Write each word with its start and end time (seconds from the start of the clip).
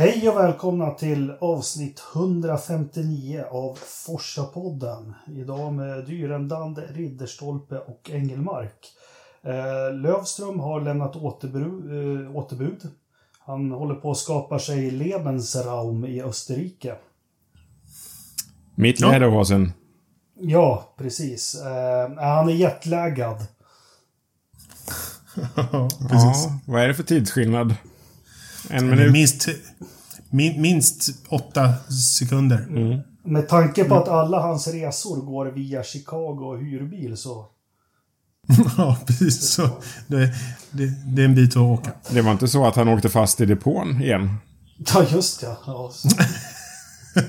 Hej 0.00 0.28
och 0.28 0.36
välkomna 0.36 0.90
till 0.90 1.30
avsnitt 1.40 2.02
159 2.14 3.44
av 3.50 3.78
Forsa-podden. 4.06 5.14
Idag 5.36 5.72
med 5.72 6.04
Dyrendand, 6.06 6.78
Ridderstolpe 6.90 7.78
och 7.78 8.10
Engelmark. 8.12 8.86
Eh, 9.42 9.94
Lövström 9.94 10.60
har 10.60 10.80
lämnat 10.80 11.14
återbru- 11.16 12.24
eh, 12.26 12.36
återbud. 12.36 12.88
Han 13.38 13.70
håller 13.70 13.94
på 13.94 14.10
att 14.10 14.16
skapa 14.16 14.58
sig 14.58 14.90
Lebensraum 14.90 16.04
i 16.04 16.22
Österrike. 16.22 16.94
Mitt. 18.74 19.00
Lederhosen. 19.00 19.72
Ja, 20.38 20.94
precis. 20.96 21.54
Eh, 21.54 22.14
han 22.16 22.48
är 22.48 22.52
jetlaggad. 22.52 23.36
Precis. 26.10 26.46
Ja, 26.46 26.60
vad 26.66 26.82
är 26.82 26.88
det 26.88 26.94
för 26.94 27.02
tidsskillnad? 27.02 27.74
En 28.70 28.90
minut? 28.90 29.12
Minst, 29.12 29.46
min, 29.46 29.56
minst 30.30 31.10
åtta 31.28 31.74
sekunder. 32.18 32.66
Med 33.24 33.48
tanke 33.48 33.84
på 33.84 33.94
att 33.94 34.08
alla 34.08 34.40
hans 34.42 34.68
resor 34.68 35.16
går 35.26 35.46
via 35.46 35.82
Chicago 35.82 36.44
och 36.44 36.58
hyrbil 36.58 37.16
så... 37.16 37.46
ja, 38.76 38.98
precis. 39.06 39.50
Så 39.50 39.68
det, 40.06 40.34
det, 40.70 40.86
det 41.06 41.22
är 41.22 41.26
en 41.26 41.34
bit 41.34 41.50
att 41.50 41.56
åka. 41.56 41.92
Det 42.10 42.22
var 42.22 42.32
inte 42.32 42.48
så 42.48 42.66
att 42.66 42.76
han 42.76 42.88
åkte 42.88 43.08
fast 43.08 43.40
i 43.40 43.46
depån 43.46 44.02
igen? 44.02 44.34
Ja, 44.94 45.04
just 45.12 45.42
ja. 45.42 45.56
ja. 45.66 45.92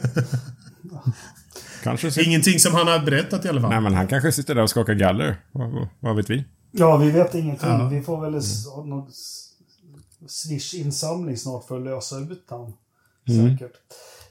Kanske 1.83 2.11
sitter... 2.11 2.27
Ingenting 2.27 2.59
som 2.59 2.73
han 2.73 2.87
har 2.87 2.99
berättat 2.99 3.45
i 3.45 3.49
alla 3.49 3.61
fall. 3.61 3.69
Nej, 3.69 3.81
men 3.81 3.93
han 3.93 4.07
kanske 4.07 4.31
sitter 4.31 4.55
där 4.55 4.61
och 4.63 4.69
skakar 4.69 4.93
galler. 4.93 5.37
Vad, 5.51 5.71
vad- 5.71 5.87
vad 5.99 6.15
vet 6.15 6.29
vi? 6.29 6.45
Ja, 6.71 6.97
vi 6.97 7.11
vet 7.11 7.35
ingenting. 7.35 7.69
Ja. 7.69 7.87
Vi 7.87 8.01
får 8.01 8.21
väl 8.21 8.33
ha 8.75 8.85
någon 8.85 9.09
Swish-insamling 10.27 11.37
snart 11.37 11.67
för 11.67 11.77
att 11.77 11.83
lösa 11.83 12.17
ut 12.17 12.31
Säkert. 13.31 13.73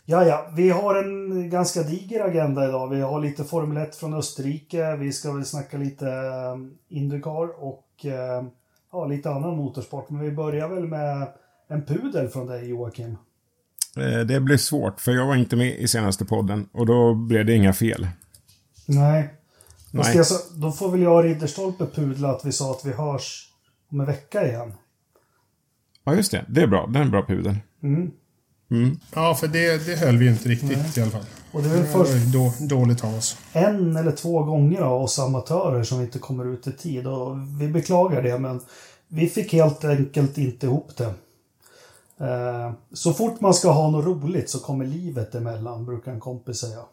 Ja, 0.05 0.27
ja, 0.27 0.51
vi 0.56 0.70
har 0.70 0.95
en 0.95 1.51
ganska 1.51 1.83
diger 1.83 2.25
agenda 2.25 2.69
idag. 2.69 2.89
Vi 2.89 3.01
har 3.01 3.20
lite 3.20 3.45
Formel 3.45 3.77
1 3.77 3.97
från 3.97 4.15
Österrike. 4.15 4.97
Vi 4.97 5.12
ska 5.12 5.33
väl 5.33 5.45
snacka 5.45 5.79
lite 5.79 6.06
um, 6.06 6.75
Indycar 6.89 7.65
och 7.65 7.87
eh, 8.05 8.45
ja, 8.93 9.06
lite 9.06 9.31
annan 9.31 9.56
motorsport. 9.56 10.11
Men 10.11 10.21
vi 10.21 10.31
börjar 10.31 10.69
väl 10.69 10.87
med 10.87 11.28
en 11.69 11.84
pudel 11.84 12.28
från 12.28 12.47
dig, 12.47 12.69
Joakim. 12.69 13.17
Eh, 13.97 14.21
Det 14.27 14.41
blir 14.41 14.56
svårt, 14.56 15.01
för 15.01 15.12
jag 15.12 15.27
var 15.27 15.37
inte 15.37 15.56
med 15.56 15.78
i 15.78 15.88
senaste 15.88 16.25
podden 16.25 16.69
och 16.72 16.87
då 16.87 17.15
blev 17.15 17.47
det 17.47 17.55
inga 17.55 17.72
fel. 17.72 18.09
Nej. 18.87 19.34
Fast 19.97 20.15
Nej. 20.15 20.25
sa, 20.25 20.34
då 20.56 20.72
får 20.72 20.91
väl 20.91 21.03
jag 21.03 21.17
och 21.17 21.22
Ridderstolpe 21.22 21.87
pudla 21.87 22.31
att 22.31 22.44
vi 22.44 22.53
sa 22.53 22.71
att 22.71 22.84
vi 22.84 22.93
hörs 22.93 23.49
om 23.91 24.00
en 24.00 24.06
vecka 24.06 24.47
igen. 24.47 24.72
Ja, 26.05 26.15
just 26.15 26.31
det. 26.32 26.44
Det 26.49 26.62
är 26.62 26.67
bra. 26.67 26.87
Det 26.87 26.99
är 26.99 27.03
en 27.03 27.11
bra 27.11 27.27
pudel. 27.27 27.56
Mm. 27.82 28.11
Mm. 28.70 28.98
Ja, 29.14 29.34
för 29.34 29.48
det, 29.48 29.86
det 29.86 29.97
höll 29.97 30.16
vi 30.16 30.25
ju 30.25 30.31
inte 30.31 30.48
riktigt 30.48 30.98
i 30.98 31.03
alla 31.03 31.10
fall. 31.10 31.25
Och 31.53 31.62
det 31.62 31.69
är 31.69 31.72
väl 31.75 31.86
först 31.86 32.12
då, 32.32 32.53
dåligt 32.66 33.04
av 33.04 33.14
oss. 33.14 33.36
en 33.53 33.97
eller 33.97 34.12
två 34.12 34.42
gånger 34.44 34.81
av 34.81 35.03
oss 35.03 35.19
amatörer 35.19 35.82
som 35.82 36.00
inte 36.00 36.19
kommer 36.19 36.44
ut 36.47 36.66
i 36.66 36.72
tid. 36.72 37.06
Och 37.06 37.36
vi 37.60 37.69
beklagar 37.69 38.22
det, 38.22 38.38
men 38.38 38.60
vi 39.08 39.28
fick 39.28 39.53
helt 39.53 39.84
enkelt 39.84 40.38
inte 40.38 40.66
ihop 40.66 40.91
det. 40.97 41.14
Eh, 42.26 42.72
Så 42.92 43.12
fort 43.12 43.41
man 43.41 43.54
ska 43.54 43.70
ha 43.70 43.91
något 43.91 44.04
roligt 44.04 44.50
så 44.50 44.58
kommer 44.58 44.84
livet 44.84 45.34
emellan, 45.34 45.84
brukar 45.87 46.12
en 46.12 46.20
kompis 46.20 46.58
säga. 46.60 46.81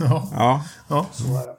Ja, 0.00 0.28
Ja, 0.32 0.64
ja. 0.88 1.06
Så 1.12 1.24
är 1.24 1.46
det. 1.46 1.56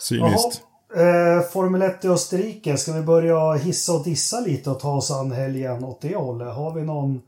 cyniskt. 0.00 0.62
Eh, 0.96 1.50
Formel 1.52 1.82
1 1.82 2.04
i 2.04 2.08
Österrike. 2.08 2.76
Ska 2.76 2.92
vi 2.92 3.02
börja 3.02 3.52
hissa 3.52 3.92
och 3.92 4.04
dissa 4.04 4.40
lite 4.40 4.70
och 4.70 4.80
ta 4.80 4.92
oss 4.96 5.10
an 5.10 5.32
helgen 5.32 5.84
åt 5.84 6.00
det 6.00 6.16
hållet? 6.16 6.54
Har 6.54 6.74
vi 6.74 6.82
någon... 6.82 7.20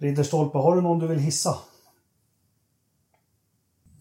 Ridderstolpe, 0.00 0.58
har 0.58 0.76
du 0.76 0.82
någon 0.82 0.98
du 0.98 1.06
vill 1.06 1.18
hissa? 1.18 1.54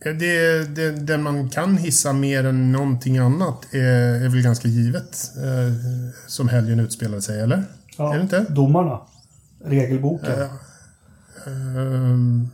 Det, 0.03 0.75
det, 0.75 0.91
den 0.91 1.23
man 1.23 1.49
kan 1.49 1.77
hissa 1.77 2.13
mer 2.13 2.43
än 2.43 2.71
någonting 2.71 3.17
annat 3.17 3.73
är, 3.73 4.23
är 4.25 4.29
väl 4.29 4.41
ganska 4.41 4.67
givet. 4.67 5.31
Eh, 5.37 5.73
som 6.27 6.49
helgen 6.49 6.79
utspelade 6.79 7.21
sig, 7.21 7.39
eller? 7.41 7.63
Ja, 7.97 8.13
Är 8.13 8.17
det 8.17 8.23
inte? 8.23 8.45
Domarna. 8.49 9.01
Regelboken. 9.65 10.31
Ehm, 11.47 12.49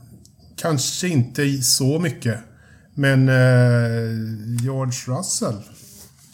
kanske 0.55 1.07
inte 1.07 1.51
så 1.63 1.99
mycket. 1.99 2.39
Men 2.93 3.29
eh, 3.29 4.63
George 4.63 5.17
Russell 5.17 5.61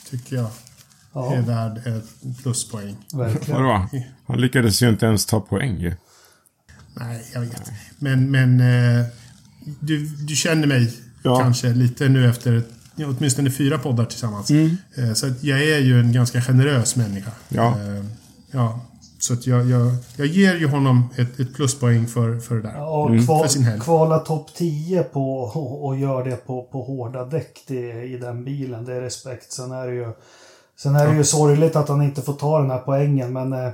tycker 0.10 0.36
jag 0.36 0.48
Ja, 1.14 1.34
är 1.36 1.42
värd 1.42 1.78
ett 1.88 2.38
pluspoäng. 2.44 2.98
verkligen. 3.14 3.64
Vadå? 3.64 3.88
Han 4.28 4.42
lyckades 4.42 4.82
ju 4.82 4.90
inte 4.90 5.06
ens 5.06 5.26
ta 5.26 5.40
poäng 5.42 5.78
ju. 5.80 5.94
Nej, 6.94 7.24
jag 7.34 7.41
vet. 7.41 7.72
Men, 8.00 8.31
men 8.31 8.59
eh, 8.59 9.06
du, 9.79 10.06
du 10.07 10.35
känner 10.35 10.68
mig 10.68 10.94
Ja. 11.24 11.40
kanske 11.40 11.69
lite 11.74 12.09
nu 12.09 12.29
efter 12.29 12.63
åtminstone 12.97 13.52
fyra 13.52 13.78
poddar 13.78 14.06
tillsammans. 14.06 14.50
Mm. 14.50 14.78
Eh, 14.96 15.13
så 15.13 15.28
att 15.28 15.44
jag 15.44 15.63
är 15.63 15.79
ju 15.79 16.00
en 16.00 16.12
ganska 16.13 16.41
generös 16.41 16.96
människa. 16.96 17.31
Ja. 17.50 17.68
Eh, 17.68 18.06
ja. 18.52 18.79
Så 19.19 19.34
att 19.34 19.47
jag, 19.47 19.69
jag, 19.69 19.96
jag 20.16 20.28
ger 20.28 20.56
ju 20.56 20.68
honom 20.68 21.09
ett, 21.16 21.40
ett 21.40 21.53
pluspoäng 21.56 22.07
för, 22.07 22.40
för 22.40 22.56
det 22.56 22.62
där. 22.62 22.74
Ja, 22.75 23.08
Mm. 23.09 23.25
kval, 23.25 23.41
För 23.44 23.47
sin 23.53 23.63
helg. 23.63 23.79
kvala 23.81 24.19
topp 24.19 24.50
10 24.58 25.03
på, 25.03 25.40
och, 25.40 25.85
och 25.85 25.97
gör 26.00 26.23
det 26.25 26.35
på, 26.47 26.63
på 26.63 26.84
hårda 26.84 27.25
däck 27.25 27.63
det, 27.68 28.03
i 28.03 28.18
den 28.18 28.44
bilen. 28.44 28.85
Det 28.85 28.94
är 28.96 29.02
respekt. 29.02 29.52
Sen 29.52 29.72
är 29.72 29.88
det 29.88 29.94
ju, 29.94 30.08
sen 30.78 30.96
är 30.96 31.08
det 31.08 31.16
ju 31.16 31.23
sorgligt 31.23 31.75
att 31.75 31.90
han 31.90 32.02
inte 32.02 32.22
får 32.22 32.34
ta 32.34 32.59
den 32.62 32.69
här 32.72 32.78
poängen. 32.85 33.34
Men 33.34 33.53
eh, 33.53 33.72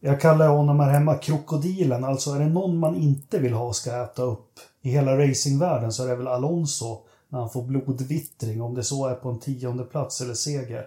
jag 0.00 0.20
kallar 0.20 0.48
honom 0.48 0.80
här 0.80 0.90
hemma 0.90 1.14
krokodilen. 1.14 2.04
Alltså 2.04 2.30
är 2.34 2.38
det 2.38 2.48
någon 2.48 2.78
man 2.78 2.96
inte 2.96 3.38
vill 3.38 3.52
ha 3.52 3.72
ska 3.72 4.02
äta 4.02 4.22
upp 4.22 4.50
i 4.82 4.90
hela 4.90 5.18
racingvärlden 5.18 5.92
så 5.92 6.04
är 6.04 6.08
det 6.08 6.16
väl 6.16 6.28
Alonso. 6.28 6.98
När 7.28 7.38
han 7.38 7.50
får 7.50 7.62
blodvittring. 7.62 8.62
Om 8.62 8.74
det 8.74 8.82
så 8.82 9.06
är 9.06 9.14
på 9.14 9.28
en 9.28 9.40
tionde 9.40 9.84
plats 9.84 10.20
eller 10.20 10.34
seger. 10.34 10.86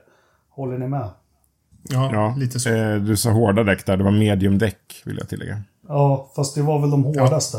Håller 0.49 0.77
ni 0.77 0.87
med? 0.87 1.09
Ja, 1.89 2.09
Ja, 2.13 2.35
lite 2.37 2.59
så. 2.59 2.69
eh, 2.69 2.95
du 2.95 3.17
sa 3.17 3.29
hårda 3.29 3.63
däck 3.63 3.85
där. 3.85 3.97
Det 3.97 4.03
var 4.03 4.11
mediumdäck, 4.11 5.01
vill 5.05 5.17
jag 5.19 5.29
tillägga. 5.29 5.61
Ja, 5.87 6.29
fast 6.35 6.55
det 6.55 6.61
var 6.61 6.79
väl 6.79 6.89
de 6.91 7.03
hårdaste. 7.03 7.57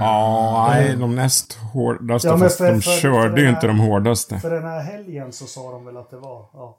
Ja, 0.00 0.66
nej, 0.70 0.96
de 0.96 1.14
näst 1.14 1.52
hårdaste. 1.72 2.28
Ja, 2.28 2.36
men 2.36 2.40
fast 2.48 2.58
för- 2.58 2.72
de 2.72 2.80
för- 2.80 2.90
för 2.90 3.00
körde 3.00 3.40
ju 3.42 3.48
inte 3.48 3.66
de 3.66 3.78
hårdaste. 3.80 4.38
För 4.38 4.50
den 4.50 4.62
här 4.64 4.80
helgen 4.82 5.32
så 5.32 5.46
sa 5.46 5.70
de 5.72 5.84
väl 5.84 5.96
att 5.96 6.10
det 6.10 6.16
var... 6.16 6.44
Ja. 6.52 6.76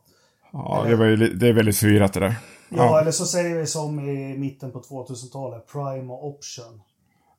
Ja, 0.66 0.84
det, 0.88 0.96
var 0.96 1.06
ju, 1.06 1.16
det 1.34 1.48
är 1.48 1.54
väldigt 1.54 1.78
förvirrat 1.78 2.14
det 2.14 2.20
där. 2.20 2.36
Ja, 2.70 2.78
Ja. 2.78 3.02
eller 3.02 3.12
så 3.12 3.26
säger 3.26 3.56
vi 3.60 3.68
som 3.68 4.00
i 4.00 4.38
mitten 4.38 4.72
på 4.72 4.80
2000-talet, 4.82 5.68
prime 5.72 6.14
och 6.14 6.28
option. 6.28 6.82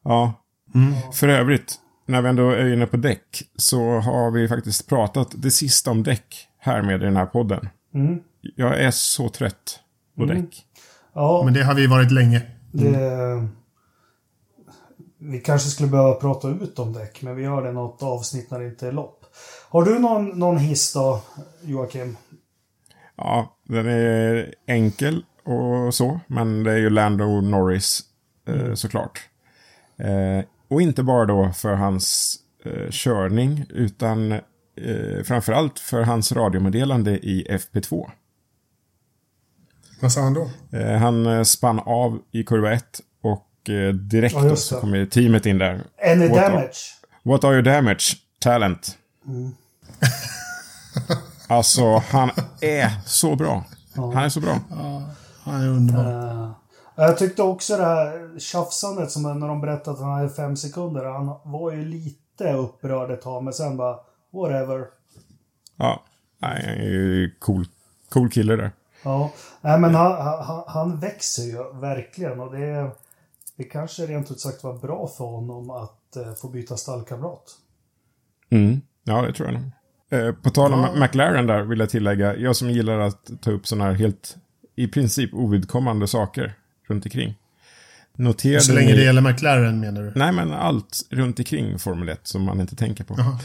Ja. 0.05 0.33
För 1.15 1.29
övrigt, 1.29 1.75
när 2.07 2.23
vi 2.23 2.29
ändå 2.29 2.51
är 2.51 2.73
inne 2.73 2.87
på 2.87 2.97
däck, 2.97 3.43
så 3.57 3.99
har 3.99 4.31
vi 4.31 4.49
faktiskt 4.49 4.89
pratat 4.89 5.29
det 5.35 5.51
sista 5.51 5.91
om 5.91 6.03
däck 6.03 6.49
här 6.59 6.83
med 6.83 7.03
i 7.03 7.05
den 7.05 7.17
här 7.17 7.27
podden. 7.27 7.69
Mm. 7.95 8.21
Jag 8.57 8.81
är 8.81 8.91
så 8.91 9.29
trött 9.29 9.81
på 10.17 10.25
däck. 10.25 10.65
Ja, 11.15 11.43
Men 11.45 11.55
det 11.55 11.63
har 11.65 11.75
vi 11.75 11.87
varit 11.87 12.11
länge. 12.13 12.43
det... 12.73 13.49
Vi 15.21 15.41
kanske 15.41 15.69
skulle 15.69 15.89
behöva 15.89 16.15
prata 16.15 16.49
ut 16.49 16.79
om 16.79 16.93
däck, 16.93 17.23
men 17.23 17.37
vi 17.37 17.43
gör 17.43 17.63
det 17.63 17.73
något 17.73 18.03
avsnitt 18.03 18.51
när 18.51 18.59
det 18.61 18.67
inte 18.67 18.89
är 18.89 18.93
lopp. 18.93 19.25
Har 19.69 19.83
du 19.85 19.99
någon, 19.99 20.29
någon 20.39 20.59
hiss 20.59 20.93
då, 20.93 21.21
Joakim? 21.63 22.17
Ja, 23.19 23.57
den 23.65 23.87
är 23.89 24.55
enkel 24.67 25.25
och 25.45 25.95
så, 25.95 26.21
men 26.27 26.63
det 26.65 26.73
är 26.73 26.77
ju 26.77 26.91
Lando 26.91 27.41
Norris 27.41 28.01
eh, 28.49 28.75
såklart. 28.75 29.21
Eh, 29.97 30.45
och 30.69 30.83
inte 30.83 31.03
bara 31.03 31.25
då 31.25 31.53
för 31.53 31.75
hans 31.75 32.37
eh, 32.65 32.91
körning, 32.91 33.65
utan 33.71 34.33
eh, 34.33 34.41
framförallt 35.25 35.79
för 35.79 36.03
hans 36.03 36.33
radiomeddelande 36.33 37.11
i 37.11 37.47
FP2. 37.51 38.11
Vad 40.03 40.13
sa 40.13 40.21
han 40.21 40.35
då? 40.35 40.51
Eh, 40.73 40.97
han 40.97 41.27
eh, 41.27 41.43
spann 41.43 41.79
av 41.79 42.19
i 42.31 42.45
kurva 42.45 42.73
1 42.73 43.01
och 43.23 43.71
eh, 43.71 43.93
direkt 43.95 44.35
Ja, 44.35 44.57
så 44.57 44.81
kommer 44.81 45.07
teamet 45.07 45.47
in 45.47 45.59
där. 45.59 45.81
Any 46.13 46.29
What 46.29 46.39
are- 46.39 46.49
damage? 46.49 46.77
What 47.23 47.45
are 47.45 47.53
your 47.55 47.63
damage? 47.63 48.17
Talent. 48.41 48.99
alltså, 51.49 51.97
han 52.11 52.31
är 52.61 52.91
så 53.07 53.37
bra. 53.37 53.65
Han 53.95 54.17
är 54.17 54.29
så 54.29 54.41
bra. 54.41 54.59
Han 55.45 55.63
är 55.63 55.69
underbar. 55.69 56.43
Eh, 56.43 56.51
jag 56.97 57.19
tyckte 57.19 57.43
också 57.43 57.77
det 57.77 57.85
här 57.85 58.39
tjafsandet 58.39 59.11
som 59.11 59.23
när 59.41 59.49
de 59.49 59.61
berättade 59.61 59.91
att 59.97 60.03
han 60.03 60.13
hade 60.13 60.31
fem 60.31 60.57
sekunder. 60.57 61.05
Han 61.05 61.27
var 61.53 61.73
ju 61.73 61.85
lite 61.85 62.53
upprörd 62.53 63.11
ett 63.11 63.23
tag, 63.23 63.45
men 63.45 63.53
sen 63.53 63.77
bara 63.77 63.97
whatever. 64.33 64.87
Ja, 65.77 66.03
nej, 66.39 66.63
han 66.67 66.75
är 66.79 66.85
ju 66.91 67.35
cool, 67.39 67.67
cool 68.11 68.31
kille 68.31 68.57
där. 68.57 68.71
Ja, 69.03 69.31
nej 69.61 69.79
men 69.79 69.95
han, 69.95 70.13
han, 70.45 70.65
han 70.67 71.01
växer 71.01 71.43
ju 71.43 71.73
verkligen 71.81 72.41
och 72.41 72.53
det, 72.53 72.65
är- 72.67 72.91
det 73.57 73.65
kanske 73.65 74.07
rent 74.07 74.31
ut 74.31 74.41
sagt 74.41 74.65
var 74.65 74.75
bra 74.79 75.09
för 75.09 75.25
honom 75.25 75.71
att 75.71 76.17
eh, 76.17 76.33
få 76.35 76.49
byta 76.49 76.77
stallkamrat. 76.77 77.43
Mm. 78.51 78.81
Ja, 79.05 79.23
det 79.23 79.33
tror 79.33 79.49
jag 79.49 79.61
nog. 79.61 79.71
Eh, 80.11 80.33
på 80.33 80.51
tal 80.51 80.73
om 80.75 81.01
McLaren 81.01 81.47
där 81.47 81.63
vill 81.63 81.79
jag 81.81 81.91
tillägga, 81.91 82.37
jag 82.37 82.57
som 82.57 82.71
gillar 82.71 82.99
att 82.99 83.31
ta 83.41 83.51
upp 83.51 83.67
sådana 83.67 83.85
här 83.85 83.93
helt, 83.93 84.37
i 84.77 84.87
princip 84.87 85.35
ovidkommande 85.35 86.07
saker 86.07 86.55
runt 86.89 87.05
omkring. 87.07 87.35
Noterade 88.17 88.61
Så 88.61 88.73
länge 88.73 88.87
ni- 88.91 88.97
det 88.97 89.05
gäller 89.05 89.21
McLaren 89.21 89.81
menar 89.81 90.03
du? 90.03 90.13
Nej, 90.17 90.33
men 90.33 90.53
allt 90.53 91.01
runt 91.11 91.39
omkring 91.39 91.79
Formel 91.79 92.09
1 92.09 92.21
som 92.23 92.43
man 92.43 92.61
inte 92.61 92.77
tänker 92.77 93.05
på. 93.05 93.15
Jaha. 93.19 93.39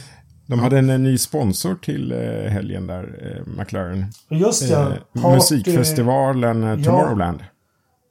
De 0.45 0.59
hade 0.59 0.77
en, 0.79 0.89
eh, 0.89 0.99
ny 0.99 1.17
sponsor 1.17 1.75
till 1.75 2.11
eh, 2.11 2.51
helgen 2.51 2.87
där, 2.87 3.03
eh, 3.47 3.53
McLaren. 3.57 4.05
Just 4.29 4.63
ja, 4.69 4.89
Eh, 4.91 5.21
party- 5.21 5.35
musikfestivalen 5.35 6.63
eh, 6.63 6.69
Ja. 6.69 6.83
Tomorrowland. 6.85 7.39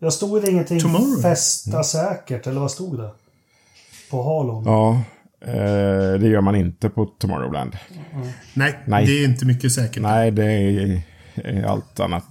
Jag 0.01 0.13
stod 0.13 0.43
det 0.43 0.51
ingenting 0.51 0.81
Tomorrow? 0.81 1.23
festa 1.23 1.83
säkert, 1.85 2.47
eller 2.47 2.61
vad 2.61 2.71
stod 2.71 2.99
det? 2.99 3.11
På 4.11 4.23
halon. 4.23 4.65
Ja, 4.65 5.03
eh, 5.47 6.21
det 6.21 6.29
gör 6.29 6.41
man 6.41 6.55
inte 6.57 6.89
på 6.89 7.05
Tomorrowland. 7.07 7.77
Nej, 8.55 8.79
Nej. 8.87 9.07
det 9.07 9.13
är 9.13 9.25
inte 9.25 9.47
mycket 9.47 9.73
säkert. 9.73 10.03
Nej, 10.03 10.31
det 10.31 10.45
är, 10.53 11.03
är 11.35 11.63
allt 11.65 12.01
annat 12.01 12.25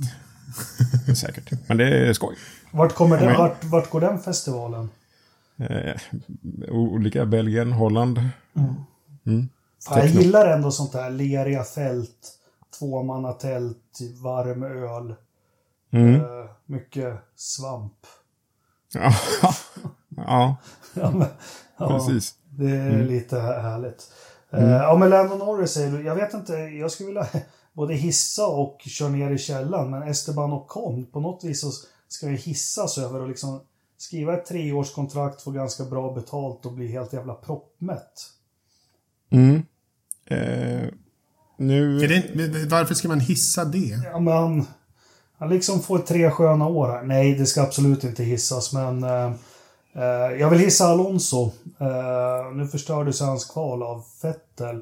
säkert. 1.15 1.51
Men 1.67 1.77
det 1.77 2.07
är 2.07 2.13
skoj. 2.13 2.35
Vart, 2.71 2.93
kommer 2.95 3.17
den, 3.19 3.37
vart, 3.37 3.63
vart 3.63 3.89
går 3.89 4.01
den 4.01 4.19
festivalen? 4.19 4.89
Eh, 5.57 5.95
olika 6.69 7.25
Belgien, 7.25 7.71
Holland. 7.71 8.17
Fan, 8.17 9.97
jag 9.97 10.01
Techno. 10.01 10.21
gillar 10.21 10.47
ändå 10.47 10.71
sånt 10.71 10.91
där 10.91 11.09
leriga 11.09 11.63
fält, 11.63 12.33
tvåmannatält, 12.79 13.99
varm 14.23 14.63
öl, 14.63 15.15
Mm. 15.93 16.15
eh, 16.15 16.21
mycket 16.65 17.13
svamp. 17.35 17.93
Ja. 18.93 19.13
ja, 20.17 20.55
Ja, 20.93 21.11
men, 21.11 21.27
ja, 21.79 21.87
precis. 21.89 22.35
Det 22.61 22.77
är 22.77 23.03
lite 23.03 23.39
härligt. 23.39 24.11
Eh, 24.51 24.71
ja, 24.71 24.97
men 24.97 25.09
Lando 25.09 25.35
Norris 25.35 25.71
säger 25.71 25.91
du. 25.91 26.03
Jag 26.03 26.15
vet 26.15 26.33
inte, 26.33 26.53
jag 26.53 26.91
skulle 26.91 27.07
vilja 27.07 27.27
både 27.73 27.93
hissa 27.93 28.47
och 28.47 28.81
köra 28.81 29.09
ner 29.09 29.31
i 29.31 29.37
källan. 29.37 29.89
Men 29.89 30.03
Esteban 30.03 30.53
Ocon, 30.53 31.05
på 31.05 31.19
något 31.19 31.43
vis 31.43 31.61
så 31.61 31.71
ska 32.07 32.29
ju 32.29 32.35
hissas 32.35 32.97
över 32.97 33.21
och 33.21 33.27
liksom 33.27 33.61
skriva 33.97 34.33
ett 34.33 34.45
treårskontrakt, 34.45 35.41
få 35.41 35.51
ganska 35.51 35.83
bra 35.83 36.13
betalt 36.13 36.65
och 36.65 36.73
bli 36.73 36.87
helt 36.87 37.13
jävla 37.13 37.33
proppmätt. 37.33 38.29
Mm. 39.29 39.55
Eh, 40.25 40.89
nu... 41.57 42.03
Är 42.03 42.07
det, 42.07 42.65
varför 42.69 42.93
ska 42.93 43.07
man 43.07 43.19
hissa 43.19 43.65
det? 43.65 43.99
Ja, 44.11 44.19
men 44.19 44.33
han, 44.33 44.65
han 45.37 45.49
liksom 45.49 45.81
får 45.81 45.99
tre 45.99 46.31
sköna 46.31 46.67
år 46.67 46.87
här. 46.87 47.03
Nej, 47.03 47.35
det 47.35 47.45
ska 47.45 47.61
absolut 47.61 48.03
inte 48.03 48.23
hissas, 48.23 48.73
men 48.73 49.03
eh, 49.03 49.33
jag 50.39 50.49
vill 50.49 50.59
hissa 50.59 50.85
Alonso. 50.85 51.51
Eh, 51.79 52.53
nu 52.53 52.67
förstördes 52.67 53.21
hans 53.21 53.45
kval 53.45 53.83
av 53.83 54.03
Vettel. 54.21 54.81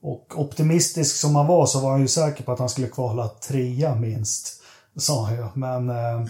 Och 0.00 0.34
optimistisk 0.36 1.16
som 1.16 1.36
han 1.36 1.46
var 1.46 1.66
så 1.66 1.80
var 1.80 1.90
han 1.90 2.00
ju 2.00 2.08
säker 2.08 2.44
på 2.44 2.52
att 2.52 2.58
han 2.58 2.68
skulle 2.68 2.88
kvala 2.88 3.28
trea 3.28 3.94
minst. 3.94 4.62
Sa 4.96 5.24
han 5.24 5.36
ju. 5.36 5.46
Men 5.54 5.90
eh, 5.90 6.20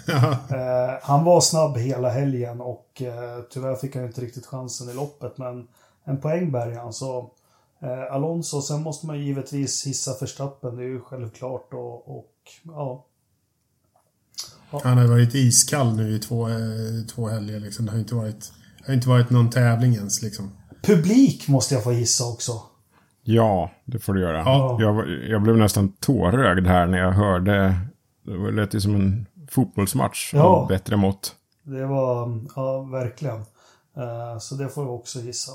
eh, 0.59 0.95
han 1.03 1.25
var 1.25 1.41
snabb 1.41 1.77
hela 1.77 2.09
helgen 2.09 2.61
och 2.61 3.03
eh, 3.03 3.41
tyvärr 3.51 3.75
fick 3.75 3.97
han 3.97 4.05
inte 4.05 4.21
riktigt 4.21 4.47
chansen 4.47 4.89
i 4.89 4.95
loppet. 4.95 5.39
Men 5.39 5.69
en 6.05 6.21
poäng 6.21 6.53
bärgade 6.53 6.81
han. 6.81 6.93
Så 6.93 7.31
eh, 7.83 8.15
Alonso, 8.15 8.63
sen 8.63 8.83
måste 8.83 9.07
man 9.07 9.21
givetvis 9.21 9.87
hissa 9.87 10.17
Verstappen. 10.21 10.77
Det 10.77 10.83
är 10.83 10.89
ju 10.89 11.01
självklart. 11.01 11.75
Och, 11.75 12.19
och 12.19 12.35
ja, 12.63 13.05
Han 14.71 14.99
har 14.99 15.07
varit 15.07 15.35
iskall 15.35 15.97
nu 15.97 16.11
i 16.17 16.19
två, 16.19 16.49
eh, 16.49 16.55
två 17.15 17.29
helger. 17.29 17.61
Liksom. 17.61 17.87
Det 17.87 17.93
har 17.93 17.99
inte 17.99 18.15
varit, 18.15 18.53
har 18.87 18.95
inte 18.95 19.09
varit 19.09 19.31
någon 19.31 19.51
tävling 19.51 19.95
ens. 19.95 20.23
Liksom. 20.23 20.51
publik 20.83 21.49
måste 21.49 21.75
jag 21.75 21.85
få 21.85 21.93
gissa 21.93 22.25
också. 22.25 22.53
Ja, 23.23 23.71
det 23.85 23.99
får 23.99 24.15
du 24.15 24.21
göra. 24.21 24.39
Ja. 24.39 24.77
Jag, 24.81 25.09
jag 25.29 25.43
blev 25.43 25.57
nästan 25.57 25.89
tårögd 25.93 26.67
här 26.67 26.87
när 26.87 26.99
jag 26.99 27.13
hörde... 27.13 27.75
Det 28.27 28.37
var- 28.37 28.51
lät 28.53 28.75
ju 28.75 28.81
som 28.81 28.95
en 28.95 29.27
fotbollsmatch 29.51 30.31
Ja. 30.35 30.43
av 30.43 30.69
bättre 30.69 30.97
mått. 30.97 31.35
Det 31.63 31.87
var, 31.87 32.41
ja 32.57 32.81
verkligen. 32.83 33.37
Eh, 33.97 34.39
så 34.41 34.55
det 34.55 34.69
får 34.69 34.83
vi 34.85 34.91
också 34.91 35.21
gissa. 35.21 35.53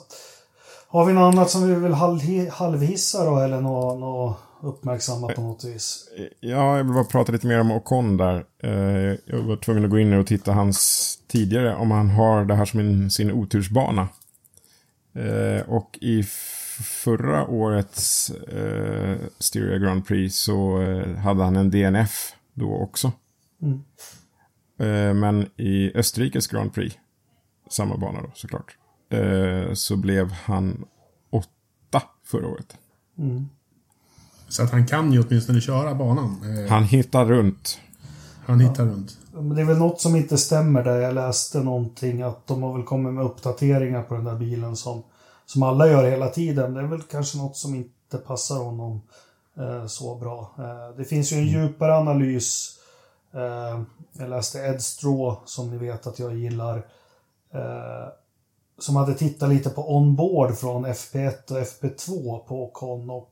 Har 0.88 1.06
vi 1.06 1.14
något 1.14 1.34
annat 1.34 1.50
som 1.50 1.68
vi 1.68 1.76
vill 1.76 1.94
halv, 1.94 2.20
halvhissa 2.52 3.26
då 3.26 3.38
eller 3.40 3.62
något, 3.62 4.00
något 4.00 4.38
uppmärksamma 4.62 5.28
på 5.34 5.42
något 5.42 5.64
vis? 5.64 6.10
Ja, 6.40 6.78
jag 6.78 6.84
vill 6.84 6.94
bara 6.94 7.04
prata 7.04 7.32
lite 7.32 7.48
mer 7.48 7.60
om 7.60 7.72
Ocon 7.72 8.18
där. 8.18 8.46
Eh, 8.64 9.18
Jag 9.26 9.42
var 9.42 9.58
tvungen 9.58 9.86
att 9.86 9.90
gå 9.92 10.00
in 10.00 10.14
och 10.14 10.28
titta 10.28 10.54
hans 10.54 11.20
tidigare, 11.28 11.76
om 11.76 11.92
han 11.92 12.10
har 12.10 12.46
det 12.46 12.56
här 12.56 12.66
som 12.66 13.10
sin 13.10 13.32
otursbana. 13.32 14.08
Eh, 15.16 15.70
Och 15.70 15.98
i 16.02 16.24
förra 17.04 17.48
årets 17.48 18.30
eh, 18.30 19.18
Styria 19.40 19.78
Grand 19.78 20.06
Prix 20.08 20.36
så 20.36 20.82
eh, 20.82 21.16
hade 21.16 21.44
han 21.44 21.56
en 21.56 21.72
DNF 21.72 22.34
då 22.54 22.74
också. 22.76 23.12
Mm. 23.62 23.84
Eh, 24.80 25.14
Men 25.14 25.50
i 25.58 25.92
Österrikes 25.96 26.48
Grand 26.48 26.74
Prix, 26.74 26.96
samma 27.70 27.98
bana 27.98 28.22
då 28.22 28.32
såklart, 28.36 28.78
eh, 29.10 29.74
så 29.74 29.98
blev 29.98 30.32
han 30.32 30.86
åtta 31.30 32.04
förra 32.26 32.48
året. 32.48 32.78
Så 34.50 34.63
att 34.63 34.72
han 34.72 34.88
kan 34.88 35.13
ju 35.13 35.24
åtminstone 35.24 35.62
köra 35.62 35.96
banan. 35.96 36.57
Eh, 36.60 36.69
Han 36.72 36.84
hittar 36.84 37.25
runt. 37.25 37.80
han 38.45 38.59
hittar 38.59 38.85
runt. 38.85 39.18
Men 39.33 39.56
det 39.56 39.62
är 39.62 39.66
väl 39.66 39.78
något 39.78 40.02
som 40.02 40.16
inte 40.16 40.38
stämmer 40.38 40.83
där. 40.83 41.00
Jag 41.00 41.16
läste 41.16 41.59
någonting 41.59 42.21
att 42.21 42.47
de 42.47 42.64
har 42.64 42.74
väl 42.74 42.83
kommit 42.83 43.14
med 43.14 43.26
uppdateringar 43.26 44.04
på 44.04 44.14
den 44.16 44.24
där 44.24 44.35
bilen 44.35 44.76
som, 44.76 45.04
som 45.45 45.64
alla 45.64 45.88
gör 45.88 46.09
hela 46.09 46.28
tiden. 46.30 46.74
Det 46.74 46.80
är 46.81 46.85
väl 46.85 47.02
kanske 47.02 47.38
något 47.38 47.57
som 47.57 47.76
inte 47.76 48.18
passar 48.18 48.56
honom 48.57 49.02
eh, 49.57 49.85
så 49.85 50.16
bra. 50.16 50.52
Eh, 50.57 50.97
det 50.97 51.06
finns 51.06 51.31
ju 51.33 51.38
en 51.38 51.47
djupare 51.47 51.97
analys. 51.97 52.80
Eh, 53.33 53.81
jag 54.14 54.30
läste 54.30 54.59
Ed 54.59 54.81
Straw 54.81 55.42
som 55.45 55.71
ni 55.71 55.78
vet 55.78 56.07
att 56.07 56.19
jag 56.19 56.35
gillar. 56.35 56.78
Eh, 57.54 58.07
som 58.80 58.95
hade 58.95 59.14
tittat 59.14 59.50
lite 59.50 59.69
på 59.69 59.95
onboard 59.95 60.56
från 60.57 60.85
FP1 60.85 61.52
och 61.52 61.57
FP2 61.57 62.40
på 62.40 62.64
Ocon 62.64 63.09
och 63.09 63.31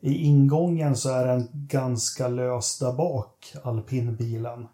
i 0.00 0.14
ingången 0.14 0.96
så 0.96 1.10
är 1.10 1.26
den 1.26 1.48
ganska 1.52 2.28
lös 2.28 2.78
där 2.78 2.92
bak, 2.92 3.54
alpinbilen. 3.62 4.68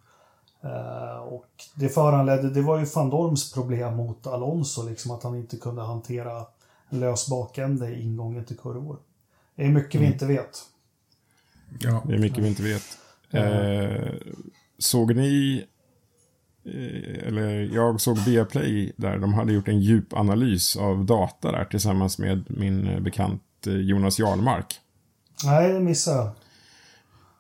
Eh, 0.63 1.19
och 1.19 1.51
det 1.75 1.89
föranledde, 1.89 2.51
det 2.51 2.63
var 2.63 2.79
ju 2.79 2.87
van 2.95 3.11
Dorms 3.11 3.53
problem 3.53 3.97
mot 3.97 4.27
Alonso, 4.27 4.89
liksom 4.89 5.11
att 5.11 5.23
han 5.23 5.37
inte 5.37 5.57
kunde 5.57 5.83
hantera 5.83 6.47
lös 6.91 7.29
bakände 7.29 7.89
i 7.89 8.03
ingången 8.03 8.45
till 8.45 8.57
kurvor. 8.57 8.99
Det 9.57 9.65
är 9.65 9.69
mycket 9.69 10.01
vi 10.01 10.07
inte 10.07 10.27
vet. 10.27 10.59
Ja. 11.81 12.03
Det 12.07 12.15
är 12.15 12.19
mycket 12.19 12.45
vi 12.45 12.49
inte 12.49 12.63
vet. 12.63 12.99
Eh, 13.31 14.15
såg 14.79 15.17
ni, 15.17 15.65
eh, 16.65 17.29
eller 17.29 17.75
jag 17.75 18.01
såg 18.01 18.19
Viaplay 18.19 18.93
där 18.97 19.19
de 19.19 19.35
hade 19.35 19.53
gjort 19.53 19.69
en 19.69 19.81
djup 19.81 20.13
analys 20.13 20.77
av 20.77 21.05
data 21.05 21.53
där 21.53 21.65
tillsammans 21.65 22.19
med 22.19 22.45
min 22.49 23.03
bekant 23.03 23.43
eh, 23.67 23.73
Jonas 23.73 24.19
Jarlmark. 24.19 24.81
Nej, 25.45 25.73
det 25.73 25.81
missade 25.81 26.17
jag. 26.17 26.33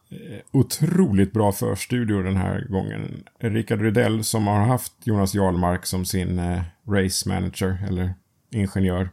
Eh, 0.08 0.40
otroligt 0.52 1.32
bra 1.32 1.52
förstudio 1.52 2.22
den 2.22 2.36
här 2.36 2.66
gången. 2.68 3.24
Rickard 3.38 3.80
Rydell 3.80 4.24
som 4.24 4.46
har 4.46 4.60
haft 4.60 4.92
Jonas 5.04 5.34
Jarlmark 5.34 5.86
som 5.86 6.04
sin 6.04 6.38
eh, 6.38 6.62
race 6.88 7.28
manager 7.28 7.84
eller 7.88 8.14
ingenjör. 8.50 9.10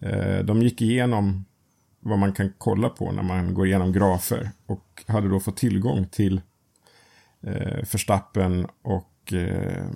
Eh, 0.00 0.38
de 0.38 0.62
gick 0.62 0.82
igenom 0.82 1.44
vad 2.00 2.18
man 2.18 2.32
kan 2.32 2.52
kolla 2.58 2.88
på 2.88 3.12
när 3.12 3.22
man 3.22 3.54
går 3.54 3.66
igenom 3.66 3.92
grafer 3.92 4.50
och 4.66 5.04
hade 5.06 5.28
då 5.28 5.40
fått 5.40 5.56
tillgång 5.56 6.06
till 6.08 6.40
eh, 7.42 7.76
Verstappen 7.92 8.66
och 8.82 9.32
eh, 9.32 9.86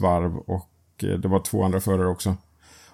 varv 0.00 0.36
och 0.36 0.70
eh, 1.02 1.18
det 1.18 1.28
var 1.28 1.40
två 1.40 1.64
andra 1.64 1.80
förare 1.80 2.08
också. 2.08 2.36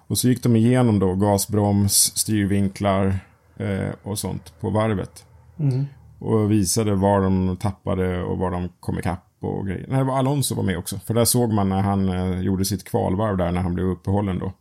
Och 0.07 0.17
så 0.17 0.27
gick 0.27 0.43
de 0.43 0.55
igenom 0.55 0.99
då 0.99 1.15
gasbroms, 1.15 2.17
styrvinklar 2.17 3.19
eh, 3.57 3.89
och 4.03 4.19
sånt 4.19 4.53
på 4.59 4.69
varvet. 4.69 5.25
Mm. 5.59 5.85
Och 6.19 6.51
visade 6.51 6.95
var 6.95 7.21
de 7.21 7.57
tappade 7.57 8.23
och 8.23 8.37
var 8.37 8.51
de 8.51 8.69
kom 8.79 8.99
ikapp 8.99 9.23
och 9.39 9.67
grejer. 9.67 9.85
Nej, 9.87 9.97
det 9.97 10.03
var 10.03 10.17
Alonso 10.17 10.55
var 10.55 10.63
med 10.63 10.77
också. 10.77 10.99
För 10.99 11.13
där 11.13 11.25
såg 11.25 11.53
man 11.53 11.69
när 11.69 11.81
han 11.81 12.09
eh, 12.09 12.39
gjorde 12.41 12.65
sitt 12.65 12.83
kvalvarv 12.83 13.37
där 13.37 13.51
när 13.51 13.61
han 13.61 13.73
blev 13.73 13.85
uppehållen 13.85 14.39
då. 14.39 14.53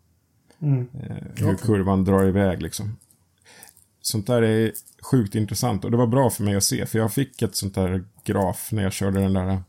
Mm. 0.58 0.88
Eh, 1.02 1.46
hur 1.46 1.56
kurvan 1.56 2.04
drar 2.04 2.24
iväg 2.24 2.62
liksom. 2.62 2.96
Sånt 4.00 4.26
där 4.26 4.42
är 4.42 4.72
sjukt 5.02 5.34
intressant 5.34 5.84
och 5.84 5.90
det 5.90 5.96
var 5.96 6.06
bra 6.06 6.30
för 6.30 6.42
mig 6.42 6.56
att 6.56 6.64
se. 6.64 6.86
För 6.86 6.98
jag 6.98 7.12
fick 7.12 7.42
ett 7.42 7.56
sånt 7.56 7.74
där 7.74 8.04
graf 8.24 8.68
när 8.72 8.82
jag 8.82 8.92
körde 8.92 9.20
den 9.20 9.32
där 9.32 9.62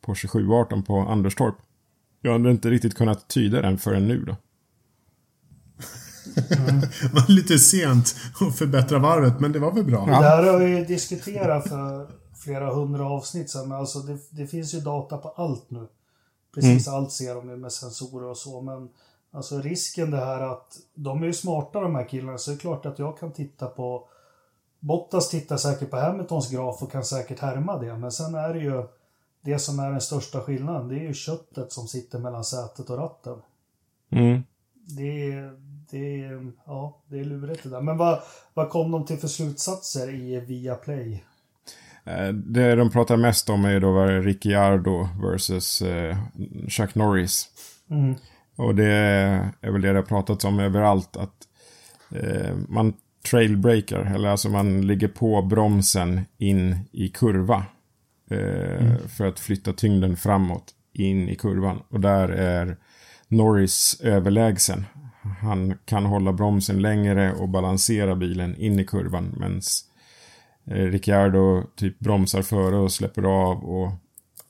Porsche 0.00 0.28
718 0.28 0.82
på 0.82 0.98
Anderstorp. 0.98 1.54
Jag 2.20 2.32
hade 2.32 2.50
inte 2.50 2.70
riktigt 2.70 2.94
kunnat 2.94 3.28
tyda 3.28 3.62
den 3.62 3.78
förrän 3.78 4.08
nu 4.08 4.24
då. 4.24 4.36
det 7.02 7.12
var 7.12 7.32
lite 7.32 7.58
sent 7.58 8.16
att 8.40 8.56
förbättra 8.56 8.98
varvet, 8.98 9.40
men 9.40 9.52
det 9.52 9.58
var 9.58 9.72
väl 9.72 9.84
bra. 9.84 10.06
Det 10.06 10.12
här 10.12 10.42
har 10.42 10.58
vi 10.58 10.66
ju 10.66 10.84
diskuterat 10.84 11.68
för 11.68 12.08
flera 12.44 12.74
hundra 12.74 13.10
avsnitt 13.10 13.50
sedan, 13.50 13.68
men 13.68 13.78
alltså 13.78 13.98
det, 13.98 14.18
det 14.30 14.46
finns 14.46 14.74
ju 14.74 14.80
data 14.80 15.18
på 15.18 15.28
allt 15.28 15.70
nu. 15.70 15.86
Precis 16.54 16.88
allt 16.88 17.12
ser 17.12 17.34
de 17.34 17.48
ju 17.48 17.56
med 17.56 17.72
sensorer 17.72 18.26
och 18.26 18.36
så, 18.36 18.60
men 18.60 18.88
alltså 19.32 19.60
risken 19.60 20.10
det 20.10 20.24
här 20.24 20.40
att 20.40 20.76
de 20.94 21.22
är 21.22 21.26
ju 21.26 21.32
smarta 21.32 21.80
de 21.80 21.94
här 21.94 22.08
killarna, 22.08 22.38
så 22.38 22.50
det 22.50 22.56
är 22.56 22.58
klart 22.58 22.86
att 22.86 22.98
jag 22.98 23.18
kan 23.18 23.32
titta 23.32 23.66
på 23.66 24.08
Bottas 24.80 25.28
tittar 25.28 25.56
säkert 25.56 25.90
på 25.90 25.96
Hamiltons 25.96 26.50
graf 26.50 26.82
och 26.82 26.92
kan 26.92 27.04
säkert 27.04 27.38
härma 27.38 27.78
det, 27.78 27.98
men 27.98 28.12
sen 28.12 28.34
är 28.34 28.54
det 28.54 28.60
ju 28.60 28.82
det 29.40 29.58
som 29.58 29.78
är 29.78 29.90
den 29.90 30.00
största 30.00 30.40
skillnaden, 30.40 30.88
det 30.88 30.94
är 30.94 31.02
ju 31.02 31.14
köttet 31.14 31.72
som 31.72 31.88
sitter 31.88 32.18
mellan 32.18 32.44
sätet 32.44 32.90
och 32.90 32.98
ratten. 32.98 33.42
Mm. 34.10 34.42
Det 34.74 35.32
är, 35.32 35.58
det 35.98 36.24
är, 36.24 36.52
ja, 36.66 37.02
det 37.08 37.18
är 37.18 37.24
lurigt 37.24 37.62
det 37.62 37.68
där. 37.70 37.80
Men 37.80 37.96
vad, 37.96 38.20
vad 38.54 38.70
kom 38.70 38.90
de 38.90 39.04
till 39.04 39.16
för 39.18 39.28
slutsatser 39.28 40.14
i 40.14 40.40
Viaplay? 40.40 41.24
Eh, 42.04 42.28
Det 42.28 42.74
de 42.74 42.90
pratar 42.90 43.16
mest 43.16 43.50
om 43.50 43.64
är 43.64 43.80
då 43.80 44.04
Ricciardo 44.06 45.08
versus 45.22 45.82
eh, 45.82 46.16
Chuck 46.68 46.94
Norris. 46.94 47.48
Mm. 47.90 48.14
Och 48.56 48.74
det 48.74 48.92
är 49.60 49.70
väl 49.70 49.80
det 49.80 49.92
det 49.92 49.98
har 49.98 50.02
pratats 50.02 50.44
om 50.44 50.58
överallt. 50.60 51.16
Att 51.16 51.48
eh, 52.10 52.54
man 52.68 52.94
trailbreaker, 53.30 54.12
eller 54.14 54.28
alltså 54.28 54.48
man 54.48 54.86
ligger 54.86 55.08
på 55.08 55.42
bromsen 55.42 56.20
in 56.38 56.78
i 56.92 57.08
kurva. 57.08 57.64
Eh, 58.30 58.96
För 59.16 59.26
att 59.26 59.40
flytta 59.40 59.72
tyngden 59.72 60.16
framåt 60.16 60.74
in 60.92 61.28
i 61.28 61.36
kurvan. 61.36 61.82
Och 61.88 62.00
där 62.00 62.28
är 62.28 62.76
Norris 63.28 64.00
överlägsen. 64.00 64.84
Han 65.40 65.78
kan 65.84 66.04
hålla 66.06 66.32
bromsen 66.32 66.82
längre 66.82 67.32
och 67.32 67.48
balansera 67.48 68.16
bilen 68.16 68.56
in 68.56 68.78
i 68.80 68.84
kurvan. 68.84 69.34
Medan 69.36 69.60
eh, 70.66 70.90
Ricciardo 70.90 71.62
typ 71.76 71.98
bromsar 71.98 72.42
före 72.42 72.76
och 72.76 72.92
släpper 72.92 73.22
av 73.22 73.64
och 73.64 73.90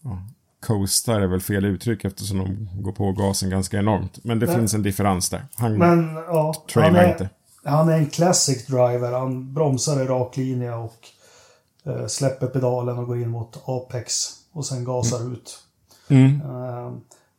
ja, 0.02 0.22
coastar 0.66 1.20
är 1.20 1.26
väl 1.26 1.40
fel 1.40 1.64
uttryck 1.64 2.04
eftersom 2.04 2.38
de 2.38 2.68
går 2.82 2.92
på 2.92 3.12
gasen 3.12 3.50
ganska 3.50 3.78
enormt. 3.78 4.24
Men 4.24 4.38
det 4.38 4.46
Men- 4.46 4.56
finns 4.56 4.74
en 4.74 4.82
differens 4.82 5.30
där. 5.30 5.46
Han 5.56 5.78
Men 5.78 6.14
ja, 6.14 6.54
han 6.74 6.96
är, 6.96 7.08
inte. 7.12 7.30
han 7.64 7.88
är 7.88 7.98
en 7.98 8.06
classic 8.06 8.66
driver. 8.66 9.12
Han 9.12 9.54
bromsar 9.54 10.02
i 10.02 10.04
rak 10.04 10.36
linje 10.36 10.74
och 10.74 11.08
eh, 11.86 12.06
släpper 12.06 12.46
pedalen 12.46 12.98
och 12.98 13.06
går 13.06 13.16
in 13.22 13.28
mot 13.28 13.62
Apex 13.66 14.30
och 14.52 14.66
sen 14.66 14.84
gasar 14.84 15.32
ut. 15.32 15.58
Mm. 16.08 16.40
Eh, 16.40 16.92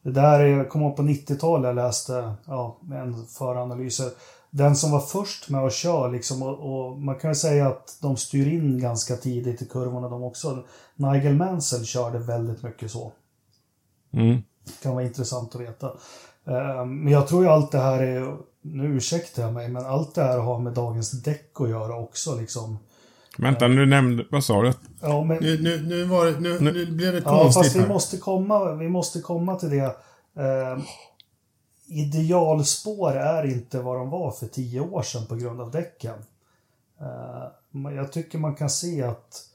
det 0.05 0.11
där 0.11 0.39
är, 0.39 0.45
jag 0.47 0.69
kommer 0.69 0.85
ihåg 0.85 0.95
på 0.95 1.01
90-talet 1.01 1.67
jag 1.67 1.75
läste 1.75 2.33
ja, 2.47 2.77
en 2.91 3.25
föranalys. 3.25 4.01
Den 4.49 4.75
som 4.75 4.91
var 4.91 4.99
först 4.99 5.49
med 5.49 5.63
att 5.63 5.73
köra 5.73 6.07
liksom 6.07 6.43
och, 6.43 6.59
och 6.59 6.99
man 6.99 7.15
kan 7.15 7.31
ju 7.31 7.35
säga 7.35 7.67
att 7.67 7.97
de 8.01 8.17
styr 8.17 8.47
in 8.47 8.79
ganska 8.79 9.15
tidigt 9.15 9.61
i 9.61 9.65
kurvorna 9.65 10.09
de 10.09 10.23
också. 10.23 10.63
Nigel 10.95 11.35
Mansell 11.35 11.85
körde 11.85 12.19
väldigt 12.19 12.63
mycket 12.63 12.91
så. 12.91 13.11
Mm. 14.13 14.37
kan 14.83 14.95
vara 14.95 15.05
intressant 15.05 15.55
att 15.55 15.61
veta. 15.61 15.87
Eh, 16.45 16.85
Men 16.85 17.07
jag 17.07 17.27
tror 17.27 17.43
ju 17.43 17.49
allt 17.49 17.71
det 17.71 17.79
här 17.79 18.03
är, 18.03 18.37
nu 18.61 18.85
ursäktar 18.85 19.43
jag 19.43 19.53
mig, 19.53 19.69
men 19.69 19.85
allt 19.85 20.15
det 20.15 20.23
här 20.23 20.39
har 20.39 20.59
med 20.59 20.73
dagens 20.73 21.11
däck 21.11 21.51
att 21.61 21.69
göra 21.69 21.95
också 21.95 22.35
liksom. 22.35 22.77
Vänta, 23.37 23.67
nu 23.67 23.85
nämnde... 23.85 24.25
Vad 24.31 24.43
sa 24.43 24.61
du? 24.61 24.73
Ja, 25.01 25.23
men, 25.23 25.37
Nu, 25.37 25.61
nu, 25.61 25.81
nu, 25.87 26.03
var 26.03 26.25
det, 26.25 26.39
nu, 26.39 26.59
nu 26.59 26.85
blev 26.85 27.13
det 27.13 27.21
ja 27.25 27.43
fast 27.43 27.55
konstigt 27.55 27.75
vi 27.75 27.79
här. 27.79 27.87
måste 27.87 28.17
komma, 28.17 28.73
vi 28.73 28.89
måste 28.89 29.21
komma 29.21 29.55
till 29.55 29.69
det. 29.69 29.95
Eh, 30.35 30.79
idealspår 31.87 33.11
är 33.11 33.45
inte 33.45 33.81
vad 33.81 33.97
de 33.97 34.09
var 34.09 34.31
för 34.31 34.47
tio 34.47 34.79
år 34.79 35.01
sedan 35.01 35.25
på 35.25 35.35
grund 35.35 35.61
av 35.61 35.71
däcken. 35.71 36.15
Eh, 37.01 37.93
jag 37.95 38.11
tycker 38.11 38.37
man 38.37 38.55
kan 38.55 38.69
se 38.69 39.03
att 39.03 39.49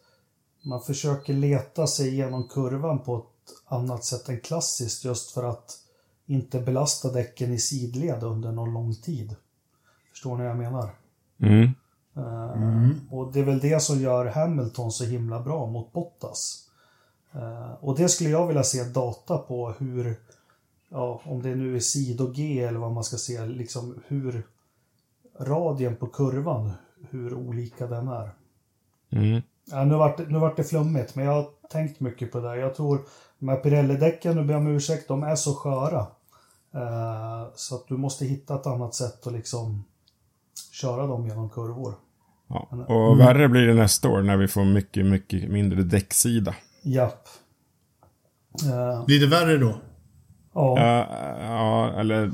man 0.63 0.83
försöker 0.83 1.33
leta 1.33 1.87
sig 1.87 2.09
igenom 2.09 2.49
kurvan 2.49 2.99
på 2.99 3.17
ett 3.17 3.73
annat 3.73 4.05
sätt 4.05 4.29
än 4.29 4.41
klassiskt 4.41 5.05
just 5.05 5.31
för 5.31 5.45
att 5.45 5.79
inte 6.27 6.61
belasta 6.61 7.13
däcken 7.13 7.53
i 7.53 7.59
sidled 7.59 8.23
under 8.23 8.53
någon 8.53 8.73
lång 8.73 8.95
tid. 8.95 9.37
Förstår 10.11 10.37
ni 10.37 10.43
vad 10.43 10.51
jag 10.51 10.59
menar? 10.59 10.91
Mm. 11.43 11.71
Eh, 12.17 12.91
Och 13.11 13.33
det 13.33 13.41
är 13.41 13.45
väl 13.45 13.59
det 13.59 13.83
som 13.83 14.01
gör 14.01 14.27
Hamilton 14.27 14.93
så 14.93 15.05
himla 15.05 15.41
bra 15.41 15.67
mot 15.67 15.93
Bottas. 15.93 16.69
Eh, 17.33 17.73
och 17.81 17.97
det 17.97 18.09
skulle 18.09 18.31
jag 18.31 18.47
vilja 18.47 18.63
se 18.63 18.85
data 18.85 19.39
på 19.39 19.71
hur, 19.79 20.17
ja, 20.89 21.21
om 21.25 21.43
det 21.43 21.55
nu 21.55 21.77
är 21.77 21.81
sido-G 21.81 22.61
eller 22.65 22.79
vad 22.79 22.93
man 22.93 23.05
ska 23.05 23.17
se, 23.17 23.47
liksom 23.47 24.03
hur 24.07 24.47
radien 25.41 25.97
på 25.97 26.07
kurvan, 26.07 26.73
hur 27.11 27.35
olika 27.35 27.87
den 27.87 28.09
är. 28.09 28.31
Mm. 29.11 29.43
Ja, 29.71 29.85
nu, 29.85 29.95
vart, 29.95 30.17
det- 30.17 30.27
nu 30.29 30.39
vart 30.39 30.57
det 30.57 30.65
flummigt, 30.65 31.15
men 31.15 31.25
jag 31.25 31.33
har 31.33 31.49
tänkt 31.71 32.01
mycket 32.01 32.33
på 32.33 32.41
det. 32.41 32.57
Jag 32.57 32.75
tror 32.75 33.01
de 33.39 33.49
här 33.49 33.57
Pirelli-däcken, 33.63 34.35
nu 34.37 34.45
ber 34.45 34.53
jag 34.55 34.61
om 34.61 34.67
ursäkt, 34.67 35.09
de 35.09 35.23
är 35.23 35.37
så 35.37 35.55
sköra. 35.55 36.07
Eh, 36.75 37.49
så 37.55 37.75
att 37.75 37.89
du 37.89 37.97
måste 37.97 38.25
hitta 38.25 38.55
ett 38.55 38.67
annat 38.67 38.95
sätt 38.95 39.27
att 39.27 39.33
liksom 39.33 39.85
köra 40.73 41.07
dem 41.07 41.27
genom 41.27 41.51
kurvor. 41.51 41.95
Ja. 42.49 42.69
Och 42.89 43.21
värre 43.21 43.49
blir 43.49 43.67
det 43.67 43.75
nästa 43.75 44.09
år 44.09 44.23
när 44.23 44.37
vi 44.37 44.49
får 44.49 44.65
mycket, 44.65 45.07
mycket 45.07 45.51
mindre 45.51 45.83
däcksida. 45.83 46.55
Japp. 46.83 47.29
Eh, 48.65 49.05
Blir 49.07 49.21
det 49.21 49.27
värre 49.27 49.57
då? 49.59 49.75
ja. 50.55 50.75
Ja, 50.79 51.07
ja, 51.41 52.01
eller... 52.01 52.31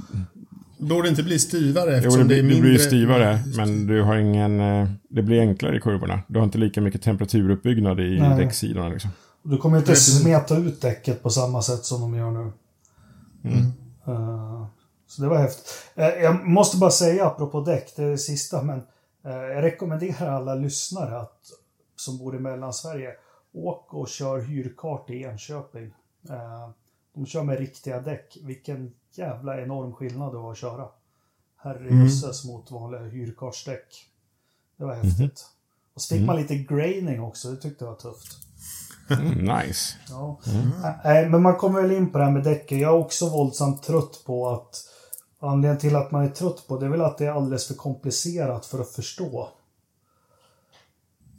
Borde 0.78 1.02
det 1.02 1.08
inte 1.08 1.22
bli 1.22 1.38
styvare 1.38 1.90
Jo, 1.90 1.96
eftersom 1.96 2.18
det, 2.20 2.24
blir, 2.26 2.36
är 2.38 2.42
det 2.42 2.48
mindre... 2.48 2.60
blir 2.62 2.72
ju 2.72 2.78
stivare, 2.78 3.38
men 3.56 3.86
du 3.86 4.02
har 4.02 4.16
ingen... 4.16 4.60
eh, 4.60 4.88
Det 5.08 5.22
blir 5.22 5.40
enklare 5.40 5.76
i 5.76 5.80
kurvorna. 5.80 6.20
Du 6.28 6.38
har 6.38 6.44
inte 6.44 6.58
lika 6.58 6.80
mycket 6.80 7.02
temperaturuppbyggnad 7.02 8.00
i 8.00 8.18
Nej. 8.20 8.38
däcksidorna 8.44 8.88
liksom. 8.88 9.10
Du 9.42 9.56
kommer 9.56 9.78
inte 9.78 9.96
smeta 9.96 10.56
ut 10.56 10.80
däcket 10.80 11.22
på 11.22 11.30
samma 11.30 11.62
sätt 11.62 11.84
som 11.84 12.00
de 12.00 12.14
gör 12.18 12.30
nu. 12.30 12.52
Eh, 14.06 14.66
så 15.06 15.22
det 15.22 15.28
var 15.28 15.38
häftigt. 15.38 15.90
Eh, 15.94 16.08
jag 16.08 16.46
måste 16.48 16.76
bara 16.76 16.90
säga, 16.90 17.26
apropå 17.26 17.60
däck, 17.60 17.92
det 17.96 18.02
är 18.02 18.10
det 18.10 18.18
sista, 18.18 18.62
men 18.62 18.82
eh, 19.24 19.32
jag 19.32 19.62
rekommenderar 19.62 20.32
alla 20.32 20.54
lyssnare 20.54 21.20
att, 21.20 21.40
som 21.96 22.18
bor 22.18 22.36
i 22.36 22.38
Mellansverige, 22.38 23.10
åk 23.52 23.94
och 23.94 24.08
kör 24.08 24.40
hyrkart 24.40 25.10
i 25.10 25.22
Enköping. 25.22 25.94
Eh, 26.28 26.70
de 27.14 27.26
kör 27.26 27.42
med 27.42 27.58
riktiga 27.58 28.00
däck. 28.00 28.38
Vilken 28.42 28.92
jävla 29.12 29.60
enorm 29.60 29.92
skillnad 29.92 30.32
det 30.32 30.38
var 30.38 30.52
att 30.52 30.58
köra. 30.58 30.88
Herrejösses 31.56 32.44
mot 32.44 32.70
vanliga 32.70 33.02
hyrkartsdäck. 33.02 33.86
Det 34.76 34.84
var 34.84 34.94
häftigt. 34.94 35.46
Och 35.94 36.02
så 36.02 36.14
fick 36.14 36.26
man 36.26 36.36
lite 36.36 36.56
graining 36.56 37.22
också, 37.22 37.50
det 37.50 37.56
tyckte 37.56 37.84
jag 37.84 37.90
var 37.90 37.98
tufft. 37.98 38.38
Mm, 39.10 39.58
nice. 39.58 39.96
Ja. 40.08 40.40
Nej, 41.04 41.28
men 41.28 41.42
man 41.42 41.56
kommer 41.56 41.82
väl 41.82 41.92
in 41.92 42.12
på 42.12 42.18
det 42.18 42.24
här 42.24 42.30
med 42.30 42.44
däcken. 42.44 42.78
Jag 42.78 42.94
är 42.94 42.98
också 42.98 43.28
våldsamt 43.28 43.82
trött 43.82 44.22
på 44.26 44.48
att 44.48 44.76
anledningen 45.40 45.78
till 45.78 45.96
att 45.96 46.12
man 46.12 46.24
är 46.24 46.28
trött 46.28 46.64
på 46.68 46.80
det 46.80 46.86
är 46.86 46.90
väl 46.90 47.00
att 47.00 47.18
det 47.18 47.26
är 47.26 47.30
alldeles 47.30 47.66
för 47.66 47.74
komplicerat 47.74 48.66
för 48.66 48.80
att 48.80 48.90
förstå. 48.90 49.48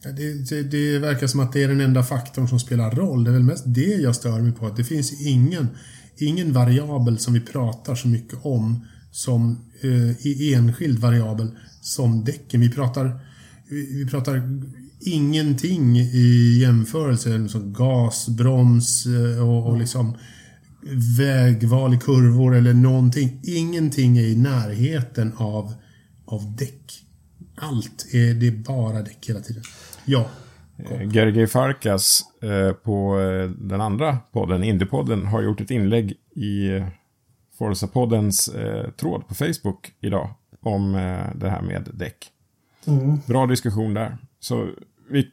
Det, 0.04 0.50
det, 0.50 0.64
det 0.64 1.00
verkar 1.00 1.28
som 1.28 1.40
att 1.40 1.54
det 1.54 1.64
är 1.64 1.68
den 1.68 1.82
enda 1.82 2.04
faktorn 2.04 2.48
som 2.48 2.60
spelar 2.60 2.92
roll. 2.92 3.24
Det 3.24 3.30
är 3.30 3.34
väl 3.34 3.44
mest 3.44 3.64
det 3.66 3.96
jag 3.96 4.16
stör 4.16 4.42
mig 4.42 4.52
på. 4.52 4.66
Att 4.66 4.76
det 4.76 4.84
finns 4.84 5.22
ingen, 5.22 5.68
ingen 6.18 6.54
variabel 6.54 7.20
som 7.20 7.34
vi 7.34 7.40
pratar 7.40 7.96
så 7.96 8.08
mycket 8.08 8.46
om 8.46 8.86
som 9.12 9.58
eh, 9.82 10.28
i 10.28 10.54
enskild 10.54 11.00
variabel 11.00 11.52
som 11.82 12.24
däcken. 12.24 12.62
Vi 12.62 12.72
pratar, 12.72 13.20
vi, 13.70 14.04
vi 14.04 14.12
pratar 14.12 14.42
ingenting 15.00 15.98
i 16.00 16.58
jämförelse 16.62 17.30
som 17.30 17.44
liksom 17.44 17.74
gas, 17.74 18.30
broms 18.30 19.06
eh, 19.06 19.50
och, 19.50 19.68
och 19.68 19.78
liksom 19.78 20.18
vägval 21.18 21.94
i 21.94 21.98
kurvor 21.98 22.56
eller 22.56 22.74
någonting. 22.74 23.40
Ingenting 23.44 24.18
är 24.18 24.24
i 24.24 24.36
närheten 24.36 25.34
av, 25.38 25.74
av 26.26 26.56
däck. 26.56 27.04
Allt 27.56 28.06
är, 28.14 28.34
det 28.34 28.48
är 28.48 28.52
bara 28.52 29.02
däck 29.02 29.30
hela 29.30 29.40
tiden. 29.40 29.64
Ja. 30.06 30.26
Eh, 30.78 31.10
Gergely 31.12 31.48
Farkas 31.48 32.22
eh, 32.42 32.72
på 32.72 33.20
eh, 33.20 33.50
den 33.50 33.82
andra 33.82 34.18
podden, 34.32 34.64
Indiepodden, 34.64 35.26
har 35.26 35.42
gjort 35.42 35.62
ett 35.62 35.72
inlägg 35.72 36.12
i 36.36 36.84
Forza-poddens 37.58 38.56
eh, 38.56 38.92
tråd 38.92 39.28
på 39.28 39.36
Facebook 39.36 39.92
idag 40.02 40.30
om 40.62 40.96
eh, 40.96 41.36
det 41.36 41.50
här 41.50 41.62
med 41.62 41.90
däck. 41.94 42.32
Bra 43.28 43.46
diskussion 43.46 43.94
där. 43.94 44.18
Så 44.40 44.70
vi, 45.10 45.32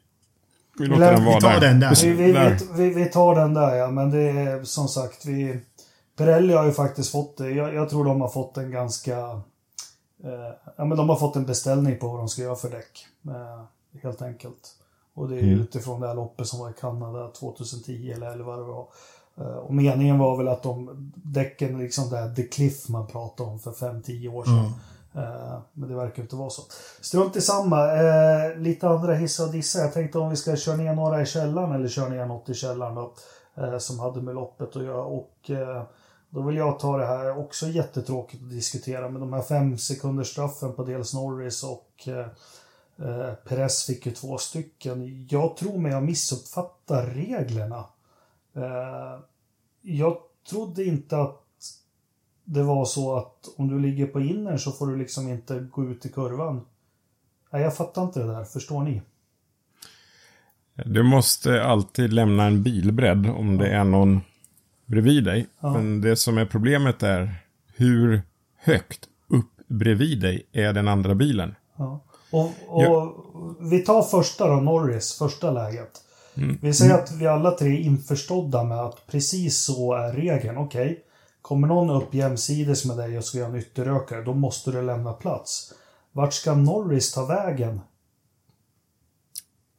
vi 0.79 0.87
låter 0.87 1.01
lär- 1.01 1.13
den 1.13 1.21
vi 1.25 1.31
vara 1.31 1.41
tar 1.41 1.51
där. 1.51 1.61
den 1.61 1.81
där. 1.81 1.95
Vi, 2.03 2.13
vi, 2.13 2.33
Där. 2.33 2.59
vi, 2.75 2.89
vi, 2.89 2.95
vi 2.95 3.07
tar 3.11 3.35
den 3.35 3.55
där 3.55 3.75
ja, 3.77 3.91
men 3.91 4.11
det 4.11 4.21
är 4.23 4.65
som 4.65 4.89
sagt 4.89 5.25
vi... 5.27 5.61
Pirelli 6.17 6.53
har 6.55 6.65
ju 6.65 6.73
faktiskt 6.73 7.11
fått 7.13 7.37
det. 7.37 7.51
Jag, 7.51 7.75
jag 7.75 7.89
tror 7.91 8.05
de 8.05 8.21
har 8.21 8.29
fått 8.29 8.57
en 8.57 8.71
ganska... 8.71 9.19
Eh, 10.25 10.51
ja 10.77 10.85
men 10.85 10.97
de 10.99 11.09
har 11.09 11.17
fått 11.17 11.37
en 11.37 11.47
beställning 11.47 11.99
på 11.99 12.09
vad 12.09 12.19
de 12.19 12.29
ska 12.29 12.43
göra 12.43 12.57
för 12.57 12.71
däck. 12.71 13.07
Eh, 13.29 13.65
helt 14.03 14.23
enkelt. 14.23 14.75
Och 15.15 15.29
det 15.29 15.37
är 15.39 15.43
Mm. 15.43 15.61
utifrån 15.61 16.01
det 16.01 16.07
här 16.09 16.15
loppet 16.15 16.47
som 16.47 16.59
var 16.61 16.71
i 16.71 16.73
Kanada 16.81 17.29
2010 17.29 18.13
eller 18.13 18.27
11 18.33 18.45
vad 18.45 18.59
det 18.59 18.63
var. 18.65 18.87
Eh, 19.39 19.57
och 19.57 19.75
meningen 19.75 20.19
var 20.19 20.37
väl 20.37 20.49
att 20.49 20.63
de 20.63 21.13
däcken, 21.17 21.79
liksom 21.79 22.11
det 22.11 22.17
här 22.17 22.35
The 22.35 22.43
Cliff 22.43 22.89
man 22.89 23.07
pratade 23.07 23.51
om 23.51 23.59
för 23.59 23.71
5-10 23.73 24.29
år 24.29 24.45
sedan. 24.45 24.59
Eh, 24.59 24.71
Eh, 25.15 25.59
men 25.73 25.89
det 25.89 25.95
verkar 25.95 26.23
inte 26.23 26.37
vara 26.37 26.51
så. 26.51 26.63
Strunt 27.01 27.37
i 27.37 27.41
samma. 27.41 27.93
Eh, 27.93 28.57
lite 28.57 28.89
andra 28.89 29.15
hissa 29.15 29.45
och 29.45 29.53
dissa. 29.53 29.79
Jag 29.79 29.93
tänkte 29.93 30.19
om 30.19 30.31
vi 30.31 30.37
ska 30.37 30.57
köra 30.57 30.77
ner 30.77 30.95
några 30.95 31.23
i 31.23 31.27
källaren 31.27 31.73
eller 31.73 31.89
köra 31.89 32.09
ner 32.09 32.27
något 32.27 32.49
i 32.49 32.55
källaren 32.55 32.95
då. 32.95 33.15
Eh, 33.55 33.79
som 33.79 33.99
hade 33.99 34.23
med 34.23 34.35
loppet 34.35 34.77
att 34.77 34.85
göra. 34.85 35.05
Och 35.05 35.51
eh, 35.51 35.83
då 36.31 36.43
vill 36.43 36.57
jag 36.57 36.79
ta 36.79 36.99
det 36.99 37.07
här, 37.07 37.39
också 37.39 37.67
jättetråkigt 37.67 38.43
att 38.43 38.51
diskutera, 38.51 39.09
men 39.09 39.21
de 39.21 39.33
här 39.33 39.43
fem 39.43 39.79
sekunders 39.79 40.29
straffen 40.29 40.73
på 40.73 40.85
dels 40.85 41.15
Norris 41.15 41.65
och 41.65 42.09
eh, 42.09 42.27
eh, 43.09 43.35
Perez 43.35 43.85
fick 43.85 44.07
ju 44.07 44.13
två 44.13 44.39
stycken. 44.39 45.27
Jag 45.31 45.57
tror 45.57 45.79
mig 45.79 45.93
jag 45.93 46.03
missuppfattar 46.03 47.07
reglerna. 47.07 47.85
Eh, 48.55 49.21
jag 49.83 50.17
trodde 50.51 50.85
inte 50.85 51.19
att 51.19 51.44
det 52.45 52.63
var 52.63 52.85
så 52.85 53.17
att 53.17 53.49
om 53.57 53.69
du 53.69 53.79
ligger 53.79 54.07
på 54.07 54.21
inner 54.21 54.57
så 54.57 54.73
får 54.73 54.87
du 54.87 54.97
liksom 54.97 55.29
inte 55.29 55.59
gå 55.71 55.85
ut 55.85 56.07
i 56.07 56.09
kurvan. 56.09 56.61
Nej, 57.53 57.63
jag 57.63 57.77
fattar 57.77 58.03
inte 58.03 58.21
det 58.21 58.27
där. 58.27 58.45
Förstår 58.45 58.83
ni? 58.83 59.03
Du 60.85 61.03
måste 61.03 61.65
alltid 61.65 62.13
lämna 62.13 62.45
en 62.45 62.63
bilbredd 62.63 63.27
om 63.27 63.59
det 63.59 63.69
är 63.69 63.85
någon 63.85 64.21
bredvid 64.87 65.25
dig. 65.25 65.47
Ja. 65.61 65.73
Men 65.73 66.01
det 66.01 66.17
som 66.17 66.39
är 66.39 66.47
problemet 66.47 67.03
är 67.03 67.35
hur 67.77 68.23
högt 68.57 69.09
upp 69.29 69.51
bredvid 69.67 70.21
dig 70.21 70.47
är 70.53 70.73
den 70.73 70.89
andra 70.89 71.15
bilen. 71.15 71.55
Ja. 71.77 72.01
Och, 72.31 72.53
och 72.69 72.83
Ja. 72.83 73.17
Vi 73.61 73.79
tar 73.79 74.03
första 74.03 74.49
då, 74.49 74.61
Norris, 74.61 75.19
första 75.19 75.51
läget. 75.51 75.91
Mm. 76.37 76.59
Vi 76.63 76.75
säger 76.75 76.95
att 76.95 77.13
vi 77.13 77.27
alla 77.27 77.51
tre 77.51 77.69
är 77.69 77.79
införstådda 77.79 78.65
med 78.65 78.79
att 78.79 79.07
precis 79.07 79.59
så 79.65 79.95
är 79.95 80.13
regeln. 80.13 80.59
Okej, 80.59 81.04
kommer 81.45 81.69
någon 81.69 81.91
upp 82.03 82.15
jämsides 82.15 82.85
med 82.85 82.97
dig 82.97 83.19
och 83.19 83.25
ska 83.25 83.39
göra 83.39 83.49
en 83.49 83.57
ytterrökare, 83.57 84.23
då 84.23 84.35
måste 84.35 84.71
du 84.71 84.83
lämna 84.83 85.13
plats. 85.13 85.73
Vart 86.13 86.33
ska 86.33 86.55
Norris 86.55 87.13
ta 87.13 87.27
vägen? 87.27 87.81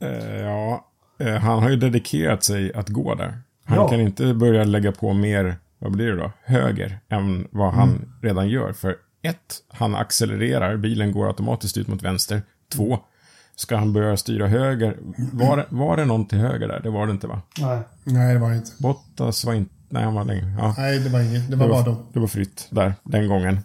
Eh, 0.01 0.36
ja, 0.41 0.86
eh, 1.19 1.34
han 1.36 1.63
har 1.63 1.69
ju 1.69 1.75
dedikerat 1.75 2.43
sig 2.43 2.74
att 2.74 2.89
gå 2.89 3.15
där. 3.15 3.39
Han 3.65 3.77
Ja. 3.77 3.88
kan 3.88 4.00
inte 4.01 4.34
börja 4.34 4.63
lägga 4.63 4.91
på 4.91 5.13
mer, 5.13 5.55
vad 5.79 5.91
blir 5.91 6.07
det 6.07 6.15
då, 6.17 6.31
höger 6.43 7.00
än 7.10 7.48
vad 7.51 7.74
han 7.74 7.89
Mm. 7.89 8.12
redan 8.22 8.50
gör. 8.50 8.74
För 8.74 8.95
ett, 9.22 9.55
han 9.67 9.95
accelererar, 9.95 10.77
bilen 10.77 11.12
går 11.12 11.27
automatiskt 11.27 11.77
ut 11.77 11.88
mot 11.88 12.01
vänster. 12.03 12.41
Två, 12.74 13.00
ska 13.55 13.75
han 13.77 13.93
börja 13.93 14.17
styra 14.17 14.48
höger. 14.48 14.98
Var, 15.34 15.57
det- 15.57 15.65
var 15.69 15.98
det 15.98 16.05
någon 16.05 16.25
till 16.27 16.38
höger 16.39 16.67
där? 16.67 16.79
Det 16.79 16.89
var 16.89 17.05
det 17.07 17.12
inte 17.12 17.27
va? 17.27 17.41
Nej. 17.60 17.79
Nej, 18.03 18.34
det 18.34 18.39
var 18.39 18.50
det 18.50 18.55
inte. 18.55 18.72
Bottas 18.79 19.45
var 19.45 19.53
inte, 19.53 19.75
nej 19.95 20.03
han 20.03 20.13
var 20.13 20.23
längre. 20.25 20.55
Ja. 20.57 20.75
Nej, 20.77 20.99
det 20.99 21.09
var 21.09 21.21
inget. 21.21 21.49
Det 21.51 21.55
var 21.55 21.65
Det 21.65 21.69
bara 21.73 21.79
var, 21.83 21.85
dem. 21.89 22.05
det 22.13 22.19
var 22.19 22.27
fritt 22.27 22.67
där, 22.69 22.93
den 23.03 23.27
gången. 23.27 23.59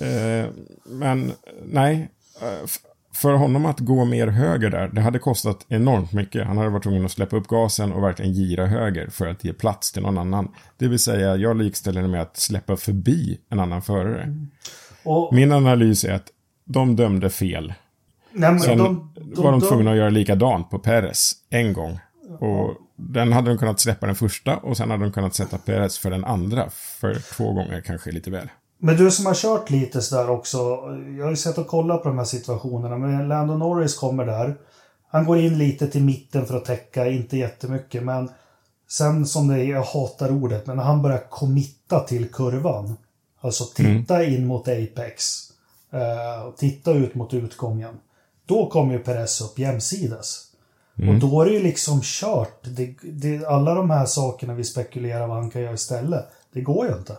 Eh, 0.00 0.46
men 0.86 1.32
nej, 1.64 2.10
eh, 2.42 2.68
för 3.14 3.32
honom 3.32 3.66
att 3.66 3.80
gå 3.80 4.04
mer 4.04 4.26
höger 4.26 4.70
där, 4.70 4.88
det 4.88 5.00
hade 5.00 5.18
kostat 5.18 5.66
enormt 5.68 6.12
mycket. 6.12 6.46
Han 6.46 6.56
hade 6.58 6.68
varit 6.70 6.82
tvungen 6.82 7.04
att 7.04 7.10
släppa 7.10 7.36
upp 7.36 7.48
gasen 7.48 7.92
och 7.92 8.02
verkligen 8.02 8.32
gira 8.32 8.66
höger 8.66 9.08
för 9.10 9.26
att 9.26 9.44
ge 9.44 9.52
plats 9.52 9.92
till 9.92 10.02
någon 10.02 10.18
annan. 10.18 10.48
Det 10.76 10.88
vill 10.88 10.98
säga, 10.98 11.36
jag 11.36 11.56
likställer 11.56 12.02
det 12.02 12.08
med 12.08 12.22
att 12.22 12.36
släppa 12.36 12.76
förbi 12.76 13.38
en 13.48 13.60
annan 13.60 13.82
förare. 13.82 14.36
Och, 15.04 15.34
Min 15.34 15.52
analys 15.52 16.04
är 16.04 16.12
att 16.12 16.26
de 16.64 16.96
dömde 16.96 17.30
fel. 17.30 17.74
nej, 18.32 18.50
men 18.50 18.60
Sen 18.60 18.78
de, 18.78 19.12
var 19.36 19.52
de 19.52 19.60
de- 19.60 19.68
tvungna 19.68 19.90
att 19.90 19.96
göra 19.96 20.10
likadant 20.10 20.70
på 20.70 20.78
Perez 20.78 21.32
en 21.50 21.72
gång. 21.72 21.98
Och 22.40 22.76
den 22.96 23.32
hade 23.32 23.50
de 23.50 23.58
kunnat 23.58 23.80
släppa 23.80 24.06
den 24.06 24.14
första 24.14 24.56
och 24.56 24.76
sen 24.76 24.90
hade 24.90 25.04
de 25.04 25.12
kunnat 25.12 25.34
sätta 25.34 25.58
Perez 25.58 25.98
för 25.98 26.10
den 26.10 26.24
andra. 26.24 26.70
För 26.70 27.14
två 27.36 27.52
gånger 27.52 27.80
kanske 27.80 28.10
lite 28.10 28.30
väl. 28.30 28.48
Men 28.78 28.96
du 28.96 29.10
som 29.10 29.26
har 29.26 29.34
kört 29.34 29.70
lite 29.70 30.02
sådär 30.02 30.30
också. 30.30 30.58
Jag 31.18 31.24
har 31.24 31.30
ju 31.30 31.36
sett 31.36 31.58
och 31.58 31.66
kollat 31.66 32.02
på 32.02 32.08
de 32.08 32.18
här 32.18 32.24
situationerna. 32.24 32.98
Men 32.98 33.28
Lando 33.28 33.56
Norris 33.56 33.94
kommer 33.94 34.26
där. 34.26 34.56
Han 35.10 35.24
går 35.24 35.38
in 35.38 35.58
lite 35.58 35.86
till 35.86 36.04
mitten 36.04 36.46
för 36.46 36.56
att 36.56 36.64
täcka, 36.64 37.06
inte 37.06 37.36
jättemycket. 37.36 38.02
Men 38.02 38.30
sen 38.88 39.26
som 39.26 39.48
det 39.48 39.54
är, 39.54 39.64
jag 39.64 39.82
hatar 39.82 40.30
ordet, 40.32 40.66
men 40.66 40.76
när 40.76 40.84
han 40.84 41.02
börjar 41.02 41.30
committa 41.30 42.00
till 42.00 42.32
kurvan. 42.32 42.96
Alltså 43.40 43.64
titta 43.64 44.24
in 44.24 44.46
mot 44.46 44.68
Apex. 44.68 45.24
eh, 45.92 46.46
och 46.46 46.56
titta 46.56 46.92
ut 46.92 47.14
mot 47.14 47.34
utgången. 47.34 47.94
Då 48.46 48.70
kommer 48.70 48.92
ju 48.92 48.98
Perez 48.98 49.40
upp 49.40 49.58
jämsides. 49.58 50.51
Och 50.96 51.14
då 51.14 51.40
är 51.40 51.46
det 51.46 51.52
ju 51.52 51.62
liksom 51.62 52.00
kört. 52.02 52.64
Det, 52.64 52.94
det, 53.02 53.46
alla 53.46 53.74
de 53.74 53.90
här 53.90 54.06
sakerna 54.06 54.54
vi 54.54 54.64
spekulerar 54.64 55.26
vad 55.26 55.36
han 55.36 55.50
kan 55.50 55.62
göra 55.62 55.74
istället. 55.74 56.24
Det 56.52 56.60
går 56.60 56.86
ju 56.86 56.92
inte. 56.92 57.16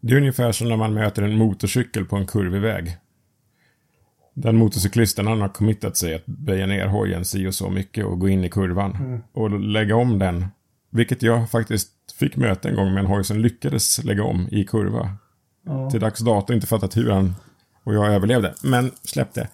Det 0.00 0.12
är 0.12 0.16
ungefär 0.16 0.52
som 0.52 0.68
när 0.68 0.76
man 0.76 0.94
möter 0.94 1.22
en 1.22 1.38
motorcykel 1.38 2.04
på 2.04 2.16
en 2.16 2.26
kurvig 2.26 2.60
väg. 2.60 2.96
Den 4.34 4.56
motorcyklisten 4.56 5.26
han 5.26 5.40
har 5.40 5.48
committat 5.48 5.96
sig 5.96 6.14
att 6.14 6.26
böja 6.26 6.66
ner 6.66 6.86
hojen 6.86 7.24
si 7.24 7.46
och 7.46 7.54
så 7.54 7.70
mycket 7.70 8.04
och 8.04 8.18
gå 8.18 8.28
in 8.28 8.44
i 8.44 8.50
kurvan. 8.50 9.22
Och 9.32 9.60
lägga 9.60 9.96
om 9.96 10.18
den. 10.18 10.46
Vilket 10.90 11.22
jag 11.22 11.50
faktiskt 11.50 11.90
fick 12.18 12.36
möta 12.36 12.68
en 12.68 12.76
gång 12.76 12.94
med 12.94 13.00
en 13.00 13.06
hoj 13.06 13.24
som 13.24 13.38
lyckades 13.38 14.04
lägga 14.04 14.24
om 14.24 14.48
i 14.50 14.64
kurva. 14.64 15.16
Ja. 15.66 15.90
Till 15.90 16.00
dags 16.00 16.20
dato 16.20 16.52
inte 16.52 16.66
fattat 16.66 16.96
hur 16.96 17.10
han 17.10 17.34
och 17.84 17.94
jag 17.94 18.14
överlevde. 18.14 18.54
Men 18.62 18.90
släpp 19.02 19.34
det. 19.34 19.48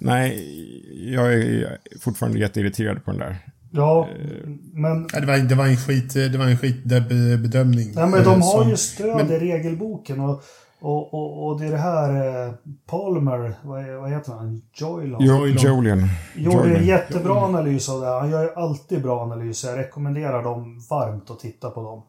Nej, 0.00 1.12
jag 1.14 1.32
är 1.34 1.78
fortfarande 2.00 2.38
jätteirriterad 2.38 3.04
på 3.04 3.10
den 3.10 3.20
där. 3.20 3.36
Ja, 3.72 4.08
Eh, 4.20 4.48
men, 4.72 5.06
det, 5.06 5.26
var, 5.26 5.38
det 5.48 5.54
var 5.54 5.66
en 5.66 5.76
skit, 5.76 6.14
det 6.14 6.38
var 6.38 6.46
en 6.46 6.56
skitbedömning. 6.58 7.92
nej, 7.94 8.08
men 8.08 8.24
de 8.24 8.28
Eh, 8.40 8.46
har 8.46 8.60
som- 8.62 8.70
ju 8.70 8.76
stöd 8.76 9.16
men- 9.16 9.30
i 9.32 9.38
regelboken 9.38 10.20
och, 10.20 10.42
och, 10.80 11.14
och, 11.14 11.46
och 11.46 11.60
det 11.60 11.66
är 11.66 11.70
det 11.70 11.76
här 11.76 12.46
eh, 12.46 12.52
Palmer, 12.86 13.54
vad, 13.62 13.80
är, 13.84 13.92
vad 13.96 14.10
heter 14.10 14.32
han? 14.32 14.62
Joylon? 14.74 15.18
Jo. 15.24 15.46
Jolien. 15.46 16.08
Gjorde 16.36 16.76
en 16.76 16.86
jättebra 16.86 17.34
analys 17.34 17.88
av 17.88 18.00
det. 18.00 18.06
här. 18.06 18.20
Han 18.20 18.30
gör 18.30 18.42
ju 18.42 18.50
alltid 18.54 19.02
bra 19.02 19.20
analyser. 19.22 19.68
Jag 19.68 19.78
rekommenderar 19.78 20.42
dem 20.42 20.80
varmt 20.90 21.30
att 21.30 21.38
titta 21.40 21.70
på 21.70 21.82
dem. 21.82 22.02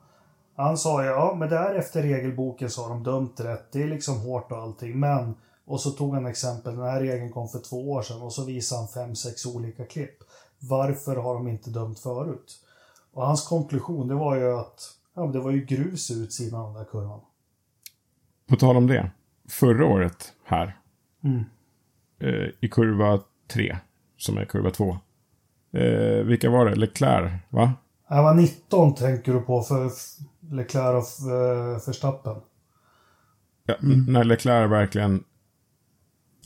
Han 0.57 0.77
sa 0.77 1.03
ja, 1.05 1.35
men 1.39 1.49
där 1.49 1.75
efter 1.75 2.01
regelboken 2.01 2.69
så 2.69 2.81
har 2.83 2.89
de 2.89 3.03
dömt 3.03 3.39
rätt. 3.39 3.67
Det 3.71 3.83
är 3.83 3.87
liksom 3.87 4.17
hårt 4.19 4.51
och 4.51 4.57
allting. 4.57 4.99
Men, 4.99 5.35
och 5.65 5.81
så 5.81 5.91
tog 5.91 6.13
han 6.13 6.25
exempel, 6.25 6.75
den 6.75 6.85
här 6.85 7.01
regeln 7.01 7.31
kom 7.31 7.49
för 7.49 7.59
två 7.59 7.91
år 7.91 8.01
sedan 8.01 8.21
och 8.21 8.33
så 8.33 8.45
visade 8.45 8.81
han 8.81 8.87
fem, 8.87 9.15
sex 9.15 9.45
olika 9.45 9.85
klipp. 9.85 10.17
Varför 10.59 11.15
har 11.15 11.33
de 11.33 11.47
inte 11.47 11.69
dömt 11.69 11.99
förut? 11.99 12.59
Och 13.13 13.27
hans 13.27 13.47
konklusion, 13.47 14.07
det 14.07 14.15
var 14.15 14.35
ju 14.35 14.51
att 14.59 14.79
ja, 15.15 15.25
det 15.27 15.39
var 15.39 15.51
ju 15.51 15.65
grus 15.65 16.11
i 16.11 16.13
utsidan 16.13 16.59
av 16.61 16.73
den 16.73 16.83
där 16.83 16.91
kurvan. 16.91 17.19
På 18.47 18.55
tal 18.55 18.77
om 18.77 18.87
det. 18.87 19.11
Förra 19.49 19.85
året 19.85 20.33
här. 20.43 20.77
Mm. 21.23 21.43
Eh, 22.19 22.49
I 22.59 22.69
kurva 22.69 23.19
3. 23.47 23.77
Som 24.17 24.37
är 24.37 24.45
kurva 24.45 24.71
2. 24.71 24.97
Eh, 25.73 26.25
vilka 26.25 26.49
var 26.49 26.65
det? 26.65 26.75
Leclerc, 26.75 27.31
va? 27.49 27.73
Det 28.09 28.21
var 28.21 28.33
19 28.33 28.95
tänker 28.95 29.33
du 29.33 29.41
på 29.41 29.61
för 29.61 29.91
Leclerc 30.55 31.19
och 31.19 31.31
Verstappen. 31.87 32.35
Ja, 33.65 33.75
När 34.07 34.23
Leclerc 34.23 34.71
verkligen 34.71 35.23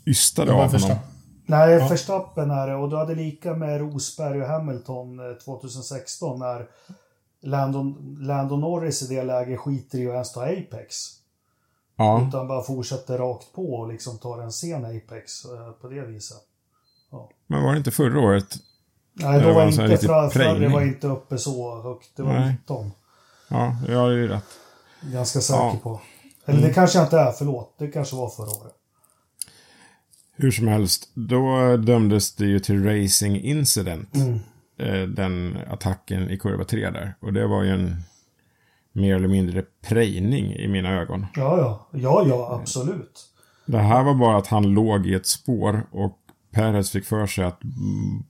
ystade 0.05 0.53
av 0.53 0.71
honom. 0.71 0.97
Nej, 1.45 1.73
Ja. 1.73 1.87
Verstappen 1.87 2.51
är 2.51 2.67
det. 2.67 2.75
Och 2.75 2.89
du 2.89 2.97
hade 2.97 3.15
lika 3.15 3.53
med 3.53 3.79
Rosberg 3.79 4.41
och 4.41 4.47
Hamilton 4.47 5.19
eh, 5.19 5.35
2016 5.35 6.39
när 6.39 6.67
Landon, 7.41 8.17
Landon 8.21 8.61
Norris 8.61 9.01
i 9.11 9.15
det 9.15 9.23
läget 9.23 9.59
skiter 9.59 9.97
i 9.99 10.07
att 10.07 10.13
ens 10.13 10.33
ta 10.33 10.41
Apex. 10.43 10.95
Ja, 11.97 12.25
Utan 12.29 12.47
bara 12.47 12.63
fortsätter 12.63 13.17
rakt 13.17 13.53
på 13.53 13.73
och 13.73 13.87
liksom 13.91 14.17
tar 14.17 14.41
en 14.41 14.51
sen 14.51 14.85
Apex 14.85 15.45
eh, 15.45 15.71
på 15.81 15.87
det 15.87 16.01
viset. 16.01 16.37
men 17.47 17.63
var 17.63 17.71
det 17.71 17.77
inte 17.77 17.91
förra 17.91 18.19
året? 18.19 18.45
Nej, 19.13 19.39
då 19.41 19.47
var 19.47 19.53
var 19.53 19.67
inte 19.67 19.87
riktig 19.87 20.09
fra, 20.09 20.29
fra, 20.29 20.43
det 20.43 20.49
prejning. 20.49 20.71
var 20.71 20.81
inte 20.81 21.07
uppe 21.07 21.37
så 21.37 21.81
högt. 21.81 22.09
Det 22.15 22.23
var 22.23 22.33
Nej. 22.33 22.51
19. 22.51 22.91
Ja, 23.49 23.75
jag 23.87 23.99
har 23.99 24.09
ju 24.09 24.27
rätt. 24.27 24.43
Ganska 25.01 25.41
säker 25.41 25.59
Ja. 25.63 25.75
på. 25.83 26.01
Eller 26.45 26.61
det 26.67 26.73
kanske 26.73 26.97
jag 26.97 27.05
inte 27.05 27.19
är, 27.19 27.31
förlåt. 27.31 27.75
Det 27.77 27.87
kanske 27.87 28.15
var 28.15 28.29
förra 28.29 28.49
året. 28.61 28.73
Hur 30.35 30.51
som 30.51 30.67
helst, 30.67 31.09
då 31.13 31.77
dömdes 31.77 32.35
det 32.35 32.45
ju 32.45 32.59
till 32.59 32.83
Racing 32.83 33.37
Incident. 33.43 34.15
Mm. 34.15 34.39
Eh, 34.77 35.07
den 35.07 35.57
attacken 35.69 36.29
i 36.29 36.37
kurva 36.37 36.63
3 36.63 36.89
där. 36.89 37.15
Och 37.19 37.33
det 37.33 37.47
var 37.47 37.63
ju 37.63 37.69
en 37.69 37.95
mer 38.91 39.15
eller 39.15 39.27
mindre 39.27 39.63
prejning 39.87 40.53
i 40.53 40.67
mina 40.67 40.89
ögon. 41.01 41.25
Ja, 41.35 41.57
ja. 41.57 41.87
Ja, 41.99 42.25
ja, 42.27 42.59
absolut. 42.61 43.25
Det 43.65 43.77
här 43.79 44.03
var 44.03 44.13
bara 44.13 44.37
att 44.37 44.47
han 44.47 44.63
låg 44.63 45.07
i 45.07 45.13
ett 45.13 45.27
spår 45.27 45.87
och 45.91 46.19
Perez 46.51 46.91
fick 46.91 47.05
för 47.05 47.27
sig 47.27 47.43
att... 47.45 47.63
mm, 47.63 48.23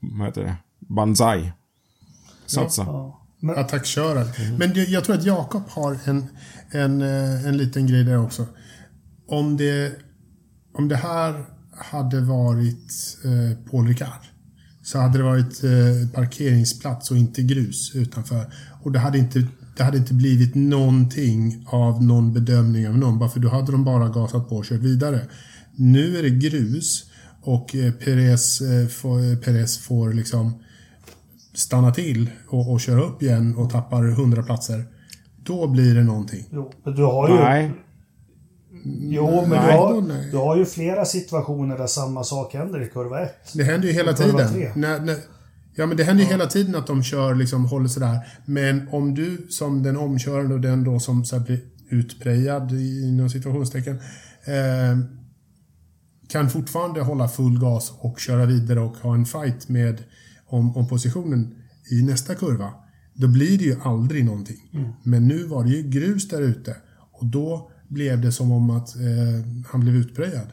Vad 0.00 0.26
heter 0.28 0.42
det? 0.42 0.54
Banzai. 0.78 1.52
Satsa. 2.46 2.82
Ja. 2.82 3.22
Men, 3.38 3.58
Attackkören. 3.58 4.26
Men 4.58 4.72
det, 4.74 4.84
jag 4.84 5.04
tror 5.04 5.16
att 5.16 5.24
Jakob 5.24 5.62
har 5.68 5.98
en, 6.04 6.26
en, 6.70 7.02
eh, 7.02 7.46
en 7.46 7.56
liten 7.56 7.86
grej 7.86 8.04
där 8.04 8.24
också. 8.24 8.46
Om 9.28 9.56
det, 9.56 9.92
om 10.78 10.88
det 10.88 10.96
här 10.96 11.44
hade 11.70 12.20
varit 12.20 13.18
eh, 13.24 13.70
Paul 13.70 13.86
Ricard 13.86 14.20
så 14.82 14.98
hade 14.98 15.18
det 15.18 15.24
varit 15.24 15.64
eh, 15.64 16.10
parkeringsplats 16.14 17.10
och 17.10 17.16
inte 17.16 17.42
grus 17.42 17.94
utanför. 17.94 18.52
Och 18.82 18.92
det 18.92 18.98
hade 18.98 19.18
inte, 19.18 19.46
det 19.76 19.82
hade 19.82 19.98
inte 19.98 20.14
blivit 20.14 20.54
någonting 20.54 21.66
av 21.66 22.04
någon 22.04 22.32
bedömning 22.32 22.88
av 22.88 22.98
någon, 22.98 23.18
bara 23.18 23.28
för 23.28 23.40
då 23.40 23.48
hade 23.48 23.72
de 23.72 23.84
bara 23.84 24.08
gasat 24.08 24.48
på 24.48 24.56
och 24.56 24.64
kört 24.64 24.80
vidare. 24.80 25.20
Nu 25.74 26.18
är 26.18 26.22
det 26.22 26.30
grus 26.30 27.10
och 27.42 27.76
eh, 27.76 27.92
Perez, 27.92 28.60
eh, 28.60 28.86
får, 28.86 29.36
Perez 29.36 29.78
får 29.78 30.12
liksom 30.12 30.52
stanna 31.54 31.94
till 31.94 32.30
och, 32.48 32.72
och 32.72 32.80
köra 32.80 33.02
upp 33.02 33.22
igen 33.22 33.56
och 33.56 33.70
tappar 33.70 34.08
100 34.08 34.42
platser. 34.42 34.84
Då 35.36 35.66
blir 35.66 35.94
det 35.94 36.02
någonting. 36.02 36.44
Jo, 36.52 36.72
men 36.84 36.94
du 36.94 37.02
har 37.02 37.28
ju... 37.28 37.34
Nej, 37.34 37.72
Jo, 39.00 39.40
men 39.40 39.50
Nej, 39.50 39.72
du, 39.72 39.78
har, 39.78 40.00
nej. 40.02 40.28
du 40.30 40.36
har 40.36 40.56
ju 40.56 40.64
flera 40.64 41.04
situationer 41.04 41.78
där 41.78 41.86
samma 41.86 42.24
sak 42.24 42.54
händer 42.54 42.82
i 42.82 42.88
kurva 42.88 43.20
1. 43.20 43.30
Det 43.54 43.62
händer 43.64 43.88
ju 43.88 43.94
hela 43.94 44.12
tiden. 44.12 44.36
När, 44.74 45.00
när, 45.00 45.16
ja, 45.74 45.86
men 45.86 45.96
det 45.96 46.04
händer 46.04 46.24
ju 46.24 46.30
hela 46.30 46.46
tiden 46.46 46.74
att 46.74 46.86
de 46.86 47.02
kör, 47.02 47.34
liksom, 47.34 47.64
håller 47.64 47.88
sådär. 47.88 48.18
Men 48.44 48.88
om 48.92 49.14
du 49.14 49.46
som 49.50 49.82
den 49.82 49.96
omkörande 49.96 50.54
och 50.54 50.60
den 50.60 50.84
då 50.84 51.00
som 51.00 51.24
så 51.24 51.40
blir 51.40 51.60
utprejad 51.90 52.72
i- 52.72 53.02
inom 53.08 53.30
situationstecken 53.30 53.94
eh, 54.44 54.98
kan 56.28 56.50
fortfarande 56.50 57.00
hålla 57.00 57.28
full 57.28 57.58
gas 57.60 57.92
och 57.98 58.20
köra 58.20 58.46
vidare 58.46 58.80
och 58.80 58.96
ha 58.96 59.14
en 59.14 59.24
fight 59.26 59.68
med 59.68 60.02
om, 60.46 60.76
om 60.76 60.88
positionen 60.88 61.54
i 61.90 62.02
nästa 62.02 62.34
kurva. 62.34 62.70
Då 63.14 63.28
blir 63.28 63.58
det 63.58 63.64
ju 63.64 63.76
aldrig 63.82 64.24
någonting. 64.24 64.56
Men 65.02 65.28
nu 65.28 65.44
var 65.46 65.64
det 65.64 65.70
ju 65.70 65.82
grus 65.82 66.28
där 66.28 66.40
ute 66.42 66.76
och 67.12 67.26
då 67.26 67.70
blev 67.88 68.20
det 68.20 68.32
som 68.32 68.52
om 68.52 68.70
att 68.70 68.96
eh, 68.96 69.66
han 69.70 69.80
blev 69.80 69.96
utprejad. 69.96 70.46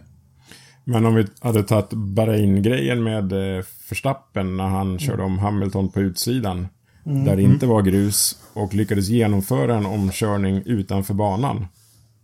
men 0.83 1.05
om 1.05 1.15
vi 1.15 1.27
hade 1.41 1.63
tagit 1.63 1.93
Bahrain-grejen 1.93 3.03
med 3.03 3.31
eh, 3.57 3.63
Verstappen 3.89 4.57
när 4.57 4.67
han 4.67 4.99
körde 4.99 5.23
om 5.23 5.39
Hamilton 5.39 5.89
på 5.91 6.01
utsidan. 6.01 6.67
Där 7.05 7.35
det 7.35 7.41
inte 7.41 7.65
var 7.65 7.81
grus 7.81 8.37
och 8.53 8.73
lyckades 8.73 9.07
genomföra 9.09 9.77
en 9.77 9.85
omkörning 9.85 10.63
utanför 10.65 11.13
banan. 11.13 11.65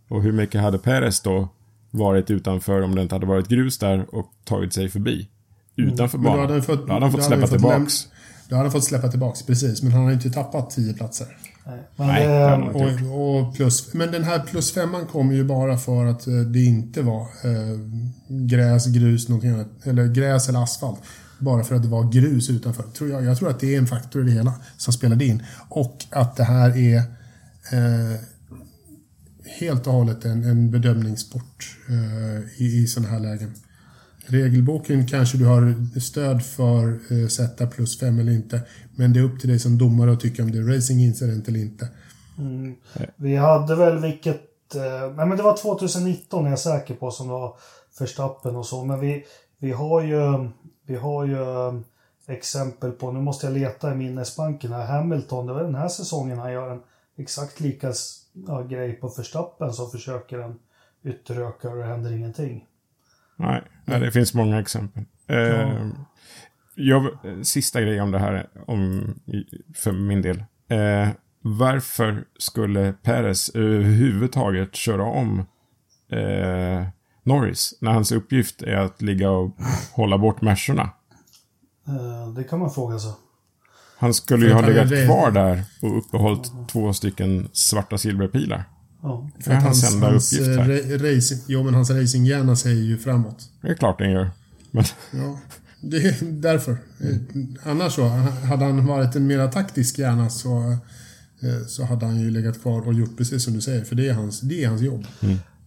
Och 0.08 0.22
hur 0.22 0.32
mycket 0.32 0.60
hade 0.60 0.78
Perez 0.78 1.20
då 1.20 1.48
varit 1.90 2.30
utanför 2.30 2.82
om 2.82 2.94
det 2.94 3.02
inte 3.02 3.14
hade 3.14 3.26
varit 3.26 3.48
grus 3.48 3.78
där 3.78 4.14
och 4.14 4.26
tagit 4.44 4.72
sig 4.72 4.88
förbi? 4.88 5.28
Utanför 5.76 6.18
Men 6.18 6.24
då 6.24 6.30
banan. 6.30 6.40
hade 6.40 6.52
han 6.52 6.62
fått, 6.62 6.86
då 6.86 6.92
hade 6.92 7.04
han 7.04 7.12
fått 7.12 7.24
släppa 7.24 7.46
tillbaks. 7.46 8.06
läm- 8.06 8.48
Då 8.48 8.56
hade 8.56 8.64
han 8.68 8.72
fått 8.72 8.84
släppa 8.84 9.08
tillbaks, 9.08 9.42
precis. 9.46 9.82
Men 9.82 9.92
han 9.92 10.04
har 10.04 10.12
inte 10.12 10.30
tappat 10.30 10.70
10 10.70 10.94
platser. 10.94 11.26
Nej, 11.66 11.78
men 11.96 12.06
Nej, 12.06 12.26
det. 12.26 13.08
Och, 13.08 13.38
och 13.38 13.54
plus, 13.54 13.94
men 13.94 14.12
den 14.12 14.24
här 14.24 14.38
plus 14.38 14.72
femman 14.72 15.06
kom 15.06 15.32
ju 15.32 15.44
bara 15.44 15.78
för 15.78 16.06
att 16.06 16.26
eh, 16.26 16.34
det 16.34 16.62
inte 16.62 17.02
var 17.02 17.20
eh, 17.20 17.78
gräs, 18.28 18.86
grus, 18.86 19.28
någonting 19.28 19.50
annat. 19.50 19.86
Eller 19.86 20.06
gräs 20.06 20.48
eller 20.48 20.62
asfalt. 20.62 21.00
Bara 21.38 21.64
för 21.64 21.74
att 21.74 21.82
det 21.82 21.88
var 21.88 22.12
grus 22.12 22.50
utanför. 22.50 22.82
Tror 22.82 23.10
jag, 23.10 23.24
jag 23.24 23.38
tror 23.38 23.50
att 23.50 23.60
det 23.60 23.74
är 23.74 23.78
en 23.78 23.86
faktor 23.86 24.22
i 24.22 24.24
det 24.24 24.32
hela 24.32 24.54
som 24.76 24.92
spelade 24.92 25.24
in. 25.24 25.42
Och 25.68 26.04
att 26.10 26.36
det 26.36 26.44
här 26.44 26.76
är 26.76 26.96
eh, 27.72 28.20
helt 29.58 29.86
och 29.86 29.92
hållet 29.92 30.24
en, 30.24 30.44
en 30.44 30.70
bedömningssport 30.70 31.76
eh, 31.88 32.62
i, 32.62 32.82
i 32.82 32.86
sådana 32.86 33.12
här 33.12 33.20
lägen. 33.20 33.54
Regelboken 34.32 35.06
kanske 35.06 35.38
du 35.38 35.46
har 35.46 35.74
stöd 36.00 36.42
för 36.42 37.00
eh, 37.10 37.28
sätta 37.28 37.66
plus 37.66 37.98
fem 38.00 38.18
eller 38.18 38.32
inte. 38.32 38.60
Men 38.96 39.12
det 39.12 39.20
är 39.20 39.24
upp 39.24 39.40
till 39.40 39.48
dig 39.48 39.58
som 39.58 39.78
domare 39.78 40.12
att 40.12 40.20
tycka 40.20 40.42
om 40.42 40.52
det 40.52 40.58
är 40.58 40.76
racing 40.76 41.00
incident 41.00 41.48
eller 41.48 41.60
inte. 41.60 41.88
vi 43.16 43.36
hade 43.36 43.76
väl 43.76 43.98
vilket... 43.98 44.74
Eh, 44.74 45.14
nej 45.16 45.26
men 45.26 45.36
det 45.36 45.42
var 45.42 45.56
2019 45.56 46.46
är 46.46 46.50
jag 46.50 46.58
säker 46.58 46.94
på 46.94 47.10
som 47.10 47.28
var 47.28 47.56
Verstappen 48.00 48.56
och 48.56 48.66
så. 48.66 48.84
Men 48.84 49.00
vi, 49.00 49.24
vi 49.58 49.72
har 49.72 50.02
ju... 50.02 50.48
Vi 50.86 50.96
har 50.96 51.24
ju 51.24 51.42
eh, 51.42 51.74
exempel 52.30 52.92
på, 52.92 53.12
nu 53.12 53.20
måste 53.20 53.46
jag 53.46 53.54
leta 53.54 53.92
i 53.92 53.94
minnesbanken 53.94 54.72
här, 54.72 54.86
Hamilton, 54.86 55.46
det 55.46 55.52
var 55.52 55.62
den 55.62 55.74
här 55.74 55.88
säsongen 55.88 56.38
han 56.38 56.52
gör 56.52 56.70
en 56.70 56.82
exakt 57.16 57.60
lika 57.60 57.92
ja, 58.46 58.62
grej 58.62 58.92
på 58.92 59.08
Verstappen 59.08 59.72
som 59.72 59.90
försöker 59.90 60.38
en 60.38 60.58
ytterökare 61.04 61.72
och 61.72 61.78
det 61.78 61.84
händer 61.84 62.12
ingenting. 62.12 62.66
Nej, 63.36 63.62
nej, 63.90 64.00
det 64.00 64.10
finns 64.10 64.34
många 64.34 64.60
exempel. 64.60 65.04
Eh, 65.26 65.86
jag, 66.74 67.08
sista 67.42 67.80
grej 67.80 68.00
om 68.00 68.10
det 68.10 68.18
här, 68.18 68.46
om, 68.66 69.14
för 69.74 69.92
min 69.92 70.22
del. 70.22 70.44
Eh, 70.68 71.08
varför 71.42 72.24
skulle 72.38 72.92
Perez 72.92 73.50
överhuvudtaget 73.54 74.76
köra 74.76 75.04
om 75.04 75.38
eh, 76.12 76.86
Norris 77.22 77.78
när 77.80 77.92
hans 77.92 78.12
uppgift 78.12 78.62
är 78.62 78.76
att 78.76 79.02
ligga 79.02 79.30
och 79.30 79.56
hålla 79.92 80.18
bort 80.18 80.40
Mersorna? 80.40 80.90
Eh, 81.88 82.32
det 82.36 82.44
kan 82.44 82.58
man 82.58 82.70
fråga 82.70 82.98
sig. 82.98 83.12
Han 83.98 84.14
skulle 84.14 84.46
ju 84.46 84.52
ha 84.52 84.60
legat 84.60 84.88
kvar 84.88 85.30
där 85.30 85.62
och 85.82 85.98
uppehållit 85.98 86.52
två 86.68 86.92
stycken 86.92 87.48
svarta 87.52 87.98
silverpilar. 87.98 88.64
Ja. 89.02 89.28
Det 89.44 89.50
är 89.50 89.54
hans 89.60 89.94
enda 89.94 90.06
hans, 90.10 90.32
uppgift 90.32 90.48
eh, 90.58 90.64
här. 90.64 91.14
racing, 91.16 91.40
jo, 91.46 91.62
men 91.62 91.74
hans 91.74 91.90
racinghjärna 91.90 92.56
säger 92.56 92.82
ju 92.82 92.98
framåt. 92.98 93.48
Det 93.62 93.68
är 93.68 93.74
klart 93.74 93.98
den 93.98 94.10
gör. 94.10 94.30
Men, 94.70 94.84
Ja, 95.12 95.38
det 95.80 95.96
är 95.96 96.14
därför. 96.22 96.72
Eh, 96.72 97.16
Annars 97.70 97.92
så, 97.92 98.04
hade 98.48 98.64
han 98.64 98.86
varit 98.86 99.14
en 99.16 99.26
mera 99.26 99.48
taktisk 99.48 99.98
hjärna 99.98 100.30
så, 100.30 100.58
eh, 101.42 101.66
så 101.68 101.84
hade 101.84 102.06
han 102.06 102.20
ju 102.20 102.30
legat 102.30 102.62
kvar 102.62 102.86
och 102.86 102.94
gjort 102.94 103.16
precis 103.16 103.44
som 103.44 103.52
du 103.52 103.60
säger. 103.60 103.84
För 103.84 103.94
det 103.96 104.08
är 104.08 104.12
hans, 104.14 104.40
det 104.40 104.64
är 104.64 104.68
hans 104.68 104.80
jobb. 104.82 105.06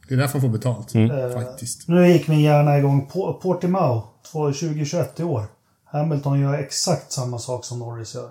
Det 0.07 0.13
är 0.13 0.17
därför 0.17 0.39
han 0.39 0.41
får 0.41 0.57
betalt. 0.57 0.91
Faktiskt. 1.33 1.87
Nu 1.87 2.07
gick 2.07 2.27
min 2.27 2.41
hjärna 2.41 2.77
igång. 2.77 3.07
På- 3.07 3.33
Portimao, 3.43 4.03
2021 4.31 5.19
i 5.19 5.23
år. 5.23 5.45
Hamilton 5.85 6.39
gör 6.39 6.53
exakt 6.53 7.11
samma 7.11 7.39
sak 7.39 7.65
som 7.65 7.79
Norris 7.79 8.15
gör. 8.15 8.29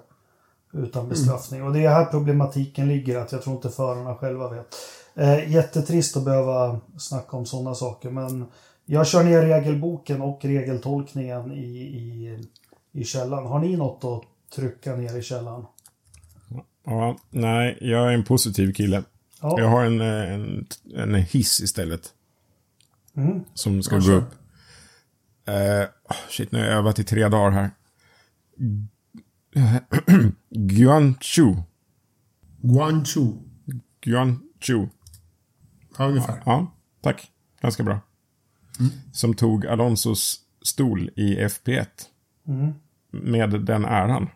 Utan 0.73 1.09
bestraffning. 1.09 1.63
Och 1.63 1.73
det 1.73 1.85
är 1.85 1.91
här 1.91 2.05
problematiken 2.05 2.89
ligger, 2.89 3.19
att 3.19 3.33
jag 3.33 3.43
tror 3.43 3.57
inte 3.57 3.71
förarna 3.71 4.15
själva 4.15 4.51
vet. 4.51 4.75
Eh, 5.15 5.53
jättetrist 5.53 6.17
att 6.17 6.25
behöva 6.25 6.81
snacka 6.99 7.37
om 7.37 7.47
sådana 7.47 7.75
saker, 7.75 8.11
men 8.11 8.47
jag 8.85 9.07
kör 9.07 9.25
ner 9.25 9.43
regelboken 9.43 10.23
och 10.23 10.45
regeltolkningen 10.45 11.53
i, 11.53 11.67
i, 11.77 12.39
i 12.93 13.05
källan. 13.05 13.47
Har 13.47 13.59
ni 13.59 13.77
något 13.77 14.05
att 14.05 14.55
trycka 14.57 14.97
ner 14.97 15.19
i 15.19 15.23
källan? 15.23 15.67
ja, 16.85 17.17
nej, 17.31 17.79
jag 17.81 18.09
är 18.09 18.13
en 18.15 18.25
positiv 18.25 18.73
kille. 18.73 19.03
Ja. 19.43 19.61
Jag 19.61 19.69
har 19.69 19.85
en, 19.85 20.01
eh, 20.01 20.33
en, 20.33 20.67
en 20.97 21.15
hiss 21.15 21.61
istället. 21.61 22.13
Mm. 23.17 23.45
Som 23.55 23.83
ska 23.83 23.95
Ja, 23.95 24.01
gå 24.01 24.13
upp. 24.13 24.35
Eh, 25.45 25.89
shit, 26.31 26.53
nu 26.53 26.59
har 26.59 26.67
jag 26.67 26.77
övat 26.79 26.99
i 26.99 27.05
tre 27.05 27.29
dagar 27.29 27.51
här. 27.51 27.71
Guangzhou. 30.51 31.62
Guangzhou. 32.62 33.43
Guangzhou. 34.01 34.88
Ja, 35.99 36.07
ungefär. 36.07 36.43
Ja, 36.47 36.73
tack. 37.03 37.31
Ganska 37.61 37.83
bra. 37.83 38.01
Som 39.12 39.35
tog 39.35 39.67
Alonsos 39.67 40.41
stol 40.62 41.11
i 41.17 41.37
FP1. 41.37 41.87
Mm. 42.49 42.73
Med 43.11 43.61
den 43.65 43.85
äran. 43.85 44.29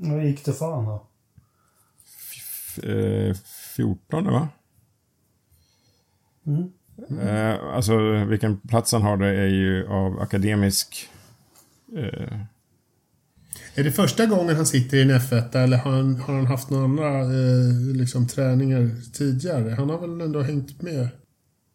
Hur 0.00 0.22
gick 0.22 0.44
det 0.44 0.52
fan 0.52 0.84
då? 0.84 1.06
F- 2.76 2.84
eh, 2.84 3.34
14 3.76 4.24
va? 4.24 4.48
Mm. 6.46 6.72
Eh, 7.20 7.74
alltså 7.74 7.98
vilken 8.24 8.56
plats 8.60 8.92
han 8.92 9.02
har 9.02 9.16
det 9.16 9.28
är 9.28 9.48
ju 9.48 9.86
av 9.88 10.20
akademisk... 10.20 11.08
Eh, 11.96 12.38
Är 13.76 13.84
det 13.84 13.92
första 13.92 14.26
gången 14.26 14.56
han 14.56 14.66
sitter 14.66 14.96
i 14.96 15.02
en 15.02 15.10
F1 15.10 15.56
eller 15.56 15.76
har 15.76 15.92
han, 15.92 16.16
har 16.20 16.34
han 16.34 16.46
haft 16.46 16.70
några 16.70 16.84
andra 16.84 17.20
eh, 17.20 17.94
liksom, 17.96 18.28
träningar 18.28 18.90
tidigare? 19.12 19.70
Han 19.70 19.90
har 19.90 19.98
väl 19.98 20.20
ändå 20.20 20.42
hängt 20.42 20.82
med? 20.82 21.00
eh, 21.02 21.08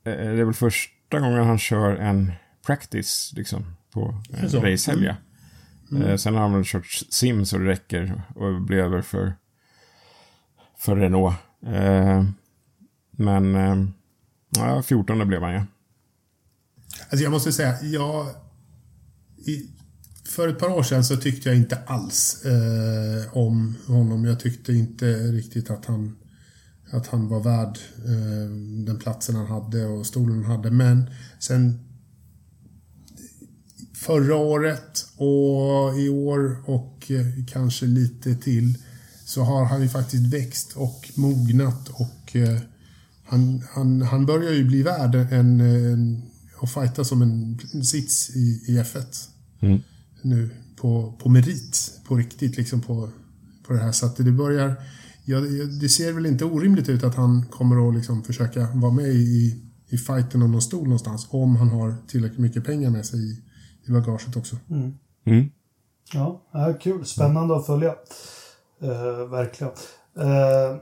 det 0.04 0.12
är 0.40 0.44
väl 0.46 0.54
första 0.54 1.20
gången 1.20 1.44
han 1.46 1.60
kör 1.60 1.96
en 1.96 2.32
practice 2.66 3.34
liksom 3.36 3.76
på 3.94 4.22
en 4.34 4.50
Så. 4.50 4.62
racehelga. 4.62 5.18
Eh, 6.06 6.16
sen 6.16 6.34
har 6.34 6.42
han 6.42 6.54
väl 6.54 6.64
kört 6.66 6.86
sim 7.10 7.46
så 7.46 7.58
det 7.58 7.66
räcker 7.66 8.22
och 8.36 8.62
blir 8.62 8.78
över 8.78 9.02
för, 9.02 9.34
för 10.78 10.96
Renault. 10.96 11.36
Eh, 11.66 12.24
men 13.12 13.56
eh, 13.56 13.86
ja, 14.50 14.82
14 14.82 15.28
blev 15.28 15.42
han 15.42 15.54
ju. 15.54 15.62
Alltså 17.10 17.24
jag 17.24 17.32
måste 17.32 17.52
säga, 17.52 17.82
jag... 17.82 18.28
I, 19.48 19.70
för 20.30 20.48
ett 20.48 20.60
par 20.60 20.70
år 20.70 20.84
sedan 20.84 21.04
så 21.04 21.18
tyckte 21.18 21.50
jag 21.50 21.58
inte 21.58 21.78
alls 21.86 22.46
eh, 22.46 23.38
om 23.38 23.76
honom. 23.88 24.26
Jag 24.26 24.40
tyckte 24.40 24.74
inte 24.74 25.06
riktigt 25.32 25.70
att 25.70 25.86
han, 25.86 26.18
att 26.92 27.08
han 27.08 27.28
var 27.28 27.44
värd 27.44 27.78
eh, 28.06 28.50
den 28.86 29.00
platsen 29.00 29.36
han 29.36 29.48
hade 29.48 29.86
och 29.86 30.06
stolen 30.06 30.44
han 30.44 30.56
hade. 30.58 30.72
Men 30.72 31.10
sen 31.40 31.80
förra 33.94 34.36
året 34.36 35.06
och 35.18 36.00
i 36.00 36.10
år 36.10 36.70
och 36.70 37.12
eh, 37.12 37.46
kanske 37.48 37.86
lite 37.86 38.36
till 38.36 38.78
så 39.26 39.44
har 39.44 39.66
han 39.66 39.82
ju 39.82 39.90
faktiskt 39.90 40.34
växt 40.34 40.74
och 40.76 41.12
mognat 41.16 41.90
och 41.90 42.36
eh, 42.36 42.60
han, 43.24 43.64
han, 43.70 44.02
han 44.02 44.26
börjar 44.26 44.52
ju 44.52 44.64
bli 44.64 44.84
värd 44.84 45.16
en, 45.16 45.62
en 45.62 46.22
och 46.58 46.70
fighta 46.70 47.04
som 47.04 47.22
en 47.22 47.60
sits 47.84 48.30
i, 48.36 48.64
i 48.68 48.80
F1 48.80 49.30
Mm 49.62 49.80
nu 50.22 50.50
på, 50.76 51.14
på 51.20 51.30
merit, 51.30 52.02
på 52.08 52.16
riktigt, 52.16 52.58
liksom 52.58 52.82
på, 52.82 53.10
på 53.68 53.74
det 53.74 53.80
här. 53.80 53.92
Så 53.92 54.06
att 54.06 54.18
det 54.18 54.32
börjar... 54.32 54.76
Ja, 55.26 55.40
det 55.82 55.90
ser 55.90 56.14
väl 56.14 56.26
inte 56.26 56.46
orimligt 56.46 56.90
ut 56.90 57.04
att 57.04 57.16
han 57.16 57.46
kommer 57.46 57.90
att 57.90 57.96
liksom 57.96 58.24
försöka 58.24 58.68
vara 58.74 58.92
med 58.92 59.06
i, 59.06 59.64
i 59.88 59.98
fighten 59.98 60.42
om 60.42 60.52
någon 60.52 60.62
stol 60.62 60.84
någonstans. 60.84 61.28
Om 61.30 61.56
han 61.56 61.70
har 61.70 61.96
tillräckligt 62.08 62.40
mycket 62.40 62.66
pengar 62.66 62.90
med 62.90 63.06
sig 63.06 63.20
i, 63.20 63.44
i 63.88 63.92
bagaget 63.92 64.38
också. 64.38 64.58
Mm. 64.70 65.50
Ja, 66.14 66.42
ja, 66.52 66.74
kul. 66.82 67.06
Spännande 67.06 67.56
att 67.56 67.66
följa. 67.66 67.96
Eh, 68.82 69.30
verkligen. 69.30 69.74
Eh, 70.20 70.78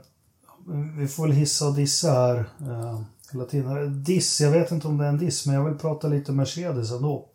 vi 0.98 1.08
får 1.08 1.26
väl 1.26 1.36
hissa 1.36 1.68
och 1.68 1.74
dissa 1.74 2.12
här 2.12 2.36
eh, 2.60 3.00
hela 3.32 3.44
tiden. 3.44 4.04
Diss, 4.04 4.40
jag 4.40 4.50
vet 4.50 4.70
inte 4.70 4.88
om 4.88 4.98
det 4.98 5.04
är 5.04 5.08
en 5.08 5.18
diss, 5.18 5.46
men 5.46 5.54
jag 5.54 5.64
vill 5.64 5.78
prata 5.78 6.08
lite 6.08 6.32
Mercedes 6.32 6.92
ändå. 6.92 7.28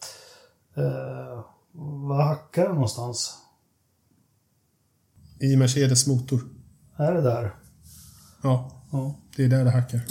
Eh, 0.76 1.46
vad 1.76 2.26
hackar 2.26 2.64
det 2.68 2.74
någonstans? 2.74 3.38
I 5.40 5.56
Mercedes 5.58 6.08
motor. 6.08 6.42
Är 6.98 7.14
det 7.14 7.22
där? 7.22 7.56
Ja, 8.44 8.72
Ja. 8.92 9.16
det 9.36 9.44
är 9.44 9.48
där 9.50 9.64
det 9.66 9.72
hackar. 9.72 10.02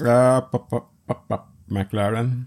McLaren. 1.67 2.47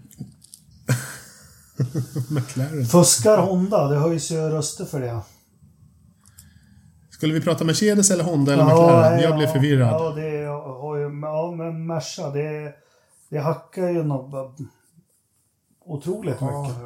McLaren. 2.30 2.84
Fuskar 2.86 3.38
Honda? 3.38 3.88
Det 3.88 3.98
höjs 3.98 4.30
ju 4.30 4.36
röster 4.36 4.84
för 4.84 5.00
det. 5.00 5.20
Skulle 7.10 7.34
vi 7.34 7.40
prata 7.40 7.64
Mercedes 7.64 8.10
eller 8.10 8.24
Honda 8.24 8.52
eller 8.52 8.64
McLaren? 8.64 9.20
Jag 9.20 9.36
blev 9.38 9.46
förvirrad. 9.46 9.88
Ja, 9.88 10.10
det 10.14 10.44
har 10.46 10.96
ju, 10.96 11.02
ja 11.22 11.54
men 11.56 11.86
Merca, 11.86 12.30
det, 12.30 12.74
det 13.30 13.38
hackar 13.38 13.88
ju 13.88 14.02
något 14.02 14.58
otroligt 15.84 16.40
mycket. 16.40 16.76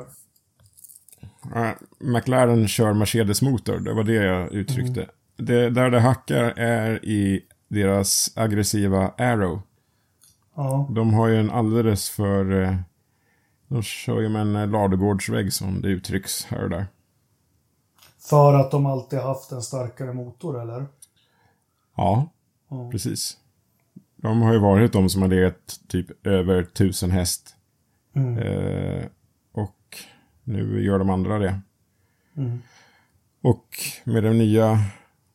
McLaren 1.99 2.69
kör 2.69 2.93
Mercedes-motor, 2.93 3.79
det 3.79 3.93
var 3.93 4.05
det 4.05 4.13
jag 4.13 4.53
uttryckte. 4.53 5.07
Det, 5.37 5.71
där 5.71 5.91
det 5.91 6.01
hackar 6.01 6.45
är 6.57 7.05
i 7.05 7.41
deras 7.69 8.33
aggressiva 8.37 9.09
Arrow. 9.19 9.63
Ja, 10.55 10.89
De 10.91 11.15
har 11.15 11.29
ju 11.29 11.41
en 11.41 11.51
alldeles 11.51 12.11
för... 12.11 12.63
eh, 12.63 12.77
De 13.69 13.83
kör 13.83 14.21
ju 14.21 14.29
med 14.29 14.43
en 14.43 14.57
eh, 14.57 14.67
ladugårdsvägg 14.69 15.53
som 15.53 15.81
det 15.81 15.89
uttrycks 15.89 16.45
här 16.45 16.63
och 16.65 16.71
där. 16.71 16.87
för 18.31 18.55
att 18.55 18.71
de 18.71 18.87
alltid 18.87 19.19
haft 19.19 19.53
en 19.53 19.63
starkare 19.63 20.13
motor, 20.13 20.63
eller? 20.63 20.87
Ja, 21.97 22.29
Ja. 22.71 22.91
precis. 22.91 23.37
De 24.17 24.43
har 24.43 24.53
ju 24.53 24.59
varit 24.59 24.93
de 24.93 25.09
som 25.09 25.23
har 25.23 25.29
legat 25.29 25.81
typ 25.89 26.27
över 26.27 26.63
tusen 26.63 27.11
häst. 27.11 27.57
Mm. 28.15 28.39
Eh, 28.39 29.05
nu 30.45 30.85
gör 30.85 30.99
de 30.99 31.11
andra 31.11 31.39
det. 31.39 31.61
Mm. 32.37 32.59
Och 33.43 33.67
med 34.05 34.23
det 34.23 34.33
nya, 34.33 34.71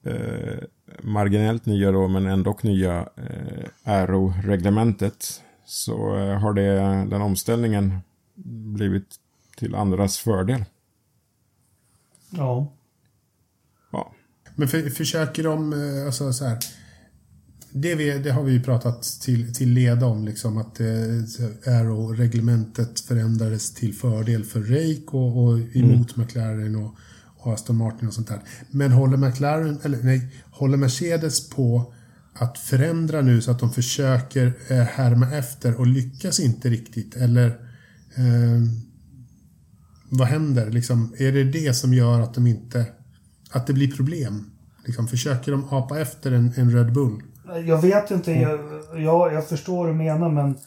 eh, 0.03 0.57
marginellt 1.03 1.65
nya 1.65 1.91
då, 1.91 2.07
men 2.07 2.25
ändå 2.25 2.57
nya 2.61 2.99
eh, 3.15 3.65
Aero-reglementet 3.83 5.41
så 5.65 6.17
eh, 6.17 6.39
har 6.39 6.53
det, 6.53 6.79
den 7.09 7.21
omställningen 7.21 7.99
blivit 8.73 9.15
till 9.57 9.75
andras 9.75 10.17
fördel. 10.17 10.65
Ja. 12.29 12.71
Ja, 13.91 14.11
Men 14.55 14.67
för, 14.67 14.89
försöker 14.89 15.43
de, 15.43 15.73
eh, 15.73 16.05
alltså 16.05 16.33
så 16.33 16.45
här. 16.45 16.57
Det, 17.77 17.95
vi, 17.95 18.19
det 18.19 18.31
har 18.31 18.43
vi 18.43 18.53
ju 18.53 18.63
pratat 18.63 19.03
till, 19.03 19.53
till 19.53 19.69
leda 19.69 20.05
om, 20.05 20.25
liksom 20.25 20.57
att 20.57 20.79
eh, 20.79 20.85
Aero-reglementet 21.65 22.99
förändrades 22.99 23.73
till 23.73 23.93
fördel 23.93 24.43
för 24.43 24.59
Rake 24.61 25.17
och, 25.17 25.43
och 25.43 25.59
emot 25.75 26.15
McLaren 26.15 26.75
och, 26.75 26.95
och 27.37 27.53
Aston 27.53 27.75
Martin 27.75 28.07
och 28.07 28.13
sånt 28.13 28.27
där. 28.27 28.39
Men 28.71 28.91
håller 28.91 29.17
McLaren, 29.17 29.79
eller 29.83 30.03
nej, 30.03 30.27
håller 30.51 30.77
Mercedes 30.77 31.49
på 31.49 31.93
att 32.33 32.57
förändra 32.57 33.21
nu 33.21 33.41
så 33.41 33.51
att 33.51 33.59
de 33.59 33.73
försöker 33.73 34.53
eh, 34.67 34.77
härma 34.77 35.31
efter 35.31 35.79
och 35.79 35.87
lyckas 35.87 36.39
inte 36.39 36.69
riktigt? 36.69 37.15
Eller 37.15 37.47
eh, 38.15 38.61
vad 40.09 40.27
händer? 40.27 40.71
Liksom, 40.71 41.15
är 41.17 41.31
det 41.31 41.43
det 41.43 41.73
som 41.73 41.93
gör 41.93 42.21
att 42.21 42.33
de 42.33 42.47
inte... 42.47 42.85
Att 43.51 43.67
det 43.67 43.73
blir 43.73 43.91
problem? 43.91 44.51
Liksom, 44.85 45.07
försöker 45.07 45.51
de 45.51 45.65
apa 45.69 45.99
efter 45.99 46.31
en, 46.31 46.51
en 46.55 46.71
Red 46.71 46.93
Bull? 46.93 47.21
Jag 47.65 47.81
vet 47.81 48.11
inte, 48.11 48.31
jag, 48.31 48.59
jag, 48.95 49.33
jag 49.33 49.47
förstår 49.47 49.77
vad 49.77 49.87
du 49.87 49.93
menar 49.93 50.29
men 50.29 50.57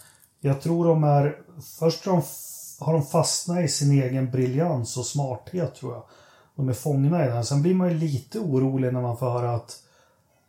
jag 0.40 0.60
tror 0.60 0.86
de 0.86 1.04
är... 1.04 1.36
Först 1.78 2.06
har 2.06 2.12
de, 2.12 2.22
har 2.84 2.92
de 2.92 3.02
fastnat 3.02 3.64
i 3.64 3.68
sin 3.68 3.92
egen 3.92 4.30
briljans 4.30 4.96
och 4.96 5.06
smarthet 5.06 5.74
tror 5.74 5.92
jag. 5.92 6.02
De 6.56 6.68
är 6.68 6.72
fångna 6.72 7.26
i 7.26 7.28
den. 7.28 7.44
Sen 7.44 7.62
blir 7.62 7.74
man 7.74 7.88
ju 7.88 7.94
lite 7.94 8.38
orolig 8.38 8.92
när 8.92 9.02
man 9.02 9.16
får 9.16 9.30
höra 9.30 9.54
att 9.54 9.82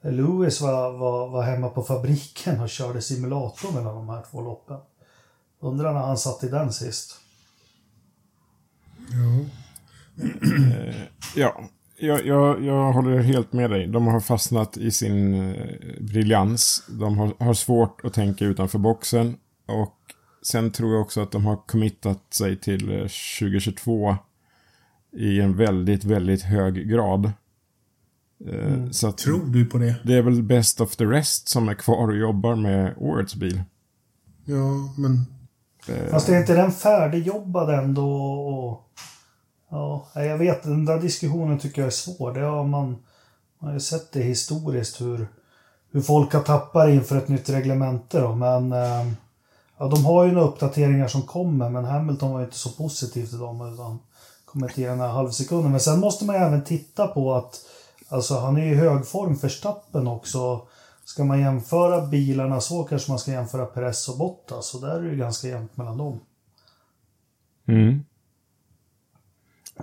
Lewis 0.01 0.61
var, 0.61 0.91
var, 0.91 1.29
var 1.29 1.43
hemma 1.43 1.69
på 1.69 1.83
fabriken 1.83 2.59
och 2.59 2.69
körde 2.69 3.01
simulator 3.01 3.71
mellan 3.71 3.95
de 3.95 4.09
här 4.09 4.23
två 4.31 4.41
loppen. 4.41 4.77
Undrar 5.59 5.93
när 5.93 5.99
han 5.99 6.17
satt 6.17 6.43
i 6.43 6.49
den 6.49 6.73
sist. 6.73 7.15
Ja. 9.11 9.45
ja 11.35 11.63
jag, 11.99 12.25
jag, 12.25 12.63
jag 12.65 12.93
håller 12.93 13.17
helt 13.19 13.53
med 13.53 13.69
dig. 13.69 13.87
De 13.87 14.07
har 14.07 14.19
fastnat 14.19 14.77
i 14.77 14.91
sin 14.91 15.33
eh, 15.33 15.65
briljans. 15.99 16.83
De 16.99 17.17
har, 17.17 17.33
har 17.39 17.53
svårt 17.53 18.05
att 18.05 18.13
tänka 18.13 18.45
utanför 18.45 18.79
boxen. 18.79 19.37
Och 19.65 19.95
sen 20.43 20.71
tror 20.71 20.91
jag 20.93 21.01
också 21.01 21.21
att 21.21 21.31
de 21.31 21.45
har 21.45 21.55
committat 21.67 22.33
sig 22.33 22.59
till 22.59 22.91
eh, 22.91 22.97
2022 23.39 24.15
i 25.11 25.41
en 25.41 25.57
väldigt, 25.57 26.03
väldigt 26.03 26.41
hög 26.41 26.89
grad. 26.89 27.31
Eh, 28.47 28.89
Så 28.91 29.07
att 29.07 29.17
Tror 29.17 29.45
du 29.45 29.65
på 29.65 29.77
det? 29.77 29.95
det 30.03 30.13
är 30.15 30.21
väl 30.21 30.43
best 30.43 30.81
of 30.81 30.95
the 30.95 31.05
rest 31.05 31.47
som 31.47 31.69
är 31.69 31.73
kvar 31.73 32.07
och 32.07 32.17
jobbar 32.17 32.55
med 32.55 32.93
årets 32.97 33.35
bil. 33.35 33.61
Ja, 34.45 34.93
men... 34.97 35.25
Fast 36.11 36.29
är 36.29 36.39
inte 36.39 36.55
den 36.55 36.71
färdigjobbad 36.71 37.83
ändå? 37.83 38.09
Och, 38.11 38.88
ja, 39.69 40.07
jag 40.13 40.37
vet, 40.37 40.63
den 40.63 40.85
där 40.85 41.01
diskussionen 41.01 41.59
tycker 41.59 41.81
jag 41.81 41.87
är 41.87 41.91
svår. 41.91 42.33
Det 42.33 42.41
har 42.41 42.63
man, 42.63 42.97
man 43.59 43.67
har 43.67 43.73
ju 43.73 43.79
sett 43.79 44.11
det 44.11 44.21
historiskt 44.21 45.01
hur, 45.01 45.27
hur 45.91 46.01
folk 46.01 46.33
har 46.33 46.41
tappat 46.41 46.89
inför 46.89 47.17
ett 47.17 47.27
nytt 47.27 47.49
reglemente 47.49 48.19
då. 48.19 48.35
Men 48.35 48.71
eh, 48.71 49.07
ja, 49.77 49.87
de 49.87 50.05
har 50.05 50.25
ju 50.25 50.31
några 50.31 50.47
uppdateringar 50.47 51.07
som 51.07 51.21
kommer, 51.21 51.69
men 51.69 51.85
Hamilton 51.85 52.31
var 52.31 52.39
ju 52.39 52.45
inte 52.45 52.57
så 52.57 52.69
positiv 52.69 53.25
till 53.25 53.39
dem 53.39 53.73
utan 53.73 53.99
kommer 54.45 54.67
inte 54.67 54.81
ge 54.81 54.89
halvsekunden. 54.89 55.71
Men 55.71 55.79
sen 55.79 55.99
måste 55.99 56.25
man 56.25 56.35
ju 56.35 56.41
även 56.41 56.63
titta 56.63 57.07
på 57.07 57.33
att 57.33 57.59
alltså, 58.09 58.39
han 58.39 58.57
är 58.57 58.65
i 58.71 58.75
hög 58.75 59.07
form 59.07 59.35
för 59.35 59.49
stappen 59.49 60.07
också. 60.07 60.61
Ska 61.05 61.23
man 61.23 61.39
jämföra 61.39 62.05
bilarna 62.05 62.61
så 62.61 62.83
kanske 62.83 63.11
man 63.11 63.19
ska 63.19 63.31
jämföra 63.31 63.65
Perez 63.65 64.09
och 64.09 64.17
Bottas. 64.17 64.75
Och 64.75 64.81
där 64.81 64.95
är 64.95 65.01
det 65.01 65.09
ju 65.09 65.15
ganska 65.15 65.47
jämnt 65.47 65.77
mellan 65.77 65.97
dem. 65.97 66.19
Mm. 67.67 68.03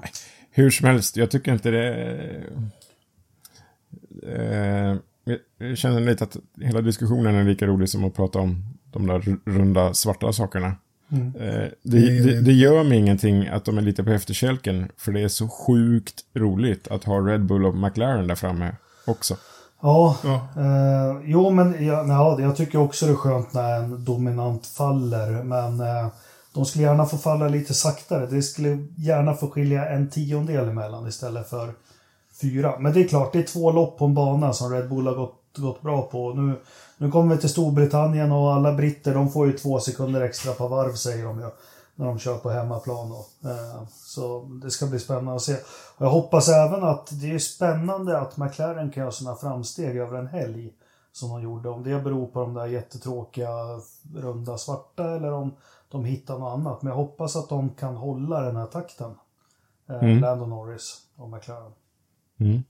Nej, 0.03 0.11
Hur 0.51 0.71
som 0.71 0.87
helst, 0.89 1.17
jag 1.17 1.31
tycker 1.31 1.53
inte 1.53 1.71
det... 1.71 1.95
Eh, 4.23 4.97
jag 5.59 5.79
känner 5.79 6.01
lite 6.01 6.25
att 6.25 6.37
hela 6.61 6.81
diskussionen 6.81 7.35
är 7.35 7.45
lika 7.45 7.67
rolig 7.67 7.89
som 7.89 8.05
att 8.05 8.15
prata 8.15 8.39
om 8.39 8.65
de 8.93 9.07
där 9.07 9.37
runda 9.45 9.95
svarta 9.95 10.33
sakerna. 10.33 10.73
Mm. 11.09 11.35
Eh, 11.37 11.69
det, 11.83 12.21
det, 12.25 12.41
det 12.41 12.53
gör 12.53 12.85
mig 12.85 12.99
ingenting 12.99 13.49
att 13.49 13.65
de 13.65 13.79
är 13.79 13.83
lite 13.83 14.05
på 14.05 14.11
efterkälken, 14.11 14.89
för 14.97 15.13
det 15.13 15.21
är 15.21 15.29
så 15.29 15.49
sjukt 15.49 16.21
roligt 16.35 16.89
att 16.89 17.05
ha 17.05 17.19
Red 17.21 17.45
Bull 17.47 17.67
och 17.67 17.77
McLaren 17.77 18.27
där 18.27 18.35
framme 18.35 18.77
också. 19.05 19.37
Ja, 19.83 20.17
Ja. 20.25 20.49
eh, 20.57 21.21
jo 21.25 21.51
men 21.51 21.87
ja, 21.87 22.05
ja, 22.09 22.41
jag 22.41 22.57
tycker 22.57 22.79
också 22.79 23.07
det 23.07 23.13
är 23.13 23.17
skönt 23.17 23.53
när 23.55 23.79
en 23.79 24.05
dominant 24.05 24.67
faller. 24.67 25.43
Men 25.43 25.81
eh, 25.81 26.09
de 26.57 26.67
skulle 26.67 26.85
gärna 26.85 27.07
få 27.07 27.19
falla 27.19 27.49
lite 27.49 27.75
saktare. 27.75 28.27
Det 28.27 28.43
skulle 28.43 28.87
gärna 28.97 29.35
få 29.35 29.51
skilja 29.51 29.89
en 29.89 30.11
tiondel 30.11 30.69
emellan 30.69 31.09
istället 31.09 31.49
för 31.49 31.73
fyra. 32.41 32.79
Men 32.79 32.93
det 32.93 33.01
är 33.01 33.09
klart, 33.09 33.33
det 33.33 33.39
är 33.39 33.43
två 33.43 33.73
lopp 33.73 33.99
på 33.99 34.05
en 34.05 34.15
bana 34.15 34.53
som 34.53 34.73
Red 34.73 34.89
Bull 34.89 35.07
har 35.07 35.15
gått, 35.15 35.43
gått 35.57 35.83
bra 35.83 36.03
på. 36.03 36.35
Nu, 36.35 36.61
nu 36.99 37.11
kommer 37.11 37.35
vi 37.35 37.41
till 37.41 37.49
Storbritannien 37.49 38.33
och 38.33 38.55
alla 38.55 38.73
britter 38.73 39.15
de 39.15 39.33
får 39.33 39.47
ju 39.47 39.53
två 39.53 39.81
sekunder 39.81 40.21
extra 40.21 40.53
på 40.53 40.69
varv 40.69 40.95
säger 40.95 41.25
de 41.25 41.41
ju. 41.41 41.51
När 41.95 42.07
de 42.07 42.19
kör 42.19 42.39
på 42.39 42.51
hemmaplan 42.51 43.09
då. 43.09 43.49
Eh, 43.51 43.83
så 43.91 44.43
det 44.63 44.71
ska 44.71 44.87
bli 44.87 44.99
spännande 44.99 45.35
att 45.35 45.43
se. 45.43 45.57
Jag 45.99 46.11
hoppas 46.11 46.49
även 46.49 46.85
att 46.85 47.09
det 47.11 47.35
är 47.35 47.39
spännande 47.39 48.19
att 48.19 48.37
McLaren 48.37 48.91
kan 48.91 49.01
göra 49.01 49.13
sådana 49.13 49.37
framsteg 49.37 49.97
över 49.97 50.19
en 50.19 50.27
helg. 50.27 50.73
Som 51.13 51.31
de 51.31 51.43
gjorde. 51.43 51.69
Om 51.69 51.83
det 51.83 52.01
beror 52.01 52.27
på 52.27 52.41
de 52.41 52.55
där 52.55 52.67
jättetråkiga 52.67 53.51
runda 54.15 54.59
svarta 54.59 55.05
eller 55.05 55.33
om 55.33 55.55
de 55.97 56.05
hittar 56.05 56.39
något 56.39 56.53
annat. 56.59 56.83
Men 56.83 56.91
jag 56.91 56.97
hoppas 56.97 57.37
att 57.37 57.49
de 57.49 57.71
kan 57.71 57.97
hålla 57.97 58.41
den 58.41 58.57
här 58.57 58.67
takten. 58.67 59.11
Eh, 59.91 60.03
Mm. 60.03 60.19
Lando 60.21 60.47
Norris 60.47 60.97
och 61.17 61.31
McLaren. 61.31 61.73
Mm. 62.41 62.63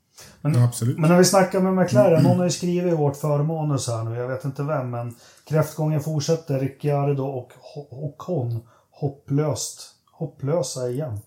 ja, 0.42 0.64
absolut. 0.64 0.98
Men 0.98 1.10
när 1.10 1.18
vi 1.18 1.24
snackar 1.24 1.60
med 1.60 1.74
McLaren, 1.74 2.22
någon 2.24 2.36
har 2.38 2.44
ju 2.44 2.50
skrivit 2.50 2.92
i 2.92 2.96
vårt 2.96 3.16
förmanus 3.16 3.88
här 3.88 4.04
nu, 4.04 4.16
jag 4.16 4.28
vet 4.28 4.44
inte 4.44 4.62
vem, 4.62 4.90
men 4.90 5.14
kräftgången 5.44 6.00
fortsätter. 6.00 6.60
Ricciardo 6.60 7.22
och 7.22 7.52
Ocon 7.90 8.60
hopplöst, 8.90 9.82
hopplösa 10.12 10.88
igen. 10.88 11.18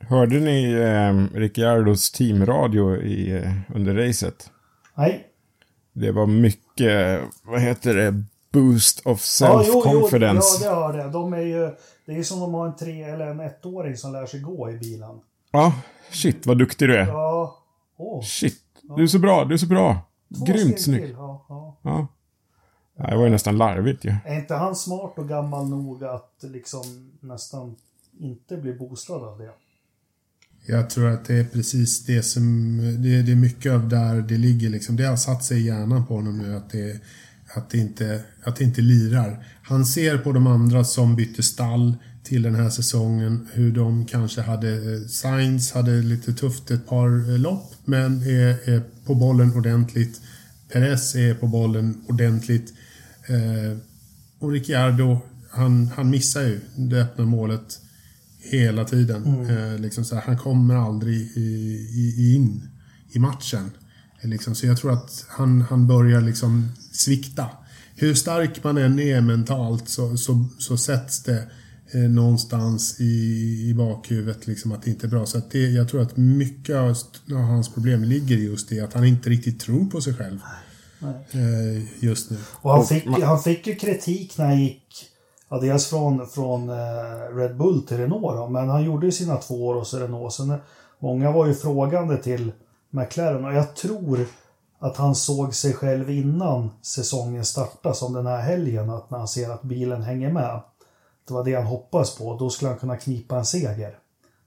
Hörde 0.00 0.40
ni 0.40 0.72
eh, 0.72 1.36
Ricciardos 1.38 2.10
teamradio 2.12 2.96
i, 2.96 3.36
eh, 3.36 3.52
under 3.74 3.94
racet? 3.94 4.50
Nej. 4.94 5.26
Det 5.92 6.12
var 6.12 6.26
mycket, 6.26 7.20
vad 7.44 7.60
heter 7.60 7.94
det, 7.94 8.24
boost 8.52 9.06
of 9.06 9.24
Ja, 9.40 9.64
jo, 9.66 9.72
jo, 9.74 9.82
self-confidence. 9.82 10.40
ja, 10.62 10.68
det 10.68 10.74
hörde 10.74 10.98
jag. 10.98 11.12
De 11.12 11.32
är 11.32 11.40
ju... 11.40 11.70
Det 12.06 12.12
är 12.12 12.16
ju 12.16 12.24
som 12.24 12.42
om 12.42 12.52
de 12.52 12.58
har 12.58 12.66
en 12.66 12.76
tre 12.76 13.02
eller 13.02 13.26
en 13.26 13.40
ettåring 13.40 13.96
som 13.96 14.12
lär 14.12 14.26
sig 14.26 14.40
gå 14.40 14.70
i 14.70 14.76
bilen. 14.78 15.20
Ja, 15.52 15.72
shit 16.10 16.46
vad 16.46 16.58
duktig 16.58 16.88
du 16.88 16.96
är. 16.96 17.06
Ja. 17.06 17.58
Åh. 17.96 18.22
Shit, 18.24 18.62
du 18.96 19.02
är 19.02 19.06
så 19.06 19.18
bra, 19.18 19.44
du 19.44 19.54
är 19.54 19.58
så 19.58 19.66
bra. 19.66 20.00
två 20.38 20.44
Grymt 20.44 20.76
till. 20.84 21.10
Ja, 21.16 21.46
ja. 21.48 21.76
Ja. 21.82 22.06
Det 23.08 23.16
var 23.16 23.24
ju 23.24 23.30
nästan 23.30 23.56
larvigt 23.56 24.04
ju. 24.04 24.14
Är 24.24 24.38
inte 24.38 24.54
han 24.54 24.76
smart 24.76 25.12
och 25.16 25.28
gammal 25.28 25.68
nog 25.68 26.04
att 26.04 26.34
liksom 26.40 27.12
nästan 27.20 27.76
inte 28.20 28.56
bli 28.56 28.72
boostad 28.72 29.14
av 29.14 29.38
det? 29.38 29.50
Jag 30.66 30.90
tror 30.90 31.08
att 31.08 31.24
det 31.24 31.34
är 31.34 31.44
precis 31.44 32.06
det 32.06 32.22
som... 32.22 32.76
Det, 33.02 33.22
det 33.22 33.32
är 33.32 33.36
mycket 33.36 33.72
av 33.72 33.88
där 33.88 34.14
det 34.14 34.36
ligger 34.36 34.68
liksom. 34.68 34.96
Det 34.96 35.04
har 35.04 35.16
satt 35.16 35.44
sig 35.44 35.58
i 35.60 35.66
hjärnan 35.66 36.06
på 36.06 36.14
honom 36.14 36.38
nu 36.38 36.56
att 36.56 36.70
det, 36.70 37.00
att 37.54 37.70
det, 37.70 37.78
inte, 37.78 38.22
att 38.42 38.56
det 38.56 38.64
inte 38.64 38.80
lirar. 38.80 39.46
Han 39.62 39.86
ser 39.86 40.18
på 40.18 40.32
de 40.32 40.46
andra 40.46 40.84
som 40.84 41.16
bytte 41.16 41.42
stall 41.42 41.94
till 42.22 42.42
den 42.42 42.54
här 42.54 42.70
säsongen 42.70 43.48
hur 43.52 43.72
de 43.72 44.06
kanske 44.06 44.40
hade... 44.40 44.74
eh, 44.74 45.06
Sainz 45.08 45.72
hade 45.72 46.02
lite 46.02 46.32
tufft 46.32 46.70
ett 46.70 46.86
par 46.86 47.30
eh, 47.30 47.38
lopp 47.38 47.74
men 47.84 48.22
är, 48.22 48.70
är 48.70 48.82
på 49.04 49.14
bollen 49.14 49.54
ordentligt. 49.56 50.20
Perez 50.72 51.14
är 51.14 51.34
på 51.34 51.46
bollen 51.46 52.04
ordentligt. 52.08 52.72
Eh, 53.26 53.78
och 54.38 54.52
Ricciardo, 54.52 55.20
han, 55.50 55.86
han 55.86 56.10
missar 56.10 56.42
ju 56.42 56.60
det 56.76 57.02
öppna 57.02 57.24
målet 57.24 57.80
hela 58.38 58.84
tiden. 58.84 59.50
Eh, 59.50 59.80
liksom 59.80 60.04
så 60.04 60.14
här, 60.14 60.22
han 60.22 60.38
kommer 60.38 60.74
aldrig 60.74 61.16
i, 61.36 61.40
i, 61.92 62.34
in 62.34 62.68
i 63.10 63.18
matchen. 63.18 63.70
Liksom, 64.22 64.54
så 64.54 64.66
jag 64.66 64.78
tror 64.78 64.92
att 64.92 65.24
han, 65.28 65.60
han 65.60 65.86
börjar 65.86 66.20
liksom 66.20 66.72
svikta. 66.92 67.46
Hur 67.94 68.14
stark 68.14 68.64
man 68.64 68.78
än 68.78 68.98
är 68.98 69.20
mentalt 69.20 69.88
så, 69.88 70.16
så, 70.16 70.44
så 70.58 70.76
sätts 70.76 71.22
det 71.22 71.50
eh, 71.92 72.00
någonstans 72.00 73.00
i, 73.00 73.14
i 73.70 73.74
bakhuvudet 73.74 74.46
liksom 74.46 74.72
att 74.72 74.82
det 74.82 74.90
inte 74.90 75.06
är 75.06 75.08
bra. 75.08 75.26
Så 75.26 75.38
att 75.38 75.50
det, 75.50 75.70
jag 75.70 75.88
tror 75.88 76.02
att 76.02 76.16
mycket 76.16 76.76
av, 76.76 76.96
av 77.32 77.42
hans 77.42 77.68
problem 77.68 78.04
ligger 78.04 78.36
just 78.36 78.72
i 78.72 78.80
att 78.80 78.92
han 78.92 79.04
inte 79.04 79.30
riktigt 79.30 79.60
tror 79.60 79.84
på 79.84 80.00
sig 80.00 80.14
själv. 80.14 80.38
Eh, 81.30 82.04
just 82.04 82.30
nu. 82.30 82.36
Och 82.60 82.72
han 82.72 82.86
fick, 82.86 83.08
han 83.22 83.42
fick 83.42 83.66
ju 83.66 83.74
kritik 83.74 84.38
när 84.38 84.44
han 84.44 84.60
gick, 84.60 85.06
ja, 85.48 85.60
dels 85.60 85.86
från, 85.86 86.26
från 86.26 86.68
eh, 86.68 87.36
Red 87.36 87.56
Bull 87.56 87.82
till 87.82 87.96
Renault 87.96 88.36
då, 88.36 88.48
men 88.48 88.68
han 88.68 88.84
gjorde 88.84 89.06
ju 89.06 89.12
sina 89.12 89.36
två 89.36 89.66
år 89.66 89.74
hos 89.74 89.94
Renault. 89.94 90.34
Sen, 90.34 90.50
eh, 90.50 90.56
många 90.98 91.32
var 91.32 91.46
ju 91.46 91.54
frågande 91.54 92.16
till 92.16 92.52
McLaren 92.90 93.44
och 93.44 93.54
jag 93.54 93.76
tror 93.76 94.26
att 94.78 94.96
han 94.96 95.14
såg 95.14 95.54
sig 95.54 95.72
själv 95.72 96.10
innan 96.10 96.70
säsongen 96.82 97.44
startade 97.44 97.94
som 97.94 98.12
den 98.12 98.26
här 98.26 98.40
helgen, 98.40 98.90
att 98.90 99.10
när 99.10 99.18
han 99.18 99.28
ser 99.28 99.50
att 99.50 99.62
bilen 99.62 100.02
hänger 100.02 100.32
med. 100.32 100.60
Det 101.28 101.34
var 101.34 101.44
det 101.44 101.54
han 101.54 101.66
hoppades 101.66 102.16
på, 102.16 102.36
då 102.38 102.50
skulle 102.50 102.70
han 102.70 102.78
kunna 102.78 102.96
knipa 102.96 103.36
en 103.36 103.46
seger. 103.46 103.98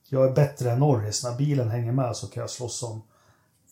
Jag 0.09 0.25
är 0.25 0.31
bättre 0.31 0.71
än 0.71 0.79
Norris, 0.79 1.23
när 1.23 1.37
bilen 1.37 1.69
hänger 1.69 1.91
med 1.91 2.15
så 2.15 2.27
kan 2.27 2.41
jag 2.41 2.49
slåss 2.49 2.83
om 2.83 3.01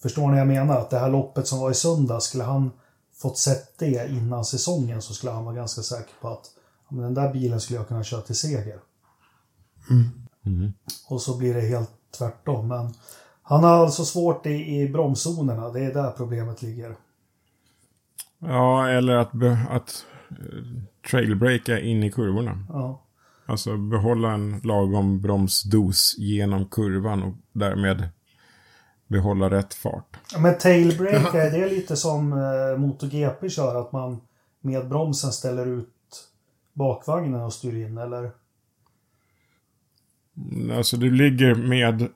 Förstår 0.01 0.27
ni 0.27 0.32
vad 0.32 0.39
jag 0.39 0.47
menar? 0.47 0.79
Att 0.79 0.89
det 0.89 0.99
här 0.99 1.10
loppet 1.10 1.47
som 1.47 1.60
var 1.60 1.71
i 1.71 1.73
söndag, 1.73 2.19
skulle 2.19 2.43
han 2.43 2.71
fått 3.13 3.38
sett 3.38 3.77
det 3.77 4.10
innan 4.10 4.45
säsongen 4.45 5.01
så 5.01 5.13
skulle 5.13 5.32
han 5.32 5.45
vara 5.45 5.55
ganska 5.55 5.82
säker 5.82 6.13
på 6.21 6.29
att 6.29 6.51
men 6.89 7.03
den 7.03 7.13
där 7.13 7.34
bilen 7.34 7.62
skulle 7.62 7.79
jag 7.79 7.88
kunna 7.88 8.03
köra 8.03 8.21
till 8.21 8.36
seger. 8.36 8.79
Och 11.08 11.21
så 11.21 11.38
blir 11.38 11.53
det 11.53 11.62
helt 11.62 11.91
tvärtom. 12.17 12.67
Men 12.67 12.93
han 13.49 13.63
har 13.63 13.69
alltså 13.69 14.05
svårt 14.05 14.45
i, 14.45 14.79
i 14.79 14.89
bromszonerna, 14.89 15.69
det 15.69 15.79
är 15.79 15.93
där 15.93 16.12
problemet 16.12 16.62
ligger. 16.62 16.95
Ja, 18.39 18.89
eller 18.89 19.15
att, 19.15 19.33
att 19.69 20.05
eh, 20.29 20.38
trailbreaka 21.12 21.79
in 21.79 22.03
i 22.03 22.12
kurvorna. 22.12 22.65
Ja. 22.69 23.01
Alltså 23.45 23.77
behålla 23.77 24.31
en 24.31 24.62
lagom 24.63 25.21
bromsdos 25.21 26.15
genom 26.17 26.65
kurvan 26.65 27.23
och 27.23 27.33
därmed 27.51 28.09
behålla 29.07 29.49
rätt 29.49 29.73
fart. 29.73 30.17
Men 30.39 30.57
tailbreak, 30.57 31.35
är 31.35 31.51
det 31.51 31.69
lite 31.69 31.95
som 31.95 32.33
eh, 32.33 32.77
MotoGP 32.77 33.49
kör? 33.49 33.81
Att 33.81 33.91
man 33.91 34.21
med 34.62 34.89
bromsen 34.89 35.31
ställer 35.31 35.65
ut 35.65 36.29
bakvagnen 36.73 37.41
och 37.41 37.53
styr 37.53 37.85
in, 37.85 37.97
eller? 37.97 38.31
Alltså 40.77 40.97
du 40.97 41.12
ligger 41.12 41.55
med, 41.55 42.09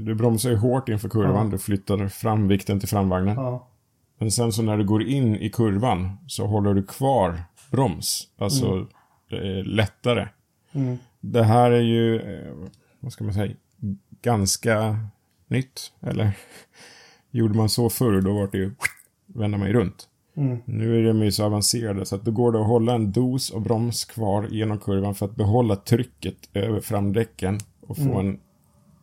du 0.00 0.14
bromsar 0.14 0.50
ju 0.50 0.56
hårt 0.56 0.88
inför 0.88 1.08
kurvan, 1.08 1.46
Ja. 1.46 1.52
du 1.52 1.58
flyttar 1.58 2.08
fram 2.08 2.48
vikten 2.48 2.80
till 2.80 2.88
framvagnen. 2.88 3.36
Ja. 3.36 3.68
Men 4.18 4.30
sen 4.30 4.52
så 4.52 4.62
när 4.62 4.78
du 4.78 4.84
går 4.84 5.02
in 5.02 5.36
i 5.36 5.50
kurvan 5.50 6.16
så 6.26 6.46
håller 6.46 6.74
du 6.74 6.82
kvar 6.82 7.42
broms. 7.70 8.28
Alltså 8.38 8.86
det 9.30 9.36
är 9.36 9.64
lättare. 9.64 10.28
Mm. 10.72 10.98
Det 11.20 11.42
här 11.44 11.70
är 11.70 11.80
ju, 11.80 12.16
eh, 12.20 12.52
vad 13.00 13.12
ska 13.12 13.24
man 13.24 13.34
säga, 13.34 13.52
ganska 14.22 14.96
nytt. 15.46 15.92
Eller 16.00 16.32
gjorde 17.30 17.54
man 17.54 17.68
så 17.68 17.90
förr 17.90 18.20
då 18.20 18.34
var 18.34 18.48
det 18.52 18.58
ju, 18.58 18.70
vända 19.26 19.58
mig 19.58 19.72
runt. 19.72 20.08
Mm. 20.36 20.58
Nu 20.64 20.98
är 20.98 21.04
de 21.08 21.22
ju 21.22 21.32
så 21.32 21.44
avancerade 21.44 22.04
så 22.06 22.14
att 22.16 22.24
då 22.24 22.30
går 22.30 22.52
det 22.52 22.60
att 22.60 22.66
hålla 22.66 22.94
en 22.94 23.12
dos 23.12 23.50
och 23.50 23.62
broms 23.62 24.04
kvar 24.04 24.46
genom 24.50 24.78
kurvan 24.78 25.14
för 25.14 25.26
att 25.26 25.36
behålla 25.36 25.76
trycket 25.76 26.36
över 26.54 26.80
framdäcken 26.80 27.58
och 27.80 27.96
få 27.96 28.18
en 28.18 28.38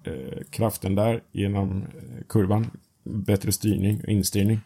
eh, 0.04 0.44
kraften 0.50 0.96
där 0.96 1.24
genom 1.32 1.82
eh, 1.82 2.24
kurvan. 2.30 2.72
Bättre 3.04 3.52
styrning 3.52 4.02
och 4.04 4.10
instyrning. 4.10 4.60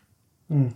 Mm. 0.50 0.69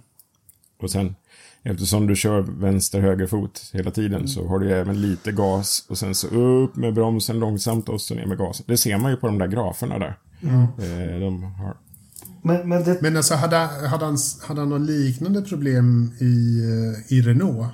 Och 0.78 0.91
sen 0.91 1.15
eftersom 1.63 2.08
du 2.08 2.15
kör 2.15 2.41
vänster 2.41 3.02
höger 3.02 3.28
fot 3.28 3.72
hela 3.74 3.91
tiden 3.91 4.28
så 4.28 4.48
har 4.48 4.60
du 4.60 4.72
även 4.72 5.02
lite 5.02 5.32
gas 5.32 5.86
och 5.89 5.98
sen 5.98 6.15
så 6.15 6.28
upp 6.28 6.76
med 6.76 6.93
bromsen 6.93 7.39
långsamt 7.39 7.89
och 7.89 8.02
så 8.02 8.15
ner 8.15 8.26
med 8.26 8.38
gasen. 8.38 8.65
Det 8.67 8.78
ser 8.78 8.98
man 8.98 9.12
ju 9.12 9.17
på 9.17 9.28
de 9.28 9.38
där 9.38 9.48
graferna 9.48 10.00
där. 10.00 10.17
Eh, 10.41 11.20
de 11.20 11.43
har 11.43 11.78
Men, 12.41 12.70
men 12.70 12.84
det... 12.84 13.02
Men 13.02 13.17
alltså 13.17 13.36
hade, 13.36 13.58
hade, 13.58 14.06
han, 14.06 14.17
hade 14.48 14.62
han 14.62 14.70
något 14.70 14.82
liknande 14.82 15.41
problem 15.41 16.13
i, 16.20 16.60
eh, 16.60 17.17
i 17.17 17.22
Renault? 17.22 17.67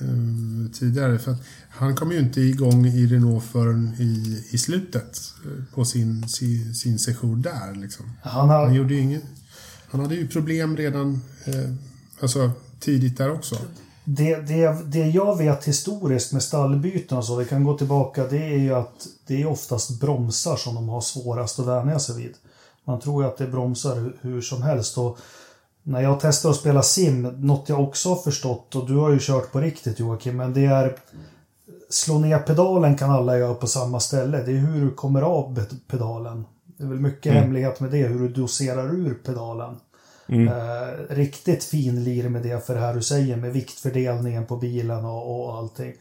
Eh, 0.00 0.70
tidigare. 0.72 1.18
För 1.18 1.32
att 1.32 1.42
han 1.70 1.96
kom 1.96 2.12
ju 2.12 2.18
inte 2.18 2.40
igång 2.40 2.86
i 2.86 3.06
Renault 3.06 3.44
förrän 3.44 3.94
i, 3.98 4.44
i 4.50 4.58
slutet 4.58 5.18
eh, 5.44 5.74
på 5.74 5.84
sin, 5.84 6.28
sin, 6.28 6.74
sin 6.74 6.98
session 6.98 7.42
där. 7.42 7.74
Liksom. 7.74 8.12
Han 8.22 8.48
har... 8.48 8.66
Han, 8.66 8.74
gjorde 8.74 8.94
ingen, 8.94 9.22
han 9.90 10.00
hade 10.00 10.14
ju 10.14 10.28
problem 10.28 10.76
redan 10.76 11.22
eh, 11.44 11.74
alltså, 12.20 12.50
tidigt 12.80 13.18
där 13.18 13.32
också. 13.32 13.56
Det, 14.04 14.36
det, 14.36 14.76
det 14.84 15.06
jag 15.06 15.38
vet 15.38 15.64
historiskt 15.64 16.32
med 16.32 16.42
stallbyten 16.42 17.18
och 17.18 17.24
så, 17.24 17.36
vi 17.36 17.44
kan 17.44 17.64
gå 17.64 17.78
tillbaka, 17.78 18.26
det 18.26 18.44
är 18.44 18.58
ju 18.58 18.74
att 18.74 19.06
det 19.26 19.42
är 19.42 19.46
oftast 19.46 20.00
bromsar 20.00 20.56
som 20.56 20.74
de 20.74 20.88
har 20.88 21.00
svårast 21.00 21.58
att 21.58 21.66
vänja 21.66 21.98
sig 21.98 22.16
vid. 22.16 22.34
Man 22.84 23.00
tror 23.00 23.22
ju 23.22 23.28
att 23.28 23.36
det 23.36 23.44
är 23.44 23.50
bromsar 23.50 24.12
hur 24.20 24.40
som 24.40 24.62
helst. 24.62 24.98
Och 24.98 25.18
när 25.88 26.00
jag 26.00 26.20
testar 26.20 26.50
att 26.50 26.56
spela 26.56 26.82
sim, 26.82 27.22
något 27.22 27.68
jag 27.68 27.80
också 27.80 28.08
har 28.08 28.16
förstått, 28.16 28.74
och 28.74 28.86
du 28.86 28.96
har 28.96 29.10
ju 29.10 29.18
kört 29.20 29.52
på 29.52 29.60
riktigt 29.60 30.00
Joakim, 30.00 30.36
men 30.36 30.54
det 30.54 30.64
är 30.64 30.96
slå 31.88 32.18
ner 32.18 32.38
pedalen 32.38 32.96
kan 32.96 33.10
alla 33.10 33.38
göra 33.38 33.54
på 33.54 33.66
samma 33.66 34.00
ställe. 34.00 34.42
Det 34.42 34.52
är 34.52 34.56
hur 34.56 34.84
du 34.84 34.90
kommer 34.90 35.22
av 35.22 35.64
pedalen. 35.90 36.44
Det 36.76 36.84
är 36.84 36.88
väl 36.88 37.00
mycket 37.00 37.32
hemlighet 37.32 37.80
med 37.80 37.90
det, 37.90 38.06
hur 38.06 38.20
du 38.20 38.28
doserar 38.28 38.94
ur 38.94 39.14
pedalen. 39.14 39.76
Eh, 40.46 41.14
riktigt 41.14 41.64
fin 41.64 42.04
lir 42.04 42.28
med 42.28 42.42
det 42.42 42.66
för 42.66 42.74
det 42.74 42.80
här 42.80 42.94
du 42.94 43.02
säger 43.02 43.36
med 43.36 43.52
viktfördelningen 43.52 44.46
på 44.46 44.56
bilen 44.56 45.04
och, 45.04 45.48
och 45.48 45.58
allting. 45.58 45.92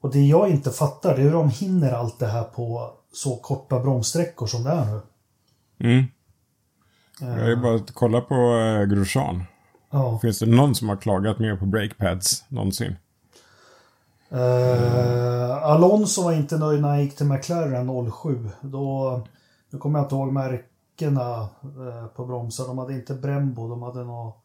Och 0.00 0.12
det 0.12 0.20
jag 0.20 0.50
inte 0.50 0.70
fattar 0.70 1.16
det 1.16 1.20
är 1.20 1.24
hur 1.24 1.32
de 1.32 1.50
hinner 1.50 1.92
allt 1.92 2.18
det 2.18 2.26
här 2.26 2.44
på 2.44 2.90
så 3.12 3.36
korta 3.36 3.80
bromssträckor 3.80 4.46
som 4.46 4.64
det 4.64 4.70
är 4.70 4.84
nu. 4.84 5.00
Mm. 5.90 6.04
Jag 7.20 7.50
är 7.52 7.56
bara 7.56 7.74
att 7.74 7.94
kolla 7.94 8.20
på 8.20 8.34
eh, 8.34 8.84
Grosjean. 8.84 9.44
Ja. 9.90 10.18
Finns 10.22 10.38
det 10.38 10.46
någon 10.46 10.74
som 10.74 10.88
har 10.88 10.96
klagat 10.96 11.38
mer 11.38 11.56
på 11.56 11.66
breakpads 11.66 12.44
någonsin? 12.48 12.96
Eh, 14.30 15.62
Alonso 15.62 16.22
var 16.22 16.32
inte 16.32 16.58
nöjd 16.58 16.82
när 16.82 16.88
han 16.88 17.00
gick 17.00 17.16
till 17.16 17.26
McLaren 17.26 18.12
07. 18.12 18.50
Då, 18.60 19.20
nu 19.70 19.78
kommer 19.78 19.98
jag 19.98 20.06
inte 20.06 20.14
ihåg 20.14 20.32
märkena 20.32 21.48
eh, 21.62 22.06
på 22.06 22.26
bromsar. 22.26 22.66
De 22.66 22.78
hade 22.78 22.92
inte 22.92 23.14
Brembo, 23.14 23.68
de 23.68 23.82
hade 23.82 24.04
något 24.04 24.36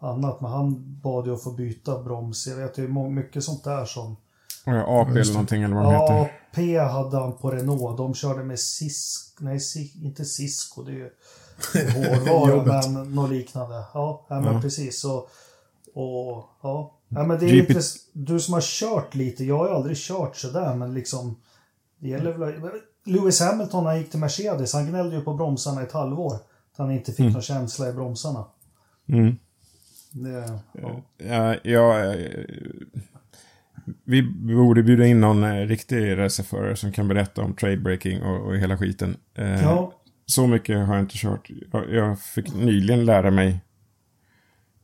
annat. 0.00 0.40
Men 0.40 0.50
han 0.50 1.00
bad 1.02 1.26
ju 1.26 1.34
att 1.34 1.42
få 1.42 1.52
byta 1.52 2.02
broms. 2.02 2.46
Jag 2.46 2.56
vet 2.56 2.78
ju 2.78 2.88
mycket 2.88 3.44
sånt 3.44 3.64
där 3.64 3.84
som... 3.84 4.16
Ja, 4.64 5.00
AP 5.02 5.10
eller 5.10 5.32
någonting 5.32 5.62
eller 5.62 5.74
vad 5.74 5.84
de 5.84 5.92
heter. 5.92 6.20
AP 6.20 6.78
hade 6.78 7.16
han 7.16 7.32
på 7.32 7.50
Renault. 7.50 7.96
De 7.96 8.14
körde 8.14 8.44
med 8.44 8.60
Cisco. 8.60 9.44
Nej, 9.44 9.60
inte 10.02 10.24
Cisco. 10.24 10.82
Det 10.82 10.92
är 10.92 10.96
ju 10.96 11.10
hårdvara, 11.94 12.88
men 12.88 13.14
något 13.14 13.30
liknande. 13.30 13.74
Ja, 13.94 14.26
ja 14.28 14.40
men 14.40 14.54
Ja. 14.54 14.60
precis. 14.60 15.04
Och, 15.04 15.30
och 15.94 16.48
ja. 16.62 16.94
ja, 17.08 17.24
men 17.24 17.38
det 17.38 17.46
är 17.46 17.54
GP 17.54 17.74
Du 18.12 18.40
som 18.40 18.54
har 18.54 18.60
kört 18.60 19.14
lite. 19.14 19.44
Jag 19.44 19.58
har 19.58 19.68
ju 19.68 19.74
aldrig 19.74 19.96
kört 19.96 20.36
sådär, 20.36 20.74
men 20.74 20.94
liksom. 20.94 21.36
Det 21.98 22.08
gäller 22.08 22.32
väl... 22.32 22.52
Lewis 23.04 23.40
Hamilton 23.40 23.84
när 23.84 23.90
han 23.90 23.98
gick 24.00 24.10
till 24.10 24.20
Mercedes, 24.20 24.72
han 24.72 24.86
gnällde 24.86 25.16
ju 25.16 25.22
på 25.22 25.34
bromsarna 25.34 25.80
i 25.80 25.84
ett 25.84 25.92
halvår. 25.92 26.34
Att 26.34 26.78
han 26.78 26.90
inte 26.90 27.12
fick 27.12 27.32
någon 27.32 27.42
känsla 27.42 27.88
i 27.88 27.92
bromsarna. 27.92 28.44
Mm. 29.08 29.36
Det, 30.10 30.58
ja. 30.72 31.54
Ja, 31.62 32.04
eh, 32.04 32.44
vi 34.04 34.22
borde 34.56 34.82
bjuda 34.82 35.06
in 35.06 35.20
någon 35.20 35.44
eh, 35.44 35.66
riktig 35.66 36.18
racerförare 36.18 36.76
som 36.76 36.92
kan 36.92 37.08
berätta 37.08 37.42
om 37.42 37.54
tradebreaking 37.54 38.22
och, 38.22 38.46
och 38.46 38.56
hela 38.56 38.78
skiten. 38.78 39.16
Eh, 39.34 39.62
Ja. 39.62 39.92
Så 40.30 40.46
mycket 40.46 40.86
har 40.86 40.94
jag 40.94 41.02
inte 41.02 41.18
kört. 41.18 41.50
Jag, 41.72 41.92
jag 41.94 42.20
fick 42.20 42.54
nyligen 42.54 43.04
lära 43.04 43.30
mig 43.30 43.60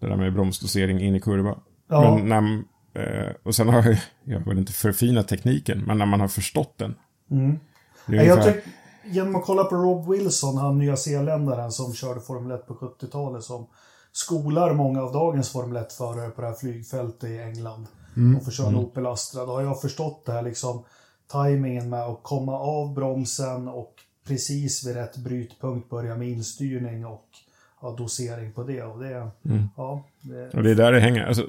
det 0.01 0.07
där 0.07 0.17
med 0.17 0.33
bromsdosering 0.33 1.01
in 1.01 1.15
i 1.15 1.21
kurva. 1.21 1.59
Ja. 1.89 2.17
Men 2.17 2.29
när, 2.29 2.63
eh, 3.03 3.33
och 3.43 3.55
sen 3.55 3.69
har 3.69 3.83
jag, 3.83 3.99
jag 4.25 4.49
vill 4.49 4.59
inte 4.59 4.73
förfina 4.73 5.23
tekniken, 5.23 5.85
men 5.87 5.99
när 5.99 6.07
man 6.07 6.21
har 6.21 6.29
förstått 6.29 6.79
den. 6.79 6.95
Mm. 7.31 7.59
Ungefär- 8.07 8.53
tyck, 8.53 8.65
genom 9.05 9.37
att 9.37 9.45
kolla 9.45 9.65
på 9.65 9.77
Rob 9.77 10.09
Wilson, 10.11 10.57
han 10.59 10.79
nya 10.79 10.97
zeeländaren 10.97 11.73
som 11.73 11.95
körde 11.95 12.21
Formel 12.21 12.53
1 12.59 12.67
på 12.67 12.75
70-talet, 12.75 13.43
som 13.45 13.67
skolar 14.13 14.75
många 14.75 15.03
av 15.03 15.13
dagens 15.13 15.53
Formel 15.53 15.83
1-förare 15.83 16.31
på 16.31 16.41
det 16.41 16.47
här 16.47 16.55
flygfältet 16.55 17.31
i 17.31 17.39
England. 17.39 17.87
Och 18.39 18.45
får 18.45 18.53
köra 18.53 18.69
en 18.69 18.77
Opel 18.77 19.07
Astra. 19.07 19.47
Då 19.47 19.53
har 19.53 19.63
jag 19.63 19.81
förstått 19.81 20.23
det 20.27 20.33
här 20.33 20.43
liksom, 20.43 20.85
tajmingen 21.33 21.91
med 21.91 22.03
att 22.03 22.21
komma 22.23 22.59
av 22.59 22.95
bromsen 22.95 23.69
och 23.69 23.94
precis 24.27 24.87
vid 24.87 24.97
rätt 24.97 25.16
brytpunkt 25.16 25.91
börja 25.91 26.16
med 26.16 26.29
instyrning 26.29 27.07
och 27.07 27.29
ja, 27.83 27.95
dosering 27.99 28.53
på 28.53 28.62
det. 28.62 28.83
Och 28.83 29.03
det, 29.03 29.11
ja, 29.77 30.05
det 30.20 30.51
Och 30.53 30.62
det 30.62 30.70
är 30.70 30.75
där 30.75 30.93
det 30.93 31.01
hänger. 31.01 31.27
Alltså, 31.27 31.47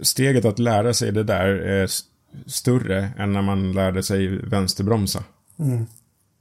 steget 0.00 0.44
att 0.44 0.58
lära 0.58 0.94
sig 0.94 1.12
det 1.12 1.22
där 1.22 1.46
är 1.48 1.88
större 2.46 3.10
än 3.18 3.32
när 3.32 3.42
man 3.42 3.72
lärde 3.72 4.02
sig 4.02 4.28
vänsterbromsa. 4.28 5.24
Mm. 5.58 5.86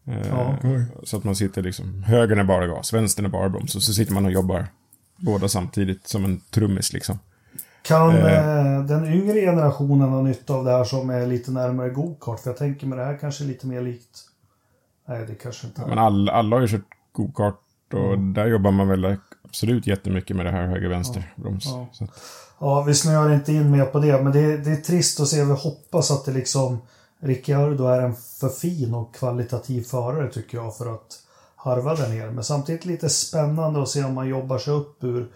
Eh, 0.08 0.28
Ja. 0.28 0.58
Så 1.04 1.18
att 1.18 1.24
man 1.24 1.36
sitter 1.36 1.62
liksom, 1.62 2.04
högern 2.04 2.40
är 2.40 2.44
bara 2.44 2.68
gas, 2.68 2.94
vänstern 2.94 3.26
är 3.26 3.30
bara 3.30 3.50
broms. 3.50 3.76
Och 3.76 3.84
så 3.84 3.94
sitter 3.94 4.14
man 4.14 4.26
och 4.26 4.32
jobbar 4.32 4.68
båda 5.18 5.48
samtidigt 5.48 6.08
som 6.08 6.26
en 6.26 6.40
trummis 6.40 6.94
liksom. 6.94 7.20
Kan 7.82 8.16
Eh. 8.16 8.76
eh, 8.76 8.86
den 8.86 9.14
yngre 9.14 9.40
generationen 9.42 10.10
ha 10.10 10.22
nytta 10.22 10.54
av 10.54 10.66
det 10.66 10.72
här 10.72 10.84
som 10.84 11.10
är 11.10 11.28
lite 11.28 11.52
närmare 11.52 11.90
go-kart? 11.90 12.40
För 12.40 12.50
jag 12.50 12.58
tänker 12.58 12.88
med 12.88 12.98
det 12.98 13.06
här 13.06 13.18
kanske 13.18 13.44
lite 13.44 13.68
mer 13.68 13.82
likt... 13.82 14.20
Nej, 15.08 15.26
det 15.26 15.36
kanske 15.36 15.68
inte 15.68 15.82
är. 15.82 15.88
Men 15.88 15.98
all, 15.98 16.30
alla 16.30 16.56
har 16.56 16.62
ju 16.62 16.68
kört 16.68 16.82
go-kart 17.12 17.62
och 17.94 18.20
där 18.20 18.48
jobbar 18.48 18.72
man 18.72 18.88
väl 18.88 19.18
absolut 19.44 19.88
jättemycket 19.88 20.36
med 20.36 20.46
det 20.46 20.52
här 20.52 20.68
höger-vänster-broms. 20.68 21.66
Ja. 21.66 21.88
Att, 22.02 22.12
Ja, 22.60 22.82
vi 22.82 22.94
snöar 22.94 23.34
inte 23.34 23.54
in 23.54 23.72
mer 23.72 23.86
på 23.86 24.00
det, 24.00 24.22
men 24.24 24.32
det, 24.32 24.58
det 24.58 24.72
är 24.72 24.76
trist 24.76 25.20
att 25.20 25.28
se. 25.28 25.44
Vi 25.44 25.52
hoppas 25.54 26.12
att 26.12 26.26
det 26.26 26.32
liksom... 26.32 26.82
Ricciardo 27.20 27.86
är 27.86 28.02
en 28.02 28.16
för 28.16 28.50
fin 28.50 28.94
och 28.94 29.16
kvalitativ 29.16 29.82
förare 29.84 30.32
tycker 30.32 30.58
jag 30.58 30.78
för 30.78 30.94
att 30.94 31.20
harva 31.56 31.96
där 31.96 32.10
ner. 32.10 32.30
Men 32.30 32.44
samtidigt 32.44 32.86
lite 32.86 33.10
spännande 33.10 33.82
att 33.82 33.90
se 33.90 34.04
om 34.04 34.14
man 34.14 34.28
jobbar 34.28 34.58
sig 34.58 34.74
upp 34.74 35.04
ur, 35.04 35.28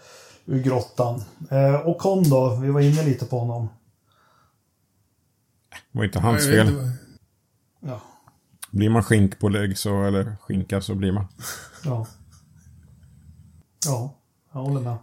ur 0.44 0.62
grottan. 0.62 1.22
Eh, 1.50 1.74
och 1.74 1.98
Con 1.98 2.30
då, 2.30 2.54
vi 2.54 2.70
var 2.70 2.80
inne 2.80 3.04
lite 3.04 3.24
på 3.24 3.38
honom. 3.38 3.68
det 5.92 5.98
var 5.98 6.04
inte 6.04 6.20
hans 6.20 6.46
fel. 6.46 6.90
Blir 8.70 8.90
man 8.90 9.02
skinkpålägg 9.02 9.78
så, 9.78 10.02
eller 10.04 10.36
skinka 10.40 10.80
så 10.80 10.94
blir 10.94 11.12
man. 11.12 11.24
Ja. 11.84 12.06
Ja, 13.86 14.14
jag 14.52 14.60
håller 14.60 14.80
med. 14.80 14.96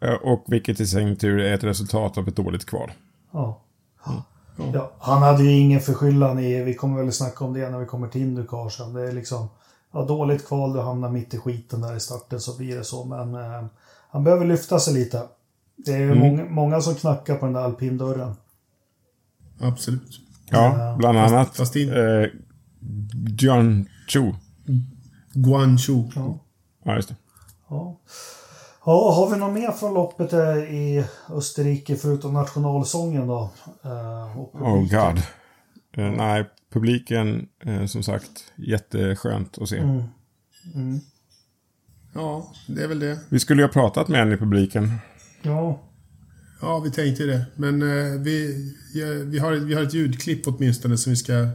Eh, 0.00 0.14
Och 0.14 0.44
vilket 0.46 0.80
i 0.80 0.86
sin 0.86 1.16
tur 1.16 1.40
är 1.40 1.54
ett 1.54 1.64
resultat 1.64 2.18
av 2.18 2.28
ett 2.28 2.36
dåligt 2.36 2.66
kval. 2.66 2.90
Ja. 3.32 3.60
Ja, 4.74 4.92
han 4.98 5.22
hade 5.22 5.42
ju 5.44 5.50
ingen 5.50 5.80
förskyllan 5.80 6.38
i, 6.38 6.62
vi 6.64 6.74
kommer 6.74 7.02
väl 7.02 7.12
snacka 7.12 7.44
om 7.44 7.52
det 7.52 7.70
när 7.70 7.78
vi 7.78 7.86
kommer 7.86 8.08
till 8.08 8.20
Indycar 8.20 8.68
sen. 8.68 8.92
Det 8.92 9.08
är 9.08 9.12
liksom, 9.12 9.48
ja, 9.92 10.04
dåligt 10.04 10.46
kval, 10.46 10.72
du 10.72 10.80
hamnar 10.80 11.10
mitt 11.10 11.34
i 11.34 11.38
skiten 11.38 11.80
där 11.80 11.96
i 11.96 12.00
starten 12.00 12.40
så 12.40 12.56
blir 12.58 12.76
det 12.76 12.84
så. 12.84 13.04
Men 13.04 13.34
eh, 13.34 13.64
han 14.10 14.24
behöver 14.24 14.46
lyfta 14.46 14.78
sig 14.78 14.94
lite. 14.94 15.22
Det 15.76 15.92
är 15.94 16.02
Mm. 16.02 16.18
många, 16.18 16.44
många 16.44 16.80
som 16.80 16.94
knackar 16.94 17.36
på 17.36 17.44
den 17.44 17.52
där 17.54 17.60
alpindörren. 17.60 18.34
Absolut. 19.60 20.20
Ja, 20.50 20.94
bland 20.98 21.18
annat 21.18 21.56
fast 21.56 21.76
in- 21.76 21.92
eh, 21.92 22.26
Chu. 24.08 24.34
Guangzhou. 25.34 26.10
Ja. 26.14 26.44
Ja, 26.84 26.96
just 26.96 27.08
det. 27.08 27.16
Ja. 27.68 28.00
ja, 28.86 29.12
har 29.12 29.30
vi 29.30 29.40
något 29.40 29.54
mer 29.54 29.72
från 29.72 29.94
loppet 29.94 30.32
i 30.70 31.04
Österrike 31.30 31.96
förutom 31.96 32.32
nationalsången 32.32 33.26
då? 33.26 33.50
Eh, 33.84 34.38
Oh 34.38 34.80
god. 34.80 35.22
Eh, 35.96 36.12
nej, 36.12 36.50
publiken, 36.72 37.48
eh, 37.64 37.86
som 37.86 38.02
sagt, 38.02 38.52
jätteskönt 38.56 39.58
att 39.58 39.68
se. 39.68 39.78
Mm. 39.78 40.02
Mm. 40.74 41.00
Ja, 42.14 42.52
det 42.68 42.82
är 42.82 42.88
väl 42.88 43.00
det. 43.00 43.18
Vi 43.28 43.40
skulle 43.40 43.62
ju 43.62 43.66
ha 43.66 43.72
pratat 43.72 44.08
med 44.08 44.22
en 44.22 44.32
i 44.32 44.36
publiken. 44.36 44.92
Ja, 45.42 45.80
Ja, 46.60 46.78
vi 46.78 46.90
tänkte 46.90 47.24
det. 47.24 47.46
Men 47.56 47.82
eh, 47.82 48.20
vi, 48.20 48.66
ja, 48.94 49.06
vi, 49.24 49.38
har, 49.38 49.52
vi 49.52 49.74
har 49.74 49.82
ett 49.82 49.94
ljudklipp 49.94 50.42
åtminstone 50.46 50.98
som 50.98 51.10
vi 51.10 51.16
ska, 51.16 51.48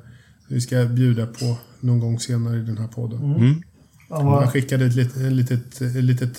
vi 0.48 0.62
ska 0.62 0.86
bjuda 0.86 1.26
på 1.28 1.56
någon 1.80 2.00
gång 2.00 2.20
senare 2.20 2.58
i 2.58 2.62
den 2.62 2.78
här 2.78 2.88
podden. 2.88 3.20
han 3.30 3.64
Jag 4.10 4.24
var, 4.26 4.48
skickade 4.48 4.86
ett, 4.86 4.94
lit- 4.96 5.16
ett, 5.16 5.32
litet, 5.32 5.82
ett, 5.82 5.96
litet, 5.96 6.38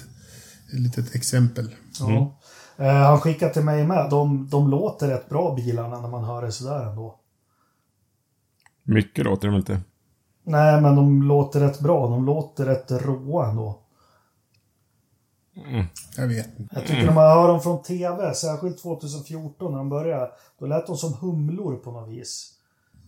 ett 0.73 0.81
litet 0.81 1.15
exempel. 1.15 1.75
ja. 2.01 2.41
Eh, 2.77 2.95
han 2.95 3.21
skickade 3.21 3.53
till 3.53 3.65
mig 3.65 3.87
med. 3.87 4.11
De, 4.11 4.49
de 4.51 4.69
låter 4.71 5.09
rätt 5.09 5.29
bra 5.29 5.55
bilarna 5.55 6.01
när 6.01 6.09
man 6.09 6.25
hör 6.25 6.43
det 6.43 6.53
sådär 6.53 6.85
ändå. 6.91 7.21
Mycket 8.83 9.25
låter 9.25 9.49
de 9.49 9.57
inte. 9.57 9.81
Nej, 10.45 10.81
men 10.81 10.97
de 10.97 11.23
låter 11.23 11.61
rätt 11.61 11.81
bra. 11.81 12.09
De 12.09 12.25
låter 12.25 12.65
rätt 12.67 12.91
råa 12.91 13.51
ändå. 13.51 13.81
Jag 16.17 16.27
vet 16.27 16.59
inte. 16.59 16.75
Jag 16.75 16.87
tycker 16.87 17.07
när 17.07 17.15
man 17.15 17.31
hör 17.39 17.49
dem 17.49 17.61
från 17.61 17.83
TV, 17.83 18.35
särskilt 18.35 18.83
2014 18.83 19.73
när 19.73 19.79
de 19.79 19.89
började, 19.89 20.31
då 20.59 20.67
lät 20.67 20.87
de 20.87 20.97
som 20.97 21.13
humlor 21.21 21.77
på 21.77 21.91
något 21.93 22.09
vis. 22.11 22.51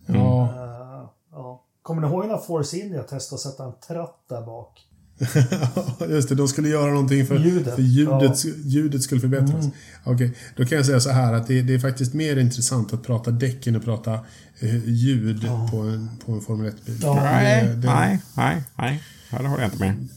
Ja, 0.07 0.43
Eh, 0.43 1.09
ja. 1.31 1.63
Kommer 1.81 2.01
ni 2.01 2.07
ihåg 2.07 2.27
när 2.27 2.37
Force 2.37 2.77
India 2.77 3.03
testade 3.03 3.35
att 3.35 3.41
sätta 3.41 3.65
en 3.65 3.73
tratt 3.87 4.15
där 4.29 4.41
bak? 4.45 4.83
just 6.09 6.29
det. 6.29 6.35
De 6.35 6.47
skulle 6.47 6.69
göra 6.69 6.91
någonting 6.91 7.25
för 7.25 7.39
Ljudet. 7.39 7.75
för 7.75 7.81
ljudet, 7.81 8.45
ljudet 8.65 9.01
skulle 9.03 9.21
förbättras. 9.21 9.65
Okej, 10.03 10.33
då 10.55 10.65
kan 10.65 10.75
jag 10.75 10.85
säga 10.85 10.99
så 10.99 11.09
här 11.09 11.33
att 11.33 11.47
det, 11.47 11.61
det 11.61 11.73
är 11.73 11.79
faktiskt 11.79 12.13
mer 12.13 12.37
intressant 12.37 12.93
att 12.93 13.03
prata 13.03 13.31
däck 13.31 13.67
än 13.67 13.75
att 13.75 13.83
prata 13.85 14.13
eh, 14.59 14.85
ljud 14.89 15.41
på, 15.71 15.77
en, 15.77 16.09
på 16.25 16.31
en 16.31 16.41
Formel 16.41 16.71
1-bil. 16.71 16.99
Ja. 17.01 17.13
Nej, 17.15 17.67
det- 17.67 17.87
nej, 17.87 18.19
nej, 18.37 18.63
nej. 18.75 19.03
Här 19.29 19.43
håller 19.43 19.63
jag 19.63 19.67
inte 19.73 19.79
med. 19.85 20.07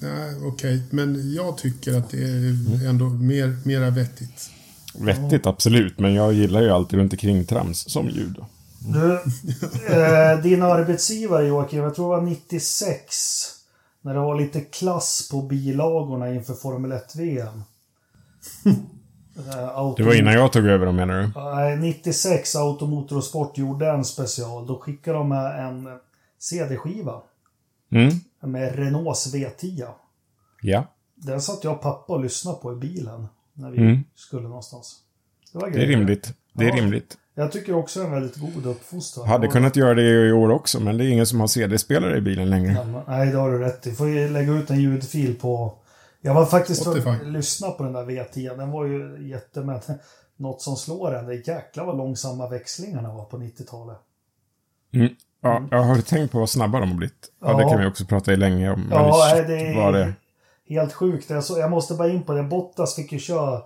Nej, 0.00 0.34
Okej, 0.42 0.82
men 0.90 1.34
jag 1.34 1.58
tycker 1.58 1.98
att 1.98 2.10
det 2.10 2.22
är 2.22 2.88
ändå 2.88 3.08
mer, 3.08 3.56
mera 3.64 3.90
vettigt. 3.90 4.50
Vettigt, 4.98 5.46
absolut. 5.46 5.98
Men 5.98 6.14
jag 6.14 6.32
gillar 6.32 6.62
ju 6.62 6.70
alltid 6.70 6.98
runt 6.98 7.12
omkring 7.12 7.44
trams 7.44 7.90
som 7.90 8.08
ljud. 8.08 8.36
Du, 8.92 9.14
eh, 9.94 10.38
din 10.42 10.62
arbetsgivare 10.62 11.46
Joakim, 11.46 11.82
jag 11.82 11.94
tror 11.94 12.10
det 12.14 12.20
var 12.20 12.26
96, 12.26 13.46
när 14.00 14.14
det 14.14 14.20
var 14.20 14.40
lite 14.40 14.60
klass 14.60 15.28
på 15.30 15.42
bilagorna 15.42 16.34
inför 16.34 16.54
Formel 16.54 16.92
1-VM. 16.92 17.62
Eh, 19.48 19.68
auto- 19.78 19.94
Det 19.96 20.02
var 20.02 20.14
innan 20.14 20.32
jag 20.34 20.52
tog 20.52 20.66
över 20.66 20.86
dem 20.86 20.96
menar 20.96 21.14
du? 21.20 21.32
Nej, 21.40 21.76
96 21.76 22.56
Automotor 22.56 23.16
och 23.16 23.24
Sport 23.24 23.58
gjorde 23.58 23.90
en 23.90 24.04
special. 24.04 24.66
Då 24.66 24.78
skickade 24.78 25.18
de 25.18 25.28
med 25.28 25.66
en 25.66 25.88
CD-skiva 26.38 27.20
Mm, 27.92 28.10
med 28.40 28.74
Renaults 28.76 29.34
V10. 29.34 29.88
ja. 30.62 30.84
Den 31.14 31.40
satt 31.40 31.64
jag 31.64 31.72
och 31.72 31.80
pappa 31.82 32.12
och 32.12 32.20
lyssnade 32.20 32.58
på 32.58 32.72
i 32.72 32.76
bilen 32.76 33.26
när 33.52 33.70
vi 33.70 33.78
Mm. 33.78 34.04
skulle 34.14 34.48
någonstans. 34.48 34.96
Det, 35.52 35.58
var 35.58 35.70
Det 35.70 35.82
är 35.82 35.86
rimligt. 35.86 36.32
Det 36.52 36.64
är 36.64 36.68
Ja. 36.68 36.76
rimligt. 36.76 37.16
Jag 37.38 37.52
tycker 37.52 37.74
också 37.74 38.00
en 38.02 38.10
väldigt 38.10 38.36
god 38.36 38.66
uppfostran. 38.66 39.28
Hade 39.28 39.48
kunnat 39.48 39.76
göra 39.76 39.94
det 39.94 40.02
i 40.28 40.32
år 40.32 40.50
också, 40.50 40.80
men 40.80 40.98
det 40.98 41.04
är 41.04 41.08
ingen 41.08 41.26
som 41.26 41.40
har 41.40 41.46
CD-spelare 41.46 42.16
i 42.18 42.20
bilen 42.20 42.50
längre. 42.50 43.02
Nej, 43.08 43.30
det 43.30 43.38
har 43.38 43.50
du 43.50 43.58
rätt 43.58 43.86
i. 43.86 43.92
Får 43.92 44.28
lägga 44.28 44.52
ut 44.52 44.70
en 44.70 44.80
ljudfil 44.80 45.34
på... 45.40 45.74
Jag 46.20 46.34
var 46.34 46.46
faktiskt 46.46 46.84
för 46.84 46.90
Spotify. 46.90 47.10
att 47.10 47.26
lyssna 47.26 47.70
på 47.70 47.82
den 47.82 47.92
där 47.92 48.04
V10. 48.04 48.56
Den 48.56 48.70
var 48.70 48.84
ju 48.84 49.28
jätte... 49.28 49.60
Men 49.60 49.80
något 50.36 50.62
som 50.62 50.76
slår 50.76 51.14
en, 51.14 51.26
det 51.26 51.34
är 51.34 51.48
jäklar 51.48 51.84
vad 51.84 51.96
långsamma 51.96 52.48
växlingarna 52.48 53.12
var 53.14 53.24
på 53.24 53.36
90-talet. 53.38 53.98
Mm. 54.94 55.08
Ja, 55.42 55.62
jag 55.70 55.82
har 55.82 55.96
tänkt 56.00 56.32
på 56.32 56.38
vad 56.38 56.50
snabba 56.50 56.80
de 56.80 56.88
har 56.90 56.96
blivit. 56.96 57.28
Ja, 57.40 57.54
det 57.56 57.62
Ja. 57.62 57.68
kan 57.70 57.80
vi 57.80 57.86
också 57.86 58.04
prata 58.04 58.32
i 58.32 58.36
länge 58.36 58.70
om. 58.70 58.88
Ja, 58.90 59.30
shit, 59.34 59.46
det 59.46 59.58
är 59.60 59.92
det 59.92 60.14
helt 60.68 60.92
sjukt. 60.92 61.30
Jag, 61.30 61.44
så, 61.44 61.58
jag 61.58 61.70
måste 61.70 61.94
bara 61.94 62.08
in 62.08 62.22
på 62.22 62.32
det. 62.32 62.42
Bottas 62.42 62.94
fick 62.96 63.12
ju 63.12 63.18
köra... 63.18 63.62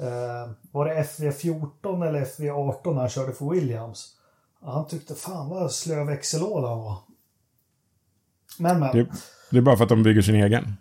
Eh, 0.00 0.50
var 0.72 0.84
det 0.84 1.02
FV14 1.02 2.08
eller 2.08 2.24
FV18 2.24 2.92
när 2.92 3.00
han 3.00 3.08
körde 3.08 3.32
för 3.32 3.50
Williams? 3.50 4.16
Han 4.62 4.86
tyckte 4.86 5.14
fan 5.14 5.48
vad 5.48 5.72
slö 5.72 6.04
växellåda 6.04 6.68
han 6.68 6.78
var. 6.78 6.96
Men 8.58 8.80
men. 8.80 8.96
det, 8.96 9.06
det 9.50 9.58
är 9.58 9.62
bara 9.62 9.76
för 9.76 9.82
att 9.84 9.88
de 9.88 10.02
bygger 10.02 10.22
sin 10.22 10.34
egen. 10.34 10.76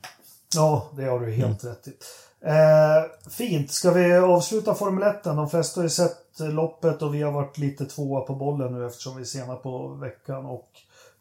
Ja, 0.56 0.90
det 0.96 1.04
har 1.04 1.20
du 1.20 1.32
helt 1.32 1.64
rätt 1.64 1.88
i. 1.88 1.94
Eh, 2.42 3.30
fint. 3.30 3.72
Ska 3.72 3.92
vi 3.92 4.14
avsluta 4.14 4.76
Formel 4.76 5.04
1? 5.04 5.24
De 5.24 5.50
flesta 5.50 5.80
har 5.80 5.84
ju 5.84 5.90
sett 5.90 6.40
loppet 6.40 7.02
och 7.02 7.16
vi 7.16 7.22
har 7.22 7.32
varit 7.32 7.58
lite 7.58 7.86
tvåa 7.86 8.22
på 8.22 8.36
bollen 8.36 8.74
nu 8.74 8.86
eftersom 8.86 9.16
vi 9.16 9.22
är 9.22 9.26
sena 9.26 9.56
på 9.56 9.88
veckan 9.88 10.46
och 10.46 10.70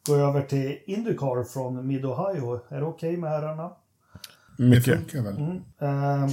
gå 0.06 0.14
över 0.14 0.42
till 0.42 0.78
Indycar 0.86 1.44
från 1.44 1.86
Mid-Ohio. 1.86 2.60
Är 2.68 2.80
det 2.80 2.86
okej 2.86 3.16
med 3.16 3.30
herrarna? 3.30 3.70
Det 4.58 4.64
Mycket. 4.64 4.98
funkar 4.98 5.22
väl. 5.22 5.60
Eh, 5.78 6.30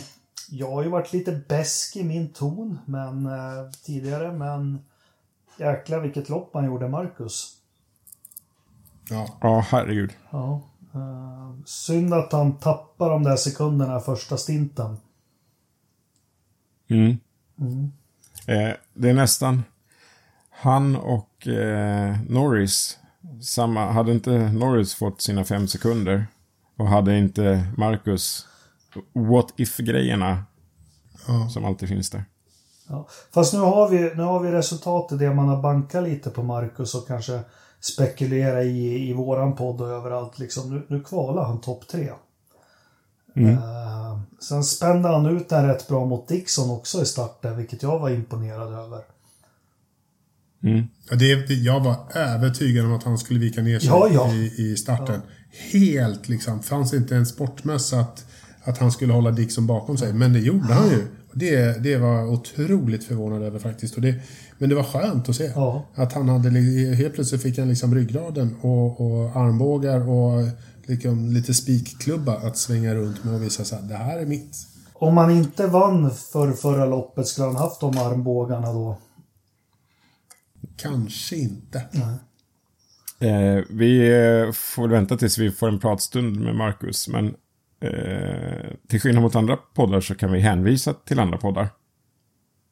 jag 0.49 0.71
har 0.71 0.83
ju 0.83 0.89
varit 0.89 1.13
lite 1.13 1.31
besk 1.47 1.95
i 1.95 2.03
min 2.03 2.33
ton 2.33 2.79
men, 2.85 3.25
eh, 3.25 3.69
tidigare, 3.85 4.33
men 4.33 4.85
jäklar 5.57 5.99
vilket 5.99 6.29
lopp 6.29 6.53
man 6.53 6.65
gjorde, 6.65 6.89
Marcus. 6.89 7.57
Ja. 9.09 9.27
Ja, 9.41 9.65
herregud. 9.69 10.11
Ja. 10.29 10.61
Eh, 10.93 11.53
synd 11.65 12.13
att 12.13 12.31
han 12.31 12.57
tappar 12.57 13.09
de 13.09 13.23
där 13.23 13.35
sekunderna 13.35 13.99
första 13.99 14.37
stinten. 14.37 14.97
Mm. 16.87 17.17
Eh, 18.47 18.73
det 18.93 19.09
är 19.09 19.13
nästan 19.13 19.63
han 20.49 20.95
och 20.95 21.47
eh, 21.47 22.17
Norris. 22.29 22.97
Samma, 23.41 23.91
hade 23.91 24.11
inte 24.11 24.51
Norris 24.51 24.95
fått 24.95 25.21
sina 25.21 25.43
fem 25.43 25.67
sekunder 25.67 26.27
och 26.77 26.87
hade 26.87 27.17
inte 27.17 27.67
Marcus 27.77 28.47
what 29.13 29.53
if-grejerna 29.57 30.43
Ja. 31.27 31.49
som 31.49 31.65
alltid 31.65 31.89
finns 31.89 32.09
där. 32.09 32.25
Ja. 32.87 33.07
Fast 33.33 33.53
nu 33.53 33.59
har, 33.59 33.89
vi, 33.89 34.15
nu 34.15 34.23
har 34.23 34.39
vi 34.39 34.51
resultatet, 34.51 35.19
det 35.19 35.33
man 35.33 35.47
har 35.47 35.61
bankat 35.61 36.03
lite 36.03 36.29
på 36.29 36.43
Marcus 36.43 36.95
och 36.95 37.07
kanske 37.07 37.39
spekulera 37.79 38.63
i, 38.63 39.09
i 39.09 39.13
våran 39.13 39.55
podd 39.55 39.81
och 39.81 39.89
överallt. 39.89 40.39
Liksom. 40.39 40.75
Nu, 40.75 40.85
nu 40.87 41.03
kvalar 41.03 41.43
han 41.43 41.61
topp 41.61 41.87
tre. 41.87 42.09
Eh, 43.35 44.19
sen 44.39 44.63
spände 44.63 45.09
han 45.09 45.25
ut 45.25 45.49
den 45.49 45.67
rätt 45.67 45.87
bra 45.87 46.05
mot 46.05 46.27
Dixon 46.27 46.69
också 46.69 47.01
i 47.01 47.05
starten, 47.05 47.57
vilket 47.57 47.83
jag 47.83 47.99
var 47.99 48.09
imponerad 48.09 48.73
över. 48.73 49.01
Mm. 50.63 50.87
Ja, 51.09 51.15
det, 51.15 51.47
det, 51.47 51.53
jag 51.53 51.79
var 51.79 51.95
övertygad 52.13 52.85
om 52.85 52.93
att 52.93 53.03
han 53.03 53.17
skulle 53.17 53.39
vika 53.39 53.61
ner 53.61 53.79
sig 53.79 53.89
Ja, 53.89 54.09
ja. 54.13 54.33
I, 54.33 54.71
i 54.71 54.77
starten. 54.77 55.21
Helt 55.71 56.29
liksom. 56.29 56.63
Fanns 56.63 56.93
inte 56.93 57.15
en 57.15 57.25
sportmössa 57.25 57.99
att, 57.99 58.25
att 58.65 58.77
han 58.77 58.91
skulle 58.91 59.13
hålla 59.13 59.31
Dixon 59.31 59.67
bakom 59.67 59.97
sig. 59.97 60.13
Men 60.13 60.33
det 60.33 60.39
gjorde 60.39 60.73
han 60.73 60.89
ju. 60.89 61.07
Det, 61.33 61.83
det 61.83 61.97
var 61.97 62.27
otroligt 62.27 63.03
förvånad 63.03 63.43
över 63.43 63.59
faktiskt. 63.59 63.95
Och 63.95 64.01
det, 64.01 64.15
men 64.57 64.69
det 64.69 64.75
var 64.75 64.83
skönt 64.83 65.29
att 65.29 65.35
se. 65.35 65.51
Ja. 65.55 65.85
Att 65.95 66.13
han 66.13 66.29
hade, 66.29 66.49
helt 66.95 67.13
plötsligt 67.13 67.41
fick 67.41 67.57
han 67.57 67.69
liksom 67.69 67.95
ryggraden 67.95 68.55
och, 68.61 69.01
och 69.01 69.35
armbågar 69.35 70.09
och 70.09 70.47
liksom 70.85 71.31
lite 71.31 71.53
spikklubba 71.53 72.35
att 72.35 72.57
svänga 72.57 72.95
runt 72.95 73.23
med 73.23 73.35
och 73.35 73.43
visa 73.43 73.63
så 73.63 73.75
här, 73.75 73.81
det 73.81 73.95
här 73.95 74.19
är 74.19 74.25
mitt. 74.25 74.57
Om 74.93 75.17
han 75.17 75.31
inte 75.31 75.67
vann 75.67 76.11
för 76.11 76.51
förra 76.51 76.85
loppet, 76.85 77.27
skulle 77.27 77.47
han 77.47 77.55
haft 77.55 77.81
de 77.81 77.97
armbågarna 77.97 78.73
då? 78.73 78.97
Kanske 80.77 81.35
inte. 81.35 81.81
Eh, 83.19 83.63
vi 83.69 83.99
eh, 83.99 84.51
får 84.51 84.87
vänta 84.87 85.17
tills 85.17 85.37
vi 85.37 85.51
får 85.51 85.67
en 85.67 85.79
pratstund 85.79 86.39
med 86.39 86.55
Marcus, 86.55 87.07
men 87.07 87.35
eh, 87.85 88.71
till 88.87 89.01
skillnad 89.01 89.23
mot 89.23 89.35
andra 89.35 89.55
poddar 89.57 90.01
så 90.01 90.15
kan 90.15 90.31
vi 90.31 90.39
hänvisa 90.39 90.93
till 90.93 91.19
andra 91.19 91.37
poddar. 91.37 91.67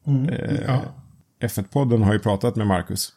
Eh, 0.06 0.54
Ja. 0.66 0.80
F1-podden 1.40 2.02
har 2.02 2.12
ju 2.12 2.18
pratat 2.18 2.56
med 2.56 2.66
Marcus. 2.66 3.12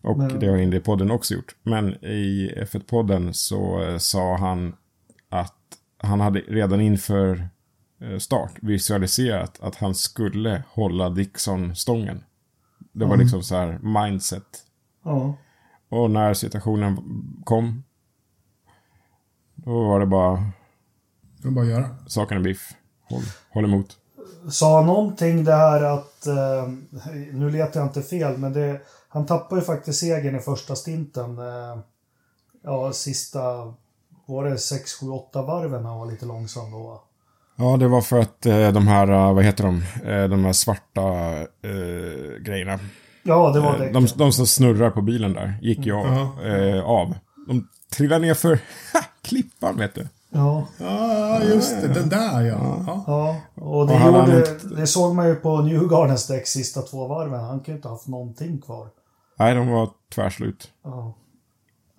Och 0.00 0.18
Men- 0.18 0.38
det 0.38 0.46
har 0.46 0.56
Indy-podden 0.58 1.10
också 1.12 1.34
gjort. 1.34 1.54
Men 1.62 2.04
i 2.04 2.54
F1-podden 2.56 3.32
så 3.34 3.82
eh, 3.82 3.98
sa 3.98 4.36
han 4.36 4.76
att 5.28 5.54
han 5.98 6.20
hade 6.20 6.40
redan 6.40 6.80
inför 6.80 7.48
start 8.18 8.52
visualiserat 8.62 9.60
att 9.62 9.74
han 9.76 9.94
skulle 9.94 10.62
hålla 10.68 11.08
Dixon-stången. 11.10 12.24
Det 12.92 13.04
var 13.04 13.16
liksom 13.16 13.42
så 13.42 13.56
här 13.56 13.78
mindset. 13.78 14.44
Ja. 15.04 15.34
Och 15.88 16.10
när 16.10 16.34
situationen 16.34 16.96
kom, 17.44 17.84
då 19.54 19.84
var 19.88 20.00
det 20.00 20.06
bara 20.06 20.44
Det 21.42 21.48
var 21.48 21.52
bara 21.54 21.64
att 21.64 21.70
göra. 21.70 21.88
saken 22.06 22.38
är 22.38 22.42
biff. 22.42 22.72
Håll, 23.10 23.22
håll 23.50 23.64
emot. 23.64 23.96
Sa 24.50 24.82
någonting 24.82 25.44
det 25.44 25.54
här 25.54 25.82
att, 25.82 26.26
eh, 26.26 26.68
nu 27.32 27.50
letar 27.50 27.80
jag 27.80 27.88
inte 27.88 28.02
fel, 28.02 28.38
men 28.38 28.52
det, 28.52 28.80
han 29.08 29.26
tappade 29.26 29.60
ju 29.60 29.64
faktiskt 29.64 30.00
segern 30.00 30.36
i 30.36 30.40
första 30.40 30.76
stinten. 30.76 31.38
Eh, 31.38 31.78
ja, 32.64 32.92
sista, 32.92 33.40
var 34.26 34.44
det 34.44 34.58
6, 34.58 34.92
7, 35.00 35.08
8 35.08 35.42
varven 35.42 35.84
han 35.84 35.98
var 35.98 36.06
lite 36.10 36.26
långsam 36.26 36.70
då? 36.70 37.02
Ja, 37.56 37.76
det 37.76 37.88
var 37.88 38.00
för 38.00 38.18
att 38.18 38.46
eh, 38.46 38.72
de 38.72 38.86
här, 38.88 39.08
eh, 39.12 39.34
vad 39.34 39.44
heter 39.44 39.64
de, 39.64 39.76
eh, 40.04 40.28
de 40.28 40.44
här 40.44 40.52
svarta 40.52 41.02
eh, 41.62 42.42
grejerna. 42.44 42.78
Ja, 43.22 43.50
det 43.52 43.60
var 43.60 43.74
Eh, 43.74 43.80
det. 43.80 43.90
de, 43.92 44.06
de 44.16 44.32
som 44.32 44.46
snurrar 44.46 44.90
på 44.90 45.02
bilen 45.02 45.32
där 45.32 45.58
gick 45.62 45.86
ju 45.86 45.92
av. 45.92 46.06
Ja. 46.06 46.42
Eh, 46.48 46.84
av. 46.84 47.14
De 47.48 47.68
trillade 47.96 48.26
ner 48.26 48.34
för 48.34 48.58
klippan, 49.22 49.76
vet 49.76 49.94
du. 49.94 50.08
Ja, 50.34 50.66
Ja, 50.78 51.42
just 51.42 51.80
det. 51.82 51.88
Den 51.88 52.08
där 52.08 52.42
ja. 52.42 52.84
ja. 52.86 53.04
ja. 53.06 53.36
Och 53.54 53.86
det, 53.86 53.94
Och 53.94 54.00
gjorde, 54.00 54.38
inte- 54.38 54.68
det 54.76 54.86
såg 54.86 55.14
man 55.14 55.28
ju 55.28 55.34
på 55.34 55.60
Newgardens 55.62 56.26
däck 56.26 56.46
sista 56.46 56.82
två 56.82 57.06
varven. 57.08 57.40
Han 57.40 57.60
kunde 57.60 57.76
inte 57.76 57.88
ha 57.88 57.94
haft 57.94 58.08
någonting 58.08 58.60
kvar. 58.60 58.88
Nej, 59.38 59.54
de 59.54 59.68
var 59.68 59.90
tvärslut. 60.14 60.70
Ja. 60.84 61.14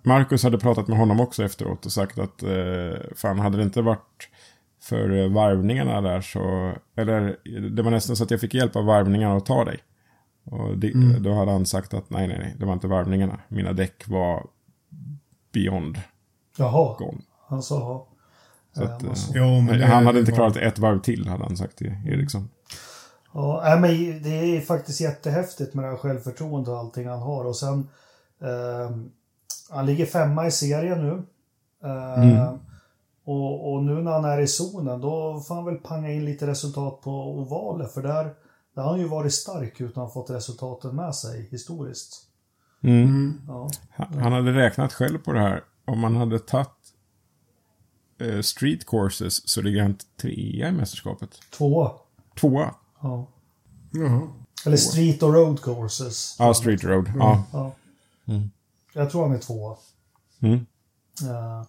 Marcus 0.02 0.42
hade 0.44 0.58
pratat 0.58 0.88
med 0.88 0.98
honom 0.98 1.20
också 1.20 1.44
efteråt 1.44 1.86
och 1.86 1.92
sagt 1.92 2.18
att 2.18 2.42
eh, 2.42 3.00
fan, 3.16 3.38
hade 3.38 3.56
det 3.56 3.62
inte 3.62 3.82
varit 3.82 4.28
för 4.82 5.28
varvningarna 5.34 6.00
där 6.00 6.20
så... 6.20 6.72
Eller 6.96 7.36
det 7.70 7.82
var 7.82 7.90
nästan 7.90 8.16
så 8.16 8.24
att 8.24 8.30
jag 8.30 8.40
fick 8.40 8.54
hjälp 8.54 8.76
av 8.76 8.84
varvningarna 8.84 9.36
att 9.36 9.46
ta 9.46 9.64
dig. 9.64 9.78
Och 10.44 10.78
det, 10.78 10.92
då 11.20 11.34
hade 11.34 11.52
han 11.52 11.66
sagt 11.66 11.94
att 11.94 12.10
nej, 12.10 12.28
nej, 12.28 12.38
nej, 12.38 12.56
det 12.58 12.66
var 12.66 12.72
inte 12.72 12.86
varvningarna. 12.86 13.40
Mina 13.48 13.72
däck 13.72 14.08
var 14.08 14.46
beyond 15.52 15.98
Jaha, 16.56 16.96
gone. 16.98 17.18
han 17.48 17.62
sa 17.62 18.06
att, 18.78 19.02
vad 19.02 19.36
eh, 19.36 19.78
det- 19.78 19.86
han 19.86 20.06
hade 20.06 20.20
inte 20.20 20.32
klarat 20.32 20.56
ett 20.56 20.78
varv 20.78 21.00
till, 21.00 21.28
hade 21.28 21.44
han 21.44 21.56
sagt 21.56 21.76
till 21.78 21.94
Eriksson. 22.06 22.48
Ja, 23.32 23.78
men 23.80 24.22
det 24.22 24.56
är 24.56 24.60
faktiskt 24.60 25.00
jättehäftigt 25.00 25.74
med 25.74 25.84
det 25.84 25.90
här 25.90 25.96
självförtroendet 25.96 26.68
och 26.68 26.78
allting 26.78 27.08
han 27.08 27.18
har. 27.22 27.44
Och 27.44 27.56
sen, 27.56 27.88
ehm, 28.42 29.10
han 29.70 29.86
ligger 29.86 30.06
femma 30.06 30.46
i 30.46 30.50
serien 30.50 30.98
nu. 31.08 31.22
Ehm, 31.88 32.58
och, 33.24 33.72
och 33.74 33.82
nu 33.84 33.94
när 33.94 34.10
han 34.12 34.24
är 34.24 34.40
i 34.40 34.46
zonen, 34.46 35.00
då 35.00 35.40
får 35.48 35.54
han 35.54 35.64
väl 35.64 35.76
panga 35.76 36.10
in 36.12 36.24
lite 36.24 36.46
resultat 36.46 37.00
på 37.00 37.10
ovaler. 37.38 37.84
För 37.86 38.02
där, 38.02 38.34
där 38.74 38.82
har 38.82 38.90
han 38.90 39.00
ju 39.00 39.08
varit 39.08 39.32
stark 39.32 39.80
utan 39.80 40.02
att 40.04 40.14
ha 40.14 40.22
fått 40.22 40.30
resultaten 40.30 40.96
med 40.96 41.14
sig 41.14 41.48
historiskt. 41.50 42.22
Mm. 42.82 43.40
Ja, 43.48 43.70
Han, 43.90 44.18
han 44.18 44.32
hade 44.32 44.52
räknat 44.52 44.92
själv 44.92 45.18
på 45.18 45.32
det 45.32 45.40
här. 45.40 45.62
Om 45.84 45.98
man 46.00 46.16
hade 46.16 46.38
tagit 46.38 46.68
eh, 48.20 48.40
street 48.40 48.86
courses 48.86 49.48
så 49.48 49.62
ligger 49.62 49.82
han 49.82 49.96
trea 50.20 50.68
i 50.68 50.72
mästerskapet. 50.72 51.38
tvåa. 51.50 51.92
Tvåa. 52.40 52.74
Ja. 53.02 53.26
Jaha. 53.92 54.28
Eller 54.66 54.76
street 54.76 55.22
och 55.22 55.34
road 55.34 55.62
courses. 55.62 56.36
Ja, 56.38 56.54
street 56.54 56.84
road. 56.84 57.12
Ja. 57.16 57.44
Ja. 57.52 57.72
Jag 58.92 59.10
tror 59.10 59.22
han 59.22 59.36
är 59.36 59.38
tvåa. 59.38 59.76
Mm. 60.40 60.66
Eh, 61.22 61.62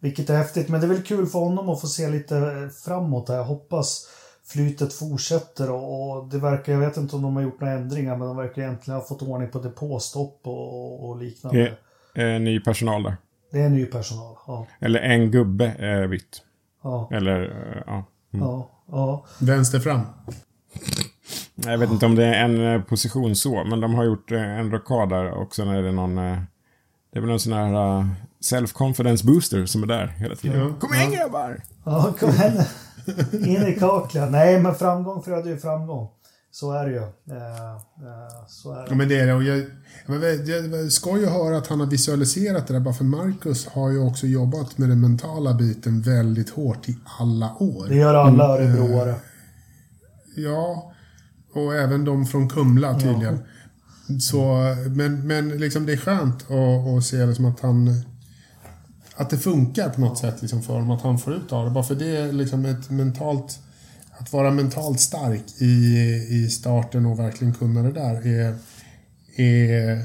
vilket 0.00 0.30
är 0.30 0.36
häftigt, 0.36 0.68
men 0.68 0.80
det 0.80 0.86
är 0.86 0.88
väl 0.88 1.02
kul 1.02 1.26
för 1.26 1.38
honom 1.38 1.68
att 1.68 1.80
få 1.80 1.86
se 1.86 2.08
lite 2.08 2.36
eh, 2.36 2.68
framåt 2.68 3.28
här. 3.28 3.36
Jag 3.36 3.44
hoppas 3.44 4.06
flytet 4.44 4.92
fortsätter 4.92 5.70
och, 5.70 6.16
och 6.16 6.28
det 6.28 6.38
verkar, 6.38 6.72
jag 6.72 6.80
vet 6.80 6.96
inte 6.96 7.16
om 7.16 7.22
de 7.22 7.36
har 7.36 7.42
gjort 7.42 7.60
några 7.60 7.74
ändringar, 7.74 8.16
men 8.16 8.28
de 8.28 8.36
verkar 8.36 8.62
egentligen 8.62 9.00
ha 9.00 9.06
fått 9.06 9.22
ordning 9.22 9.50
på 9.50 9.58
depåstopp 9.58 10.40
och, 10.42 11.08
och 11.08 11.16
liknande. 11.16 11.76
Det 12.14 12.22
är 12.22 12.38
ny 12.38 12.60
personal 12.60 13.02
där. 13.02 13.16
Det 13.52 13.60
är 13.60 13.68
ny 13.68 13.86
personal. 13.86 14.36
Ja, 14.46 14.66
Eller 14.80 15.00
en 15.00 15.30
gubbe 15.30 15.76
är 15.78 16.06
vitt. 16.06 16.42
ja, 16.82 17.08
Eller, 17.12 17.42
eh, 17.42 17.82
ja. 17.86 18.04
ja, 18.30 18.70
ja. 18.90 19.24
Vänster 19.40 19.80
fram. 19.80 20.00
Jag 21.54 21.78
vet 21.78 21.90
inte 21.90 22.06
om 22.06 22.14
det 22.14 22.24
är 22.24 22.44
en 22.44 22.74
eh, 22.74 22.82
position 22.82 23.36
så, 23.36 23.64
men 23.64 23.80
de 23.80 23.94
har 23.94 24.04
gjort 24.04 24.32
eh, 24.32 24.58
en 24.58 24.70
rockad 24.70 25.08
där 25.08 25.30
och 25.30 25.54
sen 25.54 25.68
är 25.68 25.82
det 25.82 25.92
någon... 25.92 26.14
Det 27.12 27.18
är 27.18 27.20
väl 27.20 27.30
någon 27.30 27.40
sån 27.40 27.52
här 27.52 28.06
self-confidence 28.40 29.26
booster 29.26 29.66
som 29.66 29.82
är 29.82 29.86
där 29.86 30.06
hela 30.06 30.34
tiden. 30.34 30.60
Ja. 30.60 30.72
Kom 30.80 30.94
igen 30.94 31.10
grabbar! 31.10 31.60
ja 31.84 32.14
kom 32.20 32.30
igen. 32.30 32.62
In 33.32 33.66
i 33.66 33.76
kaklet. 33.80 34.30
Nej, 34.30 34.60
men 34.60 34.74
framgång 34.74 35.22
föder 35.22 35.50
ju 35.50 35.58
framgång. 35.58 36.08
Så 36.60 36.72
är 36.72 36.86
det 36.86 36.92
ju. 36.92 36.98
Eh, 37.36 37.72
eh, 37.72 38.46
så 38.48 38.72
är 38.72 38.76
Ja, 38.76 38.86
det. 38.88 38.94
men 38.94 39.08
det 39.08 39.20
är 39.20 39.26
det. 39.26 39.34
Och 39.34 39.42
jag, 39.42 39.58
jag, 40.06 40.66
jag 40.66 40.92
ska 40.92 41.18
ju 41.18 41.26
höra 41.26 41.58
att 41.58 41.66
han 41.66 41.80
har 41.80 41.86
visualiserat 41.86 42.66
det 42.66 42.72
där. 42.72 42.80
Bara 42.80 42.94
för 42.94 43.04
Marcus 43.04 43.66
har 43.66 43.90
ju 43.90 43.98
också 43.98 44.26
jobbat 44.26 44.78
med 44.78 44.88
den 44.88 45.00
mentala 45.00 45.54
biten 45.54 46.02
väldigt 46.02 46.50
hårt 46.50 46.88
i 46.88 46.98
alla 47.18 47.54
år. 47.58 47.86
Det 47.88 47.94
gör 47.96 48.14
alla 48.14 48.44
örebroare. 48.44 49.14
Ja, 50.36 50.92
och 51.54 51.74
även 51.74 52.04
de 52.04 52.26
från 52.26 52.48
Kumla 52.48 53.00
tydligen. 53.00 53.38
Så, 54.20 54.74
men, 54.88 55.26
men 55.26 55.48
liksom 55.48 55.86
det 55.86 55.92
är 55.92 55.96
skönt 55.96 56.50
att, 56.50 56.96
att 56.98 57.04
se 57.04 57.26
liksom 57.26 57.44
att 57.44 57.60
han... 57.60 58.02
Att 59.16 59.30
det 59.30 59.38
funkar 59.38 59.88
på 59.88 60.00
något 60.00 60.18
sätt 60.18 60.42
liksom 60.42 60.62
för 60.62 60.72
honom, 60.72 60.90
att 60.90 61.02
han 61.02 61.18
får 61.18 61.34
ut 61.34 61.52
av 61.52 61.64
det. 61.64 61.70
Bara 61.70 61.84
för 61.84 61.94
det 61.94 62.16
är 62.16 62.32
liksom 62.32 62.64
ett 62.64 62.90
mentalt... 62.90 63.58
Att 64.18 64.32
vara 64.32 64.50
mentalt 64.50 65.00
stark 65.00 65.44
i, 65.60 65.96
i 66.30 66.50
starten 66.50 67.06
och 67.06 67.18
verkligen 67.18 67.54
kunna 67.54 67.82
det 67.82 67.92
där 67.92 68.26
är, 68.26 68.56
är 69.36 70.02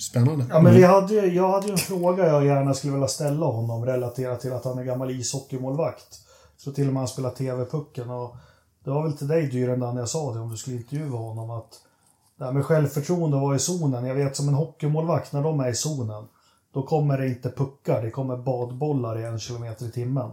spännande. 0.00 0.44
Ja, 0.50 0.60
men 0.60 0.74
vi 0.74 0.82
hade, 0.82 1.14
ju- 1.14 1.34
jag 1.34 1.48
hade 1.52 1.66
ju 1.66 1.72
en 1.72 1.78
fråga 1.78 2.26
jag 2.26 2.46
gärna 2.46 2.74
skulle 2.74 2.92
vilja 2.92 3.08
ställa 3.08 3.46
honom 3.46 3.84
relaterat 3.84 4.40
till 4.40 4.52
att 4.52 4.64
han 4.64 4.78
är 4.78 4.84
gammal 4.84 5.10
ishockeymålvakt. 5.10 6.20
Så 6.56 6.72
till 6.72 6.86
och 6.86 6.92
med 6.92 7.00
han 7.00 7.08
spelar 7.08 7.30
TV-pucken 7.30 8.10
och 8.10 8.36
det 8.84 8.90
var 8.90 9.02
väl 9.02 9.12
till 9.12 9.28
dig 9.28 9.46
Dyren 9.46 9.78
när 9.78 9.98
jag 9.98 10.08
sa 10.08 10.34
det 10.34 10.40
om 10.40 10.50
du 10.50 10.56
skulle 10.56 10.76
intervjua 10.76 11.18
honom 11.18 11.50
att 11.50 11.68
det 12.38 12.44
här 12.44 12.52
med 12.52 12.64
självförtroende 12.64 13.36
att 13.36 13.42
vara 13.42 13.56
i 13.56 13.58
zonen. 13.58 14.04
Jag 14.04 14.14
vet 14.14 14.36
som 14.36 14.48
en 14.48 14.54
hockeymålvakt 14.54 15.32
när 15.32 15.42
de 15.42 15.60
är 15.60 15.68
i 15.68 15.74
zonen. 15.74 16.24
Då 16.74 16.82
kommer 16.82 17.18
det 17.18 17.28
inte 17.28 17.50
puckar, 17.50 18.02
det 18.02 18.10
kommer 18.10 18.36
badbollar 18.36 19.18
i 19.18 19.24
en 19.24 19.38
kilometer 19.38 19.86
i 19.86 19.90
timmen. 19.90 20.30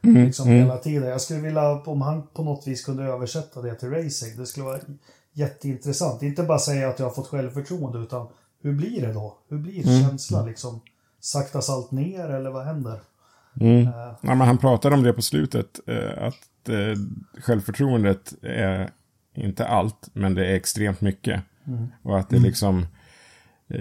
Liksom 0.00 0.48
hela 0.48 0.76
tiden. 0.76 1.08
Jag 1.08 1.20
skulle 1.20 1.40
vilja, 1.40 1.70
om 1.72 2.00
han 2.00 2.22
på 2.34 2.44
något 2.44 2.66
vis 2.66 2.84
kunde 2.84 3.04
översätta 3.04 3.62
det 3.62 3.74
till 3.74 3.90
racing. 3.90 4.36
Det 4.36 4.46
skulle 4.46 4.66
vara 4.66 4.78
jätteintressant. 5.32 6.22
Inte 6.22 6.42
bara 6.42 6.58
säga 6.58 6.88
att 6.88 6.98
jag 6.98 7.06
har 7.06 7.12
fått 7.12 7.26
självförtroende 7.28 7.98
utan 7.98 8.26
hur 8.62 8.72
blir 8.72 9.00
det 9.06 9.12
då? 9.12 9.38
Hur 9.48 9.58
blir 9.58 9.82
känslan 10.02 10.46
liksom? 10.46 10.80
Saktas 11.20 11.70
allt 11.70 11.90
ner 11.90 12.28
eller 12.28 12.50
vad 12.50 12.64
händer? 12.64 13.00
Mm. 13.60 13.86
Eh, 13.86 13.92
Ja, 14.22 14.34
men 14.34 14.40
han 14.40 14.58
pratade 14.58 14.94
om 14.94 15.02
det 15.02 15.12
på 15.12 15.22
slutet. 15.22 15.80
Eh, 15.86 16.24
att 16.26 16.68
eh, 16.68 16.98
självförtroendet 17.42 18.34
är 18.42 18.90
inte 19.34 19.66
allt, 19.66 20.08
men 20.12 20.34
det 20.34 20.46
är 20.46 20.54
extremt 20.54 21.00
mycket. 21.00 21.42
Och 22.02 22.18
att 22.18 22.28
det 22.30 22.38
liksom... 22.38 22.86
Eh, 23.68 23.80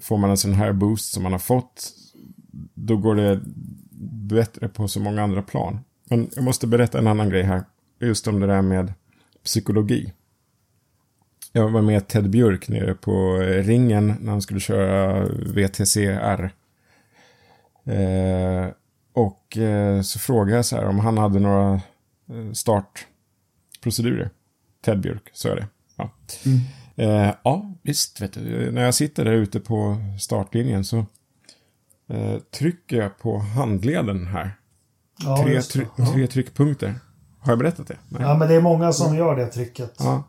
får 0.00 0.18
man 0.18 0.30
en 0.30 0.36
sån 0.36 0.52
här 0.52 0.72
boost 0.72 1.12
som 1.12 1.22
man 1.22 1.32
har 1.32 1.38
fått, 1.38 1.92
då 2.74 2.96
går 2.96 3.14
det 3.14 3.40
bättre 4.34 4.68
på 4.68 4.88
så 4.88 5.00
många 5.00 5.22
andra 5.22 5.42
plan. 5.42 5.78
Men 6.04 6.30
jag 6.34 6.44
måste 6.44 6.66
berätta 6.66 6.98
en 6.98 7.06
annan 7.06 7.30
grej 7.30 7.42
här. 7.42 7.64
Just 8.00 8.28
om 8.28 8.40
det 8.40 8.46
där 8.46 8.62
med 8.62 8.92
psykologi. 9.44 10.12
Jag 11.52 11.70
var 11.70 11.82
med 11.82 12.08
Ted 12.08 12.30
Björk 12.30 12.68
nere 12.68 12.94
på 12.94 13.42
eh, 13.42 13.64
ringen 13.64 14.14
när 14.20 14.30
han 14.30 14.42
skulle 14.42 14.60
köra 14.60 15.24
VTCR. 15.28 16.50
Eh, 17.84 18.68
och 19.12 19.56
eh, 19.56 20.02
så 20.02 20.18
frågade 20.18 20.56
jag 20.56 20.64
så 20.64 20.76
här 20.76 20.84
om 20.84 20.98
han 20.98 21.18
hade 21.18 21.38
några 21.38 21.74
eh, 22.30 22.52
startprocedurer. 22.52 24.30
Ted 24.84 25.00
Björk, 25.00 25.30
sa 25.32 25.48
jag 25.48 25.58
det. 25.58 25.66
Ja. 25.96 26.10
Eh, 26.96 27.34
ja, 27.44 27.74
visst. 27.82 28.20
Vet 28.20 28.32
du. 28.32 28.70
När 28.70 28.82
jag 28.82 28.94
sitter 28.94 29.24
där 29.24 29.32
ute 29.32 29.60
på 29.60 29.96
startlinjen 30.20 30.84
så 30.84 31.06
eh, 32.10 32.38
trycker 32.38 32.96
jag 32.96 33.18
på 33.18 33.38
handleden 33.38 34.26
här. 34.26 34.50
ja, 35.18 35.42
tre, 35.44 35.60
try- 35.60 36.12
tre 36.12 36.26
tryckpunkter. 36.26 36.94
Har 37.40 37.52
jag 37.52 37.58
berättat 37.58 37.86
det? 37.86 37.96
Nej. 38.08 38.22
ja, 38.22 38.36
men 38.36 38.48
det 38.48 38.54
är 38.54 38.60
många 38.60 38.92
som 38.92 39.16
gör 39.16 39.36
det 39.36 39.46
tricket. 39.46 39.94
Ja. 39.98 40.24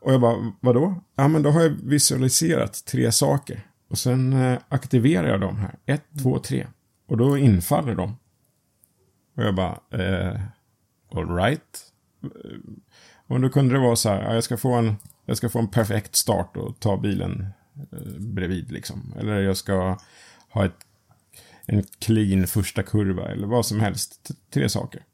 Och 0.00 0.12
jag 0.12 0.20
bara, 0.20 0.52
vadå? 0.60 0.94
Ja, 1.16 1.28
men 1.28 1.42
då 1.42 1.50
har 1.50 1.60
jag 1.62 1.70
visualiserat 1.70 2.84
tre 2.84 3.12
saker. 3.12 3.66
Och 3.90 3.98
sen 3.98 4.32
eh, 4.32 4.58
aktiverar 4.68 5.28
jag 5.28 5.40
dem 5.40 5.56
här. 5.56 5.74
Ett, 5.86 6.04
två, 6.22 6.38
tre. 6.38 6.66
Och 7.08 7.16
då 7.16 7.38
infaller 7.38 7.94
de. 7.94 8.16
Och 9.36 9.42
jag 9.42 9.54
bara, 9.54 9.78
eh, 9.90 10.40
all 11.14 11.36
right. 11.36 11.78
Och 13.26 13.40
då 13.40 13.48
kunde 13.48 13.74
det 13.74 13.80
vara 13.80 13.96
så 13.96 14.08
här, 14.08 14.22
ja, 14.22 14.34
jag 14.34 14.44
ska 14.44 14.56
få 14.56 14.72
en, 14.72 14.96
jag 15.24 15.36
ska 15.36 15.48
få 15.48 15.58
en 15.58 15.68
perfekt 15.68 16.16
start 16.16 16.56
och 16.56 16.80
ta 16.80 16.96
bilen 16.96 17.46
eh, 17.92 17.98
bredvid 18.18 18.72
liksom. 18.72 19.14
Eller 19.18 19.40
jag 19.40 19.56
ska 19.56 19.98
ha 20.50 20.64
ett, 20.64 20.85
en 21.66 21.82
clean 21.98 22.46
första 22.46 22.82
kurva 22.82 23.28
eller 23.28 23.46
vad 23.46 23.66
som 23.66 23.80
helst. 23.80 24.30
Tre 24.50 24.68
saker. 24.68 25.04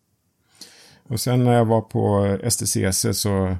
Och 1.02 1.20
sen 1.20 1.44
när 1.44 1.52
jag 1.52 1.64
var 1.64 1.80
på 1.80 2.38
STCC 2.50 3.06
så 3.20 3.56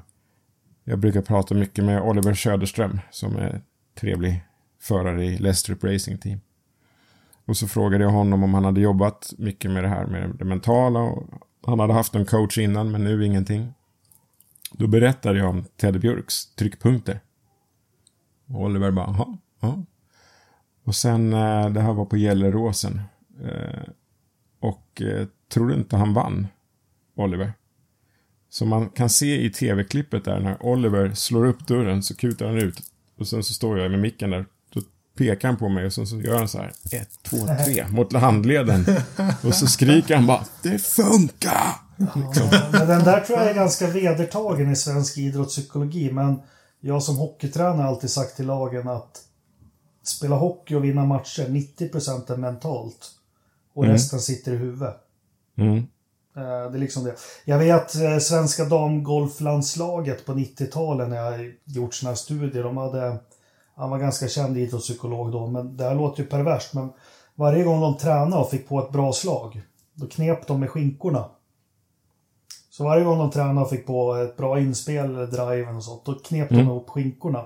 jag 0.83 0.99
brukar 0.99 1.21
prata 1.21 1.55
mycket 1.55 1.85
med 1.85 2.01
Oliver 2.01 2.33
Söderström 2.33 2.99
som 3.11 3.35
är 3.35 3.61
trevlig 3.99 4.43
förare 4.81 5.25
i 5.25 5.37
Lestrup 5.37 5.83
Racing 5.83 6.21
Team. 6.21 6.39
Och 7.45 7.57
så 7.57 7.67
frågade 7.67 8.03
jag 8.03 8.11
honom 8.11 8.43
om 8.43 8.53
han 8.53 8.65
hade 8.65 8.81
jobbat 8.81 9.33
mycket 9.37 9.71
med 9.71 9.83
det 9.83 9.89
här 9.89 10.05
med 10.05 10.35
det 10.39 10.45
mentala. 10.45 10.99
Och 10.99 11.27
han 11.65 11.79
hade 11.79 11.93
haft 11.93 12.15
en 12.15 12.25
coach 12.25 12.57
innan 12.57 12.91
men 12.91 13.03
nu 13.03 13.25
ingenting. 13.25 13.73
Då 14.71 14.87
berättade 14.87 15.39
jag 15.39 15.49
om 15.49 15.65
Ted 15.77 15.99
Björks 15.99 16.55
tryckpunkter. 16.55 17.19
Och 18.47 18.61
Oliver 18.61 18.91
bara, 18.91 19.05
jaha, 19.05 19.37
ja. 19.59 19.83
Och 20.83 20.95
sen, 20.95 21.33
eh, 21.33 21.69
det 21.69 21.81
här 21.81 21.93
var 21.93 22.05
på 22.05 22.17
Gelleråsen. 22.17 23.01
Eh, 23.43 23.83
och 24.59 25.01
eh, 25.01 25.27
tror 25.53 25.67
du 25.67 25.73
inte 25.73 25.97
han 25.97 26.13
vann, 26.13 26.47
Oliver? 27.15 27.53
Som 28.49 28.69
man 28.69 28.89
kan 28.89 29.09
se 29.09 29.45
i 29.45 29.49
tv-klippet 29.49 30.25
där 30.25 30.39
när 30.39 30.65
Oliver 30.65 31.13
slår 31.13 31.45
upp 31.45 31.67
dörren 31.67 32.03
så 32.03 32.15
kutar 32.15 32.45
han 32.45 32.57
ut. 32.57 32.79
Och 33.19 33.27
sen 33.27 33.43
så 33.43 33.53
står 33.53 33.79
jag 33.79 33.91
med 33.91 33.99
micken 33.99 34.29
där. 34.29 34.45
Då 34.73 34.81
pekar 35.17 35.47
han 35.47 35.57
på 35.57 35.69
mig 35.69 35.85
och 35.85 35.93
sen 35.93 36.07
så 36.07 36.21
gör 36.21 36.37
han 36.37 36.47
så 36.47 36.57
här. 36.57 36.71
Ett, 36.91 37.23
två, 37.23 37.37
tre. 37.65 37.85
Mot 37.89 38.13
handleden. 38.13 38.85
Och 39.43 39.55
så 39.55 39.67
skriker 39.67 40.15
han 40.15 40.27
bara. 40.27 40.45
Det 40.63 40.79
funkar! 40.79 41.83
Liksom. 41.97 42.49
Men 42.71 42.87
den 42.87 43.03
där 43.03 43.19
tror 43.19 43.39
jag 43.39 43.49
är 43.49 43.53
ganska 43.53 43.87
vedertagen 43.87 44.71
i 44.71 44.75
svensk 44.75 45.17
idrottspsykologi. 45.17 46.11
Men 46.11 46.41
jag 46.79 47.03
som 47.03 47.17
hockeytränare 47.17 47.81
har 47.81 47.89
alltid 47.89 48.09
sagt 48.09 48.35
till 48.35 48.45
lagen 48.45 48.87
att 48.87 49.21
spela 50.03 50.35
hockey 50.35 50.75
och 50.75 50.83
vinna 50.83 51.05
matcher, 51.05 51.47
90% 51.47 52.33
är 52.33 52.37
mentalt. 52.37 53.11
Och 53.73 53.85
resten 53.85 54.19
sitter 54.19 54.53
i 54.53 54.55
huvudet. 54.57 54.95
Mm. 55.55 55.77
Eh, 56.35 56.71
Det 56.71 56.77
är 56.77 56.79
liksom 56.79 57.03
det. 57.03 57.15
Jag 57.45 57.57
vet 57.59 57.95
eh, 57.95 58.17
svenska 58.17 58.65
damgolflandslaget 58.65 60.25
på 60.25 60.33
90-talet 60.33 61.09
när 61.09 61.17
jag 61.17 61.53
gjort 61.63 61.93
såna 61.93 62.09
här 62.09 62.15
studier. 62.15 62.63
De 62.63 62.77
hade, 62.77 63.17
han 63.75 63.89
var 63.89 63.97
ganska 63.99 64.27
känd 64.27 64.57
idrottspsykolog 64.57 65.31
då, 65.31 65.47
men 65.47 65.77
det 65.77 65.83
här 65.83 65.95
låter 65.95 66.23
ju 66.23 66.29
perverst. 66.29 66.73
Men 66.73 66.89
varje 67.35 67.63
gång 67.63 67.81
de 67.81 67.97
tränade 67.97 68.41
och 68.41 68.49
fick 68.49 68.67
på 68.67 68.79
ett 68.79 68.91
bra 68.91 69.13
slag, 69.13 69.61
då 69.93 70.07
knep 70.07 70.47
de 70.47 70.59
med 70.59 70.69
skinkorna. 70.69 71.29
Så 72.69 72.83
varje 72.83 73.03
gång 73.03 73.17
de 73.17 73.31
tränade 73.31 73.61
och 73.61 73.69
fick 73.69 73.87
på 73.87 74.15
ett 74.15 74.37
bra 74.37 74.59
inspel 74.59 75.05
eller 75.05 75.27
driven 75.27 75.75
och 75.75 75.83
sånt, 75.83 76.05
då 76.05 76.13
knep 76.13 76.49
de 76.49 76.59
ihop 76.59 76.89
skinkorna. 76.89 77.45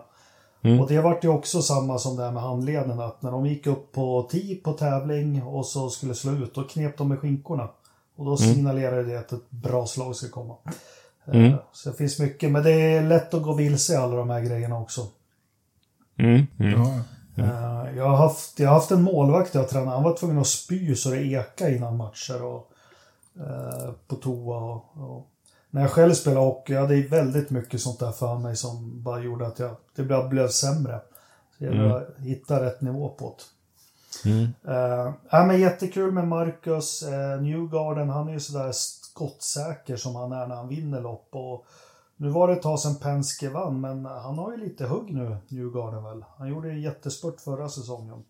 Och 0.82 0.88
det 0.88 1.02
vart 1.02 1.24
ju 1.24 1.28
också 1.28 1.62
samma 1.62 1.98
som 1.98 2.16
det 2.16 2.24
här 2.24 2.32
med 2.32 2.44
handleden, 2.44 3.00
att 3.00 3.22
när 3.22 3.32
de 3.32 3.46
gick 3.46 3.68
upp 3.68 3.92
på 3.92 4.28
tee 4.32 4.56
på 4.56 4.74
tävling 4.74 5.44
och 5.44 5.66
så 5.66 5.90
skulle 5.90 6.16
slå 6.16 6.32
ut, 6.32 6.56
då 6.56 6.64
knep 6.64 6.98
de 6.98 7.10
med 7.10 7.20
skinkorna. 7.20 7.70
Och 8.16 8.26
då 8.26 8.38
signalerade 8.38 9.04
det 9.04 9.20
att 9.20 9.32
ett 9.32 9.50
bra 9.50 9.86
slag 9.86 10.16
ska 10.16 10.30
komma. 10.30 10.56
Eh, 11.26 11.56
Så 11.72 11.90
det 11.90 11.96
finns 11.96 12.20
mycket, 12.20 12.52
men 12.52 12.64
det 12.64 12.72
är 12.72 13.04
lätt 13.04 13.34
att 13.34 13.44
gå 13.44 13.54
vilse 13.54 13.94
i 13.94 13.96
alla 13.96 14.16
de 14.16 14.30
här 14.30 14.42
grejerna 14.42 14.80
också. 14.80 15.08
Mm. 16.18 16.48
Mm. 16.60 16.72
Ja, 16.82 17.00
Eh, 17.38 17.98
Jag 17.98 18.10
har 18.10 18.18
haft, 18.18 18.60
jag 18.60 18.68
har 18.70 18.76
haft 18.76 18.92
en 18.92 19.02
målvakt 19.04 19.56
jag 19.56 19.70
tränade, 19.70 19.92
han 19.92 20.04
var 20.04 20.18
tvungen 20.18 20.38
att 20.38 20.48
spy 20.48 20.96
så 20.96 21.10
det 21.10 21.18
eka 21.26 21.70
innan 21.70 21.98
matcher 21.98 22.44
och 22.44 22.72
eh, 23.40 23.92
på 24.08 24.16
toa 24.16 24.58
och, 24.58 24.86
och 24.98 25.28
när 25.70 25.82
jag 25.82 25.92
själv 25.92 26.14
spelade 26.14 26.46
hockey, 26.46 26.74
jag 26.74 26.82
hade 26.82 27.02
väldigt 27.02 27.50
mycket 27.50 27.82
sånt 27.82 28.00
där 28.00 28.12
för 28.12 28.38
mig 28.38 28.56
som 28.56 29.04
bara 29.04 29.20
gjorde 29.20 29.48
att 29.48 29.60
jag, 29.60 29.76
det 29.96 30.04
blev, 30.04 30.30
blev 30.30 30.48
sämre. 30.48 31.00
Så 31.58 31.64
jag 31.66 31.76
mm. 31.76 32.02
hitta 32.18 32.66
rätt 32.66 32.82
nivå 32.82 33.10
på 33.10 33.36
det. 33.38 33.44
Mm. 34.30 34.44
Uh, 34.68 35.14
ja, 35.30 35.46
men 35.46 35.60
jättekul 35.60 36.12
med 36.12 36.28
Marcus 36.28 37.04
uh, 37.04 37.42
Newgarden. 37.42 38.10
Han 38.10 38.28
är 38.28 38.34
ju 38.34 38.40
sådär 38.40 38.72
skottsäker 38.72 39.96
som 39.96 40.16
han 40.16 40.32
är 40.32 40.48
när 40.48 40.56
han 40.56 40.68
vinner 40.68 41.02
lopp. 41.02 41.30
Och 41.32 41.66
nu 42.18 42.30
var 42.30 42.48
det 42.48 42.54
ett 42.54 42.62
tag 42.62 42.80
sedan 42.80 42.96
Penske 42.96 43.50
vann, 43.50 43.82
men 43.82 44.06
han 44.06 44.38
har 44.38 44.52
ju 44.52 44.58
lite 44.58 44.86
hugg 44.86 45.14
nu, 45.14 45.38
Newgarden 45.48 46.04
väl. 46.04 46.26
Han 46.38 46.50
gjorde 46.50 46.70
en 46.70 46.82
jättespurt 46.82 47.42
förra 47.42 47.70
säsongen. 47.70 48.24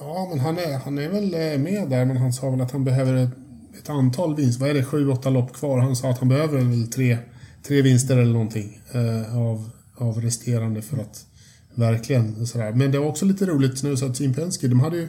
ja 0.00 0.26
men 0.30 0.40
han 0.40 0.58
är, 0.58 0.78
han 0.78 0.98
är 0.98 1.08
väl 1.08 1.34
eh, 1.34 1.58
med 1.58 1.90
där, 1.90 2.04
men 2.04 2.16
han 2.16 2.32
sa 2.32 2.50
väl 2.50 2.60
att 2.60 2.72
han 2.72 2.84
behöver 2.84 3.30
ett, 3.78 3.90
antal 3.90 4.36
vinster. 4.36 4.60
Vad 4.60 4.70
är 4.70 4.74
det? 4.74 4.84
Sju, 4.84 5.08
åtta 5.08 5.30
lopp 5.30 5.52
kvar. 5.52 5.78
Han 5.78 5.96
sa 5.96 6.10
att 6.10 6.18
han 6.18 6.28
behöver 6.28 6.58
väl 6.58 6.86
tre, 6.86 7.18
tre 7.66 7.82
vinster 7.82 8.16
eller 8.16 8.32
någonting 8.32 8.80
eh, 8.92 9.36
av, 9.36 9.70
av 9.96 10.20
resterande 10.20 10.82
för 10.82 10.96
att 10.96 11.26
verkligen 11.74 12.46
sådär. 12.46 12.72
Men 12.72 12.92
det 12.92 12.98
var 12.98 13.06
också 13.06 13.24
lite 13.24 13.46
roligt 13.46 13.82
nu 13.82 13.96
så 13.96 14.06
att 14.06 14.14
Team 14.14 14.34
Penske, 14.34 14.68
de 14.68 14.80
hade 14.80 14.96
ju 14.96 15.08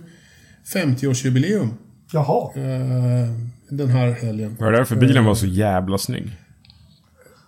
50-årsjubileum 0.65 1.69
Jaha, 2.11 2.51
eh, 2.55 3.29
den 3.69 3.89
här 3.89 4.11
helgen. 4.11 4.55
Var 4.59 4.71
det 4.71 4.77
därför 4.77 4.95
bilen 4.95 5.25
var 5.25 5.35
så 5.35 5.45
jävla 5.45 5.97
snygg? 5.97 6.37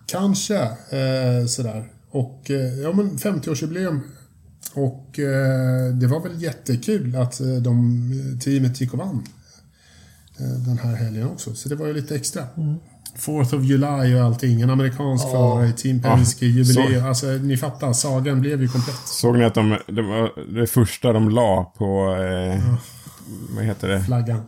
Kanske 0.06 0.56
eh, 0.90 1.46
sådär. 1.46 1.84
Och 2.10 2.50
eh, 2.50 2.56
ja 2.56 2.92
men 2.92 3.10
50-årsjubileum. 3.10 4.00
Och 4.74 5.18
eh, 5.18 5.94
det 5.94 6.06
var 6.06 6.22
väl 6.22 6.42
jättekul 6.42 7.16
att 7.16 7.40
eh, 7.40 7.46
de, 7.46 8.40
teamet 8.44 8.80
gick 8.80 8.92
och 8.92 8.98
vann 8.98 9.16
eh, 9.16 9.37
den 10.38 10.78
här 10.78 10.96
helgen 10.96 11.28
också. 11.30 11.54
Så 11.54 11.68
det 11.68 11.74
var 11.74 11.86
ju 11.86 11.92
lite 11.92 12.16
extra. 12.16 12.42
Fourth 13.16 13.54
of 13.54 13.62
July 13.64 14.14
och 14.14 14.20
allting. 14.24 14.60
En 14.60 14.70
amerikansk 14.70 15.24
Ja. 15.26 15.30
förare 15.30 15.68
i 15.68 15.72
Team 15.72 16.02
Penske, 16.02 16.46
Ja, 16.46 16.52
jubileum. 16.52 17.02
så- 17.02 17.08
Alltså 17.08 17.26
ni 17.26 17.56
fattar, 17.56 17.92
sagan 17.92 18.40
blev 18.40 18.62
ju 18.62 18.68
komplett. 18.68 18.96
Såg 19.06 19.38
ni 19.38 19.44
att 19.44 19.54
de, 19.54 19.78
det 19.86 20.02
var 20.02 20.52
det 20.60 20.66
första 20.66 21.12
de 21.12 21.28
la 21.28 21.72
på, 21.78 22.14
eh, 22.16 22.74
vad 23.56 23.64
heter 23.64 23.88
det, 23.88 24.00
Flaggan. 24.00 24.42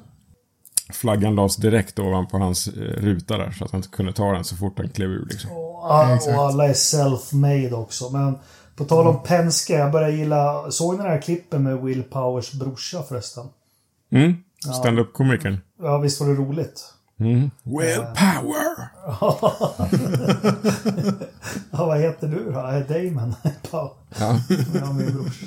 flaggan 0.92 1.34
lades 1.34 1.56
direkt 1.56 1.98
ovanpå 1.98 2.38
hans 2.38 2.68
eh, 2.68 2.72
ruta 2.80 3.38
där 3.38 3.50
så 3.50 3.64
att 3.64 3.70
han 3.70 3.78
inte 3.78 3.88
kunde 3.88 4.12
ta 4.12 4.32
den 4.32 4.44
så 4.44 4.56
fort 4.56 4.74
han 4.78 4.88
klev 4.88 5.08
ur 5.10 5.26
liksom. 5.30 5.50
och, 5.50 5.94
all, 5.94 6.14
exakt. 6.14 6.36
och 6.38 6.44
alla 6.44 6.68
är 6.68 6.72
self-made 6.72 7.72
också. 7.72 8.10
Men 8.10 8.38
På 8.76 8.84
tal 8.84 9.06
om 9.06 9.22
Penske, 9.22 9.72
jag 9.72 9.92
börjar 9.92 10.08
gilla... 10.10 10.70
Såg 10.70 10.92
ni 10.92 11.02
den 11.02 11.12
här 11.12 11.20
klippen 11.22 11.62
med 11.62 11.78
Will 11.82 12.02
Powers 12.02 12.52
brorsa 12.52 13.02
förresten? 13.02 13.44
Mm. 14.12 14.34
Stand-up-komikern. 14.80 15.58
Ja, 15.82 15.98
visst 15.98 16.20
var 16.20 16.28
det 16.28 16.34
roligt? 16.34 16.94
Mm. 17.20 17.50
Will 17.62 18.04
power! 18.16 18.90
Ja, 21.70 21.86
vad 21.86 21.98
heter 22.00 22.28
du 22.28 22.52
då? 22.52 22.58
Är 22.58 23.10
Damon? 23.10 23.34
Ja, 23.72 23.94
Ja. 24.18 24.38
min 24.92 25.14
brors. 25.16 25.42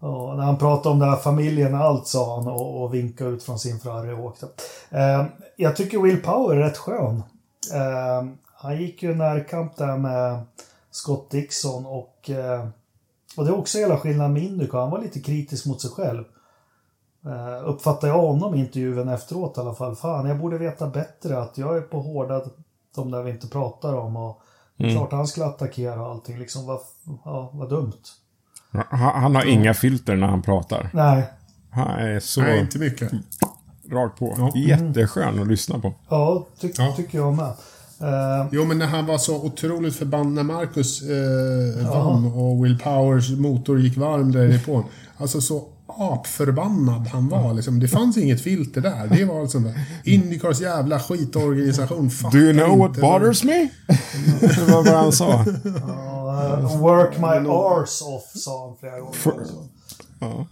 Ja, 0.00 0.34
när 0.36 0.44
han 0.44 0.58
pratade 0.58 0.92
om 0.92 0.98
den 0.98 1.08
här 1.08 1.16
familjen, 1.16 1.74
allt 1.74 2.06
sa 2.06 2.36
han 2.36 2.48
och, 2.48 2.82
och 2.82 2.94
vinkade 2.94 3.30
ut 3.30 3.42
från 3.42 3.58
sin 3.58 3.80
Ferrari 3.80 4.12
och 4.12 4.24
åkte. 4.24 4.46
Eh, 4.90 5.24
jag 5.56 5.76
tycker 5.76 5.98
Will 5.98 6.22
Power 6.22 6.56
är 6.56 6.60
rätt 6.60 6.76
skön. 6.78 7.22
Eh, 7.74 8.24
han 8.54 8.76
gick 8.80 9.02
ju 9.02 9.14
närkamp 9.14 9.76
där 9.76 9.96
med 9.96 10.40
Scott 10.90 11.30
Dixon 11.30 11.86
och, 11.86 12.30
eh, 12.30 12.66
och 13.36 13.44
det 13.44 13.50
är 13.50 13.58
också 13.58 13.78
hela 13.78 13.98
skillnaden 13.98 14.32
med 14.32 14.42
Indycar. 14.42 14.78
Han 14.80 14.90
var 14.90 15.02
lite 15.02 15.20
kritisk 15.20 15.66
mot 15.66 15.80
sig 15.80 15.90
själv. 15.90 16.24
Uh, 17.26 17.68
uppfattar 17.68 18.08
jag 18.08 18.18
honom 18.22 18.54
i 18.54 18.58
intervjun 18.58 19.08
efteråt 19.08 19.56
i 19.56 19.60
alla 19.60 19.74
fall. 19.74 19.96
Fan, 19.96 20.26
jag 20.26 20.38
borde 20.38 20.58
veta 20.58 20.86
bättre 20.86 21.38
att 21.42 21.58
jag 21.58 21.76
är 21.76 21.80
på 21.80 22.00
hårda, 22.00 22.40
de 22.94 23.10
där 23.10 23.22
vi 23.22 23.30
inte 23.30 23.46
pratar 23.48 23.94
om. 23.94 24.16
Och 24.16 24.42
Klart 24.78 25.12
han 25.12 25.26
skulle 25.26 25.46
attackera 25.46 26.02
och 26.02 26.10
allting. 26.10 26.38
Liksom, 26.38 26.66
vad, 26.66 26.78
ja, 27.24 27.50
vad 27.54 27.68
dumt. 27.70 27.92
Han, 28.72 28.82
han 29.22 29.34
har 29.34 29.44
inga 29.48 29.74
filter 29.74 30.16
när 30.16 30.26
han 30.26 30.42
pratar. 30.42 30.90
Nej, 30.92 31.24
Han 31.70 31.88
är 31.88 32.20
så 32.20 32.40
Nej, 32.40 32.60
inte 32.60 32.78
mycket. 32.78 33.12
rakt 33.90 34.18
på. 34.18 34.34
Ja. 34.38 34.52
Jätteskön 34.54 35.40
att 35.42 35.46
lyssna 35.48 35.78
på. 35.78 35.92
ja, 36.08 36.46
ty 36.60 36.72
Ja. 36.76 36.92
tycker 36.96 37.18
jag 37.18 37.34
med. 37.36 37.52
Eh, 38.00 38.46
Jo, 38.52 38.64
men 38.64 38.78
när 38.78 38.86
han 38.86 39.06
var 39.06 39.18
så 39.18 39.44
otroligt 39.44 39.96
förbannad 39.96 40.32
när 40.32 40.42
Marcus 40.42 41.02
eh, 41.02 41.90
vann 41.90 42.32
och 42.32 42.64
Will 42.64 42.78
Powers 42.78 43.30
motor 43.30 43.80
gick 43.80 43.96
varm 43.96 44.32
därifrån. 44.32 44.84
Alltså 45.16 45.40
så 45.40 45.64
apförbannad 45.98 47.06
han 47.06 47.28
var. 47.28 47.54
Liksom. 47.54 47.80
Det 47.80 47.88
fanns 47.88 48.16
inget 48.16 48.40
filter 48.40 48.80
där. 48.80 49.06
Det 49.06 49.24
var 49.24 49.40
alltså 49.40 49.58
där. 49.58 49.74
Indycars 50.04 50.60
jävla 50.60 51.00
skitorganisation. 51.00 52.10
Do 52.32 52.38
you 52.38 52.52
know 52.52 52.78
what 52.78 53.00
bothers 53.00 53.44
me? 53.44 53.52
det 54.40 54.72
var 54.72 54.84
vad 54.84 54.94
han 54.94 55.12
sa. 55.12 55.44
ja, 55.64 56.78
work 56.80 57.18
my 57.18 57.50
arse 57.50 58.04
off, 58.04 58.30
sa 58.34 58.66
han 58.66 58.76
flera 58.76 59.00
gånger. 59.00 59.12
För- 59.12 59.40
också. 59.40 59.54
Ja. 60.20 60.46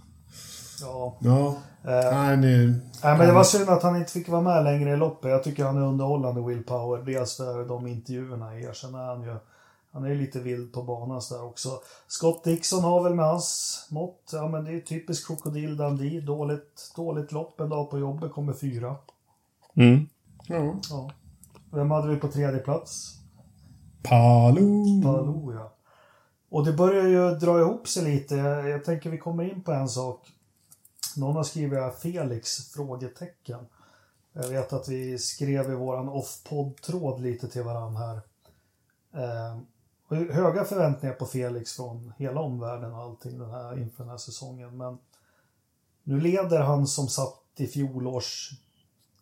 Ja. 0.81 1.17
Ja. 1.21 1.57
Nej, 2.13 2.37
nu... 2.37 2.81
Nej, 3.03 3.19
men 3.19 3.27
det 3.27 3.33
var 3.33 3.45
synd 3.45 3.69
att 3.69 3.83
han 3.83 3.97
inte 3.97 4.13
fick 4.13 4.29
vara 4.29 4.41
med 4.41 4.65
längre 4.65 4.93
i 4.93 4.97
loppet. 4.97 5.31
Jag 5.31 5.45
tycker 5.45 5.65
han 5.65 5.77
är 5.77 5.87
underhållande, 5.87 6.41
Will 6.41 6.63
Power. 6.63 7.03
Dels 7.03 7.37
för 7.37 7.69
de 7.69 7.87
intervjuerna 7.87 8.59
i 8.59 8.65
er. 8.65 8.73
Sen 8.73 8.95
är 8.95 9.07
han 9.07 9.23
ju... 9.23 9.37
Han 9.93 10.05
är 10.05 10.09
ju 10.09 10.15
lite 10.15 10.41
vild 10.41 10.73
på 10.73 10.83
banan 10.83 11.23
så 11.23 11.35
där 11.35 11.45
också. 11.45 11.81
Scott 12.07 12.45
Dixon 12.45 12.85
har 12.85 13.03
väl 13.03 13.15
med 13.15 13.27
hans 13.27 13.87
mått. 13.91 14.31
Ja, 14.33 14.49
men 14.49 14.65
det 14.65 14.71
är 14.71 14.81
typiskt 14.81 15.27
krokodil 15.27 15.77
Dundee. 15.77 16.21
Dåligt, 16.21 16.93
dåligt 16.97 17.33
lopp 17.33 17.61
en 17.61 17.69
dag 17.69 17.91
på 17.91 17.99
jobbet. 17.99 18.33
Kommer 18.33 18.53
fyra. 18.53 18.97
Mm. 19.75 20.09
Ja. 20.47 20.75
Ja. 20.91 21.11
Vem 21.71 21.91
hade 21.91 22.09
vi 22.09 22.17
på 22.17 22.29
tredje 22.29 22.59
plats? 22.59 23.15
Palou. 24.03 25.03
Palou, 25.03 25.55
ja. 25.55 25.73
Och 26.51 26.65
det 26.65 26.73
börjar 26.73 27.07
ju 27.07 27.39
dra 27.39 27.61
ihop 27.61 27.89
sig 27.89 28.05
lite. 28.05 28.37
Jag, 28.37 28.69
jag 28.69 28.85
tänker 28.85 29.11
vi 29.11 29.19
kommer 29.19 29.53
in 29.53 29.63
på 29.63 29.73
en 29.73 29.89
sak. 29.89 30.29
Någon 31.17 31.37
har 31.37 31.43
skrivit 31.43 31.79
här 31.79 31.91
Felix? 31.91 32.73
Frågetecken. 32.73 33.67
Jag 34.33 34.49
vet 34.49 34.73
att 34.73 34.89
vi 34.89 35.19
skrev 35.19 35.73
i 35.73 35.75
våran 35.75 36.09
off-podd-tråd 36.09 37.21
lite 37.21 37.49
till 37.49 37.63
varandra 37.63 38.01
här. 38.01 38.21
Eh, 39.15 39.59
och 40.09 40.17
höga 40.17 40.65
förväntningar 40.65 41.15
på 41.15 41.27
Felix 41.27 41.77
från 41.77 42.13
hela 42.17 42.41
omvärlden 42.41 42.93
och 42.93 43.03
allting 43.03 43.39
den 43.39 43.51
här, 43.51 43.79
inför 43.79 44.05
den 44.05 44.11
här 44.11 44.19
säsongen. 44.19 44.77
Men 44.77 44.99
nu 46.03 46.21
leder 46.21 46.61
han 46.61 46.87
som 46.87 47.09
satt 47.09 47.43
i 47.57 47.67
fjolårs 47.67 48.51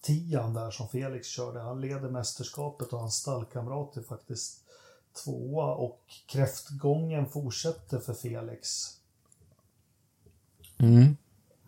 tian 0.01 0.55
där 0.55 0.70
som 0.70 0.89
Felix 0.89 1.26
körde. 1.26 1.61
Han 1.61 1.80
leder 1.80 2.11
mästerskapet 2.11 2.93
och 2.93 3.01
hans 3.01 3.14
stallkamrat 3.14 3.97
är 3.97 4.03
faktiskt 4.03 4.64
tvåa 5.24 5.74
och 5.74 6.03
kräftgången 6.26 7.26
fortsätter 7.26 7.99
för 7.99 8.14
Felix. 8.14 8.68
Mm. 10.78 11.16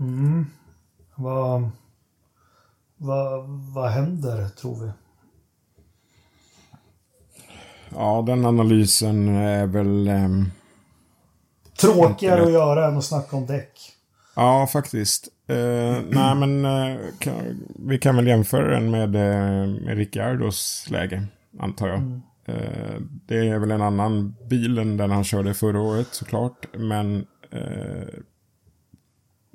Mm. 0.00 0.46
Vad, 1.14 1.70
vad, 2.96 3.48
vad 3.48 3.90
händer, 3.90 4.48
tror 4.48 4.80
vi? 4.84 4.90
Ja, 7.94 8.24
den 8.26 8.46
analysen 8.46 9.28
är 9.28 9.66
väl... 9.66 10.08
ehm, 10.08 10.50
Tråkigare 11.80 12.42
att 12.42 12.52
göra 12.52 12.88
än 12.88 12.96
att 12.96 13.04
snacka 13.04 13.36
om 13.36 13.46
däck. 13.46 13.92
Ja, 14.36 14.66
faktiskt. 14.72 15.28
Eh, 15.46 16.02
nej, 16.10 16.34
men 16.34 16.64
eh, 16.64 16.98
kan, 17.18 17.34
vi 17.78 17.98
kan 17.98 18.16
väl 18.16 18.26
jämföra 18.26 18.70
den 18.74 18.90
med, 18.90 19.16
eh, 19.16 19.66
med 19.84 19.96
Ricciardos 19.96 20.86
läge, 20.90 21.26
antar 21.58 21.88
jag. 21.88 21.98
Eh, 22.44 23.00
det 23.26 23.48
är 23.48 23.58
väl 23.58 23.70
en 23.70 23.82
annan 23.82 24.36
bil 24.48 24.78
än 24.78 24.96
den 24.96 25.10
han 25.10 25.24
körde 25.24 25.54
förra 25.54 25.80
året 25.80 26.08
såklart, 26.10 26.66
men 26.74 27.26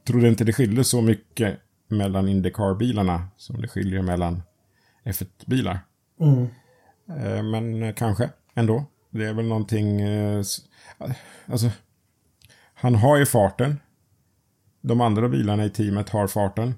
trodde 0.07 0.27
inte 0.27 0.43
det 0.43 0.53
skiljer 0.53 0.83
så 0.83 1.01
mycket 1.01 1.59
mellan 1.87 2.27
Indycar-bilarna 2.27 3.27
som 3.37 3.61
det 3.61 3.67
skiljer 3.67 4.01
mellan 4.01 4.41
F1-bilar. 5.05 5.79
Mm. 6.19 6.47
Eh, 7.09 7.43
Men 7.43 7.93
kanske 7.93 8.29
ändå. 8.55 8.85
Det 9.09 9.25
är 9.25 9.33
väl 9.33 9.45
någonting... 9.47 10.01
eh, 10.01 10.43
Alltså, 11.45 11.69
han 12.73 12.95
har 12.95 13.17
ju 13.17 13.25
farten. 13.25 13.79
De 14.81 15.01
andra 15.01 15.29
bilarna 15.29 15.65
i 15.65 15.69
teamet 15.69 16.09
har 16.09 16.27
farten. 16.27 16.73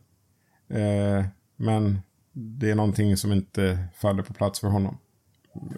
Eh, 0.69 1.25
Men 1.55 1.99
det 2.33 2.71
är 2.71 2.75
någonting 2.75 3.17
som 3.17 3.31
inte 3.31 3.79
faller 3.95 4.23
på 4.23 4.33
plats 4.33 4.59
för 4.59 4.67
honom. 4.67 4.97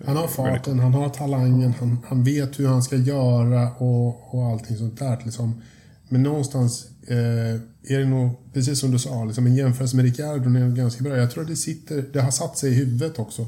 Han 0.06 0.18
har 0.18 0.28
farten, 0.28 0.80
han 0.80 0.94
har 0.94 1.10
talangen, 1.10 1.74
han, 1.80 1.98
han 2.08 2.24
vet 2.24 2.60
hur 2.60 2.68
han 2.68 2.84
ska 2.84 2.96
göra 2.96 3.72
och, 3.74 4.34
och 4.36 4.46
allting 4.46 4.78
sånt 4.78 5.00
där. 5.00 5.22
Liksom. 5.26 5.62
Men 6.10 6.24
någonstans 6.24 6.88
eh, 7.08 7.56
är 7.94 8.00
det 8.00 8.06
nog, 8.06 8.54
precis 8.54 8.80
som 8.80 8.92
du 8.92 9.00
sa, 9.00 9.26
liksom 9.26 9.46
en 9.46 9.56
jämförelse 9.56 9.96
med 9.96 10.06
Ricciardo 10.06 10.50
är 10.50 10.76
ganska 10.76 11.04
bra. 11.04 11.18
Jag 11.18 11.32
tror 11.32 11.44
att 11.44 11.50
det 11.50 11.56
sitter, 11.56 12.02
det 12.14 12.22
har 12.22 12.32
satt 12.32 12.58
sig 12.58 12.72
i 12.72 12.76
huvudet 12.76 13.20
också 13.20 13.48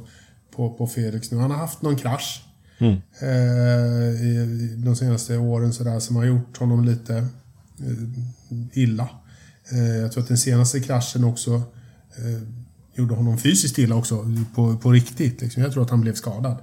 på, 0.60 0.70
på 0.70 0.88
Felix 0.88 1.32
nu. 1.32 1.38
Han 1.38 1.52
har 1.52 1.58
haft 1.58 1.82
någon 1.82 1.96
krasch 1.96 2.44
eh, 2.80 4.22
i, 4.22 4.28
i 4.28 4.76
de 4.78 4.96
senaste 4.96 5.38
åren 5.38 5.74
sådär 5.74 6.00
som 6.00 6.16
har 6.16 6.26
gjort 6.26 6.58
honom 6.58 6.86
lite 6.86 7.18
eh, 7.80 8.74
illa. 8.74 9.10
Eh, 9.72 9.98
jag 9.98 10.12
tror 10.12 10.24
att 10.24 10.28
den 10.28 10.38
senaste 10.38 10.80
kraschen 10.80 11.24
också 11.24 11.54
eh, 12.18 12.42
gjorde 12.96 13.16
honom 13.16 13.38
fysiskt 13.38 13.78
illa 13.78 13.96
också, 13.96 14.26
på, 14.56 14.78
på 14.78 14.92
riktigt. 14.92 15.42
Liksom. 15.42 15.64
Jag 15.64 15.74
tror 15.74 15.84
att 15.84 15.90
han 15.90 16.02
blev 16.02 16.14
skadad 16.14 16.58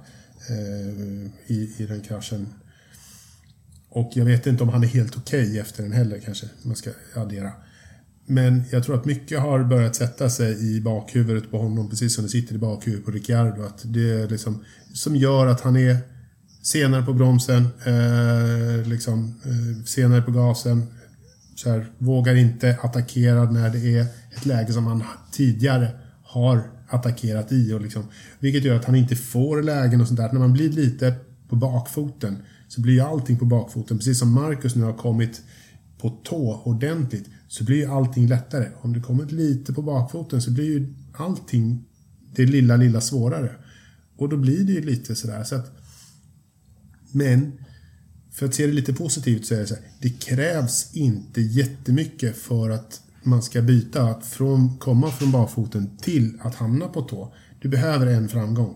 eh, 0.49 1.27
i, 1.47 1.73
i 1.77 1.85
den 1.85 2.01
kraschen. 2.01 2.47
Och 3.89 4.11
jag 4.13 4.25
vet 4.25 4.47
inte 4.47 4.63
om 4.63 4.69
han 4.69 4.83
är 4.83 4.87
helt 4.87 5.17
okej 5.17 5.59
efter 5.59 5.83
den 5.83 5.91
heller 5.91 6.19
kanske, 6.19 6.49
man 6.63 6.75
ska 6.75 6.89
addera. 7.15 7.51
Men 8.29 8.63
jag 8.71 8.83
tror 8.83 8.95
att 8.95 9.05
mycket 9.05 9.39
har 9.39 9.63
börjat 9.63 9.95
sätta 9.95 10.29
sig 10.29 10.75
i 10.75 10.81
bakhuvudet 10.81 11.51
på 11.51 11.57
honom, 11.57 11.89
precis 11.89 12.15
som 12.15 12.23
det 12.23 12.29
sitter 12.29 12.55
i 12.55 12.57
bakhuvudet 12.57 13.05
på 13.05 13.11
Ricciardo. 13.11 13.63
Att 13.63 13.81
det 13.83 14.11
är 14.11 14.27
liksom, 14.27 14.63
som 14.93 15.15
gör 15.15 15.47
att 15.47 15.61
han 15.61 15.77
är 15.77 15.97
senare 16.61 17.03
på 17.03 17.13
bromsen, 17.13 17.67
eh, 17.85 18.87
liksom, 18.87 19.33
eh, 19.45 19.83
senare 19.85 20.21
på 20.21 20.31
gasen. 20.31 20.83
Så 21.55 21.69
här, 21.69 21.85
vågar 21.97 22.35
inte 22.35 22.77
attackera 22.81 23.51
när 23.51 23.69
det 23.69 23.97
är 23.97 24.05
ett 24.37 24.45
läge 24.45 24.73
som 24.73 24.87
han 24.87 25.03
tidigare 25.31 25.89
har 26.23 26.61
attackerat 26.89 27.51
i. 27.51 27.73
Och 27.73 27.81
liksom, 27.81 28.03
vilket 28.39 28.63
gör 28.63 28.75
att 28.75 28.85
han 28.85 28.95
inte 28.95 29.15
får 29.15 29.61
lägen 29.61 30.01
och 30.01 30.07
sånt 30.07 30.19
där. 30.19 30.31
När 30.31 30.39
man 30.39 30.53
blir 30.53 30.69
lite 30.69 31.13
på 31.49 31.55
bakfoten 31.55 32.37
så 32.67 32.81
blir 32.81 32.93
ju 32.93 33.01
allting 33.01 33.37
på 33.37 33.45
bakfoten. 33.45 33.97
Precis 33.97 34.19
som 34.19 34.31
Marcus 34.31 34.75
nu 34.75 34.83
har 34.83 34.93
kommit 34.93 35.41
på 36.01 36.09
tå 36.09 36.61
ordentligt 36.63 37.25
så 37.47 37.63
blir 37.63 37.77
ju 37.77 37.85
allting 37.85 38.27
lättare. 38.27 38.67
Om 38.81 38.93
du 38.93 39.01
kommer 39.01 39.25
lite 39.25 39.73
på 39.73 39.81
bakfoten 39.81 40.41
så 40.41 40.51
blir 40.51 40.65
ju 40.65 40.93
allting 41.13 41.85
det 42.35 42.45
lilla, 42.45 42.75
lilla 42.75 43.01
svårare. 43.01 43.51
Och 44.17 44.29
då 44.29 44.37
blir 44.37 44.63
det 44.63 44.71
ju 44.71 44.81
lite 44.81 45.15
sådär. 45.15 45.43
Så 45.43 45.55
att, 45.55 45.71
men 47.11 47.51
för 48.31 48.45
att 48.45 48.55
se 48.55 48.67
det 48.67 48.73
lite 48.73 48.93
positivt 48.93 49.45
så 49.45 49.55
är 49.55 49.59
det 49.59 49.67
så 49.67 49.75
här. 49.75 49.83
Det 50.01 50.09
krävs 50.09 50.95
inte 50.95 51.41
jättemycket 51.41 52.37
för 52.37 52.69
att 52.69 53.01
man 53.23 53.43
ska 53.43 53.61
byta. 53.61 54.03
Att 54.03 54.25
från, 54.25 54.77
komma 54.77 55.11
från 55.11 55.31
bakfoten 55.31 55.97
till 55.97 56.37
att 56.41 56.55
hamna 56.55 56.87
på 56.87 57.01
tå. 57.01 57.33
Du 57.59 57.69
behöver 57.69 58.07
en 58.07 58.29
framgång. 58.29 58.75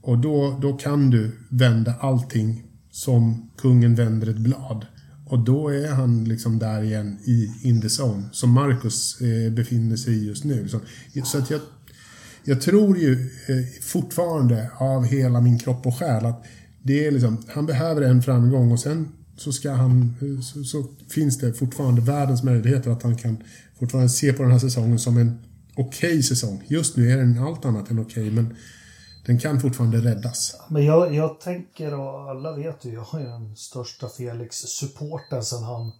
Och 0.00 0.18
då, 0.18 0.58
då 0.62 0.72
kan 0.72 1.10
du 1.10 1.30
vända 1.48 1.94
allting 2.00 2.64
som 2.90 3.50
kungen 3.56 3.94
vänder 3.94 4.26
ett 4.26 4.38
blad. 4.38 4.86
Och 5.32 5.38
då 5.38 5.68
är 5.68 5.88
han 5.88 6.24
liksom 6.24 6.58
där 6.58 6.82
igen 6.82 7.18
i 7.24 7.52
in 7.62 7.80
the 7.80 7.88
zone. 8.02 8.22
Som 8.32 8.50
Marcus 8.50 9.20
eh, 9.20 9.52
befinner 9.52 9.96
sig 9.96 10.14
i 10.14 10.26
just 10.26 10.44
nu. 10.44 10.68
Så, 10.68 10.80
så 11.24 11.38
att 11.38 11.50
jag, 11.50 11.60
jag 12.44 12.60
tror 12.60 12.98
ju 12.98 13.12
eh, 13.46 13.82
fortfarande 13.82 14.70
av 14.76 15.04
hela 15.04 15.40
min 15.40 15.58
kropp 15.58 15.86
och 15.86 15.98
själ 15.98 16.26
att 16.26 16.44
det 16.82 17.06
är 17.06 17.10
liksom, 17.10 17.44
han 17.48 17.66
behöver 17.66 18.02
en 18.02 18.22
framgång 18.22 18.72
och 18.72 18.80
sen 18.80 19.08
så 19.36 19.52
ska 19.52 19.70
han... 19.72 20.14
Eh, 20.20 20.40
så, 20.40 20.64
så 20.64 20.86
finns 21.08 21.38
det 21.38 21.52
fortfarande 21.52 22.00
världens 22.00 22.42
möjligheter 22.42 22.90
att 22.90 23.02
han 23.02 23.16
kan 23.16 23.36
fortfarande 23.78 24.08
se 24.08 24.32
på 24.32 24.42
den 24.42 24.52
här 24.52 24.58
säsongen 24.58 24.98
som 24.98 25.16
en 25.16 25.38
okej 25.74 26.22
säsong. 26.22 26.64
Just 26.66 26.96
nu 26.96 27.10
är 27.10 27.16
den 27.16 27.38
allt 27.38 27.64
annat 27.64 27.90
än 27.90 27.98
okej, 27.98 28.30
men 28.30 28.54
den 29.26 29.38
kan 29.38 29.60
fortfarande 29.60 29.98
räddas. 29.98 30.56
Men 30.68 30.84
jag, 30.84 31.14
jag 31.14 31.40
tänker, 31.40 31.94
och 31.94 32.30
alla 32.30 32.52
vet 32.52 32.84
ju, 32.84 32.94
jag 32.94 33.20
är 33.20 33.28
den 33.28 33.56
största 33.56 34.08
Felix-supporten 34.08 35.44
sen 35.44 35.62
han 35.62 35.92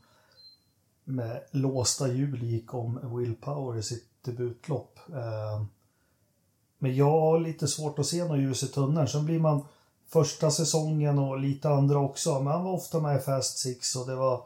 med 1.04 1.42
låsta 1.50 2.08
hjul 2.08 2.42
gick 2.42 2.74
om 2.74 3.18
Will 3.18 3.34
Power 3.34 3.78
i 3.78 3.82
sitt 3.82 4.08
debutlopp. 4.24 4.98
Eh, 5.08 5.64
men 6.78 6.96
jag 6.96 7.10
har 7.10 7.40
lite 7.40 7.68
svårt 7.68 7.98
att 7.98 8.06
se 8.06 8.24
något 8.24 8.38
ljus 8.38 8.62
i 8.62 8.68
tunneln. 8.68 9.08
Sen 9.08 9.24
blir 9.24 9.40
man 9.40 9.66
första 10.08 10.50
säsongen 10.50 11.18
och 11.18 11.40
lite 11.40 11.68
andra 11.68 11.98
också. 11.98 12.40
Men 12.40 12.52
han 12.52 12.64
var 12.64 12.72
ofta 12.72 13.00
med 13.00 13.16
i 13.16 13.20
Fast 13.20 13.58
Six 13.58 13.96
och 13.96 14.06
det 14.06 14.14
var... 14.14 14.44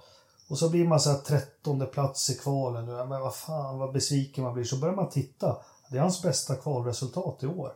Och 0.48 0.58
så 0.58 0.70
blir 0.70 0.88
man 0.88 1.00
så 1.00 1.10
här 1.10 1.18
trettonde 1.18 1.86
plats 1.86 2.30
i 2.30 2.34
kvalen. 2.34 2.86
Men 2.86 3.20
vad 3.20 3.34
fan 3.34 3.78
vad 3.78 3.92
besviken 3.92 4.44
man 4.44 4.54
blir. 4.54 4.64
Så 4.64 4.76
börjar 4.76 4.96
man 4.96 5.08
titta. 5.08 5.56
Det 5.90 5.96
är 5.96 6.02
hans 6.02 6.22
bästa 6.22 6.54
kvalresultat 6.54 7.42
i 7.42 7.46
år. 7.46 7.72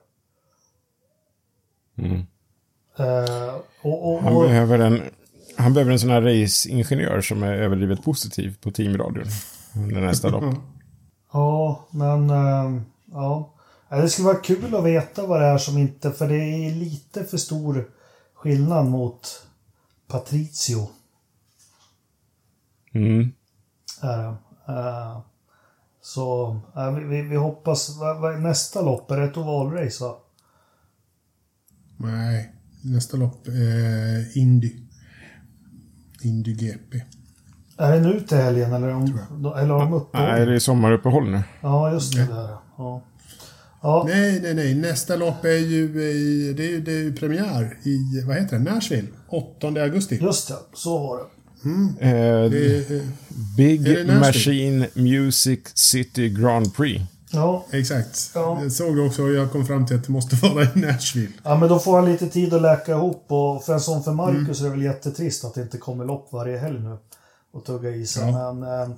Mm. 2.05 2.27
Eh, 2.99 3.55
och, 3.83 4.13
och, 4.13 4.23
Han, 4.23 4.37
och, 4.37 4.43
behöver 4.43 4.79
en, 4.79 5.03
han 5.57 5.75
behöver 5.75 5.93
en 5.93 5.99
sån 5.99 6.11
här 6.11 6.23
raceingenjör 6.23 7.21
som 7.21 7.43
är 7.43 7.53
överdrivet 7.53 8.05
positiv 8.05 8.57
på 8.61 8.71
teamradion 8.71 9.27
under 9.77 10.01
nästa 10.01 10.29
lopp. 10.29 10.55
Ja, 11.33 11.87
men 11.91 12.31
ehm, 12.31 12.85
ja. 13.13 13.55
Det 13.89 14.09
skulle 14.09 14.27
vara 14.27 14.37
kul 14.37 14.75
att 14.75 14.85
veta 14.85 15.27
vad 15.27 15.41
det 15.41 15.47
är 15.47 15.59
som 15.59 15.79
inte, 15.79 16.11
för 16.11 16.29
det 16.29 16.35
är 16.35 16.75
lite 16.75 17.25
för 17.25 17.37
stor 17.37 17.91
skillnad 18.35 18.87
mot 18.87 19.47
Patricio. 20.09 20.89
Mm. 22.93 23.33
Det. 24.01 24.35
Eh, 24.69 25.21
så 26.01 26.59
ja, 26.75 26.91
vi, 26.91 27.23
vi, 27.23 27.37
hoppas, 27.37 27.99
vad, 27.99 28.21
vad 28.21 28.41
nästa 28.41 28.83
lopp? 28.83 29.11
Är 29.11 29.17
det 29.17 29.25
ett 29.25 29.37
ovalrace 29.37 30.05
va? 30.05 30.17
Nej, 32.01 32.53
nästa 32.83 33.17
lopp 33.17 33.47
är 33.49 34.39
Indy. 34.39 34.73
Indy 36.23 36.53
GP. 36.55 37.03
Är 37.79 37.93
det 37.93 38.01
nu 38.01 38.21
till 38.21 38.37
helgen 38.37 38.73
eller, 38.73 38.89
om, 38.89 39.05
eller 39.57 39.75
har 39.75 39.81
de 39.81 39.93
uppehåll? 39.93 40.27
Nej, 40.29 40.47
det 40.47 40.55
är 40.55 40.59
sommaruppehåll 40.59 41.31
nu. 41.31 41.43
Ja, 41.61 41.93
just 41.93 42.13
det. 42.17 42.27
Där. 42.27 42.49
Ja. 42.79 43.03
Ja, 43.83 44.05
Nej, 44.09 44.41
nej, 44.43 44.55
nej. 44.55 44.75
Nästa 44.75 45.17
lopp 45.17 45.45
är 45.45 45.49
ju, 45.59 45.85
i, 46.03 46.53
det 46.57 46.65
är 46.65 46.69
ju, 46.71 46.81
det 46.81 46.93
är 46.93 47.03
ju 47.03 47.13
premiär 47.17 47.79
i, 47.83 48.23
vad 48.27 48.37
heter 48.37 48.59
det, 48.59 48.65
Nashville. 48.75 49.09
8 49.29 49.67
augusti. 49.69 50.19
just 50.23 50.49
det. 50.49 50.55
Så 50.75 50.99
var 50.99 51.17
det. 51.19 51.25
Eh, 52.01 52.51
Det 52.51 52.77
är, 52.77 53.03
Big 53.57 53.85
det? 53.85 54.19
Machine 54.21 54.87
Music 54.95 55.61
City 55.75 56.29
Grand 56.29 56.75
Prix. 56.75 57.03
Ja. 57.33 57.65
exakt. 57.73 58.31
Ja. 58.35 58.59
Jag 58.63 58.73
såg 58.73 58.97
det 58.97 59.03
också 59.03 59.23
och 59.23 59.31
jag 59.33 59.53
kom 59.53 59.67
fram 59.67 59.87
till 59.87 59.97
att 59.97 60.05
det 60.05 60.13
måste 60.13 60.37
vara 60.49 60.65
i 60.65 60.69
Nashville. 60.75 61.33
Ja, 61.43 61.57
men 61.57 61.69
då 61.69 61.79
får 61.79 61.97
han 61.97 62.05
lite 62.05 62.29
tid 62.29 62.55
att 62.55 62.63
läka 62.63 62.93
ihop 62.93 63.25
och 63.29 63.65
för 63.65 63.73
en 63.73 63.81
sån 63.81 64.03
för 64.03 64.13
Marcus 64.13 64.61
är 64.61 64.65
det 64.65 64.71
väl 64.71 64.83
jättetrist 64.83 65.45
att 65.45 65.55
det 65.55 65.63
inte 65.63 65.79
kommer 65.79 66.05
lopp 66.05 66.33
varje 66.33 66.59
helg 66.59 66.81
nu 66.81 66.97
och 67.53 67.65
tugga 67.65 67.91
i 67.91 68.07
sig. 68.07 68.31
Ja. 68.31 68.53
Men 68.53 68.63
eh, 68.83 68.89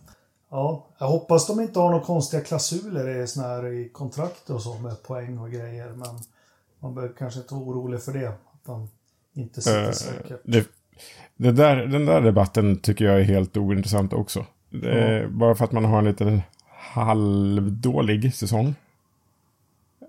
ja, 0.50 0.86
jag 0.98 1.06
hoppas 1.06 1.46
de 1.46 1.60
inte 1.60 1.78
har 1.78 1.90
några 1.90 2.04
konstiga 2.04 2.42
klausuler 2.42 3.22
i, 3.22 3.26
såna 3.26 3.48
här, 3.48 3.66
i 3.66 3.88
kontrakt 3.88 4.50
och 4.50 4.62
så 4.62 4.74
med 4.78 5.02
poäng 5.02 5.38
och 5.38 5.50
grejer. 5.50 5.88
Men 5.88 6.18
man 6.80 6.94
behöver 6.94 7.14
kanske 7.14 7.40
inte 7.40 7.54
vara 7.54 7.64
orolig 7.64 8.02
för 8.02 8.12
det. 8.12 8.28
Att 8.28 8.64
de 8.66 8.88
inte 9.34 9.62
sitter 9.62 9.84
Eh, 9.84 9.90
säkert. 9.92 10.40
det, 10.44 10.66
det 11.36 11.52
där, 11.52 11.76
den 11.76 12.04
där 12.06 12.20
debatten 12.20 12.78
tycker 12.78 13.04
jag 13.04 13.20
är 13.20 13.24
helt 13.24 13.56
ointressant 13.56 14.12
också. 14.12 14.46
Det 14.70 14.90
är, 14.90 15.28
Bara 15.28 15.54
för 15.54 15.64
att 15.64 15.72
man 15.72 15.84
har 15.84 15.98
en 15.98 16.04
liten 16.04 16.42
halvdålig 16.82 18.34
säsong. 18.34 18.74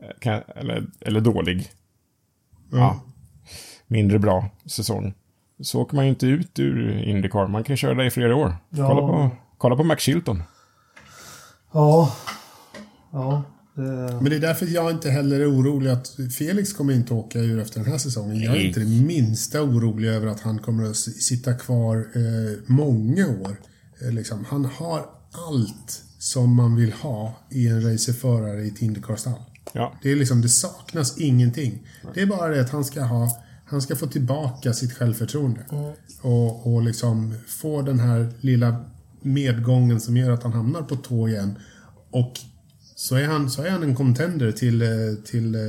Eh, 0.01 0.09
Kan, 0.19 0.41
eller, 0.55 0.87
eller 1.01 1.21
dålig. 1.21 1.71
Ja. 2.71 3.01
Mindre 3.87 4.19
bra 4.19 4.49
säsong. 4.65 5.13
Så 5.61 5.81
åker 5.81 5.95
man 5.95 6.05
ju 6.05 6.09
inte 6.09 6.27
ut 6.27 6.59
ur 6.59 7.03
Indycar. 7.03 7.47
Man 7.47 7.63
kan 7.63 7.77
köra 7.77 7.93
där 7.93 8.03
i 8.03 8.11
flera 8.11 8.35
år. 8.35 8.55
Ja. 8.69 8.87
Kolla, 8.87 9.01
på, 9.01 9.29
kolla 9.57 9.75
på 9.75 9.83
Max 9.83 10.03
Chilton. 10.03 10.43
Ja. 11.71 12.15
Ja. 13.11 13.43
Det, 13.75 13.81
Men 14.21 14.23
det 14.25 14.35
är 14.35 14.39
därför 14.39 14.65
jag 14.65 14.91
inte 14.91 15.09
heller 15.09 15.39
är 15.39 15.51
orolig 15.51 15.89
att 15.91 16.17
Felix 16.37 16.73
kommer 16.73 16.93
inte 16.93 17.13
åka 17.13 17.39
ur 17.39 17.59
efter 17.59 17.79
den 17.79 17.91
här 17.91 17.97
säsongen. 17.97 18.41
Jag 18.41 18.53
är 18.53 18.57
Nej. 18.57 18.67
inte 18.67 18.79
det 18.79 18.85
minsta 19.05 19.61
orolig 19.61 20.09
över 20.09 20.27
att 20.27 20.41
han 20.41 20.59
kommer 20.59 20.89
att 20.89 20.95
sitta 20.97 21.53
kvar 21.53 21.97
eh, 21.97 22.59
många 22.65 23.27
år. 23.27 23.55
Eh, 24.01 24.11
liksom, 24.11 24.45
han 24.45 24.65
har 24.65 25.05
allt 25.31 26.03
som 26.23 26.55
man 26.55 26.75
vill 26.75 26.93
ha 26.93 27.35
i 27.49 27.67
en 27.67 27.91
racerförare 27.91 28.63
i 28.63 28.67
ett 28.67 28.81
Indycar-stall. 28.81 29.41
Ja. 29.73 29.93
Det, 30.01 30.11
är 30.11 30.15
liksom, 30.15 30.41
det 30.41 30.49
saknas 30.49 31.17
ingenting. 31.17 31.87
Det 32.13 32.21
är 32.21 32.25
bara 32.25 32.47
det 32.47 32.61
att 32.61 32.69
han 32.69 32.85
ska 32.85 33.01
ha 33.01 33.43
han 33.65 33.81
ska 33.81 33.95
få 33.95 34.07
tillbaka 34.07 34.73
sitt 34.73 34.93
självförtroende. 34.93 35.65
Och, 36.21 36.73
och 36.73 36.81
liksom 36.81 37.35
få 37.47 37.81
den 37.81 37.99
här 37.99 38.33
lilla 38.39 38.85
medgången 39.21 40.01
som 40.01 40.17
gör 40.17 40.31
att 40.31 40.43
han 40.43 40.53
hamnar 40.53 40.81
på 40.81 40.95
tå 40.95 41.27
igen. 41.27 41.59
Och 42.11 42.33
så 42.95 43.15
är 43.15 43.25
han, 43.25 43.49
så 43.49 43.63
är 43.63 43.69
han 43.69 43.83
en 43.83 43.95
contender 43.95 44.51
till, 44.51 44.81
eh, 44.81 44.89
till 45.25 45.55
eh, 45.55 45.61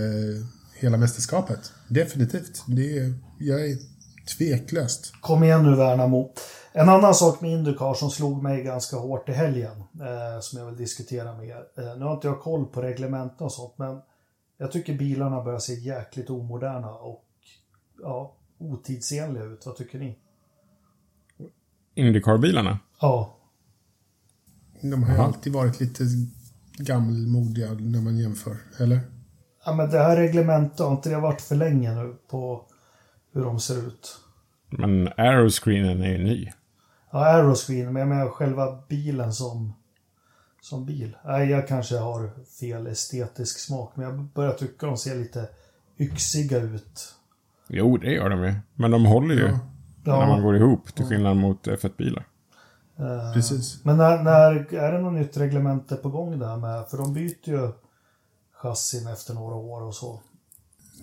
hela 0.74 0.96
mästerskapet. 0.96 1.72
Definitivt. 1.88 2.62
Det 2.66 2.98
är, 2.98 3.14
jag 3.38 3.66
är 3.66 3.76
tveklöst. 4.36 5.12
Kom 5.20 5.44
igen 5.44 5.62
nu 5.62 5.76
Värnamo. 5.76 6.32
En 6.76 6.88
annan 6.88 7.14
sak 7.14 7.40
med 7.40 7.50
Indycar 7.50 7.94
som 7.94 8.10
slog 8.10 8.42
mig 8.42 8.62
ganska 8.62 8.96
hårt 8.96 9.28
i 9.28 9.32
helgen, 9.32 9.76
eh, 10.00 10.40
som 10.40 10.58
jag 10.58 10.66
vill 10.66 10.76
diskutera 10.76 11.36
med 11.36 11.48
er. 11.48 11.64
Eh, 11.78 11.98
nu 11.98 12.04
har 12.04 12.14
inte 12.14 12.26
jag 12.26 12.40
koll 12.40 12.66
på 12.66 12.82
reglementen 12.82 13.44
och 13.44 13.52
sånt, 13.52 13.78
men 13.78 14.00
jag 14.58 14.72
tycker 14.72 14.94
bilarna 14.98 15.44
börjar 15.44 15.58
se 15.58 15.74
jäkligt 15.74 16.30
omoderna 16.30 16.90
och 16.90 17.24
ja, 18.02 18.36
otidsenliga 18.58 19.44
ut. 19.44 19.66
Vad 19.66 19.76
tycker 19.76 19.98
ni? 19.98 20.18
Indycar-bilarna. 21.94 22.78
Ja, 23.00 23.36
De 24.82 25.02
har 25.02 25.14
ju 25.14 25.20
alltid 25.20 25.52
varit 25.52 25.80
lite 25.80 26.04
gammelmodiga 26.78 27.72
när 27.72 28.00
man 28.00 28.18
jämför, 28.18 28.56
eller? 28.78 29.00
ja 29.64 29.74
men 29.74 29.90
det 29.90 29.98
här 29.98 30.16
reglementet 30.16 30.78
har 30.78 30.92
inte 30.92 31.10
det 31.10 31.20
varit 31.20 31.40
för 31.40 31.56
länge 31.56 31.94
nu 31.94 32.16
på 32.30 32.66
hur 33.32 33.44
de 33.44 33.60
ser 33.60 33.86
ut. 33.86 34.16
Men 34.70 35.08
aeroscreenen 35.16 36.02
är 36.02 36.10
ju 36.10 36.24
ny. 36.24 36.50
Ja, 37.14 37.24
aeroscreen, 37.26 37.92
men 37.92 38.00
jag 38.00 38.08
menar 38.08 38.28
själva 38.28 38.78
bilen 38.88 39.32
som, 39.32 39.72
som 40.62 40.86
bil. 40.86 41.16
Nej, 41.24 41.50
jag 41.50 41.68
kanske 41.68 41.98
har 41.98 42.30
fel 42.60 42.86
estetisk 42.86 43.58
smak, 43.58 43.92
men 43.96 44.04
jag 44.06 44.24
börjar 44.24 44.52
tycka 44.52 44.86
de 44.86 44.96
ser 44.96 45.16
lite 45.16 45.48
yxiga 45.98 46.58
ut. 46.58 47.14
Jo, 47.68 47.96
det 47.96 48.12
gör 48.12 48.30
de 48.30 48.44
ju. 48.44 48.54
Men 48.74 48.90
de 48.90 49.04
håller 49.06 49.34
ju 49.34 49.40
Ja. 49.42 49.58
när 50.04 50.26
man 50.26 50.38
Ja, 50.38 50.44
går 50.44 50.56
ihop, 50.56 50.94
till 50.94 51.04
skillnad 51.04 51.36
mot 51.36 51.66
F1-bilar. 51.66 52.26
eh, 52.98 53.32
Precis. 53.34 53.84
men 53.84 53.96
när, 53.96 54.22
när 54.22 54.74
är 54.74 54.92
det 54.92 55.00
något 55.00 55.12
nytt 55.12 55.36
reglemente 55.36 55.96
på 55.96 56.08
gång 56.10 56.38
där 56.38 56.56
med? 56.56 56.86
För 56.88 56.98
de 56.98 57.14
byter 57.14 57.48
ju 57.48 57.72
chassin 58.52 59.06
efter 59.08 59.34
några 59.34 59.54
år 59.54 59.82
och 59.82 59.94
så. 59.94 60.20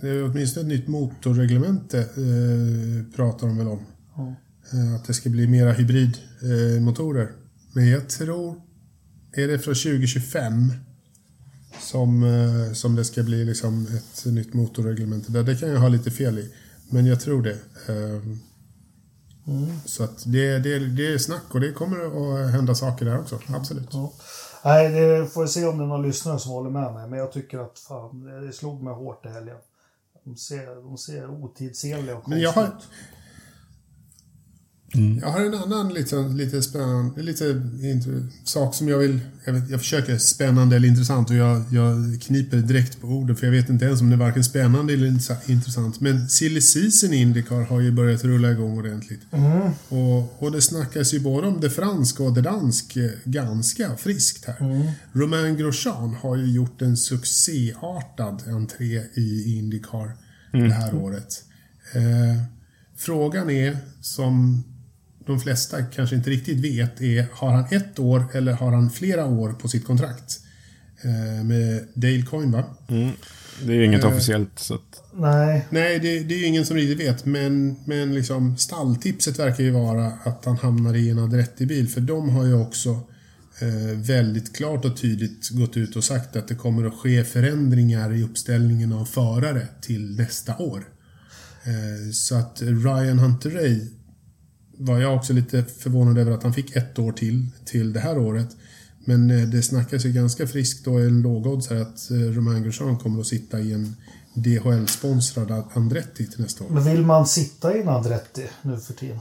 Det 0.01 0.07
är 0.09 0.25
åtminstone 0.25 0.61
ett 0.73 0.79
nytt 0.79 0.87
motorreglemente 0.87 1.99
eh, 1.99 3.15
pratar 3.15 3.47
de 3.47 3.57
väl 3.57 3.67
om. 3.67 3.85
Ja. 4.15 4.35
Eh, 4.73 4.95
att 4.95 5.05
det 5.05 5.13
ska 5.13 5.29
bli 5.29 5.47
mera 5.47 5.71
hybridmotorer. 5.71 7.23
Eh. 7.23 7.29
Men 7.73 7.87
jag 7.89 8.09
tror... 8.09 8.61
Är 9.33 9.47
det 9.47 9.59
från 9.59 9.73
2025 9.75 10.73
som, 11.79 12.23
eh, 12.23 12.73
som 12.73 12.95
det 12.95 13.05
ska 13.05 13.23
bli 13.23 13.45
liksom 13.45 13.87
ett 13.97 14.25
nytt 14.25 14.53
motorreglemente? 14.53 15.31
Det, 15.31 15.43
det 15.43 15.55
kan 15.55 15.69
jag 15.69 15.79
ha 15.79 15.87
lite 15.87 16.11
fel 16.11 16.39
i. 16.39 16.53
Men 16.89 17.05
jag 17.05 17.19
tror 17.21 17.41
det. 17.43 17.57
Eh, 17.87 18.21
Så 19.85 20.03
att 20.03 20.23
det, 20.25 20.59
det, 20.59 20.79
det 20.79 21.13
är 21.13 21.17
snack 21.17 21.43
och 21.49 21.59
det 21.59 21.71
kommer 21.71 21.97
att 22.45 22.51
hända 22.51 22.75
saker 22.75 23.05
där 23.05 23.19
också. 23.19 23.39
Absolut. 23.47 23.89
Ja. 23.91 24.13
Nej, 24.65 24.89
det 24.89 25.27
får 25.27 25.43
jag 25.43 25.49
se 25.49 25.65
om 25.65 25.77
det 25.77 25.83
är 25.83 25.87
någon 25.87 26.01
lyssnare 26.07 26.39
som 26.39 26.51
håller 26.51 26.69
med 26.69 26.93
mig. 26.93 27.09
Men 27.09 27.19
jag 27.19 27.31
tycker 27.31 27.59
att 27.59 27.79
fan, 27.79 28.23
det 28.47 28.53
slog 28.53 28.83
mig 28.83 28.93
hårt 28.93 29.25
i 29.25 29.29
helgen. 29.29 29.57
De 30.25 30.37
ser, 30.37 30.75
de 30.83 30.97
ser 30.97 31.29
otidsenliga 31.29 32.15
och 32.17 32.23
konstiga 32.23 32.51
har- 32.51 32.69
ut. 34.93 35.21
Jag 35.21 35.27
har 35.31 35.39
en 35.45 35.53
annan 35.53 35.93
lite, 35.93 36.15
lite 36.15 36.61
spännande, 36.61 37.21
lite 37.21 37.61
sak 38.43 38.75
som 38.75 38.87
jag 38.87 38.97
vill, 38.97 39.19
jag, 39.45 39.53
vet, 39.53 39.69
jag 39.69 39.79
försöker 39.79 40.17
spännande 40.17 40.75
eller 40.75 40.87
intressant 40.87 41.29
och 41.29 41.35
jag, 41.35 41.63
jag 41.71 42.21
kniper 42.21 42.57
direkt 42.57 43.01
på 43.01 43.07
orden 43.07 43.35
för 43.35 43.45
jag 43.47 43.51
vet 43.51 43.69
inte 43.69 43.85
ens 43.85 44.01
om 44.01 44.09
det 44.09 44.15
är 44.15 44.17
varken 44.17 44.43
spännande 44.43 44.93
eller 44.93 45.07
intressa- 45.07 45.51
intressant. 45.51 45.99
Men 45.99 46.29
silly 46.29 46.61
season 46.61 47.13
i 47.13 47.17
Indycar 47.17 47.61
har 47.65 47.79
ju 47.81 47.91
börjat 47.91 48.23
rulla 48.23 48.51
igång 48.51 48.77
ordentligt. 48.77 49.21
Och, 49.89 50.43
och 50.43 50.51
det 50.51 50.61
snackas 50.61 51.13
ju 51.13 51.19
både 51.19 51.47
om 51.47 51.61
det 51.61 51.69
franska 51.69 52.23
och 52.23 52.33
det 52.33 52.41
dansk 52.41 52.97
eh, 52.97 53.09
ganska 53.23 53.95
friskt 53.97 54.45
här. 54.45 54.55
Romain 55.13 55.57
Grosjean 55.57 56.13
har 56.21 56.35
ju 56.37 56.51
gjort 56.51 56.81
en 56.81 56.97
succéartad 56.97 58.43
entré 58.47 59.01
i 59.13 59.57
Indycar 59.57 60.11
det 60.51 60.73
här 60.73 60.95
året. 60.95 61.43
Eh, 61.93 62.43
frågan 62.97 63.49
är, 63.49 63.77
som 64.01 64.63
de 65.25 65.39
flesta 65.39 65.83
kanske 65.83 66.15
inte 66.15 66.29
riktigt 66.29 66.57
vet 66.57 67.01
är, 67.01 67.25
har 67.33 67.51
han 67.51 67.65
ett 67.71 67.99
år 67.99 68.25
eller 68.33 68.53
har 68.53 68.71
han 68.71 68.89
flera 68.89 69.25
år 69.25 69.53
på 69.53 69.67
sitt 69.67 69.85
kontrakt? 69.85 70.39
Eh, 71.03 71.43
med 71.43 71.87
Dale 71.93 72.21
Coyne 72.21 72.51
va? 72.51 72.63
Det 73.63 73.71
är 73.71 73.75
ju 73.75 73.85
inget 73.85 74.03
Eh. 74.03 74.09
officiellt, 74.09 74.59
så 74.59 74.73
att... 74.75 75.03
Nej, 75.13 75.65
Nej, 75.69 75.99
det, 75.99 76.19
det 76.19 76.33
är 76.35 76.39
ju 76.39 76.45
ingen 76.45 76.65
som 76.65 76.77
riktigt 76.77 77.07
vet. 77.07 77.25
Men, 77.25 77.75
men 77.85 78.15
liksom 78.15 78.57
stalltipset 78.57 79.39
verkar 79.39 79.63
ju 79.63 79.71
vara 79.71 80.07
att 80.07 80.45
han 80.45 80.57
hamnar 80.57 80.93
i 80.93 81.09
en 81.09 81.19
Andretti-bil. 81.19 81.89
För 81.89 82.01
de 82.01 82.29
har 82.29 82.45
ju 82.45 82.53
också 82.53 82.89
eh, 83.59 83.97
väldigt 83.97 84.55
klart 84.55 84.85
och 84.85 84.97
tydligt 84.97 85.49
gått 85.49 85.77
ut 85.77 85.95
och 85.95 86.03
sagt 86.03 86.35
att 86.35 86.47
det 86.47 86.55
kommer 86.55 86.87
att 86.87 86.93
ske 86.93 87.23
förändringar 87.23 88.13
i 88.13 88.23
uppställningen 88.23 88.93
av 88.93 89.05
förare 89.05 89.67
till 89.81 90.15
nästa 90.17 90.57
år. 90.57 90.83
Eh, 91.63 92.11
så 92.13 92.35
att 92.35 92.61
Ryan 92.61 93.19
Hunter-Ray 93.19 93.87
var 94.81 94.99
jag 94.99 95.15
också 95.15 95.33
lite 95.33 95.63
förvånad 95.63 96.17
över 96.17 96.31
att 96.31 96.43
han 96.43 96.53
fick 96.53 96.75
ett 96.75 96.99
år 96.99 97.11
till, 97.11 97.47
till 97.65 97.93
det 97.93 97.99
här 97.99 98.17
året. 98.17 98.49
Men 99.05 99.31
eh, 99.31 99.47
det 99.47 99.61
snackas 99.61 100.05
ju 100.05 100.11
ganska 100.11 100.47
friskt 100.47 100.87
och 100.87 101.01
en 101.01 101.21
lågoddsare 101.21 101.81
att 101.81 102.11
eh, 102.11 102.17
Romain 102.17 102.63
Grosjean 102.63 102.97
kommer 102.97 103.21
att 103.21 103.27
sitta 103.27 103.59
i 103.59 103.73
en 103.73 103.95
DHL-sponsrad 104.33 105.63
Andretti 105.73 106.27
till 106.27 106.41
nästa 106.41 106.63
år. 106.63 106.69
men 106.69 106.83
vill 106.83 107.05
man 107.05 107.27
sitta 107.27 107.77
i 107.77 107.81
en 107.81 107.89
Andretti 107.89 108.47
nu 108.61 108.77
för 108.77 108.93
tiden? 108.93 109.19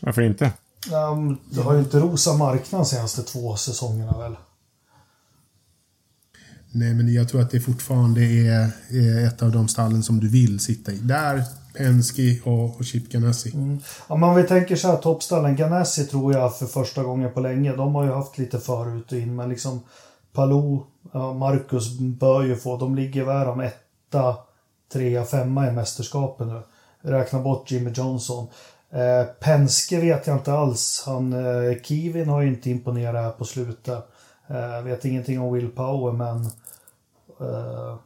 Varför 0.00 0.22
inte? 0.22 0.52
Um, 0.92 1.38
det 1.50 1.60
har 1.60 1.74
ju 1.74 1.80
inte 1.80 2.00
rosa 2.00 2.32
marknaden 2.32 2.86
senaste 2.86 3.22
två 3.22 3.56
säsongerna 3.56 4.18
väl? 4.18 4.36
Nej, 6.70 6.94
men 6.94 7.14
jag 7.14 7.28
tror 7.28 7.40
att 7.40 7.50
det 7.50 7.60
fortfarande 7.60 8.24
är, 8.24 8.70
är 8.90 9.26
ett 9.26 9.42
av 9.42 9.52
de 9.52 9.68
stallen 9.68 10.02
som 10.02 10.20
du 10.20 10.28
vill 10.28 10.60
sitta 10.60 10.92
i. 10.92 10.96
Där, 10.96 11.44
Penske 11.72 12.40
och, 12.44 12.76
och 12.76 12.84
Chip 12.84 13.08
Ganassi. 13.08 13.54
Mm. 13.54 13.80
Ja, 14.08 14.16
men 14.16 14.28
om 14.28 14.36
vi 14.36 14.42
tänker 14.42 14.76
så 14.76 14.88
här, 14.88 14.96
toppstallen. 14.96 15.56
Ganassi 15.56 16.06
tror 16.06 16.32
jag 16.34 16.56
för 16.56 16.66
första 16.66 17.02
gången 17.02 17.32
på 17.32 17.40
länge. 17.40 17.76
De 17.76 17.94
har 17.94 18.04
ju 18.04 18.10
haft 18.10 18.38
lite 18.38 18.58
förut 18.58 19.12
och 19.12 19.18
in, 19.18 19.36
men 19.36 19.48
liksom 19.48 19.80
Palou, 20.32 20.86
Marcus 21.38 21.98
bör 21.98 22.42
ju 22.42 22.56
få. 22.56 22.76
De 22.76 22.94
ligger 22.94 23.24
väl 23.24 23.48
om 23.48 23.60
etta, 23.60 24.36
trea, 24.92 25.24
femma 25.24 25.68
i 25.68 25.72
mästerskapen 25.72 26.48
nu. 26.48 26.62
Räkna 27.00 27.38
bort 27.38 27.70
Jimmy 27.70 27.90
Johnson. 27.90 28.48
Eh, 28.90 29.24
Penske 29.40 30.00
vet 30.00 30.26
jag 30.26 30.36
inte 30.36 30.52
alls. 30.52 31.02
Han, 31.06 31.32
eh, 31.32 31.82
Kivin 31.82 32.28
har 32.28 32.42
ju 32.42 32.48
inte 32.48 32.70
imponerat 32.70 33.24
här 33.24 33.30
på 33.30 33.44
slutet. 33.44 34.08
Eh, 34.46 34.82
vet 34.82 35.04
ingenting 35.04 35.40
om 35.40 35.52
Will 35.52 35.68
Power, 35.68 36.12
men 36.12 36.44
eh, 37.40 37.96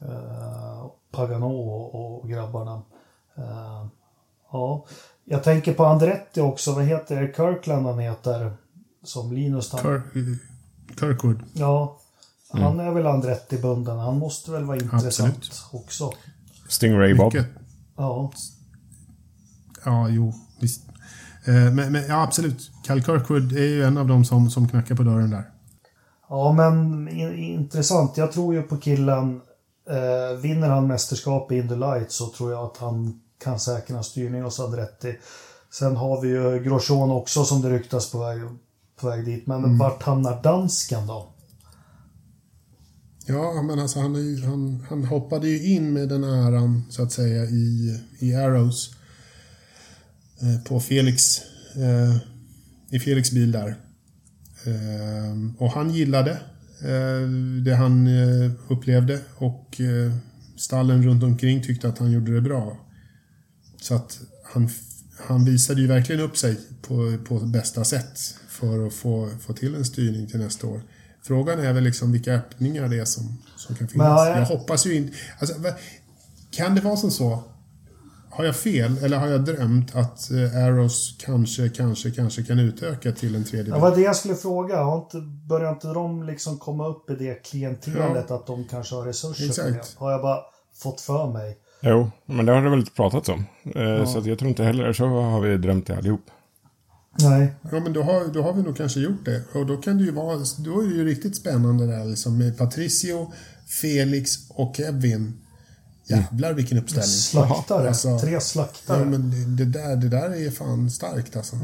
eh, 0.00 0.86
Pagano 1.12 1.70
och, 1.70 2.22
och 2.22 2.28
grabbarna. 2.28 2.82
Eh, 3.38 3.86
ja, 4.52 4.86
jag 5.24 5.44
tänker 5.44 5.74
på 5.74 5.84
Andretti 5.84 6.40
också. 6.40 6.72
Vad 6.72 6.84
heter 6.84 7.20
det? 7.22 7.32
Kirkland 7.36 7.86
han 7.86 7.98
heter. 7.98 8.56
Som 9.04 9.32
Linus 9.32 9.70
tar. 9.70 9.78
Kirk, 9.78 10.38
Kirkwood. 11.00 11.42
Ja, 11.52 11.98
han 12.52 12.80
är 12.80 12.90
väl 12.90 13.06
Andretti-bunden. 13.06 13.98
Han 13.98 14.18
måste 14.18 14.50
väl 14.50 14.64
vara 14.64 14.76
intressant 14.76 15.36
Absolut. 15.36 15.64
också. 15.84 16.10
Stingray 16.68 17.14
Bob. 17.14 17.34
Mycket. 17.34 17.48
Ja, 17.96 18.32
Ja, 19.84 20.08
jo, 20.08 20.34
visst. 20.60 20.82
Eh, 21.44 21.54
Men, 21.54 21.92
men 21.92 22.06
ja, 22.08 22.22
absolut. 22.22 22.70
Cal 22.84 23.02
Kirkwood 23.02 23.52
är 23.52 23.64
ju 23.66 23.84
en 23.84 23.98
av 23.98 24.06
dem 24.08 24.24
som, 24.24 24.50
som 24.50 24.68
knackar 24.68 24.94
på 24.94 25.02
dörren 25.02 25.30
där. 25.30 25.50
ja 26.28 26.52
men 26.52 27.08
in, 27.08 27.34
intressant. 27.34 28.16
Jag 28.16 28.32
tror 28.32 28.54
ju 28.54 28.62
på 28.62 28.76
killen. 28.76 29.40
Eh, 29.90 30.36
vinner 30.40 30.68
han 30.68 30.86
mästerskap 30.86 31.52
i 31.52 31.56
Indy 31.56 31.76
Light 31.76 32.12
så 32.12 32.26
tror 32.26 32.52
jag 32.52 32.64
att 32.64 32.76
han 32.76 33.20
kan 33.38 33.60
säkra 33.60 34.02
styrning 34.02 34.42
hos 34.42 34.60
Andretti. 34.60 35.18
Sen 35.70 35.96
har 35.96 36.20
vi 36.20 36.28
ju 36.28 36.62
Grosjean 36.64 37.10
också 37.10 37.44
som 37.44 37.62
det 37.62 37.70
ryktas 37.70 38.10
på 38.10 38.18
väg, 38.18 38.40
på 39.00 39.08
väg 39.08 39.24
dit. 39.24 39.46
Men 39.46 39.78
vart 39.78 40.02
hamnar 40.02 40.42
dansken 40.42 41.06
då? 41.06 41.28
Ja, 43.26 43.62
men 43.62 43.78
alltså 43.78 44.00
han, 44.00 44.16
är 44.16 44.46
han, 44.46 44.86
han 44.88 45.04
hoppade 45.04 45.48
ju 45.48 45.74
in 45.74 45.92
med 45.92 46.08
den 46.08 46.24
äran, 46.24 46.84
så 46.90 47.02
att 47.02 47.12
säga, 47.12 47.44
i, 47.44 48.00
i 48.18 48.34
Arrows. 48.34 48.90
Eh, 50.42 50.62
på 50.64 50.80
Felix, 50.80 51.38
eh, 51.76 52.16
i 52.90 53.00
Felix 53.00 53.30
bil 53.30 53.52
där. 53.52 53.68
Eh, 54.66 55.62
och 55.62 55.70
han 55.70 55.90
gillade 55.90 56.40
det 57.64 57.74
han 57.74 58.06
eh, 58.06 58.50
upplevde 58.68 59.20
och 59.36 59.80
eh, 59.80 60.12
stallen 60.56 61.02
runt 61.02 61.22
omkring 61.22 61.62
tyckte 61.62 61.88
att 61.88 61.98
han 61.98 62.10
gjorde 62.12 62.34
det 62.34 62.40
bra. 62.40 62.78
Så 63.80 63.94
att 63.94 64.20
han, 64.44 64.68
han 65.28 65.44
visade 65.44 65.80
ju 65.80 65.86
verkligen 65.86 66.20
upp 66.20 66.36
sig 66.36 66.56
på, 66.82 67.18
på 67.28 67.38
bästa 67.38 67.84
sätt 67.84 68.18
för 68.48 68.86
att 68.86 68.94
få, 68.94 69.30
få 69.40 69.52
till 69.52 69.74
en 69.74 69.84
styrning 69.84 70.26
till 70.26 70.40
nästa 70.40 70.66
år. 70.66 70.82
Frågan 71.22 71.60
är 71.60 71.72
väl 71.72 71.84
liksom 71.84 72.12
vilka 72.12 72.34
öppningar 72.34 72.88
det 72.88 72.98
är 72.98 73.04
som, 73.04 73.38
som 73.56 73.74
kan 73.76 73.88
finnas. 73.88 74.06
jag- 74.38 74.46
hoppas 74.46 74.86
ju 74.86 74.94
inte... 74.94 75.12
Alltså, 75.38 75.56
kan 76.50 76.74
det 76.74 76.80
vara 76.80 76.96
som 76.96 77.10
så? 77.10 77.44
Har 78.34 78.44
jag 78.44 78.56
fel 78.56 79.04
eller 79.04 79.16
har 79.16 79.26
jag 79.26 79.44
drömt 79.44 79.96
att 79.96 80.30
eh, 80.30 80.64
Arrows 80.64 81.16
kanske, 81.18 81.68
kanske, 81.68 82.10
kanske 82.10 82.42
kan 82.42 82.58
utöka 82.58 83.12
till 83.12 83.34
en 83.34 83.44
tredje 83.44 83.74
Det 83.74 83.80
var 83.80 83.96
det 83.96 84.02
jag 84.02 84.16
skulle 84.16 84.34
fråga. 84.34 84.82
Har 84.82 84.98
inte, 84.98 85.20
börjar 85.48 85.72
inte 85.72 85.86
de 85.86 86.22
liksom 86.22 86.58
komma 86.58 86.88
upp 86.88 87.10
i 87.10 87.14
det 87.14 87.34
klientelet 87.34 88.30
att 88.30 88.46
de 88.46 88.64
kanske 88.64 88.94
har 88.94 89.02
resurser 89.02 89.44
för 89.44 89.50
Exakt. 89.50 89.92
det? 89.92 90.04
Har 90.04 90.10
jag 90.10 90.22
bara 90.22 90.38
fått 90.82 91.00
för 91.00 91.32
mig? 91.32 91.58
Jo, 91.80 92.10
men 92.26 92.46
det 92.46 92.52
har 92.52 92.62
det 92.62 92.70
väl 92.70 92.86
pratats 92.86 93.28
om. 93.28 93.44
Eh, 93.74 94.06
Så 94.06 94.18
att 94.18 94.26
jag 94.26 94.38
tror 94.38 94.48
inte 94.48 94.64
heller 94.64 94.92
så 94.92 95.06
har 95.06 95.40
vi 95.40 95.56
drömt 95.56 95.86
det 95.86 95.96
allihop. 95.96 96.24
Nej. 97.18 97.54
Ja, 97.62 97.80
men 97.80 97.92
då 97.92 98.02
har, 98.02 98.32
då 98.34 98.42
har 98.42 98.52
vi 98.52 98.62
nog 98.62 98.76
kanske 98.76 99.00
gjort 99.00 99.24
det. 99.24 99.42
Och 99.54 99.66
då 99.66 99.76
kan 99.76 99.98
det 99.98 100.04
ju 100.04 100.12
vara... 100.12 100.36
Då 100.58 100.80
är 100.80 100.84
det 100.88 100.94
ju 100.94 101.04
riktigt 101.04 101.36
spännande 101.36 101.86
där 101.86 102.04
liksom 102.04 102.38
med 102.38 102.58
Patricio, 102.58 103.32
Felix 103.82 104.30
och 104.50 104.76
Kevin. 104.76 105.41
Jävlar 106.16 106.52
vilken 106.52 106.78
uppställning. 106.78 107.08
Slaktare. 107.10 107.88
Alltså, 107.88 108.18
Tre 108.18 108.40
slaktare. 108.40 108.98
Ja, 108.98 109.04
men 109.04 109.56
det, 109.56 109.64
där, 109.64 109.96
det 109.96 110.08
där 110.08 110.46
är 110.46 110.50
fan 110.50 110.90
starkt 110.90 111.36
alltså. 111.36 111.56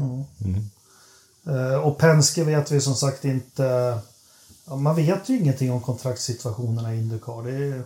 Eh, 1.47 1.75
och 1.75 1.97
Penske 1.97 2.43
vet 2.43 2.71
vi 2.71 2.81
som 2.81 2.95
sagt 2.95 3.25
inte... 3.25 3.97
Man 4.77 4.95
vet 4.95 5.29
ju 5.29 5.37
ingenting 5.39 5.71
om 5.71 5.81
kontraktssituationerna 5.81 6.93
i 6.95 6.97
Indycar. 6.97 7.43
Det 7.43 7.51
är 7.51 7.83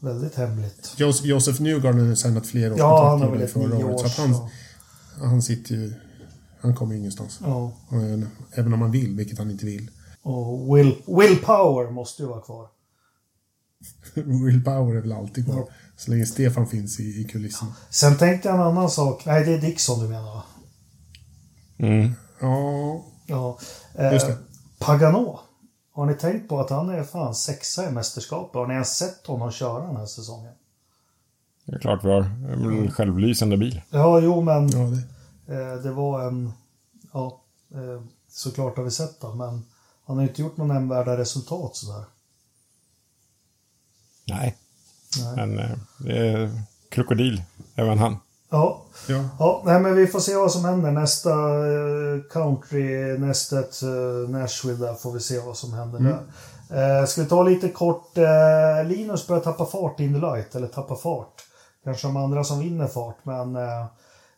väldigt 0.00 0.34
hemligt. 0.34 0.92
Jos- 0.96 1.24
Joseph 1.24 1.62
Newgarden 1.62 2.08
har 2.08 2.14
signat 2.14 2.46
flera 2.46 2.72
års 2.72 2.78
Ja, 2.78 3.10
han 3.10 3.22
har 3.22 3.30
väl 3.30 3.42
ett 3.42 3.54
nio 3.54 3.84
året. 3.84 4.12
Så 4.12 4.22
han, 4.22 4.30
ja. 4.32 4.48
han 5.26 5.42
sitter 5.42 5.74
ju... 5.74 5.94
Han 6.60 6.74
kommer 6.74 6.94
ingenstans. 6.94 7.38
Ja. 7.44 7.72
Eh, 7.92 8.28
Även 8.52 8.72
om 8.74 8.80
han 8.82 8.90
vill, 8.90 9.16
vilket 9.16 9.38
han 9.38 9.50
inte 9.50 9.66
vill. 9.66 9.90
Och 10.22 10.76
Will, 10.76 11.02
Will 11.06 11.38
Power 11.38 11.90
måste 11.90 12.22
ju 12.22 12.28
vara 12.28 12.40
kvar. 12.40 12.66
Will 14.14 14.64
Power 14.64 14.96
är 14.96 15.00
väl 15.00 15.12
alltid 15.12 15.44
kvar. 15.44 15.56
Ja. 15.56 15.68
Så 15.96 16.10
länge 16.10 16.26
Stefan 16.26 16.66
finns 16.66 17.00
i, 17.00 17.20
i 17.20 17.24
kulissen. 17.24 17.68
Sen 17.90 18.16
tänkte 18.16 18.48
jag 18.48 18.54
en 18.54 18.62
annan 18.62 18.90
sak. 18.90 19.24
Nej, 19.26 19.44
det 19.44 19.54
är 19.54 19.60
Dixon 19.60 20.00
du 20.00 20.08
menar 20.08 20.34
va? 20.34 20.42
Mm. 21.78 22.12
Ja, 22.40 23.04
Ja. 23.26 23.58
Eh, 23.94 24.12
Just 24.12 24.26
det. 24.26 24.36
Pagano. 24.78 25.38
Har 25.92 26.06
ni 26.06 26.14
tänkt 26.14 26.48
på 26.48 26.60
att 26.60 26.70
han 26.70 26.90
är 26.90 27.02
fan 27.04 27.34
sexa 27.34 27.88
i 27.88 27.92
mästerskapet? 27.92 28.54
Har 28.54 28.66
ni 28.66 28.74
ens 28.74 28.96
sett 28.96 29.26
honom 29.26 29.50
köra 29.50 29.86
den 29.86 29.96
här 29.96 30.06
säsongen? 30.06 30.52
Det 31.66 31.76
är 31.76 31.78
klart 31.78 32.04
vi 32.04 32.08
har 32.08 32.22
en 32.22 32.90
självlysande 32.90 33.56
bil. 33.56 33.82
Ja, 33.90 34.20
jo 34.20 34.40
men 34.40 34.68
ja 34.70 34.78
det, 34.78 35.54
eh, 35.54 35.74
det 35.82 35.92
var 35.92 36.26
en... 36.26 36.52
Ja, 37.12 37.42
eh, 37.74 38.02
såklart 38.28 38.76
har 38.76 38.84
vi 38.84 38.90
sett 38.90 39.20
det, 39.20 39.34
men 39.34 39.66
han 40.06 40.16
har 40.16 40.22
inte 40.22 40.42
gjort 40.42 40.56
några 40.56 40.74
nämnvärda 40.74 41.16
resultat 41.16 41.76
sådär. 41.76 42.04
Nej. 44.30 44.56
Nej. 45.18 45.36
Men 45.36 45.58
eh, 45.58 45.78
det 45.98 46.18
är 46.18 46.50
krokodil, 46.88 47.42
även 47.74 47.98
han. 47.98 48.16
Ja, 48.50 48.82
ja. 49.08 49.28
ja 49.38 49.62
nej, 49.66 49.80
men 49.80 49.94
vi 49.94 50.06
får 50.06 50.20
se 50.20 50.36
vad 50.36 50.52
som 50.52 50.64
händer. 50.64 50.90
Nästa 50.90 51.30
eh, 51.30 52.22
country, 52.32 53.18
nästet 53.18 53.82
eh, 53.82 54.30
Nashville, 54.30 54.86
där 54.86 54.94
får 54.94 55.12
vi 55.12 55.20
se 55.20 55.38
vad 55.38 55.56
som 55.56 55.72
händer 55.72 55.98
där. 56.00 56.22
Eh, 57.00 57.06
ska 57.06 57.22
vi 57.22 57.28
ta 57.28 57.42
lite 57.42 57.68
kort. 57.68 58.18
Eh, 58.18 58.84
Linus 58.86 59.26
börjar 59.26 59.42
tappa 59.42 59.66
fart 59.66 60.00
in 60.00 60.14
the 60.14 60.20
light, 60.20 60.54
eller 60.54 60.66
tappa 60.66 60.96
fart. 60.96 61.42
Kanske 61.84 62.06
de 62.06 62.16
andra 62.16 62.44
som 62.44 62.58
vinner 62.60 62.86
fart, 62.86 63.16
men 63.22 63.56
eh, 63.56 63.86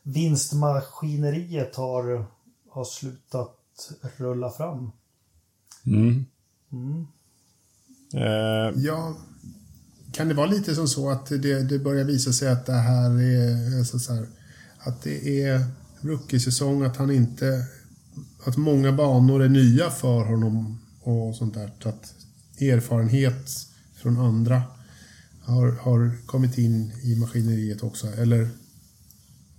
vinstmaskineriet 0.03 1.75
har, 1.75 2.25
har 2.69 2.83
slutat 2.83 3.57
rulla 4.17 4.49
fram. 4.49 4.91
Mm. 5.85 6.25
Mm. 6.71 7.07
Eh, 8.13 8.73
Ja, 8.75 9.13
kan 10.13 10.27
det 10.27 10.33
vara 10.33 10.47
lite 10.47 10.75
som 10.75 10.87
så 10.87 11.09
att 11.09 11.25
det, 11.25 11.63
det 11.63 11.79
börjar 11.79 12.03
visa 12.03 12.33
sig 12.33 12.49
att 12.49 12.65
det 12.65 12.73
här 12.73 13.09
är 13.09 13.83
så 13.83 14.13
här, 14.13 14.27
att 14.79 15.01
det 15.01 15.41
är 15.41 15.65
rookie-säsong, 16.01 16.83
att 16.83 16.97
han 16.97 17.11
inte... 17.11 17.65
Att 18.45 18.57
många 18.57 18.91
banor 18.91 19.43
är 19.43 19.49
nya 19.49 19.89
för 19.89 20.25
honom 20.25 20.79
och 21.01 21.35
sånt 21.35 21.53
där. 21.53 21.71
Så 21.83 21.89
att 21.89 22.13
erfarenhet 22.59 23.51
från 23.95 24.19
andra 24.19 24.61
har, 25.41 25.71
har 25.71 26.25
kommit 26.25 26.57
in 26.57 26.91
i 27.03 27.15
maskineriet 27.15 27.83
också. 27.83 28.07
Eller 28.07 28.49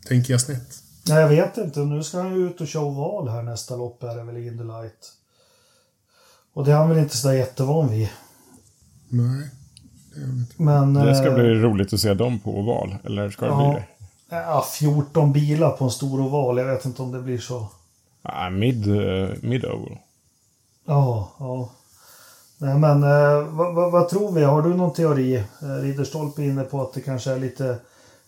tänker 0.07 0.33
jag 0.33 0.41
snett? 0.41 0.83
Nej, 1.09 1.21
jag 1.21 1.29
vet 1.29 1.57
inte. 1.57 1.81
Nu 1.81 2.03
ska 2.03 2.21
han 2.21 2.35
ju 2.35 2.47
ut 2.49 2.61
och 2.61 2.69
köra 2.69 2.85
oval 2.85 3.29
här 3.29 3.43
nästa 3.43 3.77
lopp 3.77 4.03
är 4.03 4.17
det 4.17 4.25
väl 4.25 4.37
Indy 4.37 4.65
Light. 4.65 5.13
Och 6.53 6.65
det 6.65 6.73
är 6.73 6.77
han 6.77 6.89
väl 6.89 6.99
inte 6.99 7.17
sådär 7.17 7.35
jättevan 7.35 7.91
vid. 7.91 8.09
Nej. 9.09 9.51
Men... 10.57 10.95
Det 10.95 11.15
ska 11.15 11.27
eh, 11.29 11.35
bli 11.35 11.55
roligt 11.55 11.93
att 11.93 12.01
se 12.01 12.15
dem 12.15 12.39
på 12.39 12.59
oval. 12.59 12.97
Eller 13.05 13.31
ska 13.31 13.47
det 13.47 13.51
Ja. 13.53 13.71
bli 13.73 13.81
det? 13.81 13.87
Ja, 14.37 14.67
14 14.73 15.33
bilar 15.33 15.71
på 15.71 15.85
en 15.85 15.91
stor 15.91 16.21
oval. 16.21 16.59
Jag 16.59 16.65
vet 16.65 16.85
inte 16.85 17.03
om 17.03 17.13
det 17.13 17.21
blir 17.21 17.39
så. 17.39 17.67
Ah, 18.23 18.51
mid, 18.51 18.87
uh, 18.87 19.31
mid 19.43 19.65
oval. 19.65 19.99
Ja, 20.87 21.29
ja. 21.39 21.69
Nej, 22.59 22.79
men 22.79 23.03
eh, 23.03 23.49
vad, 23.49 23.75
vad, 23.75 23.93
vad 23.93 24.09
tror 24.09 24.33
vi? 24.33 24.45
Har 24.45 24.63
du 24.63 24.75
någon 24.75 24.93
teori? 24.93 25.37
Eh, 25.37 25.67
Ridderstolpe 25.83 26.43
är 26.43 26.47
inne 26.47 26.65
på 26.65 26.83
att 26.83 26.93
det 26.93 27.01
kanske 27.01 27.33
är 27.33 27.39
lite 27.39 27.77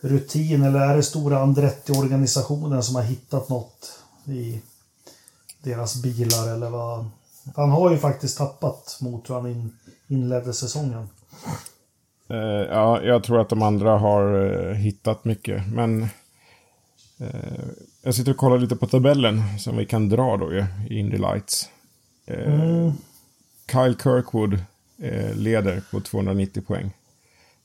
rutin 0.00 0.62
eller 0.62 0.80
är 0.80 0.96
det 0.96 1.02
stora 1.02 1.38
Andretti-organisationen 1.38 2.82
som 2.82 2.94
har 2.96 3.02
hittat 3.02 3.48
något 3.48 3.98
i 4.24 4.60
deras 5.62 6.02
bilar 6.02 6.48
eller 6.54 6.70
vad? 6.70 7.06
Han 7.56 7.70
har 7.70 7.90
ju 7.90 7.98
faktiskt 7.98 8.38
tappat 8.38 8.98
mot 9.00 9.30
hur 9.30 9.34
han 9.34 9.46
in, 9.46 9.78
inledde 10.08 10.52
säsongen. 10.52 11.08
Eh, 12.28 12.36
ja, 12.70 13.02
jag 13.02 13.24
tror 13.24 13.40
att 13.40 13.48
de 13.48 13.62
andra 13.62 13.98
har 13.98 14.44
eh, 14.44 14.74
hittat 14.74 15.24
mycket. 15.24 15.66
Men 15.72 16.02
eh, 17.20 17.64
jag 18.02 18.14
sitter 18.14 18.30
och 18.32 18.38
kollar 18.38 18.58
lite 18.58 18.76
på 18.76 18.86
tabellen 18.86 19.42
som 19.58 19.76
vi 19.76 19.86
kan 19.86 20.08
dra 20.08 20.36
då 20.36 20.52
ju, 20.52 20.64
i 20.90 20.98
Indy 20.98 21.16
Lights. 21.18 21.70
Eh, 22.26 22.54
Mm. 22.54 22.92
Kyle 23.72 23.96
Kirkwood 24.02 24.58
eh, 24.98 25.34
leder 25.36 25.82
på 25.90 26.00
290 26.00 26.62
poäng. 26.62 26.90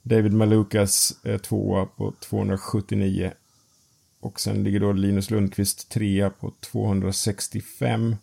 David 0.04 0.34
Malukas 0.34 1.14
är 1.24 1.38
tvåa 1.38 1.86
på 1.86 2.14
279. 2.20 3.32
Och 4.20 4.40
sen 4.40 4.64
ligger 4.64 4.80
då 4.80 4.92
Linus 4.92 5.30
Lundqvist 5.30 5.90
trea 5.90 6.30
på 6.30 6.52
265. 6.60 8.16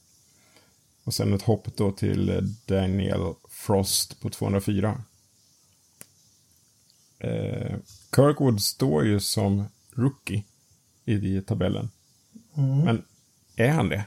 Och 1.05 1.15
sen 1.15 1.33
ett 1.35 1.43
hopp 1.43 1.77
då 1.77 1.93
till 1.93 2.55
Daniel 2.67 3.35
Frost 3.49 4.21
på 4.21 4.31
204. 4.31 5.03
Eh, 7.21 7.77
Kirkwood 8.17 8.63
står 8.63 9.05
ju 9.07 9.21
som 9.21 9.65
rookie 9.95 10.45
i 11.05 11.41
tabellen. 11.41 11.89
Mm. 12.57 12.79
Men 12.85 13.03
är 13.57 13.69
han 13.71 13.89
det? 13.89 14.05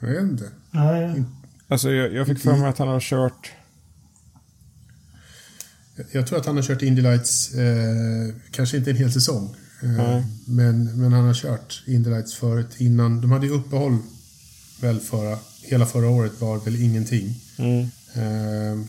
Jag 0.00 0.08
vet 0.08 0.22
inte. 0.22 0.50
Nej, 0.70 1.22
Alltså 1.68 1.90
jag, 1.90 2.12
jag 2.14 2.26
fick 2.26 2.38
för 2.38 2.56
mig 2.56 2.68
att 2.68 2.78
han 2.78 2.88
har 2.88 3.00
kört... 3.00 3.52
Jag- 5.96 6.06
Jag 6.12 6.26
tror 6.26 6.38
att 6.38 6.46
han 6.46 6.56
har 6.56 6.62
kört 6.62 6.82
Indy 6.82 7.02
Lights, 7.02 7.54
eh, 7.54 8.34
kanske 8.50 8.76
inte 8.76 8.90
en 8.90 8.96
hel 8.96 9.12
säsong. 9.12 9.56
Eh, 9.82 10.24
men, 10.46 11.00
men 11.00 11.12
han 11.12 11.24
har 11.26 11.34
kört 11.34 11.82
Indy 11.86 12.10
Lights 12.10 12.34
förut 12.34 12.80
innan. 12.80 13.20
De 13.20 13.30
hade 13.32 13.46
ju 13.46 13.52
uppehåll 13.52 13.98
väl 14.80 15.00
förra, 15.00 15.38
hela 15.62 15.86
förra 15.86 16.08
året 16.08 16.40
var 16.40 16.58
väl 16.58 16.82
ingenting. 16.82 17.34
Mm. 17.58 17.80
Eh, 18.14 18.86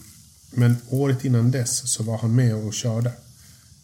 men 0.52 0.76
året 0.90 1.26
innan 1.26 1.52
dess 1.52 1.90
så 1.92 2.04
var 2.04 2.18
han 2.18 2.36
med 2.36 2.56
och 2.56 2.74
körde. 2.74 3.12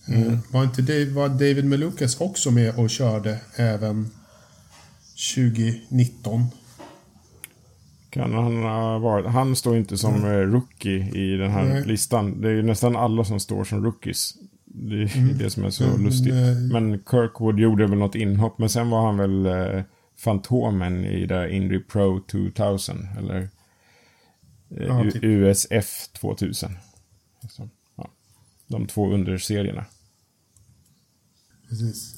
Eh, 0.07 0.38
var, 0.51 0.64
inte 0.64 0.82
Dave, 0.82 1.05
var 1.05 1.30
David 1.30 1.66
Melukas 1.66 2.22
också 2.22 2.51
med 2.51 2.76
och 2.76 2.89
körde 2.89 3.39
även 3.55 4.09
2019? 5.36 6.45
Kan 8.09 8.34
han 8.34 8.64
ha 8.64 8.99
varit... 8.99 9.26
Han 9.26 9.55
står 9.55 9.78
inte 9.78 9.97
som 9.97 10.26
eh, 10.26 10.30
rookie 10.38 11.16
i 11.16 11.38
den 11.38 11.51
här 11.51 11.64
Nej. 11.64 11.86
listan. 11.86 12.41
Det 12.41 12.47
är 12.49 12.53
ju 12.53 12.61
nästan 12.64 12.95
alla 12.95 13.24
som 13.24 13.39
står 13.39 13.64
som 13.64 13.84
rookies. 13.84 14.34
Det 14.66 14.95
är 14.95 15.34
det 15.39 15.49
som 15.49 15.64
är 15.66 15.70
så 15.70 15.84
Mm, 15.84 16.05
lustigt. 16.05 16.34
eh, 16.34 16.57
Men 16.72 16.99
Kirkwood 17.11 17.59
gjorde 17.59 17.88
väl 17.88 17.99
något 17.99 18.16
inhopp. 18.16 18.57
Men 18.59 18.70
sen 18.70 18.89
var 18.89 19.05
han 19.05 19.18
väl 19.18 19.45
eh, 19.45 19.84
Fantomen 20.18 21.05
i 21.05 21.26
det 21.26 21.53
Indy 21.55 21.80
Pro 21.80 22.20
2000. 22.20 23.07
Eller 23.18 23.49
Ja, 24.70 25.03
U- 25.05 25.11
typ. 25.11 25.24
USF 25.24 26.07
2000. 26.14 26.78
Så, 27.49 27.70
ja. 27.95 28.09
De 28.68 28.88
två 28.88 29.14
underserierna. 29.14 29.86
Precis. 31.70 32.16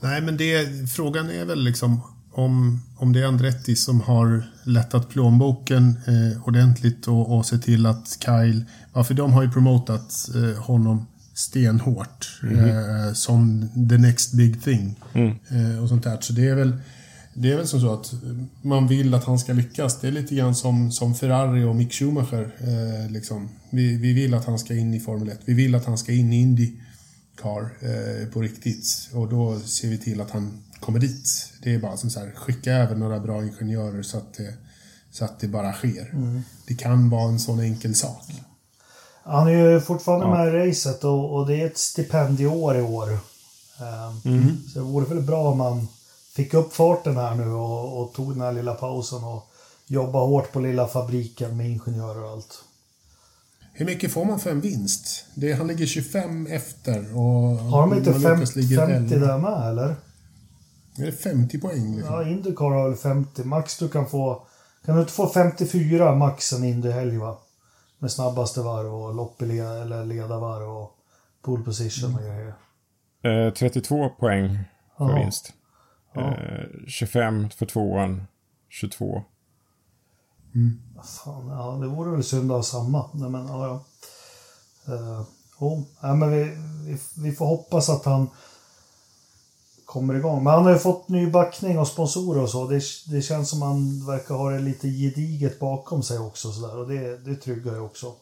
Nej, 0.00 0.20
men 0.22 0.36
det, 0.36 0.66
frågan 0.90 1.30
är 1.30 1.44
väl 1.44 1.64
liksom 1.64 2.00
om, 2.32 2.82
om 2.96 3.12
det 3.12 3.20
är 3.20 3.26
Andretti 3.26 3.76
som 3.76 4.00
har 4.00 4.44
lättat 4.64 5.08
plånboken 5.08 5.98
eh, 6.06 6.48
ordentligt 6.48 7.08
och, 7.08 7.36
och 7.36 7.46
sett 7.46 7.62
till 7.62 7.86
att 7.86 8.18
Kyle... 8.24 8.64
Ja, 8.94 9.04
för 9.04 9.14
de 9.14 9.32
har 9.32 9.42
ju 9.42 9.50
promotat 9.50 10.28
eh, 10.34 10.62
honom 10.62 11.06
stenhårt 11.34 12.40
eh, 12.42 13.12
som 13.12 13.68
the 13.90 13.98
next 13.98 14.32
big 14.32 14.62
thing. 14.62 15.00
Eh, 15.48 15.82
och 15.82 15.88
sånt 15.88 16.04
där. 16.04 16.18
Så 16.20 16.32
det 16.32 16.48
är 16.48 16.54
väl... 16.54 16.76
Det 17.34 17.52
är 17.52 17.56
väl 17.56 17.66
som 17.66 17.80
så 17.80 17.92
att 17.92 18.12
man 18.62 18.88
vill 18.88 19.14
att 19.14 19.24
han 19.24 19.38
ska 19.38 19.52
lyckas. 19.52 20.00
Det 20.00 20.08
är 20.08 20.12
lite 20.12 20.34
grann 20.34 20.54
som, 20.54 20.92
som 20.92 21.14
Ferrari 21.14 21.64
och 21.64 21.76
Mick 21.76 21.92
Schumacher. 21.92 22.54
Eh, 22.60 23.10
liksom. 23.10 23.48
vi, 23.70 23.96
vi 23.96 24.12
vill 24.12 24.34
att 24.34 24.44
han 24.44 24.58
ska 24.58 24.74
in 24.74 24.94
i 24.94 25.00
Formel 25.00 25.28
1. 25.28 25.40
Vi 25.44 25.54
vill 25.54 25.74
att 25.74 25.84
han 25.84 25.98
ska 25.98 26.12
in 26.12 26.32
i 26.32 26.40
Indy 26.40 26.72
car 27.42 27.70
eh, 27.80 28.28
på 28.32 28.40
riktigt. 28.40 29.08
Och 29.12 29.28
då 29.28 29.60
ser 29.60 29.88
vi 29.88 29.98
till 29.98 30.20
att 30.20 30.30
han 30.30 30.62
kommer 30.80 30.98
dit. 30.98 31.52
Det 31.62 31.74
är 31.74 31.78
bara 31.78 31.96
som 31.96 32.10
så 32.10 32.20
här, 32.20 32.30
skicka 32.30 32.72
över 32.72 32.96
några 32.96 33.20
bra 33.20 33.42
ingenjörer 33.42 34.02
så 34.02 34.18
att 34.18 34.34
det, 34.34 34.54
så 35.10 35.24
att 35.24 35.40
det 35.40 35.48
bara 35.48 35.72
sker. 35.72 36.14
Det 36.66 36.74
kan 36.74 37.10
vara 37.10 37.28
en 37.28 37.40
sån 37.40 37.60
enkel 37.60 37.94
sak. 37.94 38.24
Han 39.22 39.48
är 39.48 39.72
ju 39.72 39.80
fortfarande 39.80 40.26
med 40.26 40.54
i 40.54 40.70
racet 40.70 41.04
och, 41.04 41.34
och 41.34 41.46
det 41.46 41.62
är 41.62 41.66
ett 41.66 41.78
stipendieår 41.78 42.76
i 42.76 42.82
år. 42.82 43.08
Ehm, 43.80 44.56
Så 44.68 44.78
det 44.78 44.84
vore 44.84 45.06
väl 45.06 45.22
bra 45.22 45.48
om 45.50 45.58
man 45.58 45.88
fick 46.44 46.54
upp 46.54 46.72
farten 46.72 47.16
här 47.16 47.34
nu 47.34 47.52
och, 47.52 48.00
och 48.02 48.12
tog 48.12 48.32
den 48.32 48.40
här 48.40 48.52
lilla 48.52 48.74
pausen 48.74 49.24
och 49.24 49.46
jobba 49.86 50.18
hårt 50.18 50.52
på 50.52 50.60
lilla 50.60 50.86
fabriken 50.86 51.56
med 51.56 51.70
ingenjörer 51.70 52.24
och 52.24 52.30
allt. 52.30 52.64
Hur 53.72 53.86
mycket 53.86 54.12
får 54.12 54.24
man 54.24 54.40
för 54.40 54.50
en 54.50 54.60
vinst? 54.60 55.24
Det, 55.34 55.52
han 55.52 55.66
ligger 55.66 55.86
25 55.86 56.46
efter 56.46 57.16
och... 57.16 57.56
Har 57.56 57.80
de 57.80 57.98
inte 57.98 58.12
fem, 58.14 58.46
50 58.46 59.14
11. 59.14 59.26
där 59.26 59.38
med 59.38 59.68
eller? 59.68 59.96
Är 60.98 61.06
det 61.06 61.12
50 61.12 61.60
poäng? 61.60 61.96
Liksom? 61.96 62.14
Ja, 62.14 62.28
Indycar 62.28 62.70
har 62.70 62.88
väl 62.88 62.98
50. 62.98 63.44
Max 63.44 63.78
du 63.78 63.88
kan 63.88 64.06
få... 64.06 64.46
Kan 64.86 64.94
du 64.94 65.00
inte 65.00 65.12
få 65.12 65.28
54 65.28 66.14
max 66.14 66.52
en 66.52 66.64
Indy-helg 66.64 67.16
va? 67.18 67.38
Med 67.98 68.10
snabbaste 68.10 68.60
varv 68.60 68.94
och 68.94 69.14
lopp 69.14 69.42
eller 69.42 70.04
ledarvarv 70.04 70.68
och 70.76 70.90
pole 71.42 71.64
position 71.64 72.14
och 72.14 72.20
grejer. 72.20 72.54
Eh, 73.48 73.52
32 73.54 74.08
poäng 74.08 74.58
för 74.98 75.08
Ja. 75.08 75.14
vinst. 75.14 75.52
Ja. 76.12 76.36
Eh, 76.36 76.66
25 76.86 77.50
för 77.50 77.66
tvåan. 77.66 78.26
22. 78.68 79.24
Fan, 81.24 81.48
ja, 81.48 81.78
det 81.80 81.86
vore 81.86 82.10
väl 82.10 82.24
synd 82.24 82.52
att 82.52 82.56
ha 82.56 82.62
samma. 82.62 83.10
Nej, 83.14 83.30
men, 83.30 83.46
ja, 83.46 83.66
ja. 83.66 83.84
Uh, 84.94 85.22
oh, 85.58 85.82
nej, 86.02 86.16
men 86.16 86.30
vi, 86.30 86.42
vi, 86.86 86.98
vi 87.16 87.32
får 87.32 87.46
hoppas 87.46 87.88
att 87.88 88.04
han 88.04 88.28
kommer 89.84 90.14
igång. 90.14 90.44
Men 90.44 90.52
han 90.52 90.64
har 90.64 90.72
ju 90.72 90.78
fått 90.78 91.08
ny 91.08 91.30
backning 91.30 91.78
och 91.78 91.88
sponsorer 91.88 92.42
och 92.42 92.50
så. 92.50 92.68
Det, 92.68 92.82
det 93.06 93.22
känns 93.22 93.50
som 93.50 93.62
han 93.62 94.06
verkar 94.06 94.34
ha 94.34 94.50
det 94.50 94.58
lite 94.58 94.88
gediget 94.88 95.58
bakom 95.58 96.02
sig 96.02 96.18
också. 96.18 96.52
Så 96.52 96.66
där, 96.66 96.76
och 96.76 96.88
det, 96.88 97.18
det 97.18 97.36
tryggar 97.36 97.72
ju 97.72 97.80
också. 97.80 98.12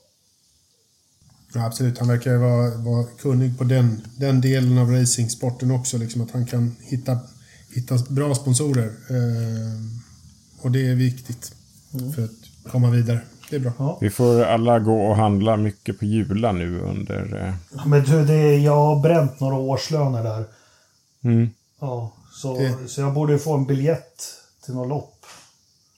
Ja, 1.55 1.67
absolut. 1.67 1.99
Han 1.99 2.09
verkar 2.09 2.37
vara, 2.37 2.77
vara 2.77 3.05
kunnig 3.05 3.59
på 3.59 3.65
den, 3.65 4.07
den 4.17 4.41
delen 4.41 4.79
av 4.79 4.91
racingsporten 4.91 5.71
också. 5.71 5.99
Liksom, 5.99 6.23
att 6.23 6.31
han 6.31 6.47
kan 6.47 6.77
hitta, 6.81 7.19
hitta 7.81 7.99
bra 8.09 8.35
sponsorer. 8.35 8.87
Eh, 8.87 10.63
och 10.63 10.71
det 10.71 10.89
är 10.91 10.95
viktigt 10.95 11.53
för 12.15 12.25
att 12.25 12.71
komma 12.73 12.91
vidare. 12.91 13.21
Det 13.51 13.57
är 13.57 13.61
bra. 13.61 13.73
Ja. 13.79 13.99
Vi 14.01 14.11
får 14.11 14.43
alla 14.45 14.79
gå 14.79 15.03
och 15.07 15.17
handla 15.17 15.57
mycket 15.57 15.99
på 15.99 16.05
Jula 16.05 16.53
nu 16.53 16.81
under... 16.81 17.47
Eh, 17.47 17.87
Men 17.87 18.05
du, 18.05 18.25
det, 18.25 18.57
jag 18.57 18.77
har 18.77 19.01
bränt 19.01 19.41
några 19.41 19.55
årslöner 19.55 20.23
där. 20.23 20.45
mm. 21.25 21.51
Ja, 21.81 22.13
så, 22.33 22.59
Det- 22.59 22.89
så 22.89 23.01
jag 23.01 23.15
borde 23.15 23.33
ju 23.33 23.39
få 23.39 23.55
en 23.55 23.67
biljett 23.67 24.23
till 24.65 24.75
något 24.75 24.89
lopp. 24.89 25.15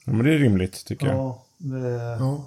Ja, 0.04 0.12
men 0.12 0.26
det 0.26 0.34
är 0.34 0.38
rimligt 0.38 0.84
tycker 0.86 1.06
jag. 1.06 1.16
Ja, 1.16 1.44
det, 1.58 2.16
Ja. 2.20 2.44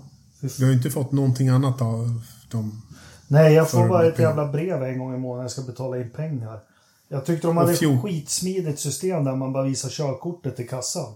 Du 0.58 0.64
har 0.66 0.72
ju 0.72 0.78
inte 0.78 0.90
fått 0.90 1.12
någonting 1.12 1.50
annat 1.50 1.82
av 1.82 2.22
dem. 2.52 2.82
Nej, 3.28 3.54
jag 3.54 3.70
får 3.70 3.88
bara 3.90 4.06
ett 4.08 4.16
pengar. 4.16 4.30
jävla 4.30 4.52
brev 4.52 4.84
en 4.84 5.00
gång 5.00 5.16
i 5.16 5.18
månaden 5.18 5.42
jag 5.44 5.52
ska 5.52 5.62
betala 5.62 5.98
in 5.98 6.10
pengar. 6.10 6.60
Jag 7.14 7.26
tyckte 7.26 7.48
de 7.48 7.58
hade 7.58 7.72
ett 7.74 8.02
skitsmidigt 8.02 8.80
system 8.80 9.24
där 9.24 9.36
man 9.36 9.54
bara 9.54 9.64
visar 9.64 9.90
körkortet 9.90 10.60
i 10.60 10.68
kassan. 10.68 11.14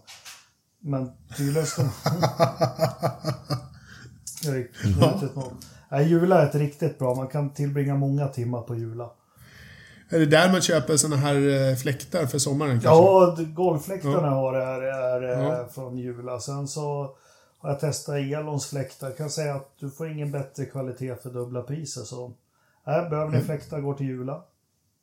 Men 0.80 1.12
tydligen 1.38 1.66
ska 1.68 1.82
man... 1.84 1.92
Jag 5.90 6.04
Jula 6.04 6.42
är 6.42 6.46
ett 6.46 6.56
riktigt 6.56 7.00
bra. 7.00 7.16
Man 7.16 7.28
kan 7.28 7.50
tillbringa 7.50 7.96
många 7.96 8.28
timmar 8.28 8.62
på 8.62 8.76
Jula. 8.76 9.10
Är 10.10 10.20
det 10.20 10.26
där 10.26 10.52
man 10.52 10.62
köper 10.62 10.98
såna 10.98 11.16
här 11.16 11.70
eh, 11.70 11.76
fläktar 11.76 12.26
för 12.26 12.40
sommaren 12.40 12.72
kanske? 12.82 12.88
Ja, 12.90 13.36
golffläktarna 13.56 14.28
Ja. 14.28 14.34
har 14.34 14.54
det 14.54 14.66
här 14.66 14.82
är 14.82 15.24
eh, 15.24 15.44
Ja. 15.44 15.68
från 15.74 15.98
Jula. 15.98 16.40
Sen 16.40 16.68
så 16.68 17.10
har 17.60 17.70
jag 17.70 17.80
testat 17.80 18.16
Elons 18.16 18.66
fläktar. 18.66 19.12
Kan 19.12 19.30
säga 19.30 19.56
att 19.56 19.70
du 19.80 19.90
får 19.90 20.10
ingen 20.12 20.32
bättre 20.32 20.66
kvalitet 20.66 21.16
för 21.24 21.30
dubbla 21.30 21.62
priser. 21.62 22.02
Så 22.02 22.34
nej, 22.88 23.10
behöver 23.10 23.32
ni 23.32 23.42
fläktar, 23.42 23.80
går 23.80 23.94
till 23.94 24.06
Jula. 24.08 24.44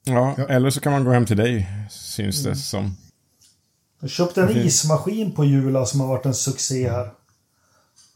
Ja, 0.05 0.35
Ja. 0.39 0.45
eller 0.49 0.71
så 0.71 0.81
kan 0.81 0.93
man 0.93 1.05
gå 1.05 1.11
hem 1.11 1.27
till 1.27 1.37
dig, 1.37 1.69
syns 1.91 2.45
det 2.45 2.57
som. 2.57 2.97
Jag 4.01 4.11
köpte 4.11 4.43
en 4.43 4.51
ismaskin 4.57 5.33
på 5.35 5.45
Jula 5.45 5.87
som 5.87 6.01
har 6.01 6.07
varit 6.09 6.27
en 6.27 6.35
succé 6.35 6.91
här. 6.91 7.11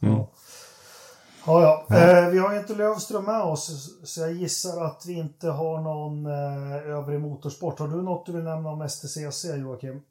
Mm. 0.00 0.14
Ja. 0.14 0.30
Ja, 1.46 1.86
ja. 1.88 1.96
Eh, 1.96 2.28
vi 2.30 2.38
har 2.38 2.52
ju 2.54 2.60
inte 2.60 2.74
Lövström 2.74 3.24
med 3.24 3.42
oss, 3.42 3.90
så 4.04 4.20
jag 4.20 4.32
gissar 4.32 4.84
att 4.84 5.04
vi 5.06 5.12
inte 5.12 5.48
har 5.48 5.80
någon 5.80 6.26
eh, 6.26 6.72
övrig 6.96 7.20
motorsport. 7.20 7.78
Har 7.78 7.88
du 7.88 8.02
något 8.02 8.26
du 8.26 8.32
vill 8.32 8.44
nämna 8.44 8.68
om 8.70 8.88
STCC, 8.88 9.44
Joakim? 9.44 10.02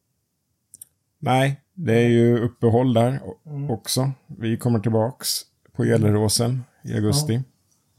Nej, 1.19 1.61
det 1.73 1.93
är 1.93 2.07
ju 2.07 2.39
uppehåll 2.39 2.93
där 2.93 3.21
Mm. 3.45 3.69
också. 3.71 4.11
Vi 4.27 4.57
kommer 4.57 4.79
tillbaks 4.79 5.27
på 5.75 5.83
Gelleråsen 5.85 6.63
i 6.83 6.93
augusti. 6.93 7.41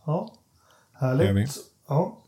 Ja, 0.07 0.35
vi. 1.01 1.07
härligt. 1.07 1.57
Ja, 1.89 2.19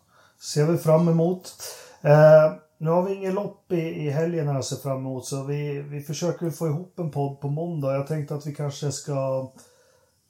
ser 0.43 0.67
vi 0.67 0.79
fram 0.79 1.09
emot. 1.09 1.53
Eh, 2.01 2.53
nu 2.79 2.91
har 2.91 3.03
vi 3.03 3.15
ingen 3.15 3.35
lopp 3.35 3.73
i, 3.73 3.81
i 3.81 4.11
helgen 4.11 4.49
här 4.49 4.59
att 4.59 4.65
se 4.65 4.77
fram 4.77 4.99
emot, 4.99 5.27
så 5.27 5.45
vi, 5.45 5.83
vi 5.83 6.01
försöker 6.01 6.51
få 6.51 6.67
ihop 6.67 6.99
en 6.99 7.11
podd 7.11 7.41
på 7.41 7.49
måndag. 7.49 7.95
Jag 7.95 8.07
tänkte 8.07 8.35
att 8.35 8.47
vi 8.47 8.55
kanske 8.55 8.93
ska 8.93 9.51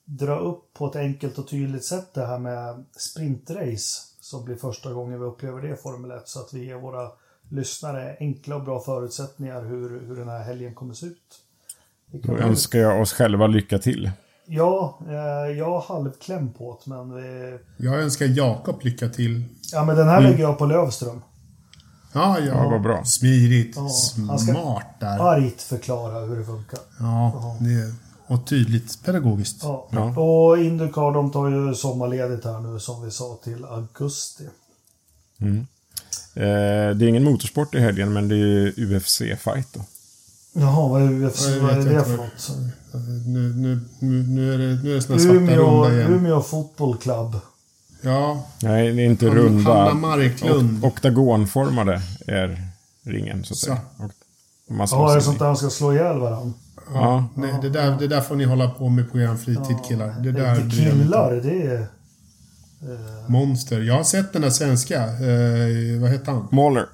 dra 0.04 0.38
upp 0.38 0.74
på 0.74 0.86
ett 0.86 0.96
enkelt 0.96 1.38
och 1.38 1.48
tydligt 1.48 1.84
sätt 1.84 2.14
det 2.14 2.26
här 2.26 2.38
med 2.38 2.84
sprintrace 2.96 4.02
som 4.20 4.44
blir 4.44 4.56
första 4.56 4.92
gången 4.92 5.20
vi 5.20 5.26
upplever 5.26 5.62
det 5.62 5.68
i 5.68 5.76
Formel 5.76 6.10
1 6.10 6.28
så 6.28 6.40
att 6.40 6.54
vi 6.54 6.64
ger 6.64 6.76
våra 6.76 7.10
lyssnare 7.48 8.16
enkla 8.20 8.56
och 8.56 8.64
bra 8.64 8.80
förutsättningar 8.80 9.62
hur, 9.62 10.00
hur 10.00 10.16
den 10.16 10.28
här 10.28 10.42
helgen 10.42 10.74
kommer 10.74 10.94
se 10.94 11.06
ut. 11.06 11.40
Då 12.06 12.36
önskar 12.36 12.78
jag 12.78 13.00
oss 13.00 13.12
själva 13.12 13.46
lycka 13.46 13.78
till. 13.78 14.10
Ja, 14.52 14.98
eh, 15.08 15.58
jag 15.58 15.64
har 15.80 15.94
halvkläm 15.94 16.52
på 16.52 16.78
det, 16.84 16.90
men 16.90 17.14
vi, 17.14 17.58
Jag 17.76 17.94
önskar 18.02 18.26
Jakob 18.26 18.84
lycka 18.84 19.08
till. 19.08 19.44
Ja, 19.72 19.84
men 19.84 19.96
den 19.96 20.08
här 20.08 20.20
lägger 20.20 20.38
jag 20.40 20.58
på 20.58 20.66
Lövström. 20.66 21.22
Ja, 22.12 22.38
ja. 22.38 22.44
Ja, 22.46 22.68
vad 22.68 22.82
bra. 22.82 23.04
Smidigt. 23.04 23.76
Ja, 23.76 23.82
han 24.28 24.38
ska- 24.38 24.52
Smart 24.52 24.86
där. 25.00 25.18
Argt 25.18 25.62
förklara 25.62 26.20
hur 26.20 26.36
det 26.38 26.44
funkar. 26.44 26.78
Ja, 26.98 27.56
det 27.60 27.70
är, 27.72 27.92
och 28.26 28.46
tydligt 28.46 29.04
pedagogiskt. 29.04 29.58
Ja. 29.62 29.88
Ja. 29.90 30.20
Och 30.20 30.58
Indycar 30.58 31.12
de 31.14 31.30
tar 31.32 31.48
ju 31.48 31.74
sommarledigt 31.74 32.44
här 32.44 32.60
nu 32.60 32.80
som 32.80 33.02
vi 33.04 33.10
sa 33.10 33.38
till 33.44 33.64
augusti. 33.64 34.44
Eh, 36.34 36.96
det 36.96 37.04
är 37.04 37.08
ingen 37.08 37.24
motorsport 37.24 37.74
i 37.74 37.80
helgen, 37.80 38.12
men 38.12 38.28
det 38.28 38.36
är 38.36 38.72
UFC-fight 38.78 39.66
då. 39.74 39.80
Jaha, 40.52 40.88
vad 40.88 41.02
är 41.02 41.24
UFC? 41.24 41.48
Jag 41.48 41.60
Vad 41.60 41.70
är 41.70 41.84
det 41.94 42.04
för 42.04 42.16
något? 42.16 42.50
Nu, 43.26 43.52
nu, 43.56 43.80
nu, 43.98 44.22
nu 44.22 44.54
är 44.54 44.58
det, 44.58 44.82
nu 44.82 44.90
är 44.90 44.94
det 44.94 45.02
såna 45.02 45.18
svarta 45.18 45.34
Umeå, 45.36 45.84
runda 45.84 45.94
igen. 45.98 46.12
Umeå 46.12 46.40
Fotboll 46.42 46.96
Club. 46.96 47.36
Ja, 48.02 48.46
Nej, 48.62 48.92
det 48.92 49.02
är 49.02 49.06
inte 49.06 49.28
Hanna 49.28 49.40
runda. 49.40 49.94
Marklund. 49.94 50.84
Ok- 50.84 50.92
oktagonformade 50.92 52.02
är 52.26 52.62
ringen, 53.02 53.44
så 53.44 53.52
att 53.54 53.58
säga. 53.58 53.78
Ja, 53.98 55.10
är 55.10 55.14
det 55.14 55.18
i- 55.20 55.22
sånt 55.24 55.38
där 55.38 55.46
de 55.46 55.56
ska 55.56 55.70
slå 55.70 55.92
ihjäl 55.92 56.18
varandra? 56.18 56.52
Ja, 56.94 57.24
nej, 57.34 57.54
det, 57.62 57.68
där, 57.70 57.96
det 57.98 58.06
där 58.08 58.20
får 58.20 58.36
ni 58.36 58.44
hålla 58.44 58.68
på 58.70 58.88
med 58.88 59.12
på 59.12 59.18
er 59.18 59.36
fritid 59.36 59.76
killar. 59.88 60.14
Det 60.20 60.32
där 60.32 60.60
Inte 60.60 60.76
killar, 60.76 61.32
det 61.32 61.62
är... 61.66 61.86
Monster. 63.28 63.80
Jag 63.80 63.94
har 63.94 64.04
sett 64.04 64.32
den 64.32 64.42
där 64.42 64.50
svenska. 64.50 65.04
Eh, 65.04 66.00
vad 66.00 66.10
heter 66.10 66.32
han? 66.32 66.48
Mahler. 66.50 66.86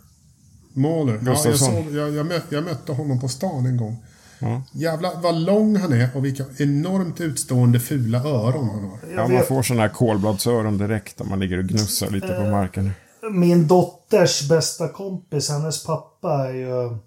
Mahler. 0.77 1.21
Ja, 1.27 1.37
jag, 1.45 1.59
såg, 1.59 1.95
jag, 1.95 2.15
jag, 2.15 2.27
mötte, 2.27 2.55
jag 2.55 2.65
mötte 2.65 2.93
honom 2.93 3.21
på 3.21 3.29
stan 3.29 3.67
en 3.67 3.77
gång. 3.77 4.05
Ja. 4.39 4.63
Jävlar 4.73 5.21
vad 5.23 5.35
lång 5.35 5.77
han 5.77 5.93
är 5.93 6.17
och 6.17 6.25
vilka 6.25 6.45
enormt 6.59 7.21
utstående 7.21 7.81
fula 7.81 8.19
öron 8.19 8.69
han 8.69 8.85
har. 8.85 8.99
Ja, 9.15 9.29
man 9.29 9.45
får 9.45 9.63
sådana 9.63 9.83
här 9.83 9.89
kolbladsöron 9.89 10.79
direkt 10.79 11.21
om 11.21 11.29
man 11.29 11.41
ligger 11.41 11.59
och 11.59 11.65
gnussar 11.65 12.11
lite 12.11 12.27
på 12.27 12.43
marken. 12.43 12.91
min 13.33 13.67
dotters 13.67 14.49
bästa 14.49 14.89
kompis, 14.89 15.51
hennes 15.51 15.85
pappa 15.85 16.49
är 16.49 16.55
ju 16.55 16.99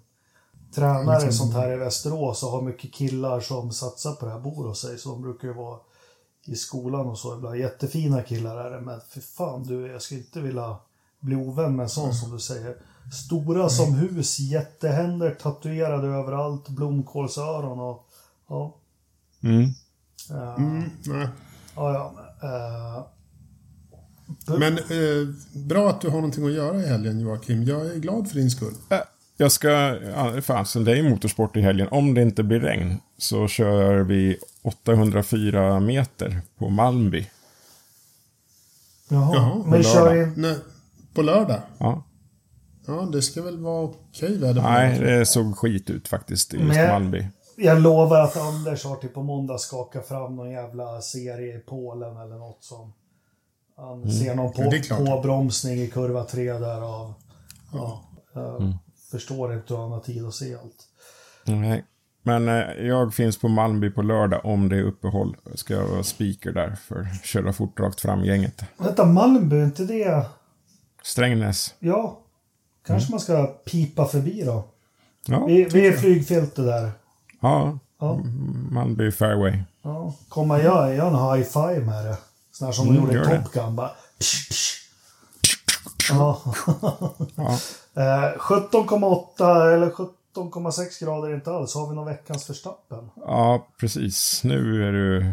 tränare 0.74 1.26
och 1.26 1.34
sånt 1.34 1.54
här 1.54 1.72
i 1.72 1.76
Västerås 1.76 2.42
och 2.42 2.50
har 2.50 2.62
mycket 2.62 2.92
killar 2.92 3.40
som 3.40 3.72
satsar 3.72 4.12
på 4.12 4.26
det 4.26 4.32
här, 4.32 4.40
bor 4.40 4.68
hos 4.68 4.80
sig. 4.80 4.98
Så 4.98 5.08
de 5.08 5.22
brukar 5.22 5.48
ju 5.48 5.54
vara 5.54 5.78
i 6.46 6.54
skolan 6.54 7.06
och 7.06 7.18
så 7.18 7.36
ibland. 7.36 7.56
Jättefina 7.56 8.22
killar 8.22 8.56
är 8.56 8.70
det, 8.70 8.80
men 8.80 9.00
för 9.08 9.20
fan 9.20 9.62
du, 9.62 9.86
jag 9.86 10.02
skulle 10.02 10.20
inte 10.20 10.40
vilja 10.40 10.76
bli 11.20 11.36
ovän 11.36 11.76
med 11.76 11.84
en 11.84 11.90
sån 11.90 12.14
som 12.14 12.32
du 12.32 12.38
säger. 12.38 12.76
Stora 13.12 13.68
som 13.68 13.94
hus, 13.94 14.38
jättehänder 14.38 15.30
tatuerade 15.30 16.08
överallt, 16.08 16.68
blomkålsöron 16.68 17.80
och... 17.80 18.06
Ja, 18.48 18.76
Mm. 19.42 19.62
eh, 20.30 20.54
Mm, 20.56 20.90
nej. 21.06 21.28
ja, 21.76 22.12
ja. 22.40 22.48
eh, 22.48 23.04
Men 24.58 24.78
eh, 24.78 25.28
bra 25.66 25.90
att 25.90 26.00
du 26.00 26.08
har 26.08 26.16
någonting 26.16 26.46
att 26.46 26.52
göra 26.52 26.82
i 26.82 26.86
helgen 26.86 27.20
Joakim. 27.20 27.64
Jag 27.64 27.86
är 27.86 27.96
glad 27.96 28.28
för 28.28 28.34
din 28.36 28.50
skull. 28.50 28.74
Äh, 28.90 28.98
Jag 29.36 29.52
ska, 29.52 29.98
fasen 30.42 30.84
det 30.84 30.98
är 30.98 31.10
motorsport 31.10 31.56
i 31.56 31.60
helgen. 31.60 31.88
Om 31.90 32.14
det 32.14 32.22
inte 32.22 32.42
blir 32.42 32.60
regn 32.60 32.98
så 33.18 33.48
kör 33.48 34.00
vi 34.02 34.36
804 34.62 35.80
meter 35.80 36.40
på 36.58 36.68
Malmby. 36.68 37.26
jaha, 39.08 39.34
Jaha, 39.36 39.62
men 39.66 39.82
på 39.82 39.88
kör 39.88 40.04
lördag. 40.14 40.22
in... 40.28 40.34
Nej, 40.36 40.56
på 41.14 41.22
lördag? 41.22 41.60
Ja. 41.78 42.02
Ja, 42.86 43.08
det 43.12 43.22
ska 43.22 43.42
väl 43.42 43.58
vara 43.58 43.82
okej 43.84 44.38
väder 44.38 44.62
Nej, 44.62 44.98
det 44.98 45.26
såg 45.26 45.56
skit 45.56 45.90
ut 45.90 46.08
faktiskt 46.08 46.54
i 46.54 46.56
just 46.56 46.68
Men- 46.76 46.88
Malmby. 46.88 47.26
Jag 47.56 47.80
lovar 47.80 48.20
att 48.20 48.36
Anders 48.36 48.84
har 48.84 48.96
till 48.96 49.08
på 49.08 49.22
måndag 49.22 49.58
skaka 49.58 50.02
fram 50.02 50.36
någon 50.36 50.50
jävla 50.50 51.00
serie 51.00 51.56
i 51.56 51.58
Polen 51.58 52.16
eller 52.16 52.36
något 52.36 52.64
som... 52.64 52.92
Han 53.76 54.10
ser 54.10 54.34
någon 54.34 54.52
på, 54.52 54.72
Ja, 54.88 54.96
påbromsning 54.96 55.80
i 55.80 55.88
kurva 55.88 56.24
3 56.24 56.52
där 56.52 56.80
av... 56.80 57.14
Ja, 57.72 58.04
jag 58.34 58.78
förstår 59.10 59.54
inte 59.54 59.74
hur 59.74 59.80
han 59.80 59.92
har 59.92 60.00
tid 60.00 60.24
att 60.26 60.34
se 60.34 60.54
allt. 60.54 60.86
Nej. 61.44 61.84
Men 62.22 62.48
eh, 62.48 62.86
jag 62.86 63.14
finns 63.14 63.38
på 63.38 63.48
Malmby 63.48 63.90
på 63.90 64.02
lördag 64.02 64.40
om 64.44 64.68
det 64.68 64.76
är 64.76 64.82
uppehåll. 64.82 65.36
Ska 65.54 65.74
jag 65.74 65.88
vara 65.88 66.02
speaker 66.02 66.52
där 66.52 66.74
för 66.74 67.06
köra 67.24 67.52
fort 67.52 67.80
rakt 67.80 68.00
fram-gänget. 68.00 68.64
Vänta, 68.78 69.06
Malmö, 69.06 69.56
är 69.60 69.64
inte 69.64 69.84
det... 69.84 70.26
Strängnäs. 71.02 71.74
Ja, 71.78 72.19
kanske 72.90 73.10
man 73.10 73.20
ska 73.20 73.46
pipa 73.46 74.04
förbi 74.06 74.42
då. 74.46 74.64
Ja, 75.26 75.44
Vi, 75.46 75.64
vi 75.64 75.86
är 75.86 75.92
flygfältet 75.96 76.56
där. 76.66 76.90
ja. 77.40 77.78
Ja, 78.02 78.20
Malmby 78.70 79.12
Fairway. 79.12 79.58
ja. 79.82 80.14
Kommer 80.28 80.58
jag 80.58 80.94
göra 80.94 81.08
en 81.08 81.38
high 81.38 81.48
five 81.48 81.80
med 81.86 82.06
det? 82.06 82.16
Sån 82.52 82.66
här 82.66 82.72
som 82.72 82.86
de 82.86 82.90
Mm, 82.96 83.02
gjorde 83.02 83.12
i 83.14 83.16
gör. 83.16 83.42
Top 83.42 83.52
Gun. 83.52 83.76
Bara... 83.76 83.90
psh, 84.18 84.48
psh. 84.50 84.74
Ja. 86.10 86.42
Ja. 87.36 87.58
Eh, 87.94 88.38
17,8 88.38 89.74
eller 89.74 89.90
17,6 89.90 91.04
grader 91.04 91.34
inte 91.34 91.50
alls. 91.52 91.74
Har 91.74 91.88
vi 91.88 91.94
någon 91.94 92.06
veckans 92.06 92.44
förstappen? 92.44 93.10
ja, 93.16 93.66
precis. 93.80 94.40
Nu 94.44 94.88
är 94.88 94.92
du 94.92 95.32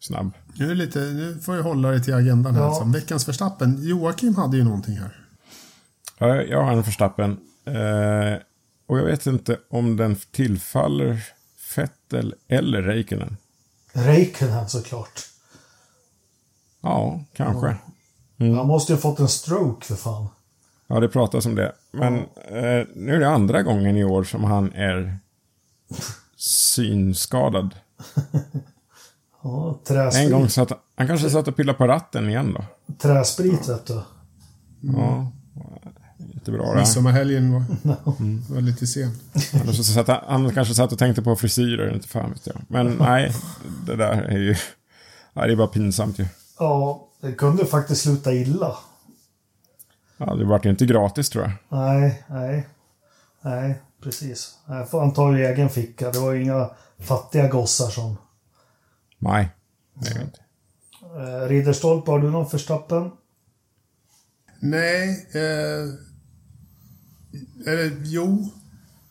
snabb. 0.00 0.30
Nu, 0.54 0.70
är 0.70 0.74
lite, 0.74 0.98
nu 0.98 1.38
får 1.42 1.56
jag 1.56 1.62
hålla 1.62 1.90
dig 1.90 2.02
till 2.04 2.14
agendan 2.14 2.54
här. 2.54 2.62
Ja. 2.62 2.74
Som 2.74 2.92
veckans 2.92 3.24
förstappen. 3.24 3.78
Joakim 3.82 4.34
hade 4.36 4.56
ju 4.56 4.64
någonting 4.64 4.96
här. 4.96 5.21
Ja, 6.22 6.42
jag 6.42 6.62
har 6.62 6.72
en 6.72 6.82
Verstappen. 6.82 7.30
Eh, 7.64 8.38
och 8.86 8.98
jag 8.98 9.04
vet 9.04 9.26
inte 9.26 9.58
om 9.70 9.96
den 9.96 10.16
tillfaller 10.16 11.24
Vettel 11.76 12.34
eller 12.48 12.82
Räikkönen. 12.82 13.36
Räikkönen 13.92 14.68
såklart. 14.68 15.20
Ja, 16.82 17.24
kanske. 17.32 17.76
Han 18.38 18.66
måste 18.66 18.92
ju 18.92 18.96
ha 18.96 19.00
fått 19.00 19.18
en 19.18 19.28
stroke 19.28 19.86
för 19.86 19.94
fan. 19.94 20.28
Ja, 20.86 21.00
det 21.00 21.08
pratas 21.08 21.46
om 21.46 21.54
det. 21.54 21.72
Men 21.92 22.16
eh, 22.36 22.86
nu 22.94 23.14
är 23.14 23.20
det 23.20 23.28
andra 23.28 23.62
gången 23.62 23.96
i 23.96 24.04
år 24.04 24.24
som 24.24 24.44
han 24.44 24.72
är 24.72 25.18
synskadad. 26.36 27.74
Ja, 29.44 29.68
En 29.78 29.84
träsprit, 29.84 30.30
gång 30.30 30.48
satt 30.48 30.72
han 30.94 31.06
kanske 31.06 31.30
satt 31.30 31.48
och 31.48 31.56
pillade 31.56 31.78
på 31.78 31.86
ratten 31.86 32.28
igen 32.28 32.54
då. 32.58 32.94
träsprit 32.94 33.68
vet 33.68 33.86
du. 33.86 34.02
Ja, 34.80 35.32
inte 36.42 36.52
bra 36.52 36.62
det. 36.62 36.68
här. 36.68 36.76
Midsommarhelgen 36.76 37.52
var, 37.52 37.62
var 38.54 38.60
lite 38.60 38.86
sen. 38.86 39.18
Eller 39.52 39.72
så 39.72 39.84
satt 39.84 40.08
han, 40.08 40.20
han 40.26 40.54
kanske 40.54 40.74
satt 40.74 40.92
och 40.92 40.98
tänkte 40.98 41.22
på 41.22 41.36
frisyrer, 41.36 41.94
inte 41.94 42.08
fan 42.08 42.30
vet 42.30 42.46
jag. 42.46 42.56
Men 42.68 42.86
nej, 42.98 43.32
det 43.86 43.96
där 43.96 44.22
är 44.22 44.38
ju... 44.38 44.56
Ja, 45.32 45.46
det 45.46 45.52
är 45.52 45.56
bara 45.56 45.66
pinsamt 45.66 46.18
ju. 46.18 46.26
Ja, 46.58 47.08
det 47.20 47.32
kunde 47.32 47.66
faktiskt 47.66 48.02
sluta 48.02 48.32
illa. 48.32 48.76
Ja, 50.16 50.34
det 50.34 50.44
vart 50.44 50.64
ju 50.66 50.70
inte 50.70 50.86
gratis 50.86 51.30
tror 51.30 51.44
jag. 51.44 51.78
Nej, 51.78 52.24
nej. 52.28 52.68
Nej, 53.42 53.82
precis. 54.02 54.58
Nej, 54.66 54.86
han 54.92 55.12
tar 55.12 55.32
ju 55.32 55.46
egen 55.46 55.68
ficka. 55.68 56.10
Det 56.10 56.18
var 56.18 56.32
ju 56.32 56.42
inga 56.42 56.70
fattiga 56.98 57.48
gossar 57.48 57.88
som... 57.88 58.16
Nej, 59.18 59.48
det 59.94 60.10
är 60.10 60.14
det 60.14 60.22
inte. 60.24 60.38
Eh, 61.02 61.48
Ridderstolpe, 61.48 62.10
har 62.10 62.18
du 62.18 62.30
någon 62.30 62.50
förstappen? 62.50 63.10
Nej, 64.60 65.26
eh, 65.34 66.11
eller 67.66 67.92
jo. 68.04 68.50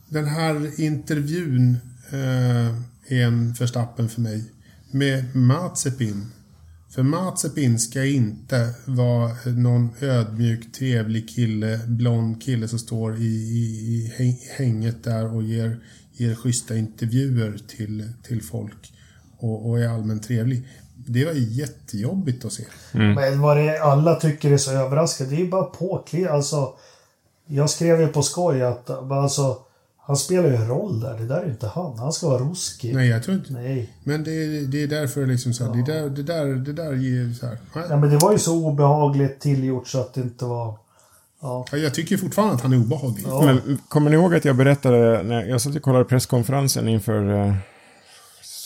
Den 0.10 0.26
här 0.26 0.82
intervjun 0.82 1.78
eh, 2.10 2.68
är 3.08 3.24
en 3.26 3.56
förstappen 3.56 4.10
för 4.10 4.22
mig. 4.22 4.44
Med 4.92 5.36
Mazepin. 5.36 6.26
För 6.90 7.04
Mats 7.04 7.46
Epin 7.46 7.80
ska 7.80 8.06
inte 8.06 8.74
vara 8.86 9.36
någon 9.46 9.90
ödmjuk, 10.02 10.72
trevlig 10.72 11.30
kille, 11.30 11.80
blond 11.88 12.44
kille 12.44 12.68
som 12.68 12.80
står 12.80 13.18
i, 13.18 13.26
i, 13.26 13.64
i 13.86 14.14
häng- 14.18 14.40
hänget 14.58 15.04
där 15.04 15.36
och 15.36 15.44
ger, 15.44 15.80
ger 16.14 16.36
schyssta 16.36 16.78
intervjuer 16.78 17.60
till, 17.68 18.10
till 18.24 18.42
folk 18.44 18.94
och, 19.38 19.70
och 19.70 19.80
är 19.80 19.88
allmänt 19.88 20.24
trevlig. 20.24 20.68
Det 20.96 21.26
var 21.26 21.34
jättejobbigt 21.34 22.46
att 22.46 22.54
se. 22.54 22.64
Men 23.16 23.42
vad 23.42 23.58
det 23.58 23.80
alla 23.80 24.16
tycker 24.16 24.52
är 24.52 24.58
så 24.58 24.72
överraskande, 24.72 25.36
det 25.36 25.42
är 25.42 25.46
ju 25.46 25.52
bara 25.52 25.64
påkli. 25.64 26.28
Alltså, 26.28 26.74
jag 27.52 27.70
skrev 27.70 28.02
ju 28.02 28.08
på 28.08 28.22
skoj 28.22 28.62
att 28.62 28.90
alltså, 29.12 29.58
han 29.98 30.18
spelar 30.18 30.50
ju 30.50 30.56
en 30.56 30.68
roll 30.68 31.00
där. 31.00 31.18
Det 31.18 31.26
där 31.26 31.42
är 31.42 31.50
inte 31.50 31.68
han. 31.68 32.00
Han 32.00 32.14
ska 32.14 32.30
vara 32.30 32.44
ruskig. 32.44 32.96
Nej, 32.96 33.10
jag 33.10 33.24
tror 33.24 33.38
inte... 33.38 33.54
Nej. 33.54 33.94
Men 34.04 34.24
det, 34.24 34.66
det 34.66 34.84
är 34.84 34.88
därför 34.88 35.26
liksom 35.26 35.54
så 35.54 35.66
här, 35.66 35.74
det, 35.74 35.94
där, 35.94 36.10
det, 36.10 36.24
där, 36.24 36.46
det 36.46 36.74
där 36.74 36.94
ger 36.94 37.34
så 37.34 37.46
här. 37.46 37.58
Ja, 37.90 37.98
men 37.98 38.10
det 38.10 38.18
var 38.18 38.32
ju 38.32 38.40
så 38.40 38.66
obehagligt 38.66 39.40
tillgjort 39.40 39.88
så 39.88 40.00
att 40.00 40.14
det 40.14 40.22
inte 40.22 40.46
var... 40.46 40.78
Ja. 41.42 41.66
Ja, 41.72 41.78
Jag 41.78 41.94
tycker 41.94 42.18
fortfarande 42.18 42.56
att 42.56 42.62
han 42.62 42.74
är 42.74 42.78
obehaglig. 42.78 43.26
Ja. 43.28 43.42
Men 43.46 43.80
kommer 43.88 44.10
ni 44.10 44.16
ihåg 44.16 44.36
att 44.36 44.46
jag 44.46 44.56
berättade, 44.56 45.24
när 45.24 45.46
jag 45.46 45.62
satt 45.62 45.76
och 45.76 45.82
kollade 45.82 46.06
presskonferensen 46.06 46.88
inför 46.88 47.48
eh, 47.48 47.56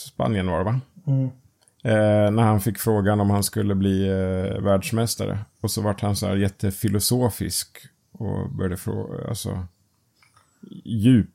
Spanien 0.08 0.46
var 0.46 0.58
det 0.58 0.64
va? 0.64 0.80
Mm. 1.06 1.24
Eh, 1.84 2.30
när 2.30 2.42
han 2.42 2.60
fick 2.60 2.78
frågan 2.78 3.20
om 3.20 3.30
han 3.30 3.42
skulle 3.42 3.74
bli 3.74 4.08
eh, 4.08 4.62
världsmästare. 4.62 5.38
Och 5.62 5.70
så 5.70 5.80
vart 5.80 6.00
han 6.00 6.16
så 6.16 6.26
här 6.26 6.36
jättefilosofisk 6.36 7.68
och 8.18 8.50
började 8.50 8.76
fråga, 8.76 9.28
alltså 9.28 9.64
djup 10.84 11.30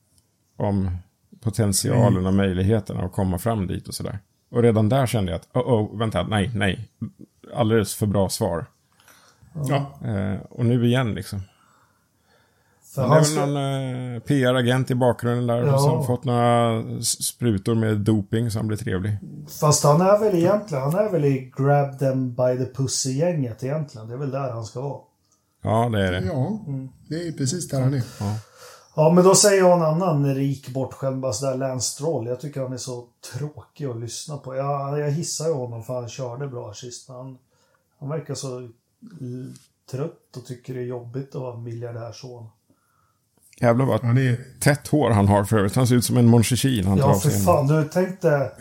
om 0.57 0.97
potentialen 1.41 2.25
och 2.25 2.33
möjligheterna 2.33 3.03
att 3.03 3.11
komma 3.11 3.37
fram 3.37 3.67
dit 3.67 3.87
och 3.87 3.93
sådär. 3.93 4.19
Och 4.51 4.61
redan 4.61 4.89
där 4.89 5.05
kände 5.05 5.31
jag 5.31 5.39
att, 5.39 5.47
oh, 5.55 5.73
oh, 5.73 5.97
vänta, 5.97 6.23
nej, 6.23 6.51
nej. 6.55 6.89
Alldeles 7.55 7.95
för 7.95 8.05
bra 8.05 8.29
svar. 8.29 8.65
Ja. 9.53 10.07
Eh, 10.07 10.41
och 10.49 10.65
nu 10.65 10.85
igen 10.85 11.13
liksom. 11.13 11.41
För 12.95 13.01
han 13.01 13.17
är 13.17 13.21
ska... 13.21 13.39
väl 13.39 13.53
någon 13.53 14.15
eh, 14.15 14.19
PR-agent 14.19 14.91
i 14.91 14.95
bakgrunden 14.95 15.47
där 15.47 15.63
Ja. 15.65 15.77
som 15.77 16.05
fått 16.05 16.25
några 16.25 16.83
sprutor 17.01 17.75
med 17.75 17.97
doping 17.97 18.51
så 18.51 18.59
han 18.59 18.67
blir 18.67 18.77
trevlig. 18.77 19.17
Fast 19.59 19.83
han 19.83 20.01
är 20.01 20.19
väl 20.19 20.35
egentligen, 20.35 20.83
han 20.83 20.95
är 20.95 21.09
väl 21.09 21.25
i 21.25 21.51
Grab 21.57 21.99
them 21.99 22.35
by 22.35 22.57
the 22.57 22.73
pussy-gänget 22.73 23.63
egentligen. 23.63 24.07
Det 24.07 24.13
är 24.13 24.17
väl 24.17 24.31
där 24.31 24.51
han 24.51 24.65
ska 24.65 24.81
vara. 24.81 24.99
Ja, 25.61 25.89
det 25.89 26.07
är 26.07 26.11
det. 26.11 26.23
Ja, 26.25 26.59
det 27.09 27.27
är 27.27 27.31
precis 27.31 27.67
där 27.67 27.81
han 27.81 27.93
är. 27.93 28.03
Ja, 28.95 29.11
men 29.15 29.23
då 29.23 29.35
säger 29.35 29.59
jag 29.59 29.77
en 29.77 29.83
annan 29.83 30.35
rik 30.35 30.69
bortskämd 30.69 31.21
bara 31.21 31.33
sådär 31.33 31.57
Lance 31.57 31.89
Stroll. 31.89 32.27
Jag 32.27 32.39
tycker 32.39 32.61
han 32.61 32.73
är 32.73 32.77
så 32.77 33.07
tråkig 33.33 33.85
att 33.85 33.99
lyssna 33.99 34.37
på. 34.37 34.55
Jag, 34.55 34.99
jag 34.99 35.11
hissar 35.11 35.47
ju 35.47 35.53
honom 35.53 35.83
för 35.83 35.93
han 35.93 36.09
körde 36.09 36.47
bra 36.47 36.73
sist. 36.73 37.07
Han, 37.07 37.37
han 37.99 38.09
verkar 38.09 38.35
så 38.35 38.69
trött 39.91 40.37
och 40.37 40.45
tycker 40.45 40.73
det 40.73 40.79
är 40.79 40.85
jobbigt 40.85 41.35
att 41.35 41.41
vara 41.41 41.57
miljardärson. 41.57 42.49
Jävlar 43.61 43.85
vad 43.85 44.03
Han 44.03 44.17
är... 44.17 44.37
tätt 44.59 44.87
hår 44.87 45.09
han 45.09 45.27
har 45.27 45.43
för 45.43 45.57
övrigt. 45.57 45.75
Han 45.75 45.87
ser 45.87 45.95
ut 45.95 46.05
som 46.05 46.17
en 46.17 46.27
Mon 46.27 46.43
Chichi 46.43 46.81
när 46.81 46.89
han 46.89 46.99
tar 46.99 47.07
Ja, 47.07 47.19
för 47.19 47.29
fan. 47.29 47.67
Du, 47.67 47.89
tänk 47.93 48.21
dig, 48.21 48.51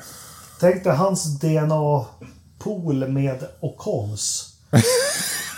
tänk 0.60 0.84
dig 0.84 0.96
hans 0.96 1.40
DNA-pool 1.40 3.08
med 3.08 3.44
Ocons. 3.60 4.56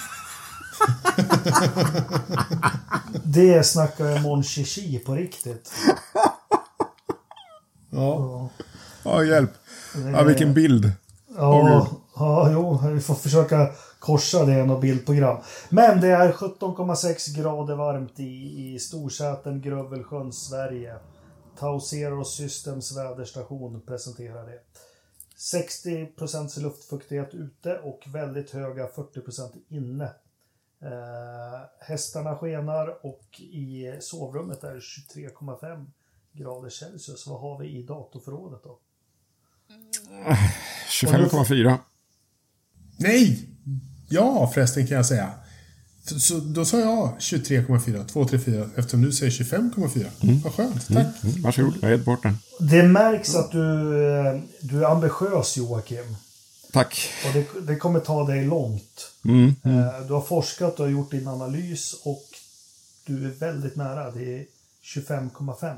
det 3.25 3.67
snackar 3.67 4.07
jag 4.07 4.23
Mon 4.23 4.43
Chichi 4.43 4.99
på 4.99 5.15
riktigt. 5.15 5.73
Ja. 7.91 8.49
Ja, 9.05 9.25
hjälp. 9.25 9.51
Ja, 10.15 10.23
vilken 10.23 10.55
bild. 10.55 10.93
Ja, 11.37 11.89
ja, 12.17 12.51
jo, 12.53 12.81
vi 12.95 13.01
får 13.01 13.15
försöka 13.15 13.71
korsa 13.99 14.45
det 14.45 14.53
i 14.53 14.67
något 14.67 14.81
bildprogram. 14.81 15.39
Men 15.69 16.01
det 16.01 16.09
är 16.09 16.33
17,6 16.33 17.37
grader 17.37 17.77
varmt 17.77 18.21
i, 18.21 18.73
i 18.75 18.79
Storsäten, 18.79 19.61
Grövelsjön, 19.61 20.33
Sverige. 20.33 20.95
Tau 21.59 21.81
Systems 22.25 22.97
väderstation 22.97 23.83
presenterar 23.87 24.47
det. 24.47 24.59
60% 25.39 26.61
luftfuktighet 26.61 27.35
ute 27.35 27.79
och 27.79 28.01
väldigt 28.07 28.51
höga 28.51 28.87
40% 28.87 29.51
inne. 29.69 30.11
Eh, 30.83 31.61
hästarna 31.81 32.37
skenar 32.37 33.07
och 33.07 33.41
i 33.41 33.93
sovrummet 34.01 34.65
är 34.65 34.75
det 34.75 34.81
23,5 34.81 35.87
grader 36.33 36.71
Celsius. 36.71 37.27
Vad 37.27 37.41
har 37.41 37.59
vi 37.59 37.79
i 37.79 37.83
datorförrådet 37.83 38.61
då? 38.65 38.79
25,4. 40.89 41.79
Nej! 42.97 43.49
Ja, 44.09 44.51
förresten 44.55 44.87
kan 44.87 44.97
jag 44.97 45.07
säga. 45.07 45.31
Så, 46.05 46.41
då 46.41 46.65
sa 46.65 46.81
jag 46.81 47.17
23,4, 47.19 48.07
234, 48.07 48.71
eftersom 48.77 49.03
du 49.03 49.13
säger 49.13 49.33
25,4. 49.33 50.43
Vad 50.45 50.55
skönt, 50.55 50.89
tack. 50.89 51.25
Mm, 51.25 51.43
varsågod, 51.43 51.75
jag 51.83 51.91
gett 51.91 52.05
bort 52.05 52.23
den. 52.23 52.37
Det 52.61 52.83
märks 52.83 53.35
att 53.35 53.53
du, 53.53 54.05
eh, 54.09 54.41
du 54.61 54.85
är 54.85 54.91
ambitiös 54.91 55.57
Joakim. 55.57 56.17
Tack. 56.73 57.11
Och 57.27 57.33
det, 57.33 57.67
det 57.67 57.77
kommer 57.77 58.01
ta 58.01 58.25
dig 58.27 58.45
långt. 58.45 59.11
Mm. 59.25 59.55
Eh, 59.65 60.01
Du 60.07 60.13
har 60.15 60.21
forskat, 60.21 60.77
du 60.77 60.83
har 60.83 60.91
gjort 60.91 61.11
din 61.11 61.29
analys 61.29 61.95
och 62.05 62.25
du 63.07 63.27
är 63.27 63.31
väldigt 63.31 63.77
nära. 63.77 64.11
Det 64.11 64.39
är 64.39 64.45
25,5. 64.85 65.77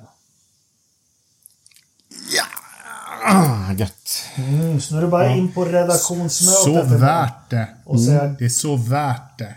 Ah, 3.27 3.73
gött. 3.73 4.25
Mm, 4.37 4.81
så 4.81 4.95
nu 4.95 4.99
är 4.99 5.03
det 5.05 5.09
bara 5.11 5.35
in 5.35 5.53
på 5.53 5.65
redaktionsmötet. 5.65 6.91
Så 6.91 6.97
värt 6.97 7.51
det. 7.51 7.69
Och 7.85 8.01
säga 8.01 8.25
Det 8.39 8.45
är 8.45 8.49
så 8.49 8.77
värt 8.77 9.39
det. 9.39 9.55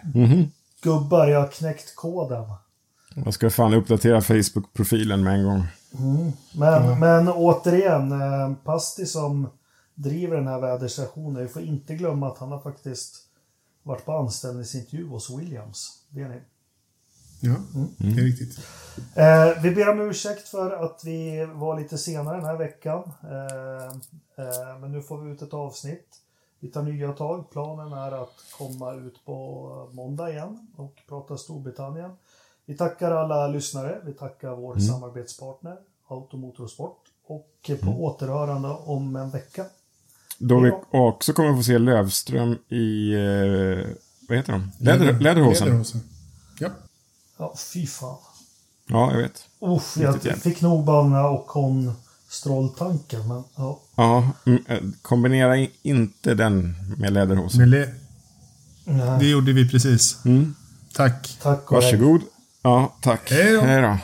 gubbar, 0.81 1.27
jag 1.27 1.39
har 1.39 1.47
knäckt 1.47 1.95
koden. 1.95 2.43
Jag 3.25 3.33
ska 3.33 3.49
fan 3.49 3.73
uppdatera 3.73 4.21
Facebook-profilen 4.21 5.23
med 5.23 5.33
en 5.33 5.43
gång. 5.43 5.63
Men, 6.51 6.99
men 6.99 7.27
återigen, 7.29 8.11
eh, 8.11 8.53
Pasti 8.63 9.05
som 9.05 9.49
driver 9.97 10.35
den 10.35 10.47
här 10.47 10.59
väderstationen, 10.59 11.41
vi 11.41 11.47
får 11.47 11.61
inte 11.61 11.95
glömma 11.95 12.27
att 12.27 12.37
han 12.37 12.51
har 12.51 12.59
faktiskt 12.59 13.15
varit 13.83 14.05
på 14.05 14.11
anställningsintervju 14.11 15.07
hos 15.07 15.29
Williams. 15.29 16.03
Det 16.09 16.21
är 16.21 16.29
ni. 16.29 16.41
Ja, 17.39 17.55
det 17.97 18.07
är 18.07 18.23
riktigt. 18.23 18.59
Eh, 19.15 19.61
vi 19.63 19.75
ber 19.75 19.89
om 19.89 20.01
ursäkt 20.01 20.47
för 20.47 20.71
att 20.85 21.01
vi 21.05 21.45
var 21.53 21.79
lite 21.79 21.97
senare 21.97 22.37
den 22.37 22.45
här 22.45 22.57
veckan. 22.57 23.11
Eh, 23.23 23.87
eh, 24.45 24.79
men 24.79 24.91
nu 24.91 25.01
får 25.01 25.17
vi 25.17 25.31
ut 25.31 25.41
ett 25.41 25.53
avsnitt. 25.53 26.07
Vi 26.59 26.67
tar 26.67 26.83
nya 26.83 27.13
tag. 27.13 27.49
Planen 27.51 27.93
är 27.93 28.11
att 28.11 28.35
komma 28.57 28.93
ut 28.93 29.25
på 29.25 29.89
måndag 29.91 30.31
igen 30.31 30.67
och 30.75 30.95
prata 31.07 31.37
Storbritannien. 31.37 32.11
Vi 32.65 32.77
tackar 32.77 33.11
alla 33.11 33.47
lyssnare. 33.47 34.01
Vi 34.05 34.13
tackar 34.13 34.55
vår 34.55 34.77
samarbetspartner 34.77 35.77
Automotorsport. 36.07 37.01
Och 37.25 37.71
på 37.83 37.91
återhörande 38.03 38.69
om 38.69 39.15
en 39.15 39.29
vecka. 39.29 39.65
Då 40.37 40.59
vi 40.59 40.71
också 40.91 41.33
kommer 41.33 41.55
få 41.57 41.63
se 41.63 41.77
Lövström 41.77 42.57
i... 42.69 43.13
Eh, 43.13 43.85
vad 44.29 44.37
heter 44.37 44.51
de? 44.53 44.71
Läder, 44.79 45.19
läderhosen. 45.19 45.67
Läderhosen. 45.67 46.01
Ja. 46.59 46.69
Ja, 47.37 47.53
fy 47.73 47.87
fan. 47.87 48.15
Ja, 48.87 49.11
jag 49.11 49.21
vet. 49.21 49.47
Uff, 49.61 49.97
jag 49.97 50.15
jävligt. 50.15 50.43
fick 50.43 50.61
nog 50.61 50.85
bara 50.85 51.03
den 51.03 51.11
här 51.11 51.29
Ocon 51.33 51.93
Stroll-tanken. 52.29 53.27
Men 53.27 53.43
ja. 53.55 53.79
Ja, 53.95 54.29
mm, 54.45 54.63
eh, 54.67 54.79
kombinera 55.01 55.67
inte 55.81 56.33
den 56.33 56.75
med 56.97 57.13
läderhosen. 57.13 57.59
Men 57.59 57.69
le- 57.69 57.89
Nej, 58.85 59.19
det 59.19 59.27
gjorde 59.27 59.53
vi 59.53 59.69
precis. 59.69 60.17
Tack. 60.93 61.37
tack 61.41 61.71
och 61.71 61.81
hej. 61.81 61.91
Varsågod. 61.91 62.21
Ja, 62.61 62.93
tack. 63.01 63.31
Hej 63.31 63.53
då. 63.53 63.61
Hej 63.61 63.81
då. 63.81 63.97